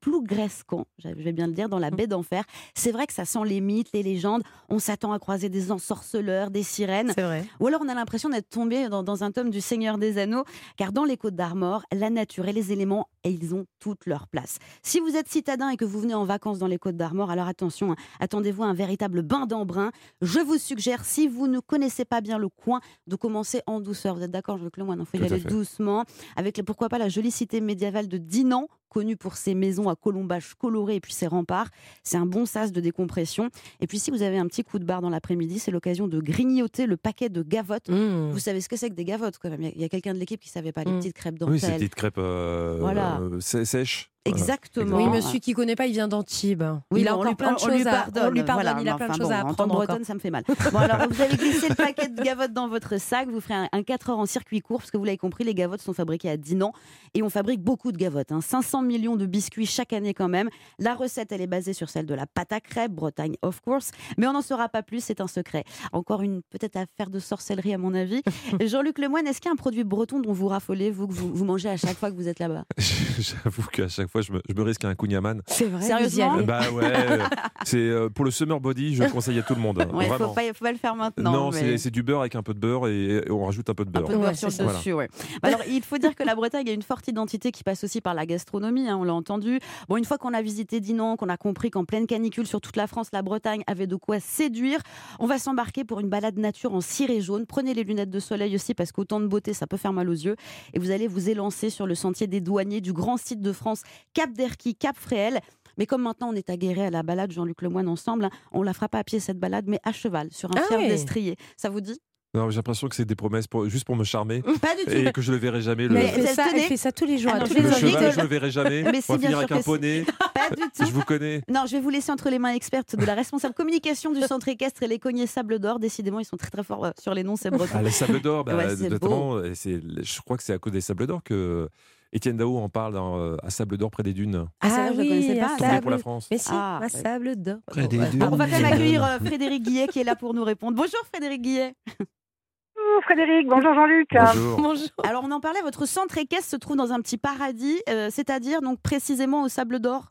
Plougrescan. 0.00 0.86
Je 0.98 1.08
vais 1.08 1.32
bien 1.32 1.46
le 1.46 1.52
dire, 1.52 1.68
dans 1.68 1.78
la 1.78 1.90
baie 1.90 2.06
d'enfer. 2.06 2.44
C'est 2.74 2.92
vrai 2.92 3.06
que 3.06 3.12
ça 3.12 3.24
sent 3.24 3.44
les 3.44 3.60
mythes, 3.60 3.90
les 3.92 4.02
légendes. 4.02 4.42
On 4.68 4.78
s'attend 4.78 5.12
à 5.12 5.18
croiser 5.18 5.48
des 5.48 5.72
ensorceleurs, 5.72 6.50
des 6.50 6.62
sirènes. 6.62 7.12
C'est 7.14 7.22
vrai. 7.22 7.44
Ou 7.60 7.66
alors 7.66 7.80
on 7.84 7.88
a 7.88 7.94
l'impression 7.94 8.28
d'être 8.28 8.48
tombé 8.48 8.88
dans, 8.88 9.02
dans 9.02 9.24
un 9.24 9.30
tome 9.30 9.50
du 9.50 9.60
Seigneur 9.60 9.98
des 9.98 10.18
Anneaux, 10.18 10.44
car 10.76 10.92
dans 10.92 11.04
les 11.04 11.16
Côtes 11.16 11.34
d'Armor, 11.36 11.82
la 11.92 12.10
nature 12.10 12.46
et 12.48 12.52
les 12.52 12.72
éléments, 12.72 13.08
et 13.24 13.30
ils 13.30 13.54
ont 13.54 13.66
toute 13.78 14.06
leur 14.06 14.28
place. 14.28 14.58
Si 14.82 15.00
vous 15.00 15.16
êtes 15.16 15.28
citadin 15.28 15.68
et 15.70 15.76
que 15.76 15.84
vous 15.84 16.00
venez 16.00 16.14
en 16.14 16.24
vacances 16.24 16.58
dans 16.58 16.66
les 16.66 16.78
Côtes 16.78 16.96
d'Armor, 16.96 17.30
alors 17.30 17.46
attention, 17.48 17.92
hein, 17.92 17.96
attendez-vous 18.20 18.62
à 18.62 18.66
un 18.66 18.74
véritable 18.74 19.22
bain 19.22 19.46
d'embrun. 19.46 19.90
Je 20.22 20.40
vous 20.40 20.58
suggère, 20.58 21.04
si 21.04 21.28
vous 21.28 21.46
ne 21.46 21.60
connaissez 21.60 22.04
pas 22.04 22.20
bien 22.20 22.38
le 22.38 22.48
coin, 22.48 22.80
de 23.06 23.16
commencer 23.16 23.62
en 23.66 23.80
douceur. 23.80 24.14
Vous 24.16 24.22
êtes 24.22 24.30
d'accord, 24.30 24.56
Jean-Luc 24.58 24.76
Lemoyne 24.76 25.00
Il 25.00 25.06
faut 25.06 25.24
y 25.24 25.26
aller 25.26 25.40
fait. 25.40 25.48
doucement, 25.48 26.04
avec 26.36 26.60
pourquoi 26.64 26.88
pas 26.88 26.98
la 26.98 27.08
jolie 27.08 27.30
cité 27.30 27.60
médiévale 27.60 28.08
de 28.08 28.18
Dinan, 28.18 28.68
connue 28.90 29.16
pour 29.16 29.36
ses 29.36 29.54
maisons 29.54 29.88
à 29.88 29.96
colombages 29.96 30.52
colorés 30.58 30.96
et 30.96 31.00
puis 31.00 31.14
ses 31.14 31.26
remparts. 31.26 31.68
C'est 32.02 32.18
un 32.18 32.26
bon 32.26 32.44
sas 32.44 32.72
de 32.72 32.80
décompression. 32.80 33.48
Et 33.80 33.86
puis 33.86 33.98
si 33.98 34.10
vous 34.10 34.20
avez 34.20 34.36
un 34.36 34.46
petit 34.46 34.64
coup 34.64 34.78
de 34.78 34.84
barre 34.84 35.00
dans 35.00 35.08
l'après-midi, 35.08 35.58
c'est 35.58 35.70
l'occasion 35.70 36.08
de 36.08 36.20
grignoter 36.20 36.84
le 36.86 36.96
paquet 36.98 37.28
de 37.30 37.42
gavottes. 37.42 37.88
Mmh. 37.88 38.30
Vous 38.32 38.38
savez 38.38 38.60
ce 38.60 38.68
que 38.68 38.76
c'est 38.76 38.90
que 38.90 38.94
des 38.94 39.04
gavottes 39.06 39.38
quand 39.38 39.48
même. 39.48 39.62
Il 39.62 39.80
y 39.80 39.84
a- 39.84 39.88
quelqu'un 39.88 40.12
de 40.12 40.18
l'équipe 40.18 40.40
qui 40.40 40.48
savait 40.50 40.72
pas 40.72 40.84
les 40.84 40.90
Mm. 40.92 40.98
petites 40.98 41.14
crêpes 41.14 41.36
oui 41.40 41.58
ces 41.58 41.66
dentelles. 41.68 41.78
petites 41.80 41.94
crêpes 41.94 42.18
euh, 42.18 42.76
Voilà. 42.80 43.18
euh, 43.20 43.38
sè- 43.38 43.64
sèches. 43.64 44.10
Exactement. 44.26 44.96
Oui, 44.98 45.08
monsieur 45.08 45.38
qui 45.38 45.54
connaît 45.54 45.76
pas, 45.76 45.86
il 45.86 45.92
vient 45.92 46.06
d'Antibes. 46.08 46.62
Oui, 46.90 47.00
il 47.00 47.08
a 47.08 47.14
encore 47.14 47.24
lui 47.24 47.34
plein 47.34 47.54
de 47.54 47.58
choses 47.58 47.86
à 47.86 47.90
pardonne. 47.90 48.26
on 48.26 48.30
lui 48.30 48.42
pardonne, 48.42 48.64
Voilà, 48.66 48.80
il 48.82 48.88
a 48.88 48.94
plein 48.96 49.08
de 49.08 49.12
choses 49.14 49.28
bon, 49.28 49.30
à 49.34 49.36
en 49.44 49.48
apprendre 49.48 49.74
encore. 49.74 49.86
bretonne, 49.86 50.04
ça 50.04 50.12
me 50.14 50.18
fait 50.18 50.30
mal. 50.30 50.44
Bon, 50.72 50.78
alors, 50.78 51.08
vous 51.08 51.20
avez 51.22 51.36
glissé 51.36 51.68
le 51.70 51.74
paquet 51.86 52.08
de 52.08 52.22
gavottes 52.22 52.52
dans 52.52 52.68
votre 52.68 53.00
sac, 53.00 53.28
vous 53.30 53.40
ferez 53.40 53.54
un, 53.54 53.68
un 53.72 53.82
4 53.82 54.10
heures 54.10 54.18
en 54.18 54.26
circuit 54.26 54.60
court, 54.60 54.80
parce 54.80 54.90
que 54.90 54.98
vous 54.98 55.04
l'avez 55.04 55.16
compris, 55.16 55.44
les 55.44 55.54
gavottes 55.54 55.80
sont 55.80 55.94
fabriquées 55.94 56.28
à 56.28 56.36
Dinan, 56.36 56.72
et 57.14 57.22
on 57.22 57.30
fabrique 57.30 57.62
beaucoup 57.62 57.92
de 57.92 57.96
gavottes. 57.96 58.30
hein. 58.30 58.42
500 58.42 58.82
millions 58.82 59.16
de 59.16 59.24
biscuits 59.24 59.64
chaque 59.66 59.94
année 59.94 60.12
quand 60.12 60.28
même. 60.28 60.50
La 60.78 60.94
recette, 60.94 61.32
elle 61.32 61.40
est 61.40 61.46
basée 61.46 61.72
sur 61.72 61.88
celle 61.88 62.04
de 62.06 62.14
la 62.14 62.26
pâte 62.26 62.52
à 62.52 62.60
crêpes, 62.60 62.92
Bretagne 62.92 63.36
of 63.40 63.60
course, 63.62 63.90
mais 64.18 64.26
on 64.26 64.34
n'en 64.34 64.42
saura 64.42 64.68
pas 64.68 64.82
plus, 64.82 65.02
c'est 65.02 65.22
un 65.22 65.28
secret. 65.28 65.64
Encore 65.92 66.20
une 66.20 66.42
peut-être 66.50 66.76
affaire 66.76 67.08
de 67.08 67.20
sorcellerie 67.20 67.72
à 67.72 67.78
mon 67.78 67.94
avis. 67.94 68.20
Jean-Luc 68.60 68.98
Lemoyne, 68.98 69.26
est-ce 69.26 69.40
qu'il 69.40 69.48
y 69.48 69.50
a 69.50 69.54
un 69.54 69.56
produit 69.56 69.82
breton 69.84 70.20
dont 70.20 70.32
vous 70.34 70.48
raffolez, 70.48 70.90
vous, 70.90 71.08
que 71.08 71.12
vous, 71.14 71.32
vous 71.32 71.44
mangez 71.46 71.70
à 71.70 71.78
chaque 71.78 71.96
fois 71.96 72.10
que 72.10 72.16
vous 72.16 72.28
êtes 72.28 72.38
là-bas? 72.38 72.64
J'avoue 73.18 73.62
qu'à 73.72 73.88
chaque 73.88 74.09
chaque 74.10 74.12
fois, 74.12 74.20
je 74.22 74.32
me, 74.32 74.42
je 74.48 74.54
me 74.54 74.62
risque 74.62 74.84
à 74.84 74.88
un 74.88 74.94
Kunyaman. 74.94 75.42
C'est 75.46 75.66
vrai. 75.66 75.82
Sérieusement 75.82 76.28
vous 76.30 76.34
y 76.36 76.38
allez 76.38 76.46
Bah 76.46 76.60
ouais, 76.72 76.82
euh, 76.84 77.18
c'est 77.64 77.76
euh, 77.78 78.08
pour 78.08 78.24
le 78.24 78.30
summer 78.30 78.60
body, 78.60 78.94
je 78.96 79.04
le 79.04 79.10
conseille 79.10 79.38
à 79.38 79.42
tout 79.42 79.54
le 79.54 79.60
monde. 79.60 79.78
Ouais, 79.92 80.06
faut 80.06 80.14
vraiment. 80.14 80.34
pas, 80.34 80.42
faut 80.52 80.64
pas 80.64 80.72
le 80.72 80.78
faire 80.78 80.96
maintenant. 80.96 81.32
non, 81.32 81.50
mais- 81.50 81.78
c'est 81.78 81.90
du 81.90 82.02
beurre 82.02 82.20
avec 82.20 82.34
un 82.34 82.42
peu 82.42 82.54
de 82.54 82.58
beurre 82.58 82.88
et, 82.88 83.18
et 83.26 83.30
on 83.30 83.44
rajoute 83.46 83.70
un 83.70 83.74
peu 83.74 83.84
de 83.84 83.90
Un 83.90 83.92
beurre. 83.92 84.04
peu 84.08 84.12
de 84.14 84.18
beurre 84.18 84.28
Ouais, 84.30 84.34
sur 84.34 84.48
le 84.48 84.72
dessus, 84.74 84.92
ouais. 84.92 85.08
Bah 85.42 85.48
Alors, 85.48 85.60
il 85.68 85.82
faut 85.82 85.98
dire 85.98 86.14
que 86.14 86.22
la 86.24 86.34
Bretagne 86.34 86.68
a 86.68 86.72
une 86.72 86.82
forte 86.82 87.06
identité 87.08 87.52
qui 87.52 87.62
passe 87.62 87.84
aussi 87.84 88.00
par 88.00 88.14
la 88.14 88.26
gastronomie, 88.26 88.88
hein, 88.88 88.96
on 89.00 89.04
l'a 89.04 89.14
entendu. 89.14 89.60
Bon, 89.88 89.96
une 89.96 90.04
fois 90.04 90.18
qu'on 90.18 90.34
a 90.34 90.42
visité 90.42 90.80
Dinan, 90.80 91.16
qu'on 91.16 91.28
a 91.28 91.36
compris 91.36 91.70
qu'en 91.70 91.84
pleine 91.84 92.06
canicule 92.06 92.46
sur 92.46 92.60
toute 92.60 92.76
la 92.76 92.86
France, 92.86 93.08
la 93.12 93.22
Bretagne 93.22 93.62
avait 93.66 93.86
de 93.86 93.96
quoi 93.96 94.20
séduire, 94.20 94.80
on 95.18 95.26
va 95.26 95.38
s'embarquer 95.38 95.84
pour 95.84 96.00
une 96.00 96.08
balade 96.08 96.38
nature 96.38 96.74
en 96.74 96.80
ciré 96.80 97.20
jaune. 97.20 97.46
Prenez 97.46 97.74
les 97.74 97.84
lunettes 97.84 98.10
de 98.10 98.20
soleil 98.20 98.54
aussi 98.54 98.74
parce 98.74 98.92
qu'autant 98.92 99.20
de 99.20 99.26
beauté, 99.26 99.52
ça 99.52 99.66
peut 99.66 99.76
faire 99.76 99.92
mal 99.92 100.08
aux 100.08 100.12
yeux. 100.12 100.36
Et 100.74 100.78
vous 100.78 100.90
allez 100.90 101.06
vous 101.08 101.28
élancer 101.28 101.70
sur 101.70 101.86
le 101.86 101.94
sentier 101.94 102.26
des 102.26 102.40
douaniers 102.40 102.80
du 102.80 102.92
grand 102.92 103.16
site 103.16 103.40
de 103.40 103.52
France, 103.52 103.82
Cap 104.14 104.32
d'Erquy, 104.32 104.74
Cap 104.74 104.96
Fréhel. 104.96 105.40
Mais 105.78 105.86
comme 105.86 106.02
maintenant 106.02 106.30
on 106.30 106.34
est 106.34 106.50
aguerré 106.50 106.86
à 106.86 106.90
la 106.90 107.02
balade 107.02 107.32
Jean-Luc 107.32 107.62
Lemoyne 107.62 107.88
ensemble, 107.88 108.24
hein, 108.26 108.30
on 108.52 108.62
la 108.62 108.72
fera 108.74 108.88
pas 108.88 108.98
à 108.98 109.04
pied 109.04 109.20
cette 109.20 109.38
balade, 109.38 109.64
mais 109.66 109.78
à 109.84 109.92
cheval, 109.92 110.28
sur 110.32 110.50
un 110.50 110.54
Ah 110.58 110.62
fier 110.68 110.78
ouais. 110.78 110.88
destrier. 110.88 111.36
Ça 111.56 111.70
vous 111.70 111.80
dit? 111.80 111.98
Non, 112.32 112.48
j'ai 112.48 112.56
l'impression 112.56 112.88
que 112.88 112.94
c'est 112.94 113.04
des 113.04 113.16
promesses 113.16 113.48
pour, 113.48 113.68
juste 113.68 113.84
pour 113.84 113.96
me 113.96 114.04
charmer 114.04 114.40
Pas 114.42 114.76
du 114.76 114.84
tout. 114.84 114.90
et 114.92 115.10
que 115.10 115.20
je 115.20 115.32
le 115.32 115.38
verrai 115.38 115.62
jamais. 115.62 115.88
Le, 115.88 115.94
Mais 115.94 116.12
elle 116.14 116.22
fait, 116.28 116.34
ça, 116.34 116.44
elle 116.54 116.60
fait 116.60 116.76
ça 116.76 116.92
tous 116.92 117.04
les 117.04 117.18
jours. 117.18 117.32
Ah 117.34 117.40
non, 117.40 117.44
tous 117.44 117.54
je 117.54 117.58
les 117.58 117.62
le 117.64 117.72
cheval, 117.72 118.12
je 118.12 118.20
le 118.20 118.26
verrai 118.28 118.50
jamais. 118.52 118.82
Mais 118.92 119.00
on 119.08 119.14
va 119.14 119.18
finir 119.18 119.38
avec 119.38 119.50
un 119.50 119.62
poney. 119.62 120.04
Pas 120.34 120.54
du 120.54 120.62
tout. 120.62 120.86
Je 120.86 120.92
vous 120.92 121.02
connais. 121.02 121.42
Non, 121.48 121.64
je 121.66 121.72
vais 121.72 121.80
vous 121.80 121.90
laisser 121.90 122.12
entre 122.12 122.30
les 122.30 122.38
mains 122.38 122.52
expertes 122.54 122.94
de 122.94 123.04
la 123.04 123.16
responsable 123.16 123.54
communication 123.54 124.12
du 124.12 124.20
centre 124.20 124.46
équestre 124.46 124.84
et 124.84 124.86
les 124.86 125.00
cognés 125.00 125.26
Sable 125.26 125.58
d'Or. 125.58 125.80
Décidément, 125.80 126.20
ils 126.20 126.24
sont 126.24 126.36
très 126.36 126.50
très 126.50 126.62
forts 126.62 126.84
euh, 126.84 126.90
sur 127.00 127.14
les 127.14 127.24
noms, 127.24 127.34
c'est 127.34 127.50
breton. 127.50 127.72
Ah, 127.74 127.82
les 127.82 127.90
sables 127.90 128.20
d'or, 128.20 128.44
bah, 128.44 128.54
Ouais, 128.56 128.76
notamment, 128.88 129.42
je 129.42 130.20
crois 130.20 130.36
que 130.36 130.44
c'est 130.44 130.52
à 130.52 130.58
cause 130.58 130.72
des 130.72 130.80
sables 130.80 131.08
d'or 131.08 131.24
que 131.24 131.68
Étienne 132.12 132.36
Dao 132.36 132.58
en 132.58 132.68
parle 132.68 132.94
dans, 132.94 133.18
euh, 133.20 133.36
à 133.42 133.50
Sable 133.50 133.76
d'or 133.76 133.90
près 133.90 134.02
des 134.02 134.12
dunes. 134.12 134.46
Ah, 134.60 134.68
c'est 134.68 134.80
vrai, 134.80 134.94
je 134.94 135.00
le 135.00 135.08
connaissais 135.08 135.38
pas, 135.40 135.46
à 135.46 135.48
ça. 135.50 135.56
Tourné 135.58 135.70
Sable- 135.72 135.82
pour 135.82 135.90
la 135.92 135.98
France. 135.98 136.28
Mais 136.30 136.38
si, 136.38 136.50
Ah, 136.52 136.80
à 136.82 136.88
sable 136.88 137.36
d'or. 137.36 137.58
Près 137.68 137.86
des 137.86 137.98
dunes. 137.98 138.22
Alors, 138.22 138.34
on 138.34 138.36
va 138.36 138.46
quand 138.46 138.52
même 138.60 138.64
accueillir 138.72 139.04
euh, 139.04 139.18
Frédéric 139.24 139.62
Guillet 139.62 139.86
qui 139.86 140.00
est 140.00 140.04
là 140.04 140.16
pour 140.16 140.34
nous 140.34 140.42
répondre. 140.42 140.76
Bonjour 140.76 141.00
Frédéric 141.12 141.40
Guillet. 141.42 141.74
Bonjour 141.86 143.02
Frédéric, 143.04 143.46
bonjour 143.48 143.74
Jean-Luc. 143.74 144.08
Bonjour. 144.12 144.60
Bonjour. 144.60 144.88
Alors 145.04 145.22
on 145.24 145.30
en 145.30 145.40
parlait, 145.40 145.62
votre 145.62 145.86
centre 145.86 146.18
équestre 146.18 146.50
se 146.50 146.56
trouve 146.56 146.76
dans 146.76 146.92
un 146.92 147.00
petit 147.00 147.16
paradis, 147.18 147.80
euh, 147.88 148.08
c'est-à-dire 148.10 148.60
donc 148.60 148.80
précisément 148.82 149.42
au 149.42 149.48
Sable 149.48 149.78
d'Or? 149.78 150.06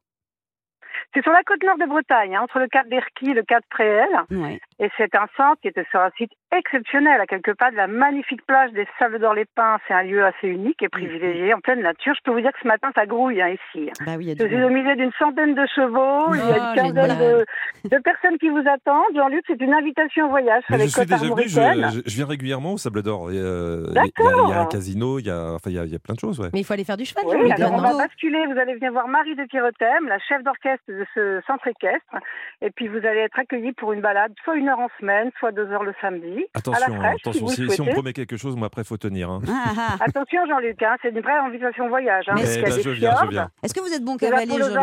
C'est 1.14 1.22
sur 1.24 1.32
la 1.32 1.43
côte 1.43 1.62
nord 1.64 1.78
de 1.78 1.86
Bretagne, 1.86 2.36
hein, 2.36 2.41
entre 2.43 2.60
le 2.60 2.68
cap 2.68 2.88
d'Erquy 2.88 3.32
et 3.32 3.34
le 3.34 3.43
cap 3.43 3.64
Préel. 3.70 4.08
Ouais. 4.32 4.60
Et 4.82 4.89
c'est 4.97 5.13
un 5.15 5.25
centre 5.36 5.59
qui 5.61 5.67
était 5.67 5.86
sur 5.91 5.99
un 5.99 6.09
site 6.17 6.32
exceptionnel, 6.55 7.19
à 7.19 7.25
quelques 7.27 7.53
pas 7.55 7.69
de 7.69 7.75
la 7.75 7.88
magnifique 7.88 8.45
plage 8.45 8.71
des 8.71 8.88
Sables 8.97 9.19
d'Or 9.19 9.34
les 9.34 9.45
Pins. 9.45 9.77
C'est 9.88 9.93
un 9.93 10.03
lieu 10.03 10.23
assez 10.25 10.47
unique 10.47 10.82
et 10.82 10.88
privilégié 10.89 11.53
en 11.53 11.59
pleine 11.59 11.82
nature. 11.82 12.13
Je 12.15 12.21
peux 12.23 12.32
vous 12.32 12.41
dire 12.41 12.51
que 12.53 12.59
ce 12.63 12.67
matin, 12.67 12.89
ça 12.95 13.05
grouille 13.05 13.41
hein, 13.41 13.49
ici. 13.49 13.89
Bah 14.05 14.13
oui, 14.17 14.25
il 14.25 14.27
y 14.30 14.32
a 14.32 14.36
Je 14.39 14.47
suis 14.47 14.63
au 14.63 14.69
milieu 14.69 14.95
d'une 14.95 15.11
centaine 15.19 15.53
de 15.53 15.65
chevaux, 15.75 16.34
il 16.34 16.39
y 16.39 16.53
a 16.53 16.57
une 16.57 16.75
quinzaine 16.93 17.17
de, 17.19 17.45
de 17.89 18.01
personnes 18.01 18.38
qui 18.38 18.49
vous 18.49 18.63
attendent. 18.67 19.15
Jean-Luc, 19.15 19.43
c'est 19.47 19.59
une 19.61 19.73
invitation 19.73 20.27
au 20.27 20.30
voyage 20.30 20.63
sur 20.65 20.77
je 20.77 20.84
suis 20.86 20.93
côtes 20.93 21.05
déjà 21.07 21.17
venu, 21.17 21.32
armoricaines. 21.32 21.91
je, 22.05 22.09
je- 22.09 22.15
viens 22.15 22.25
régulièrement 22.27 22.73
au 22.73 22.77
Sable 22.77 23.03
d'Or. 23.03 23.32
Il 23.32 23.36
y 23.38 23.39
a- 23.39 24.03
il 24.05 24.49
y 24.49 24.53
un 24.53 24.65
casino, 24.65 25.19
il 25.19 25.25
y 25.27 25.30
a, 25.30 25.53
enfin, 25.53 25.69
il 25.69 25.75
y 25.75 25.80
a, 25.80 25.84
il 25.86 25.91
y 25.91 25.95
a 25.95 25.99
plein 25.99 26.15
de 26.15 26.19
choses. 26.19 26.39
Ouais. 26.39 26.49
Mais 26.53 26.61
il 26.61 26.63
faut 26.63 26.73
aller 26.73 26.84
faire 26.86 26.97
du 26.97 27.05
cheval, 27.05 27.23
Oui, 27.27 27.51
alors 27.51 27.73
on 27.73 27.82
va 27.82 27.97
basculer. 27.97 28.45
Vous 28.47 28.57
allez 28.57 28.75
venir 28.75 28.91
voir 28.93 29.07
Marie 29.07 29.36
de 29.36 29.43
Kirothem, 29.45 30.07
la 30.07 30.19
chef 30.19 30.41
d'orchestre 30.43 30.84
de 30.88 31.05
ce 31.13 31.41
centre 31.47 31.67
équestre. 31.67 32.15
Et 32.61 32.71
puis 32.71 32.88
vous 32.88 32.97
allez 33.05 33.19
être 33.21 33.38
accueillis 33.39 33.73
pour 33.73 33.93
une 33.93 34.01
balade, 34.01 34.32
soit 34.43 34.55
une 34.55 34.68
heure 34.70 34.80
en 34.80 34.88
semaine, 34.99 35.32
soit 35.39 35.51
deux 35.51 35.67
heures 35.72 35.84
le 35.84 35.93
samedi. 35.99 36.45
Attention, 36.53 36.93
hein, 36.93 36.97
fraîche, 36.99 37.22
attention 37.22 37.47
si 37.47 37.82
on 37.82 37.86
promet 37.88 38.13
quelque 38.13 38.38
chose, 38.38 38.55
moi 38.55 38.67
après, 38.67 38.84
faut 38.84 38.97
tenir. 38.97 39.30
hein. 39.30 39.41
Ah, 39.49 39.74
ah. 39.78 40.03
Attention 40.05 40.45
Jean-Luc, 40.47 40.82
hein, 40.84 40.95
c'est 41.01 41.09
une 41.09 41.20
vraie 41.22 41.38
invitation 41.38 41.89
voyage. 41.89 42.26
Hein, 42.30 42.36
parce 42.36 42.53
qu'il 42.53 42.61
y 42.61 42.65
a 42.72 42.76
des 42.76 42.82
je 42.84 42.89
viens, 42.91 43.11
je 43.11 43.15
fjords, 43.17 43.30
viens. 43.32 43.49
Est-ce 43.63 43.74
que 43.74 43.80
vous 43.82 43.93
êtes 43.93 44.03
bon 44.03 44.17
cavalier 44.17 44.57
Jean-Luc. 44.57 44.78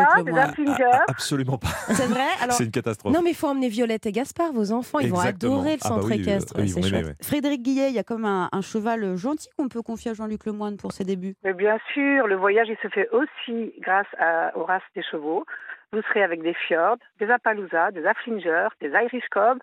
Ah, 0.93 1.05
Absolument 1.07 1.57
pas. 1.57 1.67
C'est 1.93 2.07
vrai 2.07 2.21
Alors 2.41 2.55
C'est 2.55 2.65
une 2.65 2.71
catastrophe. 2.71 3.13
Non, 3.13 3.21
mais 3.23 3.31
il 3.31 3.35
faut 3.35 3.47
emmener 3.47 3.69
Violette 3.69 4.05
et 4.05 4.11
Gaspard, 4.11 4.51
vos 4.53 4.71
enfants. 4.71 4.99
Ils 4.99 5.07
Exactement. 5.07 5.53
vont 5.55 5.59
adorer 5.61 5.71
le 5.75 5.79
Ah 5.83 5.89
bah 5.89 5.95
centre 5.95 6.07
oui, 6.07 6.13
euh, 6.17 6.21
équestre. 6.21 6.53
oui, 6.57 6.69
c'est 6.69 6.93
ouais. 6.93 7.13
Frédéric 7.21 7.61
Guillet, 7.61 7.89
il 7.89 7.95
y 7.95 7.99
a 7.99 8.03
comme 8.03 8.25
un, 8.25 8.49
un 8.51 8.61
cheval 8.61 9.15
gentil 9.15 9.49
qu'on 9.57 9.67
peut 9.69 9.81
confier 9.81 10.11
à 10.11 10.13
Jean-Luc 10.13 10.45
Lemoyne 10.45 10.77
pour 10.77 10.91
ses 10.91 11.03
débuts. 11.03 11.35
Mais 11.43 11.53
bien 11.53 11.77
sûr, 11.93 12.27
le 12.27 12.35
voyage 12.35 12.67
il 12.69 12.77
se 12.81 12.87
fait 12.89 13.07
aussi 13.11 13.73
grâce 13.79 14.07
à- 14.19 14.55
aux 14.57 14.63
races 14.63 14.81
des 14.95 15.03
chevaux. 15.03 15.45
Vous 15.93 16.01
serez 16.09 16.23
avec 16.23 16.41
des 16.41 16.53
fjords, 16.53 16.97
des 17.19 17.29
Appaloosa, 17.31 17.91
des 17.91 18.05
Afflinger, 18.05 18.67
des 18.81 18.89
Irish 18.89 19.27
Cob. 19.31 19.59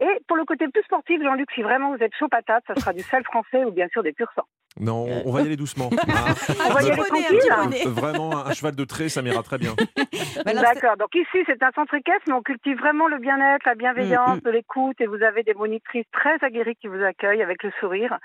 Et 0.00 0.08
pour 0.28 0.36
le 0.36 0.44
côté 0.44 0.66
plus 0.68 0.82
sportif, 0.82 1.22
Jean-Luc, 1.22 1.50
si 1.54 1.62
vraiment 1.62 1.94
vous 1.94 2.02
êtes 2.02 2.14
chaud 2.18 2.28
patate, 2.28 2.64
ça 2.66 2.74
sera 2.76 2.92
du 2.92 3.02
sel 3.02 3.24
français 3.24 3.64
ou 3.64 3.70
bien 3.70 3.88
sûr 3.88 4.02
des 4.02 4.12
pur 4.12 4.30
sang. 4.34 4.44
Non, 4.78 5.06
on, 5.06 5.28
on 5.28 5.32
va 5.32 5.40
y 5.40 5.46
aller 5.46 5.56
doucement. 5.56 5.88
hein. 5.92 6.34
On 6.68 6.72
va 6.74 6.82
y 6.82 6.90
aller 6.90 7.02
tranquille. 7.02 7.40
hein. 7.50 7.70
Vraiment, 7.86 8.46
un 8.46 8.52
cheval 8.52 8.74
de 8.76 8.84
trait, 8.84 9.08
ça 9.08 9.22
m'ira 9.22 9.42
très 9.42 9.56
bien. 9.58 9.72
Bah 10.44 10.52
D'accord. 10.52 10.96
Donc 10.98 11.14
ici, 11.14 11.38
c'est 11.46 11.62
un 11.62 11.70
centre 11.72 11.94
équestre, 11.94 12.24
mais 12.28 12.34
on 12.34 12.42
cultive 12.42 12.78
vraiment 12.78 13.08
le 13.08 13.18
bien-être, 13.18 13.64
la 13.66 13.74
bienveillance, 13.74 14.36
Mm, 14.36 14.40
de 14.44 14.50
l'écoute, 14.50 15.00
et 15.00 15.06
vous 15.06 15.22
avez 15.22 15.42
des 15.42 15.54
monitrices 15.54 16.04
très 16.12 16.36
aguerries 16.42 16.76
qui 16.76 16.88
vous 16.88 17.02
accueillent 17.02 17.42
avec 17.42 17.62
le 17.62 17.70
sourire. 17.80 18.18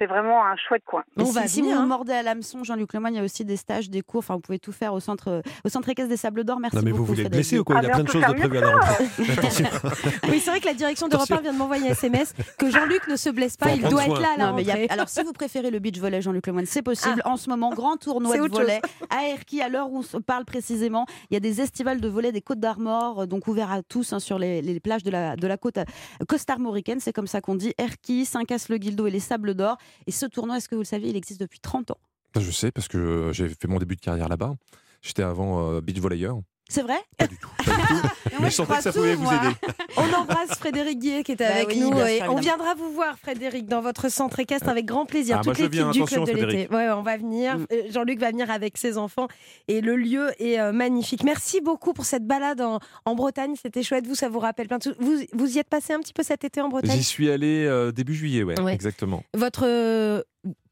C'est 0.00 0.06
vraiment 0.06 0.42
un 0.46 0.56
chouette 0.56 0.82
coin. 0.86 1.02
On 1.18 1.26
si, 1.26 1.32
va 1.32 1.46
si 1.46 1.60
venir, 1.60 1.76
vous 1.76 1.82
hein. 1.82 1.86
mordez 1.86 2.14
à 2.14 2.22
l'hameçon, 2.22 2.64
Jean-Luc 2.64 2.94
Lemoyne, 2.94 3.14
il 3.14 3.18
y 3.18 3.20
a 3.20 3.24
aussi 3.24 3.44
des 3.44 3.58
stages, 3.58 3.90
des 3.90 4.00
cours. 4.00 4.20
Enfin, 4.20 4.34
vous 4.34 4.40
pouvez 4.40 4.58
tout 4.58 4.72
faire 4.72 4.94
au 4.94 5.00
centre, 5.00 5.42
au 5.62 5.68
centre 5.68 5.88
équestre 5.90 6.08
des 6.08 6.16
Sables 6.16 6.42
d'Or. 6.44 6.58
Merci 6.58 6.76
Non, 6.78 6.82
mais 6.82 6.90
vous 6.90 6.98
beaucoup. 6.98 7.08
voulez 7.08 7.24
le 7.24 7.28
Frédéric 7.28 7.46
blesser 7.50 7.58
ou 7.58 7.64
quoi? 7.64 7.76
Ah, 7.76 7.80
Il 7.82 7.88
y 7.88 7.90
a 7.90 7.96
mais 7.98 8.02
plein 8.02 8.04
de 8.04 8.08
choses 8.08 8.22
de 8.26 8.38
prévues 8.38 8.56
à 8.56 8.60
la 8.62 8.76
rentrée. 8.78 9.04
Oui, 10.30 10.40
c'est 10.40 10.50
vrai 10.50 10.60
que 10.60 10.66
la 10.66 10.74
direction 10.74 11.08
d'Europe 11.08 11.30
1 11.30 11.40
vient 11.42 11.52
de 11.52 11.58
m'envoyer 11.58 11.88
un 11.88 11.92
SMS 11.92 12.32
que 12.58 12.70
Jean-Luc 12.70 13.08
ne 13.08 13.16
se 13.16 13.28
blesse 13.28 13.56
pas. 13.58 13.72
Il 13.72 13.82
doit 13.82 14.04
être 14.06 14.20
là 14.20 14.28
à 14.34 14.38
la 14.38 14.46
Non, 14.46 14.54
mais 14.56 14.62
il 14.62 14.68
y 14.68 14.70
a- 14.70 14.74
rentrée. 14.74 14.88
alors, 14.90 15.08
si 15.10 15.22
vous 15.22 15.32
préférez 15.34 15.70
le 15.70 15.78
beach 15.80 15.98
volley, 15.98 16.22
Jean-Luc 16.22 16.46
Lemoyne, 16.46 16.64
c'est 16.66 16.80
possible. 16.82 17.20
En 17.26 17.36
ce 17.36 17.50
moment, 17.50 17.70
grand 17.74 17.96
tournoi 17.98 18.36
de 18.38 18.48
volley 18.48 18.80
à 19.10 19.26
Erquy, 19.28 19.60
à 19.60 19.68
l'heure 19.68 19.90
où 19.90 19.98
on 19.98 20.02
se 20.02 20.16
parle 20.16 20.46
précisément. 20.46 21.04
Il 21.30 21.34
y 21.34 21.36
a 21.36 21.40
des 21.40 21.60
estivales 21.60 22.00
de 22.00 22.08
volley 22.08 22.32
des 22.32 22.40
Côtes 22.40 22.60
d'Armor, 22.60 23.20
euh, 23.22 23.26
donc 23.26 23.46
ouverts 23.48 23.70
à 23.72 23.82
tous 23.82 24.14
hein, 24.14 24.18
sur 24.18 24.38
les, 24.38 24.62
les 24.62 24.80
plages 24.80 25.02
de 25.02 25.10
la, 25.10 25.36
de 25.36 25.46
la 25.46 25.58
côte 25.58 25.76
euh, 25.78 25.84
costarmoricaine. 26.26 27.00
C'est 27.00 27.12
comme 27.12 27.26
ça 27.26 27.42
qu'on 27.42 27.54
dit. 27.54 27.74
Erquy, 27.76 28.24
Saint-Casse-le-Guildo 28.24 29.06
et 29.06 29.10
les 29.10 29.20
Sables 29.20 29.54
d'Or. 29.54 29.76
Et 30.06 30.10
ce 30.10 30.26
tournoi, 30.26 30.56
est-ce 30.56 30.68
que 30.68 30.74
vous 30.74 30.82
le 30.82 30.86
saviez, 30.86 31.10
il 31.10 31.16
existe 31.16 31.40
depuis 31.40 31.60
30 31.60 31.90
ans? 31.92 31.98
Je 32.38 32.50
sais, 32.50 32.70
parce 32.70 32.88
que 32.88 33.30
j'ai 33.32 33.48
fait 33.48 33.68
mon 33.68 33.78
début 33.78 33.96
de 33.96 34.00
carrière 34.00 34.28
là-bas. 34.28 34.54
J'étais 35.02 35.22
avant 35.22 35.72
euh, 35.72 35.80
beach 35.80 35.98
volleyeur. 35.98 36.40
C'est 36.70 36.82
vrai? 36.82 36.98
Pas 37.18 37.26
du 37.26 37.36
tout. 37.36 37.48
Mais 38.40 38.48
je 38.48 38.54
sentais 38.54 38.76
que 38.76 38.82
ça 38.82 38.92
pouvait 38.92 39.16
vous 39.16 39.26
aider. 39.26 39.54
On 39.96 40.04
embrasse 40.14 40.50
Frédéric 40.56 41.00
Guillet 41.00 41.24
qui 41.24 41.32
est 41.32 41.36
Bah 41.36 41.46
avec 41.52 41.68
oui, 41.70 41.80
nous 41.80 41.98
et 41.98 42.22
on 42.28 42.36
viendra 42.36 42.74
vous 42.74 42.92
voir 42.92 43.18
Frédéric 43.18 43.66
dans 43.66 43.80
votre 43.80 44.08
centre 44.08 44.38
équestre 44.38 44.68
avec 44.68 44.86
grand 44.86 45.04
plaisir. 45.04 45.38
Ah, 45.40 45.42
moi, 45.44 45.52
Toute 45.52 45.58
je 45.58 45.62
l'équipe 45.64 45.72
viens, 45.82 45.90
du 45.90 46.04
club 46.04 46.26
de 46.26 46.46
l'été. 46.46 46.72
Ouais, 46.74 46.88
on 46.90 47.02
va 47.02 47.16
venir. 47.16 47.58
Mm. 47.58 47.66
Euh, 47.72 47.82
Jean-Luc 47.90 48.20
va 48.20 48.30
venir 48.30 48.50
avec 48.52 48.78
ses 48.78 48.96
enfants 48.98 49.26
et 49.66 49.80
le 49.80 49.96
lieu 49.96 50.30
est 50.38 50.60
euh, 50.60 50.70
magnifique. 50.72 51.24
Merci 51.24 51.60
beaucoup 51.60 51.92
pour 51.92 52.04
cette 52.04 52.24
balade 52.24 52.60
en, 52.60 52.78
en 53.04 53.14
Bretagne. 53.16 53.54
C'était 53.60 53.82
chouette. 53.82 54.06
Vous, 54.06 54.14
ça 54.14 54.28
vous 54.28 54.38
rappelle 54.38 54.68
plein 54.68 54.78
de 54.78 54.84
choses. 54.84 54.96
Vous, 55.00 55.16
vous 55.32 55.56
y 55.56 55.58
êtes 55.58 55.68
passé 55.68 55.92
un 55.92 55.98
petit 55.98 56.12
peu 56.14 56.22
cet 56.22 56.44
été 56.44 56.60
en 56.60 56.68
Bretagne? 56.68 56.92
J'y 56.96 57.04
suis 57.04 57.30
allé 57.30 57.64
euh, 57.66 57.90
début 57.90 58.14
juillet, 58.14 58.44
ouais, 58.44 58.58
Ouais. 58.60 58.72
exactement. 58.74 59.24
Votre 59.34 59.64
euh, 59.66 60.22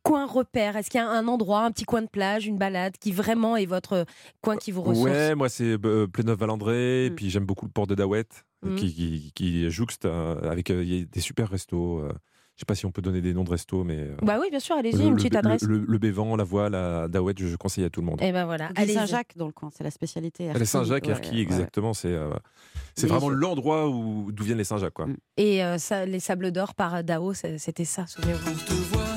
coin 0.09 0.27
repère, 0.27 0.77
est-ce 0.77 0.91
qu'il 0.91 1.01
y 1.01 1.05
a 1.05 1.09
un 1.09 1.29
endroit, 1.29 1.61
un 1.65 1.71
petit 1.71 1.85
coin 1.85 2.03
de 2.03 2.09
plage, 2.09 2.47
une 2.47 2.57
balade 2.59 2.95
qui 2.99 3.13
vraiment 3.13 3.57
est 3.57 3.67
votre 3.67 4.07
coin 4.41 4.57
qui 4.57 4.73
vous 4.73 4.83
ressource? 4.83 5.09
Ouais, 5.11 5.35
moi 5.35 5.49
c'est 5.49 5.77
euh, 5.85 6.07
Pléneuf-Valandré, 6.07 7.07
et 7.07 7.11
Mm. 7.11 7.15
puis 7.15 7.31
j'aime 7.31 7.45
beaucoup 7.45 7.67
le 7.67 7.71
port 7.73 7.87
de 7.87 7.95
Daouette, 7.95 8.45
Mm. 8.63 8.75
qui, 8.77 8.95
qui, 8.95 9.33
qui 9.35 9.71
jouxte 9.71 10.05
euh, 10.07 10.51
avec 10.51 10.71
euh, 10.71 10.83
il 10.83 10.95
y 10.95 11.03
a 11.03 11.05
des 11.05 11.21
super 11.21 11.49
restos. 11.49 11.99
euh, 12.01 12.13
je 12.57 12.63
sais 12.63 12.67
pas 12.67 12.75
si 12.75 12.87
on 12.87 12.91
peut 12.91 13.03
donner 13.03 13.21
des 13.21 13.35
noms 13.35 13.45
de 13.45 13.51
restos, 13.51 13.85
mais. 13.85 13.99
euh, 13.99 14.17
Bah 14.21 14.39
oui, 14.41 14.49
bien 14.51 14.59
sûr, 14.59 14.75
allez-y, 14.77 14.97
le, 14.97 15.05
une 15.09 15.15
petite 15.15 15.35
le- 15.35 15.39
adresse. 15.39 15.63
Le, 15.63 15.79
le 15.87 15.99
Bévan, 15.99 16.35
la 16.35 16.43
voile, 16.43 16.73
la 16.73 17.07
Daouette, 17.07 17.39
je, 17.41 17.55
conseille 17.55 17.85
à 17.85 17.91
tout 17.91 18.01
le 18.01 18.07
monde. 18.07 18.21
Et 18.21 18.33
ben 18.33 18.47
voilà, 18.47 18.71
Les 18.77 18.83
allez 18.83 18.95
Saint-Jacques 18.95 19.37
dans 19.37 19.47
le 19.47 19.53
coin, 19.53 19.71
c'est 19.73 19.85
la 19.85 19.93
spécialité. 19.93 20.43
Les 20.45 20.51
Erquy. 20.51 20.67
Saint-Jacques, 20.67 21.05
Ouais, 21.05 21.11
Erquy, 21.13 21.37
ouais. 21.37 21.41
exactement, 21.43 21.95
c'est 21.95 22.09
euh, 22.13 22.31
c'est 22.97 23.07
Les- 23.07 23.13
vraiment 23.13 23.29
l'endroit 23.29 23.89
où 23.89 24.33
d'où 24.33 24.43
viennent 24.43 24.59
les 24.59 24.65
Saint-Jacques. 24.65 24.95
Quoi. 24.95 25.07
Mm. 25.07 25.17
Et 25.37 25.63
euh, 25.63 25.79
ça, 25.79 26.05
les 26.05 26.19
sables 26.19 26.51
d'or 26.51 26.75
par 26.75 27.05
Dao, 27.05 27.33
c'était 27.35 27.85
ça, 27.85 28.07
souvenez-vous. 28.09 29.08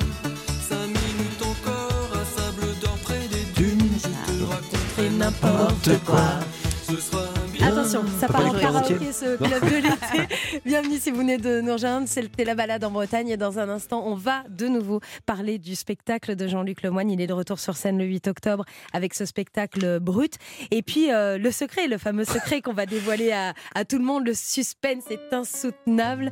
N'importe 5.32 6.04
quoi. 6.06 6.40
Ce 6.84 6.96
sera 6.96 7.24
bien. 7.54 7.68
Attention, 7.68 8.04
ça 8.20 8.28
part 8.28 8.46
en 8.46 8.54
karaoké 8.54 9.12
ce 9.12 9.38
club 9.38 9.64
de 9.64 9.76
l'été. 9.76 10.62
Bienvenue 10.66 10.98
si 10.98 11.12
vous 11.12 11.18
venez 11.18 11.38
de 11.38 11.62
nous 11.62 11.74
rejoindre. 11.74 12.08
C'était 12.08 12.44
la 12.44 12.56
balade 12.56 12.84
en 12.84 12.92
Bretagne 12.92 13.30
et 13.30 13.38
dans 13.38 13.60
un 13.60 13.70
instant, 13.70 14.04
on 14.06 14.16
va 14.16 14.44
de 14.50 14.68
nouveau 14.68 15.00
parler 15.26 15.58
du 15.58 15.76
spectacle 15.76 16.36
de 16.36 16.48
Jean-Luc 16.48 16.82
Lemoyne. 16.84 17.10
Il 17.12 17.22
est 17.22 17.28
de 17.28 17.34
retour 17.34 17.60
sur 17.60 17.78
scène 17.78 17.98
le 17.98 18.06
8 18.06 18.28
octobre 18.28 18.66
avec 18.94 19.14
ce 19.14 19.26
spectacle 19.26 20.00
brut. 20.00 20.36
Et 20.72 20.82
puis 20.82 21.12
euh, 21.12 21.38
le 21.38 21.52
secret, 21.52 21.88
le 21.88 21.98
fameux 21.98 22.26
secret 22.26 22.62
qu'on 22.62 22.74
va 22.74 22.86
dévoiler 22.86 23.32
à, 23.32 23.54
à 23.76 23.86
tout 23.86 23.98
le 23.98 24.06
monde. 24.06 24.26
Le 24.26 24.34
suspense 24.34 25.10
est 25.10 25.34
insoutenable. 25.34 26.32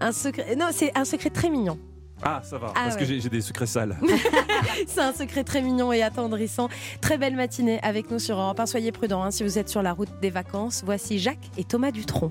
Un 0.00 0.12
secret, 0.12 0.56
non, 0.56 0.68
c'est 0.72 0.96
un 0.96 1.04
secret 1.04 1.30
très 1.30 1.50
mignon. 1.50 1.78
Ah, 2.22 2.40
ça 2.44 2.58
va, 2.58 2.68
Ah 2.76 2.80
parce 2.84 2.94
ouais. 2.96 3.00
que 3.00 3.20
j'ai 3.20 3.28
des 3.28 3.40
secrets 3.40 3.66
sales. 3.66 3.96
C'est 4.86 5.00
un 5.00 5.12
secret 5.12 5.42
très 5.44 5.62
mignon 5.62 5.92
et 5.92 6.02
attendrissant. 6.02 6.68
Très 7.00 7.16
belle 7.18 7.34
matinée 7.36 7.80
avec 7.82 8.10
nous 8.10 8.18
sur 8.18 8.38
Europe 8.38 8.60
1. 8.60 8.66
Soyez 8.66 8.92
prudents 8.92 9.22
hein, 9.22 9.30
si 9.30 9.42
vous 9.42 9.58
êtes 9.58 9.68
sur 9.68 9.82
la 9.82 9.92
route 9.92 10.10
des 10.20 10.30
vacances. 10.30 10.82
Voici 10.84 11.18
Jacques 11.18 11.50
et 11.56 11.64
Thomas 11.64 11.90
Dutronc. 11.92 12.30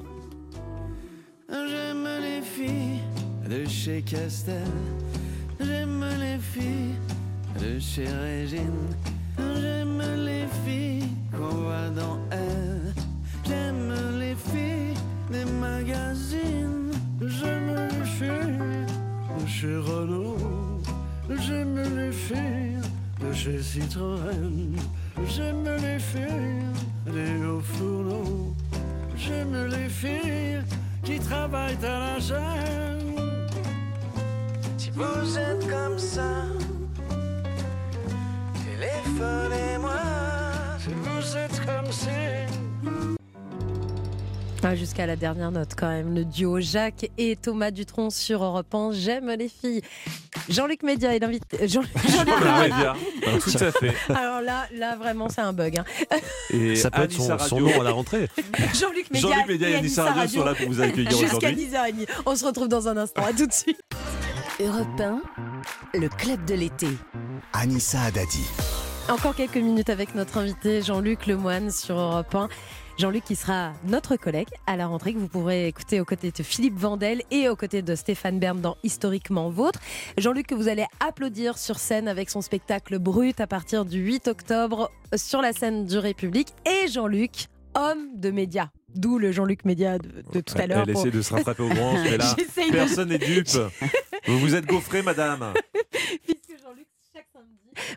J'aime 1.49 2.07
les 2.21 2.41
filles 2.41 2.99
de 3.49 3.67
chez 3.67 4.01
Castel. 4.03 4.61
J'aime 5.59 6.05
les 6.19 6.37
filles 6.37 6.95
de 7.59 7.79
chez 7.79 8.05
Régine. 8.07 8.87
J'aime 9.37 10.01
les 10.25 10.45
filles 10.65 11.07
qu'on 11.31 11.55
voit 11.55 11.89
dans 11.95 12.19
elle. 12.31 12.93
J'aime 13.47 13.93
les 14.19 14.35
filles 14.35 14.93
des 15.31 15.45
magazines. 15.51 16.91
J'aime 17.21 17.75
les 17.75 18.05
filles 18.05 18.85
chez 19.47 19.75
Renault. 19.75 20.81
J'aime 21.29 21.77
les 21.95 22.11
filles 22.11 22.81
de 23.21 23.33
chez 23.33 23.61
Citroën. 23.61 24.75
J'aime 25.27 25.63
les 25.63 25.99
filles 25.99 26.65
des 27.05 27.45
hauts 27.45 27.61
fourneaux. 27.61 28.55
J'aime 29.15 29.67
les 29.67 29.89
filles 29.89 30.63
qui 31.03 31.19
travaillent 31.19 31.83
à 31.83 31.99
la 31.99 32.19
chaîne. 32.19 33.15
Si 34.77 34.91
vous 34.91 35.37
êtes 35.37 35.67
comme 35.69 35.99
ça, 35.99 36.45
téléphonez-moi. 38.65 39.99
Si 40.79 40.89
vous 40.93 41.37
êtes 41.37 41.65
comme 41.65 41.91
ça. 41.91 43.18
Ah, 44.61 44.75
Jusqu'à 44.75 45.05
la 45.05 45.15
dernière 45.15 45.51
note 45.51 45.69
quand 45.77 45.87
même, 45.89 46.13
le 46.13 46.25
duo 46.25 46.59
Jacques 46.59 47.09
et 47.17 47.35
Thomas 47.35 47.71
Dutronc 47.71 48.09
sur 48.09 48.43
Europe 48.43 48.73
1, 48.73 48.91
J'aime 48.93 49.29
les 49.31 49.47
filles. 49.49 49.81
Jean-Luc 50.49 50.83
Média 50.83 51.15
est 51.15 51.19
l'invité. 51.19 51.67
Jean- 51.67 51.81
Jean-Luc 51.81 52.33
Le 52.39 52.61
média. 52.69 52.95
Tout 53.39 53.63
à 53.63 53.71
fait. 53.71 53.93
Alors 54.13 54.41
là, 54.41 54.67
là 54.75 54.95
vraiment 54.95 55.27
c'est 55.29 55.41
un 55.41 55.53
bug. 55.53 55.77
hein. 55.77 55.85
Et 56.51 56.75
Ça 56.75 56.91
peut 56.91 57.03
être 57.03 57.13
son, 57.13 57.59
nom 57.59 57.79
à 57.81 57.83
la 57.83 57.91
rentrée. 57.91 58.27
Jean-Luc 58.75 59.09
Média, 59.11 59.29
Jean-Luc 59.29 59.47
Média 59.47 59.69
et 59.69 59.75
Anissa 59.75 60.11
Radio 60.11 60.39
sont 60.41 60.45
là 60.45 60.53
pour 60.55 60.67
vous 60.67 60.81
accueillir 60.81 61.09
Jusqu'à 61.11 61.37
aujourd'hui. 61.37 61.67
10h30. 61.71 62.07
On 62.25 62.35
se 62.35 62.45
retrouve 62.45 62.67
dans 62.67 62.87
un 62.87 62.97
instant. 62.97 63.23
À 63.25 63.33
tout 63.33 63.47
de 63.47 63.53
suite. 63.53 63.79
Europe 64.59 64.99
1, 64.99 65.21
le 65.99 66.09
club 66.09 66.43
de 66.45 66.53
l'été. 66.55 66.87
Anissa 67.53 68.01
Haddadi. 68.01 68.43
Encore 69.07 69.33
quelques 69.35 69.55
minutes 69.55 69.89
avec 69.89 70.13
notre 70.13 70.37
invité 70.37 70.83
Jean-Luc 70.83 71.25
Lemoine 71.25 71.71
sur 71.71 71.97
Europe 71.97 72.35
1. 72.35 72.47
Jean-Luc 72.99 73.23
qui 73.23 73.37
sera 73.37 73.71
notre 73.85 74.17
collègue 74.17 74.49
à 74.67 74.75
la 74.75 74.85
rentrée, 74.85 75.13
que 75.13 75.19
vous 75.19 75.29
pourrez 75.29 75.67
écouter 75.69 76.01
aux 76.01 76.05
côtés 76.05 76.31
de 76.31 76.43
Philippe 76.43 76.77
Vandel 76.77 77.21
et 77.31 77.47
aux 77.47 77.55
côtés 77.55 77.81
de 77.81 77.95
Stéphane 77.95 78.39
Bern 78.39 78.59
dans 78.59 78.75
Historiquement 78.83 79.49
Vôtre. 79.49 79.79
Jean-Luc 80.17 80.47
que 80.47 80.55
vous 80.55 80.67
allez 80.67 80.85
applaudir 80.99 81.57
sur 81.57 81.79
scène 81.79 82.09
avec 82.09 82.29
son 82.29 82.41
spectacle 82.41 82.99
Brut 82.99 83.39
à 83.39 83.47
partir 83.47 83.85
du 83.85 83.99
8 83.99 84.27
octobre 84.27 84.91
sur 85.15 85.41
la 85.41 85.53
scène 85.53 85.85
du 85.85 85.97
République. 85.97 86.49
Et 86.65 86.89
Jean-Luc, 86.89 87.45
homme 87.73 88.05
de 88.15 88.31
médias. 88.31 88.67
D'où 88.95 89.17
le 89.17 89.31
Jean-Luc 89.31 89.63
Média 89.63 89.97
de, 89.97 90.09
de 90.33 90.41
tout 90.41 90.55
à 90.57 90.67
l'heure. 90.67 90.83
Elle 90.85 90.91
pour- 90.93 91.01
essaie 91.05 91.15
de 91.15 91.21
se 91.21 91.33
rattraper 91.33 91.63
aux 91.63 91.69
branches, 91.69 91.99
mais 92.03 92.17
là, 92.17 92.35
personne 92.71 93.09
n'est 93.09 93.17
dupe. 93.17 93.47
Vous 94.27 94.39
vous 94.39 94.55
êtes 94.55 94.65
gaufré, 94.65 95.01
madame. 95.03 95.53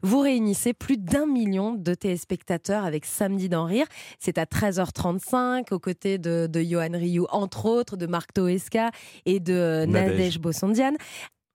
Vous 0.03 0.21
réunissez 0.21 0.73
plus 0.75 0.97
d'un 0.99 1.27
million 1.27 1.75
de 1.75 1.95
téléspectateurs 1.95 2.85
avec 2.85 3.05
Samedi 3.05 3.49
d'en 3.49 3.65
rire. 3.65 3.87
C'est 4.19 4.39
à 4.39 4.45
13h35 4.45 5.73
aux 5.73 5.79
côtés 5.79 6.19
de, 6.19 6.47
de 6.51 6.61
Johan 6.63 6.91
Rioux, 6.93 7.27
entre 7.31 7.67
autres, 7.67 7.97
de 7.97 8.07
Marc 8.07 8.33
Toesca 8.33 8.91
et 9.27 9.41
de 9.41 9.85
Nadège. 9.87 10.11
Nadège 10.11 10.39
Bossondiane. 10.39 10.97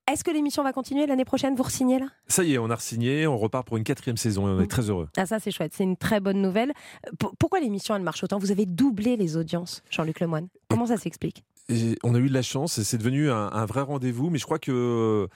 Est-ce 0.09 0.23
que 0.23 0.31
l'émission 0.31 0.63
va 0.63 0.71
continuer 0.71 1.05
l'année 1.05 1.25
prochaine? 1.25 1.53
Vous 1.55 1.63
re-signez 1.63 1.99
là? 1.99 2.05
Ça 2.27 2.43
y 2.43 2.53
est, 2.53 2.57
on 2.57 2.69
a 2.69 2.77
signé, 2.77 3.27
on 3.27 3.37
repart 3.37 3.67
pour 3.67 3.75
une 3.75 3.83
quatrième 3.83 4.15
saison 4.15 4.47
et 4.47 4.51
on 4.51 4.61
est 4.61 4.67
très 4.67 4.89
heureux. 4.89 5.09
Ah 5.17 5.25
ça 5.25 5.37
c'est 5.39 5.51
chouette, 5.51 5.73
c'est 5.75 5.83
une 5.83 5.97
très 5.97 6.21
bonne 6.21 6.41
nouvelle. 6.41 6.71
P- 7.19 7.27
pourquoi 7.37 7.59
l'émission 7.59 7.93
elle 7.93 8.03
marche 8.03 8.23
autant? 8.23 8.37
Vous 8.39 8.51
avez 8.51 8.65
doublé 8.65 9.17
les 9.17 9.35
audiences, 9.35 9.83
Jean-Luc 9.89 10.21
Lemoine. 10.21 10.47
Comment 10.69 10.85
ça 10.85 10.95
s'explique? 10.95 11.43
Et 11.67 11.97
on 12.03 12.15
a 12.15 12.19
eu 12.19 12.29
de 12.29 12.33
la 12.33 12.41
chance, 12.41 12.77
et 12.77 12.85
c'est 12.85 12.97
devenu 12.97 13.29
un, 13.29 13.35
un 13.51 13.65
vrai 13.65 13.81
rendez-vous, 13.81 14.29
mais 14.29 14.37
je 14.37 14.45
crois 14.45 14.59
que 14.59 14.71
euh, 14.71 15.27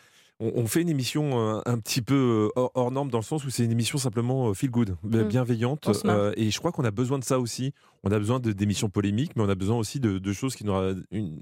on, 0.41 0.51
on 0.55 0.67
fait 0.67 0.81
une 0.81 0.89
émission 0.89 1.39
euh, 1.39 1.61
un 1.65 1.77
petit 1.77 2.01
peu 2.01 2.49
euh, 2.55 2.59
hors, 2.59 2.71
hors 2.75 2.91
norme 2.91 3.09
dans 3.09 3.19
le 3.19 3.23
sens 3.23 3.45
où 3.45 3.49
c'est 3.49 3.63
une 3.63 3.71
émission 3.71 3.97
simplement 3.97 4.49
euh, 4.49 4.53
feel 4.53 4.69
good, 4.71 4.95
Mm. 5.03 5.23
bienveillante, 5.27 5.87
euh, 6.05 6.33
et 6.35 6.51
je 6.51 6.59
crois 6.59 6.71
qu'on 6.73 6.83
a 6.83 6.91
besoin 6.91 7.19
de 7.19 7.23
ça 7.23 7.39
aussi. 7.39 7.73
On 8.03 8.11
a 8.11 8.17
besoin 8.19 8.39
d'émissions 8.39 8.89
polémiques, 8.89 9.35
mais 9.35 9.43
on 9.43 9.49
a 9.49 9.55
besoin 9.55 9.77
aussi 9.77 9.99
de, 9.99 10.17
de 10.17 10.33
choses 10.33 10.55
qui 10.55 10.65
nous 10.65 10.73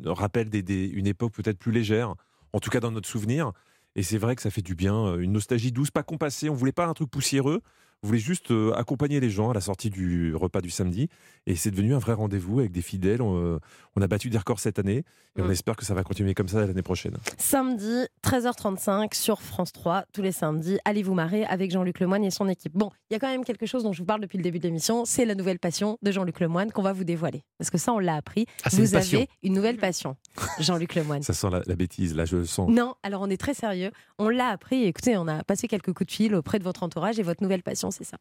rappellent 0.06 0.50
des- 0.50 0.62
des- 0.62 0.86
une 0.88 1.08
époque 1.08 1.32
peut-être 1.34 1.58
plus 1.58 1.72
légère, 1.72 2.14
en 2.54 2.60
tout 2.60 2.70
cas 2.70 2.80
dans 2.82 2.92
notre 2.92 3.08
souvenir. 3.08 3.54
Et 3.96 4.04
c'est 4.04 4.18
vrai 4.18 4.36
que 4.36 4.42
ça 4.42 4.52
fait 4.52 4.62
du 4.62 4.76
bien, 4.76 5.16
une 5.18 5.32
nostalgie 5.32 5.72
douce, 5.72 5.90
pas 5.92 6.04
compassée. 6.04 6.50
On 6.50 6.54
voulait 6.54 6.72
pas 6.72 6.86
un 6.86 6.94
truc 6.94 7.10
poussiéreux. 7.10 7.62
Voulait 8.02 8.18
juste 8.20 8.52
euh, 8.52 8.72
accompagner 8.76 9.20
les 9.20 9.30
gens 9.30 9.50
à 9.50 9.54
la 9.54 9.60
sortie 9.62 9.90
du 9.90 10.34
repas 10.36 10.62
du 10.62 10.70
samedi. 10.70 11.10
Et 11.48 11.56
c'est 11.56 11.70
devenu 11.72 11.94
un 11.94 12.00
vrai 12.00 12.14
rendez-vous 12.14 12.60
avec 12.60 12.72
des 12.72 12.82
fidèles. 12.82 13.22
On, 13.22 13.36
euh, 13.38 13.60
on 13.98 14.02
a 14.02 14.08
battu 14.08 14.30
des 14.30 14.38
records 14.38 14.62
cette 14.62 14.80
année. 14.80 15.04
Et 15.38 15.42
on 15.42 15.48
Mm. 15.48 15.52
espère 15.52 15.76
que 15.76 15.86
ça 15.86 15.94
va 15.94 16.04
continuer 16.04 16.34
comme 16.34 16.48
ça 16.48 16.66
l'année 16.66 16.82
prochaine. 16.82 17.16
Samedi, 17.38 18.06
13h35 18.24 19.14
sur 19.14 19.42
France 19.42 19.72
3, 19.74 20.06
tous 20.14 20.22
les 20.22 20.32
samedis. 20.32 20.78
Allez 20.86 21.04
vous 21.04 21.14
marrer 21.14 21.44
avec 21.46 21.72
Jean-Luc 21.72 22.00
Lemoine 22.00 22.24
et 22.24 22.32
son 22.32 22.48
équipe. 22.48 22.74
Bon, 22.74 22.90
il 23.10 23.14
y 23.14 23.16
a 23.16 23.20
quand 23.20 23.28
même 23.30 23.44
quelque 23.44 23.66
chose 23.66 23.84
dont 23.84 23.92
je 23.94 24.00
vous 24.00 24.06
parle 24.06 24.22
depuis 24.22 24.38
le 24.38 24.44
début 24.44 24.60
de 24.60 24.64
l'émission, 24.64 25.04
c'est 25.06 25.26
la 25.26 25.36
nouvelle 25.36 25.60
passion 25.60 25.98
de 26.02 26.12
Jean-Luc 26.12 26.40
Lemoine 26.40 26.72
qu'on 26.72 26.82
va 26.82 26.94
vous 26.94 27.04
dévoiler. 27.04 27.44
Parce 27.58 27.70
que 27.70 27.78
ça, 27.78 27.94
on 27.94 28.00
l'a 28.00 28.16
appris. 28.16 28.46
Ah, 28.64 28.70
une 28.74 28.80
vous 28.80 28.96
avez 28.96 29.28
une 29.44 29.54
nouvelle 29.54 29.78
passion, 29.78 30.16
Jean-Luc 30.60 30.96
Lemoine. 30.96 31.22
Ça 31.22 31.34
sent 31.34 31.50
la, 31.52 31.62
la 31.66 31.76
bêtise, 31.76 32.16
là, 32.16 32.26
je 32.26 32.38
le 32.38 32.46
sens. 32.46 32.70
Non, 32.70 32.96
alors 33.04 33.22
on 33.22 33.30
est 33.30 33.38
très 33.40 33.54
sérieux. 33.54 33.92
On 34.18 34.30
l'a 34.30 34.48
appris. 34.50 34.84
Écoutez, 34.86 35.16
on 35.18 35.28
a 35.28 35.44
passé 35.44 35.68
quelques 35.68 35.94
coups 35.94 36.08
de 36.08 36.12
fil 36.12 36.36
auprès 36.36 36.60
de 36.60 36.64
votre 36.64 36.84
entourage 36.84 37.20
et 37.20 37.24
votre 37.24 37.44
nouvelle 37.44 37.64
passion, 37.64 37.89
c'est 37.92 38.04
ça. 38.04 38.18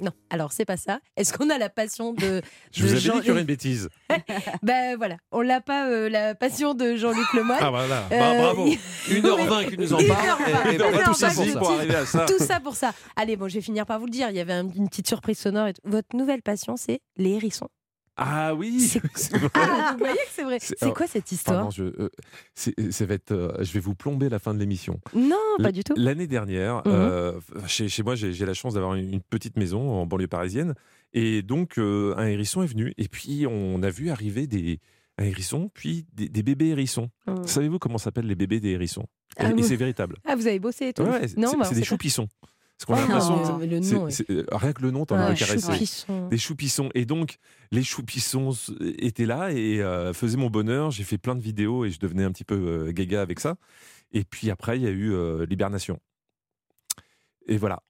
Non, 0.00 0.12
alors 0.30 0.52
c'est 0.52 0.64
pas 0.64 0.76
ça. 0.76 1.00
Est-ce 1.16 1.32
qu'on 1.32 1.50
a 1.50 1.58
la 1.58 1.68
passion 1.68 2.12
de. 2.12 2.40
Je 2.72 2.82
de 2.82 2.86
vous 2.86 2.92
avais 2.92 3.00
Jean- 3.00 3.14
dit 3.14 3.18
qu'il 3.20 3.28
y 3.28 3.30
aurait 3.32 3.40
une 3.40 3.46
bêtise. 3.48 3.88
Ben 4.62 4.96
voilà, 4.96 5.16
on 5.32 5.40
l'a 5.40 5.60
pas 5.60 5.88
euh, 5.88 6.08
la 6.08 6.36
passion 6.36 6.72
de 6.74 6.94
Jean-Luc 6.94 7.32
Lemoyne. 7.34 7.58
Ah, 7.60 7.70
voilà. 7.70 8.04
Euh, 8.12 8.18
Bah, 8.18 8.34
bravo. 8.42 8.66
il- 8.68 8.78
1h20 9.22 9.68
qu'il 9.70 9.80
nous 9.80 9.92
en 9.92 9.96
parle, 9.96 10.08
1h20, 10.08 10.70
et- 10.70 10.74
et 10.76 10.78
pas 10.78 11.02
tout 11.02 11.14
ça 11.14 11.30
pour 11.30 11.42
1h20, 11.44 11.52
ça. 11.52 11.58
Pour 11.58 11.70
arriver 11.72 11.94
à 11.96 12.06
ça. 12.06 12.26
Tout 12.26 12.38
ça 12.38 12.60
pour 12.60 12.76
ça. 12.76 12.92
Allez, 13.16 13.34
bon, 13.36 13.48
je 13.48 13.54
vais 13.54 13.60
finir 13.60 13.86
par 13.86 13.98
vous 13.98 14.06
le 14.06 14.12
dire. 14.12 14.30
Il 14.30 14.36
y 14.36 14.40
avait 14.40 14.52
un- 14.52 14.68
une 14.70 14.88
petite 14.88 15.08
surprise 15.08 15.38
sonore. 15.38 15.66
et. 15.66 15.72
Votre 15.82 16.14
nouvelle 16.16 16.42
passion, 16.42 16.76
c'est 16.76 17.00
les 17.16 17.30
hérissons. 17.32 17.68
Ah 18.20 18.54
oui 18.54 18.80
c'est 19.14 19.36
vrai. 19.36 19.48
Ah, 19.54 19.92
vous 19.92 19.98
voyez 20.00 20.14
que 20.14 20.30
c'est 20.32 20.42
vrai. 20.42 20.58
C'est- 20.60 20.82
alors, 20.82 20.94
quoi 20.94 21.06
cette 21.06 21.30
histoire 21.30 21.70
je, 21.70 21.84
euh, 21.84 22.10
c'est- 22.54 22.90
ça 22.90 23.06
va 23.06 23.14
être, 23.14 23.30
euh, 23.30 23.52
je 23.60 23.72
vais 23.72 23.80
vous 23.80 23.94
plomber 23.94 24.28
la 24.28 24.38
fin 24.40 24.54
de 24.54 24.58
l'émission. 24.58 25.00
Non, 25.14 25.36
pas 25.62 25.70
du 25.72 25.84
tout. 25.84 25.94
L'année 25.96 26.26
dernière, 26.26 26.78
Mhm. 26.78 26.82
euh, 26.86 27.40
chez, 27.66 27.88
chez 27.88 28.02
moi, 28.02 28.16
j'ai 28.16 28.44
la 28.44 28.54
chance 28.54 28.74
d'avoir 28.74 28.94
une, 28.96 29.12
une 29.14 29.20
petite 29.22 29.56
maison 29.56 29.92
en 29.92 30.04
banlieue 30.06 30.26
parisienne. 30.26 30.74
Et 31.14 31.42
donc, 31.42 31.78
un 31.78 32.26
hérisson 32.26 32.62
est 32.62 32.66
venu. 32.66 32.92
Et 32.98 33.08
puis, 33.08 33.46
on 33.48 33.82
a 33.82 33.90
vu 33.90 34.10
arriver 34.10 34.46
des, 34.46 34.80
un 35.16 35.24
hérisson, 35.24 35.70
puis 35.72 36.06
des, 36.12 36.28
des 36.28 36.42
bébés 36.42 36.68
hérissons. 36.68 37.10
Mhm. 37.28 37.46
Savez-vous 37.46 37.78
comment 37.78 37.98
s'appellent 37.98 38.26
les 38.26 38.34
bébés 38.34 38.60
des 38.60 38.70
hérissons? 38.70 39.06
Et, 39.38 39.44
Ah, 39.44 39.52
et 39.56 39.62
c'est 39.62 39.76
véritable. 39.76 40.16
Ah, 40.26 40.34
vous 40.34 40.46
avez 40.48 40.58
bossé 40.58 40.88
et 40.88 40.92
tout 40.92 41.02
Ouais, 41.02 41.26
Non, 41.36 41.52
bah, 41.56 41.64
c'est 41.64 41.70
on 41.70 41.74
des 41.74 41.80
pas. 41.82 41.86
Parce 42.78 42.86
qu'on 42.86 42.94
a 42.94 42.98
Oh, 42.98 43.00
l'impression 43.08 43.58
le 43.58 43.80
nom 43.80 44.08
euh, 44.30 44.44
rien 44.52 44.72
que 44.72 44.82
le 44.82 44.90
nom, 44.92 45.04
t'en 45.04 45.16
Ah, 45.16 45.26
as 45.26 45.34
caressé. 45.34 45.60
choupissons. 45.72 46.28
Des 46.28 46.38
choupissons. 46.38 46.90
Et 46.94 47.04
donc, 47.06 47.38
les 47.72 47.82
choupissons 47.82 48.50
étaient 48.98 49.26
là 49.26 49.50
et 49.50 49.82
euh, 49.82 50.12
faisaient 50.12 50.36
mon 50.36 50.48
bonheur. 50.48 50.92
J'ai 50.92 51.02
fait 51.02 51.18
plein 51.18 51.34
de 51.34 51.40
vidéos 51.42 51.84
et 51.84 51.90
je 51.90 51.98
devenais 51.98 52.22
un 52.22 52.30
petit 52.30 52.44
peu 52.44 52.54
euh, 52.54 52.92
gaga 52.92 53.20
avec 53.20 53.40
ça. 53.40 53.56
Et 54.12 54.22
puis 54.24 54.50
après, 54.50 54.78
il 54.78 54.84
y 54.84 54.86
a 54.86 54.90
eu 54.90 55.12
euh, 55.12 55.44
l'hibernation. 55.46 55.98
Et 57.48 57.56
voilà. 57.56 57.82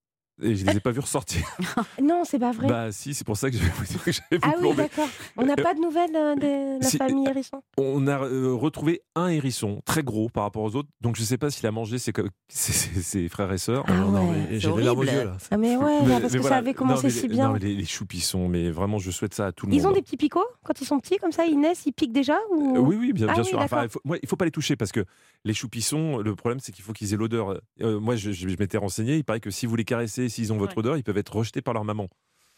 Et 0.42 0.54
je 0.54 0.64
les 0.64 0.76
ai 0.76 0.80
pas 0.80 0.90
vus 0.92 1.00
ressortir. 1.00 1.42
Non, 2.02 2.22
c'est 2.24 2.38
pas 2.38 2.52
vrai. 2.52 2.68
Bah 2.68 2.92
si, 2.92 3.12
c'est 3.12 3.26
pour 3.26 3.36
ça 3.36 3.50
que 3.50 3.56
je 3.56 3.62
vais 3.62 3.70
vous 3.70 3.84
dire 3.92 4.02
que 4.04 4.12
j'avais 4.12 4.38
ah 4.42 4.54
oui, 4.60 4.74
d'accord. 4.76 5.08
On 5.36 5.44
n'a 5.44 5.56
pas 5.56 5.74
de 5.74 5.80
nouvelles 5.80 6.14
euh, 6.14 6.34
de 6.36 6.80
la 6.82 6.88
Si, 6.88 6.96
famille 6.96 7.26
hérisson? 7.28 7.60
On 7.76 8.06
a 8.06 8.20
euh, 8.22 8.52
retrouvé 8.54 9.02
un 9.14 9.28
hérisson 9.28 9.82
très 9.84 10.02
gros 10.02 10.28
par 10.28 10.44
rapport 10.44 10.62
aux 10.62 10.76
autres. 10.76 10.88
Donc 11.00 11.16
je 11.16 11.22
sais 11.24 11.38
pas 11.38 11.50
s'il 11.50 11.66
a 11.66 11.72
mangé 11.72 11.98
ses, 11.98 12.12
ses, 12.48 12.72
ses- 12.72 13.02
ses 13.02 13.28
frères 13.28 13.52
et 13.52 13.58
sœurs. 13.58 13.84
Ah 13.88 13.92
ouais. 14.06 14.58
j'ai 14.58 14.72
des 14.72 14.82
larmes 14.82 14.98
aux 15.00 15.04
yeux, 15.04 15.24
là. 15.24 15.36
Ah, 15.50 15.56
mais 15.56 15.76
ouais, 15.76 16.06
là, 16.06 16.20
parce 16.20 16.32
que 16.32 16.42
ça 16.42 16.56
avait 16.56 16.74
commencé 16.74 17.02
Non, 17.08 17.08
mais 17.08 17.10
si 17.10 17.22
les- 17.22 17.34
bien. 17.34 17.46
non, 17.48 17.52
mais 17.54 17.58
les, 17.60 17.74
les 17.74 17.84
choupissons, 17.84 18.48
mais 18.48 18.70
vraiment, 18.70 18.98
je 18.98 19.10
souhaite 19.10 19.34
ça 19.34 19.46
à 19.46 19.52
tout 19.52 19.66
le 19.66 19.72
Ils 19.74 19.82
monde. 19.82 19.92
ont 19.92 19.94
des 19.94 20.02
petits 20.02 20.16
picots 20.16 20.46
quand 20.64 20.80
ils 20.80 20.86
sont 20.86 20.98
petits, 21.00 21.16
comme 21.18 21.32
ça, 21.32 21.46
ils 21.46 21.58
naissent, 21.58 21.84
ils 21.86 21.92
piquent 21.92 22.12
déjà 22.12 22.38
ou... 22.52 22.76
Euh, 22.76 22.80
oui, 22.80 22.96
oui, 22.98 23.12
bien, 23.12 23.26
Ah 23.28 23.34
bien 23.34 23.42
oui, 23.42 23.48
sûr. 23.48 23.58
Enfin, 23.60 23.84
il 23.84 23.88
faut, 23.90 24.00
ouais, 24.04 24.18
il 24.22 24.28
faut 24.28 24.36
pas 24.36 24.44
les 24.44 24.50
toucher 24.50 24.76
parce 24.76 24.92
que 24.92 25.04
les 25.44 25.54
choupissons, 25.54 26.18
le 26.18 26.34
problème, 26.36 26.60
c'est 26.60 26.72
qu'il 26.72 26.84
faut 26.84 26.92
qu'ils 26.92 27.12
aient 27.12 27.16
l'odeur. 27.16 27.60
Moi, 27.80 28.16
je, 28.16 28.30
je- 28.32 28.48
je 28.48 28.56
m'étais 28.58 28.78
renseigné. 28.78 29.16
Il 29.16 29.24
paraît 29.24 29.40
que 29.40 29.50
si 29.50 29.66
vous 29.66 29.76
les 29.76 29.84
caressez, 29.84 30.27
s'ils 30.28 30.52
ont 30.52 30.56
votre 30.58 30.78
odeur, 30.78 30.96
ils 30.96 31.04
peuvent 31.04 31.18
être 31.18 31.34
rejetés 31.34 31.62
par 31.62 31.74
leur 31.74 31.84
maman. 31.84 32.08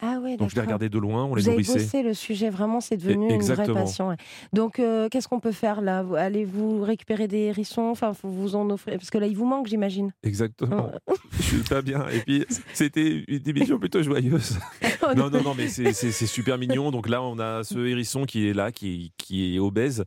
Ah 0.03 0.17
ouais, 0.19 0.35
Donc 0.35 0.49
je 0.49 0.55
les 0.55 0.61
regardais 0.61 0.89
de 0.89 0.97
loin, 0.97 1.25
on 1.25 1.35
les 1.35 1.43
Vous 1.43 1.49
avez 1.49 1.57
nourrissait. 1.57 1.77
bossé 1.77 2.01
le 2.01 2.15
sujet, 2.15 2.49
vraiment, 2.49 2.81
c'est 2.81 2.97
devenu 2.97 3.31
une 3.31 3.41
vraie 3.43 3.71
passion. 3.71 4.07
ouais. 4.07 4.15
Donc, 4.51 4.79
euh, 4.79 5.07
qu'est-ce 5.09 5.27
qu'on 5.27 5.39
peut 5.39 5.51
faire 5.51 5.79
là? 5.79 6.01
Vous- 6.01 6.15
Allez-vous 6.15 6.81
récupérer 6.81 7.27
des 7.27 7.37
hérissons? 7.41 7.83
Enfin, 7.83 8.11
faut 8.15 8.27
vous 8.29 8.55
en 8.55 8.67
offrir 8.71 8.95
parce 8.95 9.11
que 9.11 9.19
là, 9.19 9.27
il 9.27 9.37
vous 9.37 9.45
manque, 9.45 9.67
j'imagine. 9.67 10.11
Exactement. 10.23 10.89
je 11.33 11.41
suis 11.43 11.57
pas 11.69 11.83
bien. 11.83 12.07
Et 12.09 12.21
puis, 12.21 12.45
c'était 12.73 13.23
une 13.27 13.47
émission 13.47 13.77
plutôt 13.77 14.01
joyeuse. 14.01 14.57
Oh 15.03 15.15
non, 15.15 15.29
non, 15.31 15.41
non, 15.43 15.55
mais 15.55 15.67
c'est 15.67 15.93
super 15.93 16.57
mignon. 16.59 16.89
Donc 16.91 17.07
là, 17.09 17.21
on 17.23 17.37
a 17.39 17.63
ce 17.63 17.77
hérisson 17.79 18.25
qui 18.25 18.47
est 18.47 18.53
là, 18.53 18.71
qui, 18.71 19.11
qui 19.17 19.55
est 19.55 19.59
obèse. 19.59 20.03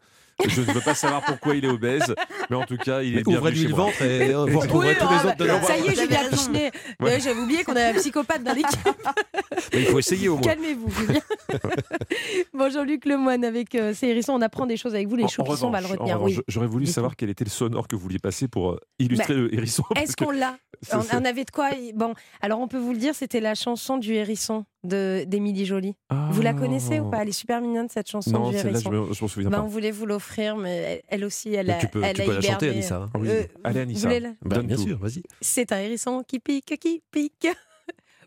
Je 0.47 0.61
ne 0.61 0.67
veux 0.67 0.81
pas 0.81 0.95
savoir 0.95 1.23
pourquoi 1.25 1.55
il 1.55 1.65
est 1.65 1.69
obèse, 1.69 2.15
mais 2.51 2.57
en 2.57 2.65
tout 2.65 2.77
cas, 2.77 3.03
il 3.03 3.19
est 3.19 3.23
bien 3.23 3.39
Ouvrez-lui 3.39 3.65
le 3.65 3.75
ventre 3.75 4.03
et 4.03 4.35
euh, 4.35 4.45
vous 4.47 4.59
retrouverez 4.59 4.91
Oui, 4.91 4.97
tous 4.99 5.09
les 5.11 5.31
autres 5.31 5.37
dedans. 5.37 5.63
Ça 5.63 5.77
y 5.77 5.87
est, 5.87 5.95
Julien. 5.95 6.29
Pichenet. 6.31 6.71
Ouais. 7.01 7.07
Ouais, 7.15 7.21
J'avais 7.21 7.41
oublié 7.41 7.65
qu'on 7.65 7.77
a 7.77 7.91
un 7.91 7.95
psychopathe 7.95 8.43
dans 8.43 8.53
l'équipe. 8.53 8.81
Mais 9.73 9.81
il 9.81 9.87
faut 9.87 9.99
essayer 9.99 10.29
au 10.29 10.35
moins. 10.35 10.43
Calmez-vous, 10.43 10.91
Julien. 10.91 11.21
bon, 12.55 12.71
Jean-Luc 12.71 13.05
Lemoine, 13.07 13.45
avec 13.45 13.75
euh, 13.75 13.95
ces 13.95 14.09
hérissons, 14.09 14.33
on 14.33 14.43
apprend 14.43 14.67
des 14.67 14.77
choses 14.77 14.95
avec 14.95 15.09
vous. 15.09 15.17
Les 15.17 15.29
sont, 15.29 15.45
on 15.49 15.71
va 15.71 15.81
le 15.81 15.87
retenir. 15.87 16.21
Oui. 16.23 16.39
J'aurais 16.49 16.67
voulu 16.67 16.87
savoir 16.87 17.17
quel 17.17 17.31
était 17.31 17.45
le 17.45 17.51
sonore 17.51 17.89
que 17.89 17.97
vous 17.97 18.03
vouliez 18.03 18.19
passer 18.19 18.49
pour 18.49 18.73
euh, 18.73 18.81
illustrer 18.99 19.35
Bah, 19.35 19.41
le 19.41 19.55
hérisson. 19.55 19.85
Est-ce 19.97 20.17
qu'on 20.17 20.31
l'a 20.31 20.57
on, 20.93 21.25
avait 21.25 21.45
de 21.45 21.51
quoi 21.51 21.71
Bon, 21.95 22.15
alors 22.41 22.61
on 22.61 22.69
peut 22.69 22.79
vous 22.79 22.93
le 22.93 22.99
dire, 22.99 23.15
c'était 23.15 23.41
la 23.41 23.55
chanson 23.55 23.97
du 23.99 24.15
hérisson 24.15 24.61
de- 24.61 24.65
d'Émilie 24.85 25.67
Jolie. 25.67 25.97
Vous 26.31 26.43
la 26.43 26.55
connaissez 26.55 27.01
ou 27.01 27.11
pas? 27.11 27.23
Elle 27.23 27.29
est 27.31 27.33
super 27.33 27.61
mignonne 27.61 27.89
cette 27.89 28.09
chanson 28.11 28.31
Non, 28.31 28.51
du 28.51 28.57
celle-là, 28.57 28.71
hérisson. 28.73 28.91
je 28.93 28.97
me- 28.99 29.13
je 29.15 29.23
m'en 29.25 29.29
souviens 29.29 29.51
Bah, 29.51 29.59
pas. 29.59 29.63
On 29.65 29.69
voulait 29.69 29.91
vous 29.91 30.07
l'offrir, 30.07 30.57
mais 30.57 31.03
elle, 31.09 31.25
aussi, 31.25 31.55
elle 31.55 31.67
Mais 31.69 31.73
a, 31.75 31.77
tu 31.79 31.89
peux- 31.89 32.03
elle 32.05 32.15
tu 32.17 32.23
a 32.23 32.25
peux 32.25 32.35
la 32.35 32.41
chanter. 32.41 32.69
Anissa. 32.71 33.07
Oui. 33.19 33.29
Euh, 33.29 33.43
Allez, 33.65 33.81
Anissa. 33.81 34.19
la- 34.21 34.31
Bah, 34.43 34.57
Donne 34.57 34.67
bien 34.67 34.77
tout. 34.77 34.83
sûr, 34.83 34.99
vas-y. 34.99 35.23
C'est 35.41 35.73
un 35.73 35.79
hérisson 35.81 36.23
qui 36.27 36.39
pique, 36.39 36.77
qui 36.81 37.03
pique. 37.11 37.49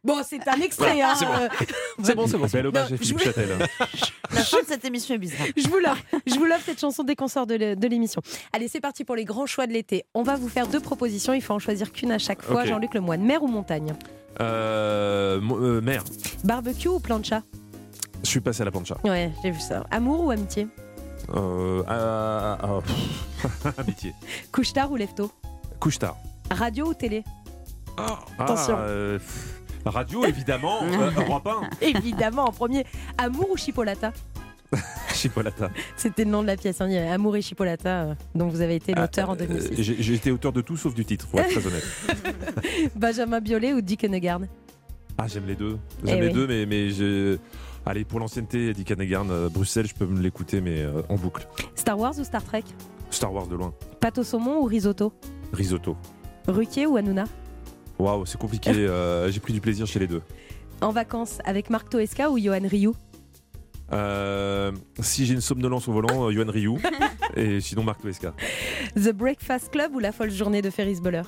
Bon, 0.07 0.21
c'est 0.27 0.47
un 0.47 0.59
extrait. 0.61 1.01
hein. 1.01 1.13
c'est 1.19 1.25
bon. 1.25 1.33
Euh, 1.33 1.47
C'est 2.03 2.15
bon, 2.15 2.27
c'est 2.27 2.37
bon. 2.37 2.45
Bel 2.47 2.67
hommage 2.67 2.93
à 2.93 2.97
Philippe 2.97 3.19
je 3.19 3.23
Châtel. 3.25 3.49
La 4.33 4.41
fin 4.43 4.61
de 4.61 4.67
cette 4.67 4.85
émission 4.85 5.15
est 5.15 5.17
bizarre. 5.17 5.45
Je 5.55 5.67
vous 5.67 5.77
l'offre. 5.79 6.03
Je 6.25 6.35
vous 6.35 6.45
l'offre 6.45 6.63
cette 6.65 6.79
chanson 6.79 7.03
dès 7.03 7.15
qu'on 7.15 7.27
sort 7.27 7.45
de 7.47 7.55
l'é- 7.55 7.75
de 7.75 7.87
l'émission. 7.87 8.21
Allez, 8.53 8.67
c'est 8.67 8.79
parti 8.79 9.03
pour 9.03 9.15
les 9.15 9.25
grands 9.25 9.45
choix 9.45 9.67
de 9.67 9.73
l'été. 9.73 10.05
On 10.13 10.23
va 10.23 10.35
vous 10.35 10.47
faire 10.49 10.67
deux 10.67 10.79
propositions. 10.79 11.33
Il 11.33 11.41
faut 11.41 11.53
en 11.53 11.59
choisir 11.59 11.91
qu'une 11.91 12.11
à 12.11 12.17
chaque 12.19 12.41
fois. 12.41 12.65
Jean-Luc 12.65 12.93
Lemoine, 12.93 13.21
mer 13.23 13.43
ou 13.43 13.47
montagne? 13.47 13.93
Euh, 14.39 15.41
euh, 15.41 15.81
mère, 15.81 16.03
Barbecue 16.43 16.87
ou 16.87 16.99
plancha? 16.99 17.41
Je 18.23 18.29
suis 18.29 18.39
passé 18.39 18.61
à 18.61 18.65
la 18.65 18.71
plancha. 18.71 18.97
Ouais, 19.03 19.31
j'ai 19.43 19.51
vu 19.51 19.59
ça. 19.59 19.85
Amour 19.91 20.25
ou 20.25 20.31
amitié? 20.31 20.67
Euh, 21.35 21.83
ah, 21.87 22.57
ah, 22.61 22.79
ah, 23.65 23.69
amitié. 23.79 24.13
Couche-tard 24.51 24.91
ou 24.91 24.95
lève-tôt? 24.95 25.31
Couche 25.79 25.99
tard. 25.99 26.15
Radio 26.51 26.87
ou 26.87 26.93
télé? 26.93 27.23
Ah, 27.97 28.19
Attention. 28.39 28.75
euh, 28.79 29.19
radio, 29.89 30.25
évidemment. 30.25 30.79
euh, 30.83 31.11
Europe 31.17 31.47
1. 31.47 31.69
Évidemment, 31.81 32.45
en 32.45 32.51
premier. 32.51 32.85
Amour 33.17 33.49
ou 33.51 33.57
chipolata 33.57 34.11
Chipolata. 35.13 35.69
C'était 35.95 36.25
le 36.25 36.31
nom 36.31 36.41
de 36.41 36.47
la 36.47 36.57
pièce. 36.57 36.81
hein. 36.81 36.89
Amour 37.11 37.37
et 37.37 37.41
chipolata, 37.41 37.89
euh, 38.03 38.13
dont 38.35 38.47
vous 38.49 38.59
avez 38.61 38.75
été 38.75 38.93
l'auteur 38.93 39.29
en 39.29 39.33
Euh, 39.33 39.47
2006. 39.47 39.81
J'ai 39.81 39.95
j'ai 40.03 40.13
été 40.13 40.29
auteur 40.31 40.51
de 40.51 40.61
tout 40.61 40.75
sauf 40.77 40.93
du 40.93 41.05
titre, 41.05 41.25
pour 41.27 41.39
être 41.39 41.49
très 41.49 41.65
honnête. 41.67 41.85
Benjamin 42.95 43.39
Biolay 43.39 43.73
ou 43.73 43.81
Dick 43.81 44.03
Hennegarn 44.03 44.47
Ah, 45.17 45.27
j'aime 45.27 45.45
les 45.47 45.55
deux. 45.55 45.77
Eh 46.03 46.07
J'aime 46.09 46.19
les 46.21 46.27
oui. 46.27 46.33
deux, 46.33 46.47
mais, 46.47 46.65
mais 46.65 46.89
je... 46.89 47.37
Allez, 47.85 48.03
pour 48.03 48.19
l'ancienneté, 48.19 48.73
Dick 48.73 48.91
Hanegarn, 48.91 49.31
euh, 49.31 49.47
Bruxelles, 49.49 49.87
je 49.87 49.93
peux 49.95 50.05
me 50.05 50.19
l'écouter, 50.21 50.59
mais 50.59 50.81
euh, 50.81 51.01
en 51.07 51.15
boucle. 51.15 51.47
Star 51.75 51.97
Wars 51.97 52.13
ou 52.19 52.23
Star 52.25 52.43
Trek 52.43 52.63
Star 53.09 53.33
Wars 53.33 53.47
de 53.47 53.55
loin. 53.55 53.73
Pâte 54.01 54.17
au 54.17 54.23
saumon 54.23 54.59
ou 54.59 54.65
risotto 54.65 55.13
Risotto. 55.53 55.95
Ruquier 56.49 56.85
ou 56.87 56.97
Hanouna 56.97 57.23
Waouh, 57.99 58.25
c'est 58.25 58.37
compliqué. 58.39 58.71
euh, 58.75 59.29
J'ai 59.31 59.39
pris 59.39 59.53
du 59.53 59.61
plaisir 59.61 59.85
chez 59.87 59.99
les 59.99 60.07
deux. 60.07 60.21
En 60.81 60.91
vacances 60.91 61.39
avec 61.45 61.69
Marc 61.69 61.89
Toesca 61.89 62.29
ou 62.29 62.37
Johan 62.37 62.59
Rioux 62.63 62.95
Euh, 63.93 64.71
si 64.99 65.25
j'ai 65.25 65.33
une 65.33 65.41
somnolence 65.41 65.87
au 65.87 65.93
volant, 65.93 66.27
euh, 66.27 66.31
Yohan 66.33 66.51
Ryu. 66.51 66.73
et 67.35 67.61
sinon, 67.61 67.83
Marc 67.83 68.01
Toesca. 68.01 68.33
The 68.95 69.11
Breakfast 69.13 69.71
Club 69.71 69.95
ou 69.95 69.99
La 69.99 70.11
folle 70.11 70.29
journée 70.31 70.61
de 70.61 70.69
Ferris 70.69 70.99
Bueller 71.01 71.23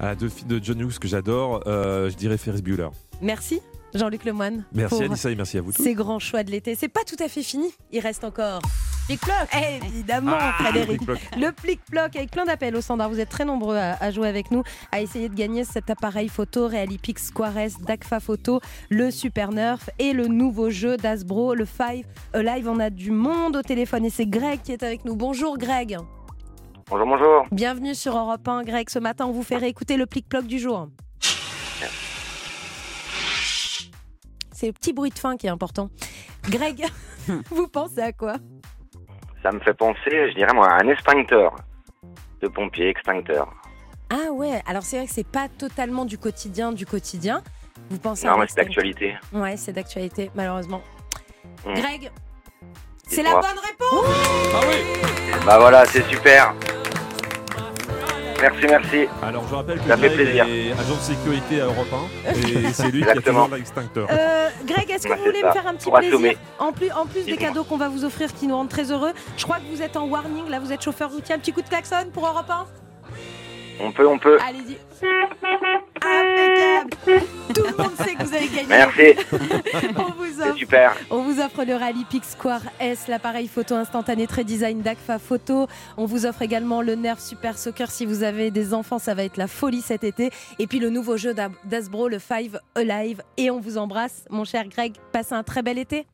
Ah, 0.00 0.14
deux 0.14 0.30
de 0.46 0.58
John 0.62 0.80
Hughes 0.80 0.98
que 0.98 1.06
j'adore, 1.06 1.62
euh, 1.66 2.08
je 2.10 2.16
dirais 2.16 2.38
Ferris 2.38 2.62
Bueller. 2.62 2.88
Merci 3.20 3.60
Jean-Luc 3.94 4.24
Lemoine. 4.24 4.64
Merci 4.72 5.02
Anissa 5.02 5.30
et 5.30 5.34
merci 5.34 5.58
à 5.58 5.60
vous 5.62 5.72
tous. 5.72 5.82
Ces 5.82 5.94
grands 5.94 6.18
choix 6.18 6.42
de 6.44 6.50
l'été. 6.50 6.74
C'est 6.74 6.88
pas 6.88 7.04
tout 7.06 7.22
à 7.22 7.28
fait 7.28 7.42
fini. 7.42 7.68
Il 7.90 8.00
reste 8.00 8.24
encore. 8.24 8.60
Plic-ploc 9.08 9.48
Évidemment, 9.84 10.36
Ah, 10.38 10.54
Frédéric. 10.60 11.00
Le 11.36 11.50
plic-ploc 11.50 12.14
avec 12.16 12.30
plein 12.30 12.44
d'appels 12.44 12.74
au 12.76 12.80
standard. 12.80 13.10
Vous 13.10 13.18
êtes 13.20 13.28
très 13.28 13.44
nombreux 13.44 13.76
à, 13.76 13.96
à 14.00 14.10
jouer 14.12 14.28
avec 14.28 14.50
nous, 14.52 14.62
à 14.92 15.00
essayer 15.00 15.28
de 15.28 15.34
gagner 15.34 15.64
cet 15.64 15.90
appareil 15.90 16.28
photo 16.28 16.68
Realipix 16.68 17.26
Squares 17.26 17.80
d'Agfa 17.84 18.20
Photo, 18.20 18.60
le 18.90 19.10
Super 19.10 19.50
Nerf 19.50 19.90
et 19.98 20.12
le 20.12 20.28
nouveau 20.28 20.70
jeu 20.70 20.96
d'Asbro, 20.96 21.54
le 21.54 21.64
Five 21.64 22.06
Alive. 22.32 22.68
On 22.68 22.78
a 22.78 22.90
du 22.90 23.10
monde 23.10 23.56
au 23.56 23.62
téléphone 23.62 24.04
et 24.04 24.10
c'est 24.10 24.26
Greg 24.26 24.60
qui 24.62 24.72
est 24.72 24.82
avec 24.84 25.04
nous. 25.04 25.16
Bonjour 25.16 25.58
Greg. 25.58 25.98
Bonjour, 26.88 27.06
bonjour. 27.06 27.46
Bienvenue 27.50 27.94
sur 27.94 28.16
Europe 28.16 28.46
1. 28.46 28.62
Greg, 28.62 28.88
ce 28.88 28.98
matin, 29.00 29.26
on 29.26 29.32
vous 29.32 29.42
fait 29.42 29.56
réécouter 29.56 29.96
le 29.96 30.06
plic-ploc 30.06 30.46
du 30.46 30.58
jour. 30.58 30.88
C'est 34.62 34.68
le 34.68 34.74
petit 34.74 34.92
bruit 34.92 35.10
de 35.10 35.18
fin 35.18 35.36
qui 35.36 35.48
est 35.48 35.50
important. 35.50 35.90
Greg, 36.48 36.86
vous 37.50 37.66
pensez 37.66 37.98
à 37.98 38.12
quoi? 38.12 38.34
Ça 39.42 39.50
me 39.50 39.58
fait 39.58 39.74
penser, 39.74 40.28
je 40.30 40.36
dirais 40.36 40.54
moi, 40.54 40.68
à 40.68 40.84
un 40.84 40.86
extincteur 40.86 41.56
de 42.40 42.46
pompier, 42.46 42.90
extincteur. 42.90 43.52
Ah 44.08 44.30
ouais, 44.30 44.62
alors 44.64 44.84
c'est 44.84 44.98
vrai 44.98 45.06
que 45.06 45.12
c'est 45.12 45.26
pas 45.26 45.48
totalement 45.48 46.04
du 46.04 46.16
quotidien 46.16 46.70
du 46.70 46.86
quotidien. 46.86 47.42
Vous 47.90 47.98
pensez 47.98 48.28
Non, 48.28 48.34
à 48.34 48.38
mais 48.38 48.46
c'est 48.46 48.54
d'actualité. 48.54 49.16
Ouais, 49.32 49.56
c'est 49.56 49.72
d'actualité, 49.72 50.30
malheureusement. 50.36 50.80
Mm. 51.66 51.74
Greg, 51.74 52.12
c'est 53.08 53.24
la 53.24 53.32
bonne 53.32 53.58
réponse 53.68 54.52
Ah 54.54 54.60
oui 54.68 54.76
Bah 55.44 55.58
voilà, 55.58 55.84
c'est 55.86 56.04
super. 56.08 56.54
Merci, 58.42 58.66
merci. 58.68 59.06
Alors 59.22 59.44
je 59.48 59.54
rappelle 59.54 59.78
que 59.78 59.86
Ça 59.88 59.96
fait 59.96 60.08
Greg 60.08 60.36
est 60.36 60.72
agent 60.72 60.96
de 60.96 61.00
sécurité 61.00 61.60
à 61.60 61.64
Europe 61.66 61.86
1 62.26 62.30
et 62.32 62.72
c'est 62.72 62.90
lui 62.90 63.02
qui 63.02 63.08
a 63.08 63.10
Exactement. 63.12 63.44
toujours 63.44 63.56
l'extincteur. 63.56 64.08
Euh, 64.10 64.48
Greg, 64.66 64.90
est-ce 64.90 65.04
que 65.06 65.12
Ouais, 65.12 65.16
vous 65.18 65.24
voulez 65.24 65.40
ça. 65.40 65.48
me 65.48 65.52
faire 65.52 65.66
un 65.68 65.74
petit 65.74 65.84
Pour 65.84 65.94
plaisir 65.94 66.14
assommer. 66.14 66.36
en 66.58 66.72
plus, 66.72 66.90
en 66.92 67.06
plus 67.06 67.24
des 67.24 67.36
cadeaux 67.36 67.64
qu'on 67.64 67.76
va 67.78 67.88
vous 67.88 68.04
offrir 68.04 68.32
qui 68.34 68.46
nous 68.48 68.56
rendent 68.56 68.68
très 68.68 68.90
heureux, 68.90 69.12
je 69.36 69.44
crois 69.44 69.56
que 69.56 69.74
vous 69.74 69.80
êtes 69.82 69.96
en 69.96 70.06
warning, 70.08 70.48
là 70.48 70.58
vous 70.58 70.72
êtes 70.72 70.82
chauffeur 70.82 71.10
routier, 71.10 71.34
un 71.34 71.38
petit 71.38 71.52
coup 71.52 71.62
de 71.62 71.68
klaxon 71.68 72.06
pour 72.12 72.26
Europe 72.26 72.50
1 72.50 72.66
On 73.80 73.92
peut, 73.92 74.06
on 74.06 74.18
peut. 74.18 74.38
Allez-y. 74.46 74.76
Impeccable 76.04 76.90
Tout 77.54 77.62
le 77.64 77.82
monde 77.82 77.96
sait 77.96 78.14
que 78.14 78.22
vous 78.24 78.34
avez 78.34 78.48
gagné. 78.48 78.66
Merci. 78.68 79.14
On 79.96 80.12
vous 80.12 80.42
offre 80.42 80.56
super. 80.56 80.96
On 81.10 81.22
vous 81.22 81.40
offre 81.40 81.64
le 81.64 81.74
Rallye 81.74 82.06
Square 82.22 82.62
S, 82.80 83.08
l'appareil 83.08 83.48
photo 83.48 83.74
instantané 83.74 84.26
très 84.26 84.44
design 84.44 84.80
d'Agfa 84.80 85.18
Photo. 85.18 85.66
On 85.96 86.06
vous 86.06 86.26
offre 86.26 86.42
également 86.42 86.82
le 86.82 86.94
Nerf 86.94 87.20
Super 87.20 87.58
Soccer. 87.58 87.90
Si 87.90 88.06
vous 88.06 88.22
avez 88.22 88.50
des 88.50 88.74
enfants, 88.74 88.98
ça 88.98 89.14
va 89.14 89.24
être 89.24 89.36
la 89.36 89.46
folie 89.46 89.80
cet 89.80 90.04
été. 90.04 90.30
Et 90.58 90.66
puis 90.66 90.78
le 90.78 90.90
nouveau 90.90 91.16
jeu 91.16 91.34
d'Asbro, 91.64 92.08
le 92.08 92.18
Five 92.18 92.60
Alive. 92.74 93.22
Et 93.36 93.50
on 93.50 93.60
vous 93.60 93.78
embrasse, 93.78 94.24
mon 94.30 94.44
cher 94.44 94.68
Greg. 94.68 94.94
Passez 95.12 95.34
un 95.34 95.42
très 95.42 95.62
bel 95.62 95.78
été. 95.78 96.06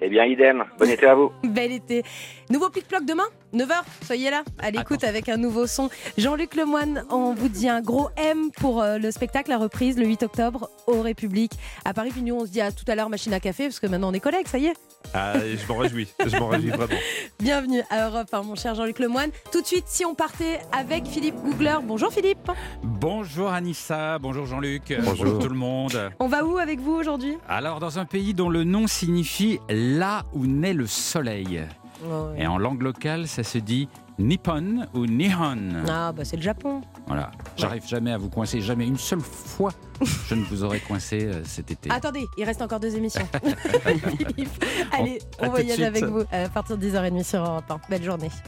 Eh 0.00 0.08
bien, 0.08 0.24
idem. 0.24 0.64
Bon 0.78 0.90
été 0.90 1.06
à 1.06 1.14
vous. 1.14 1.30
Bel 1.44 1.70
été. 1.70 2.02
Nouveau 2.50 2.70
plic-ploc 2.70 3.04
demain, 3.04 3.26
9h. 3.54 3.72
Soyez 4.06 4.30
là, 4.30 4.42
à 4.58 4.70
l'écoute 4.70 5.04
avec 5.04 5.28
un 5.28 5.36
nouveau 5.36 5.66
son. 5.66 5.90
Jean-Luc 6.16 6.54
Lemoine, 6.54 7.04
on 7.10 7.34
vous 7.34 7.48
dit 7.48 7.68
un 7.68 7.80
gros 7.80 8.08
M 8.16 8.50
pour 8.52 8.82
euh, 8.82 8.98
le 8.98 9.10
spectacle, 9.10 9.50
la 9.50 9.58
reprise, 9.58 9.98
le 9.98 10.06
8 10.06 10.22
octobre, 10.22 10.70
au 10.86 11.02
République. 11.02 11.52
À 11.84 11.92
Paris, 11.94 12.10
puis 12.10 12.22
nous, 12.22 12.34
on 12.34 12.46
se 12.46 12.50
dit 12.50 12.60
à 12.60 12.72
tout 12.72 12.84
à 12.88 12.94
l'heure, 12.94 13.08
machine 13.10 13.32
à 13.34 13.40
café, 13.40 13.64
parce 13.64 13.80
que 13.80 13.86
maintenant 13.86 14.10
on 14.10 14.12
est 14.12 14.20
collègues, 14.20 14.48
ça 14.48 14.58
y 14.58 14.66
est. 14.66 14.74
Ah, 15.14 15.34
je 15.38 15.66
m'en 15.70 15.78
réjouis, 15.78 16.08
je 16.24 16.36
m'en 16.38 16.48
réjouis 16.48 16.70
vraiment. 16.70 16.94
Bienvenue 17.40 17.82
à 17.90 18.08
Europe, 18.08 18.28
hein, 18.32 18.42
mon 18.44 18.54
cher 18.54 18.74
Jean-Luc 18.74 18.98
Lemoine. 18.98 19.30
Tout 19.50 19.60
de 19.60 19.66
suite, 19.66 19.84
si 19.86 20.04
on 20.04 20.14
partait 20.14 20.60
avec 20.72 21.06
Philippe 21.06 21.36
Googler. 21.36 21.76
Bonjour 21.82 22.12
Philippe. 22.12 22.50
Bonjour 22.82 23.52
Anissa, 23.52 24.18
bonjour 24.18 24.46
Jean-Luc, 24.46 24.94
Bonjour. 25.04 25.38
tout 25.38 25.48
le 25.48 25.54
monde. 25.56 26.10
On 26.20 26.28
va 26.28 26.44
où 26.44 26.56
avec 26.58 26.80
vous 26.80 26.92
aujourd'hui? 26.92 27.36
Alors 27.48 27.80
dans 27.80 27.98
un 27.98 28.04
pays 28.04 28.32
dont 28.32 28.48
le 28.48 28.64
nom 28.64 28.86
signifie 28.86 29.58
là 29.68 30.22
où 30.32 30.46
naît 30.46 30.72
le 30.74 30.86
soleil. 30.86 31.62
Et 32.36 32.46
en 32.46 32.58
langue 32.58 32.82
locale, 32.82 33.28
ça 33.28 33.42
se 33.42 33.58
dit 33.58 33.88
Nippon 34.18 34.86
ou 34.94 35.06
Nihon. 35.06 35.84
Ah, 35.88 36.12
bah 36.12 36.24
c'est 36.24 36.36
le 36.36 36.42
Japon. 36.42 36.80
Voilà. 37.06 37.30
J'arrive 37.56 37.86
jamais 37.86 38.12
à 38.12 38.18
vous 38.18 38.28
coincer, 38.28 38.60
jamais 38.60 38.86
une 38.86 38.98
seule 38.98 39.20
fois 39.20 39.72
je 40.28 40.34
ne 40.34 40.44
vous 40.44 40.64
aurais 40.64 40.80
coincé 40.80 41.24
euh, 41.24 41.42
cet 41.44 41.70
été. 41.70 41.90
Attendez, 41.90 42.26
il 42.36 42.44
reste 42.44 42.62
encore 42.62 42.80
deux 42.80 42.96
émissions. 42.96 43.26
Allez, 44.92 45.18
on 45.38 45.48
voyage 45.48 45.80
avec 45.80 46.04
vous 46.04 46.24
à 46.30 46.48
partir 46.48 46.76
de 46.78 46.86
10h30 46.86 47.24
sur 47.24 47.40
Europe 47.40 47.70
1. 47.70 47.80
Belle 47.88 48.02
journée. 48.02 48.30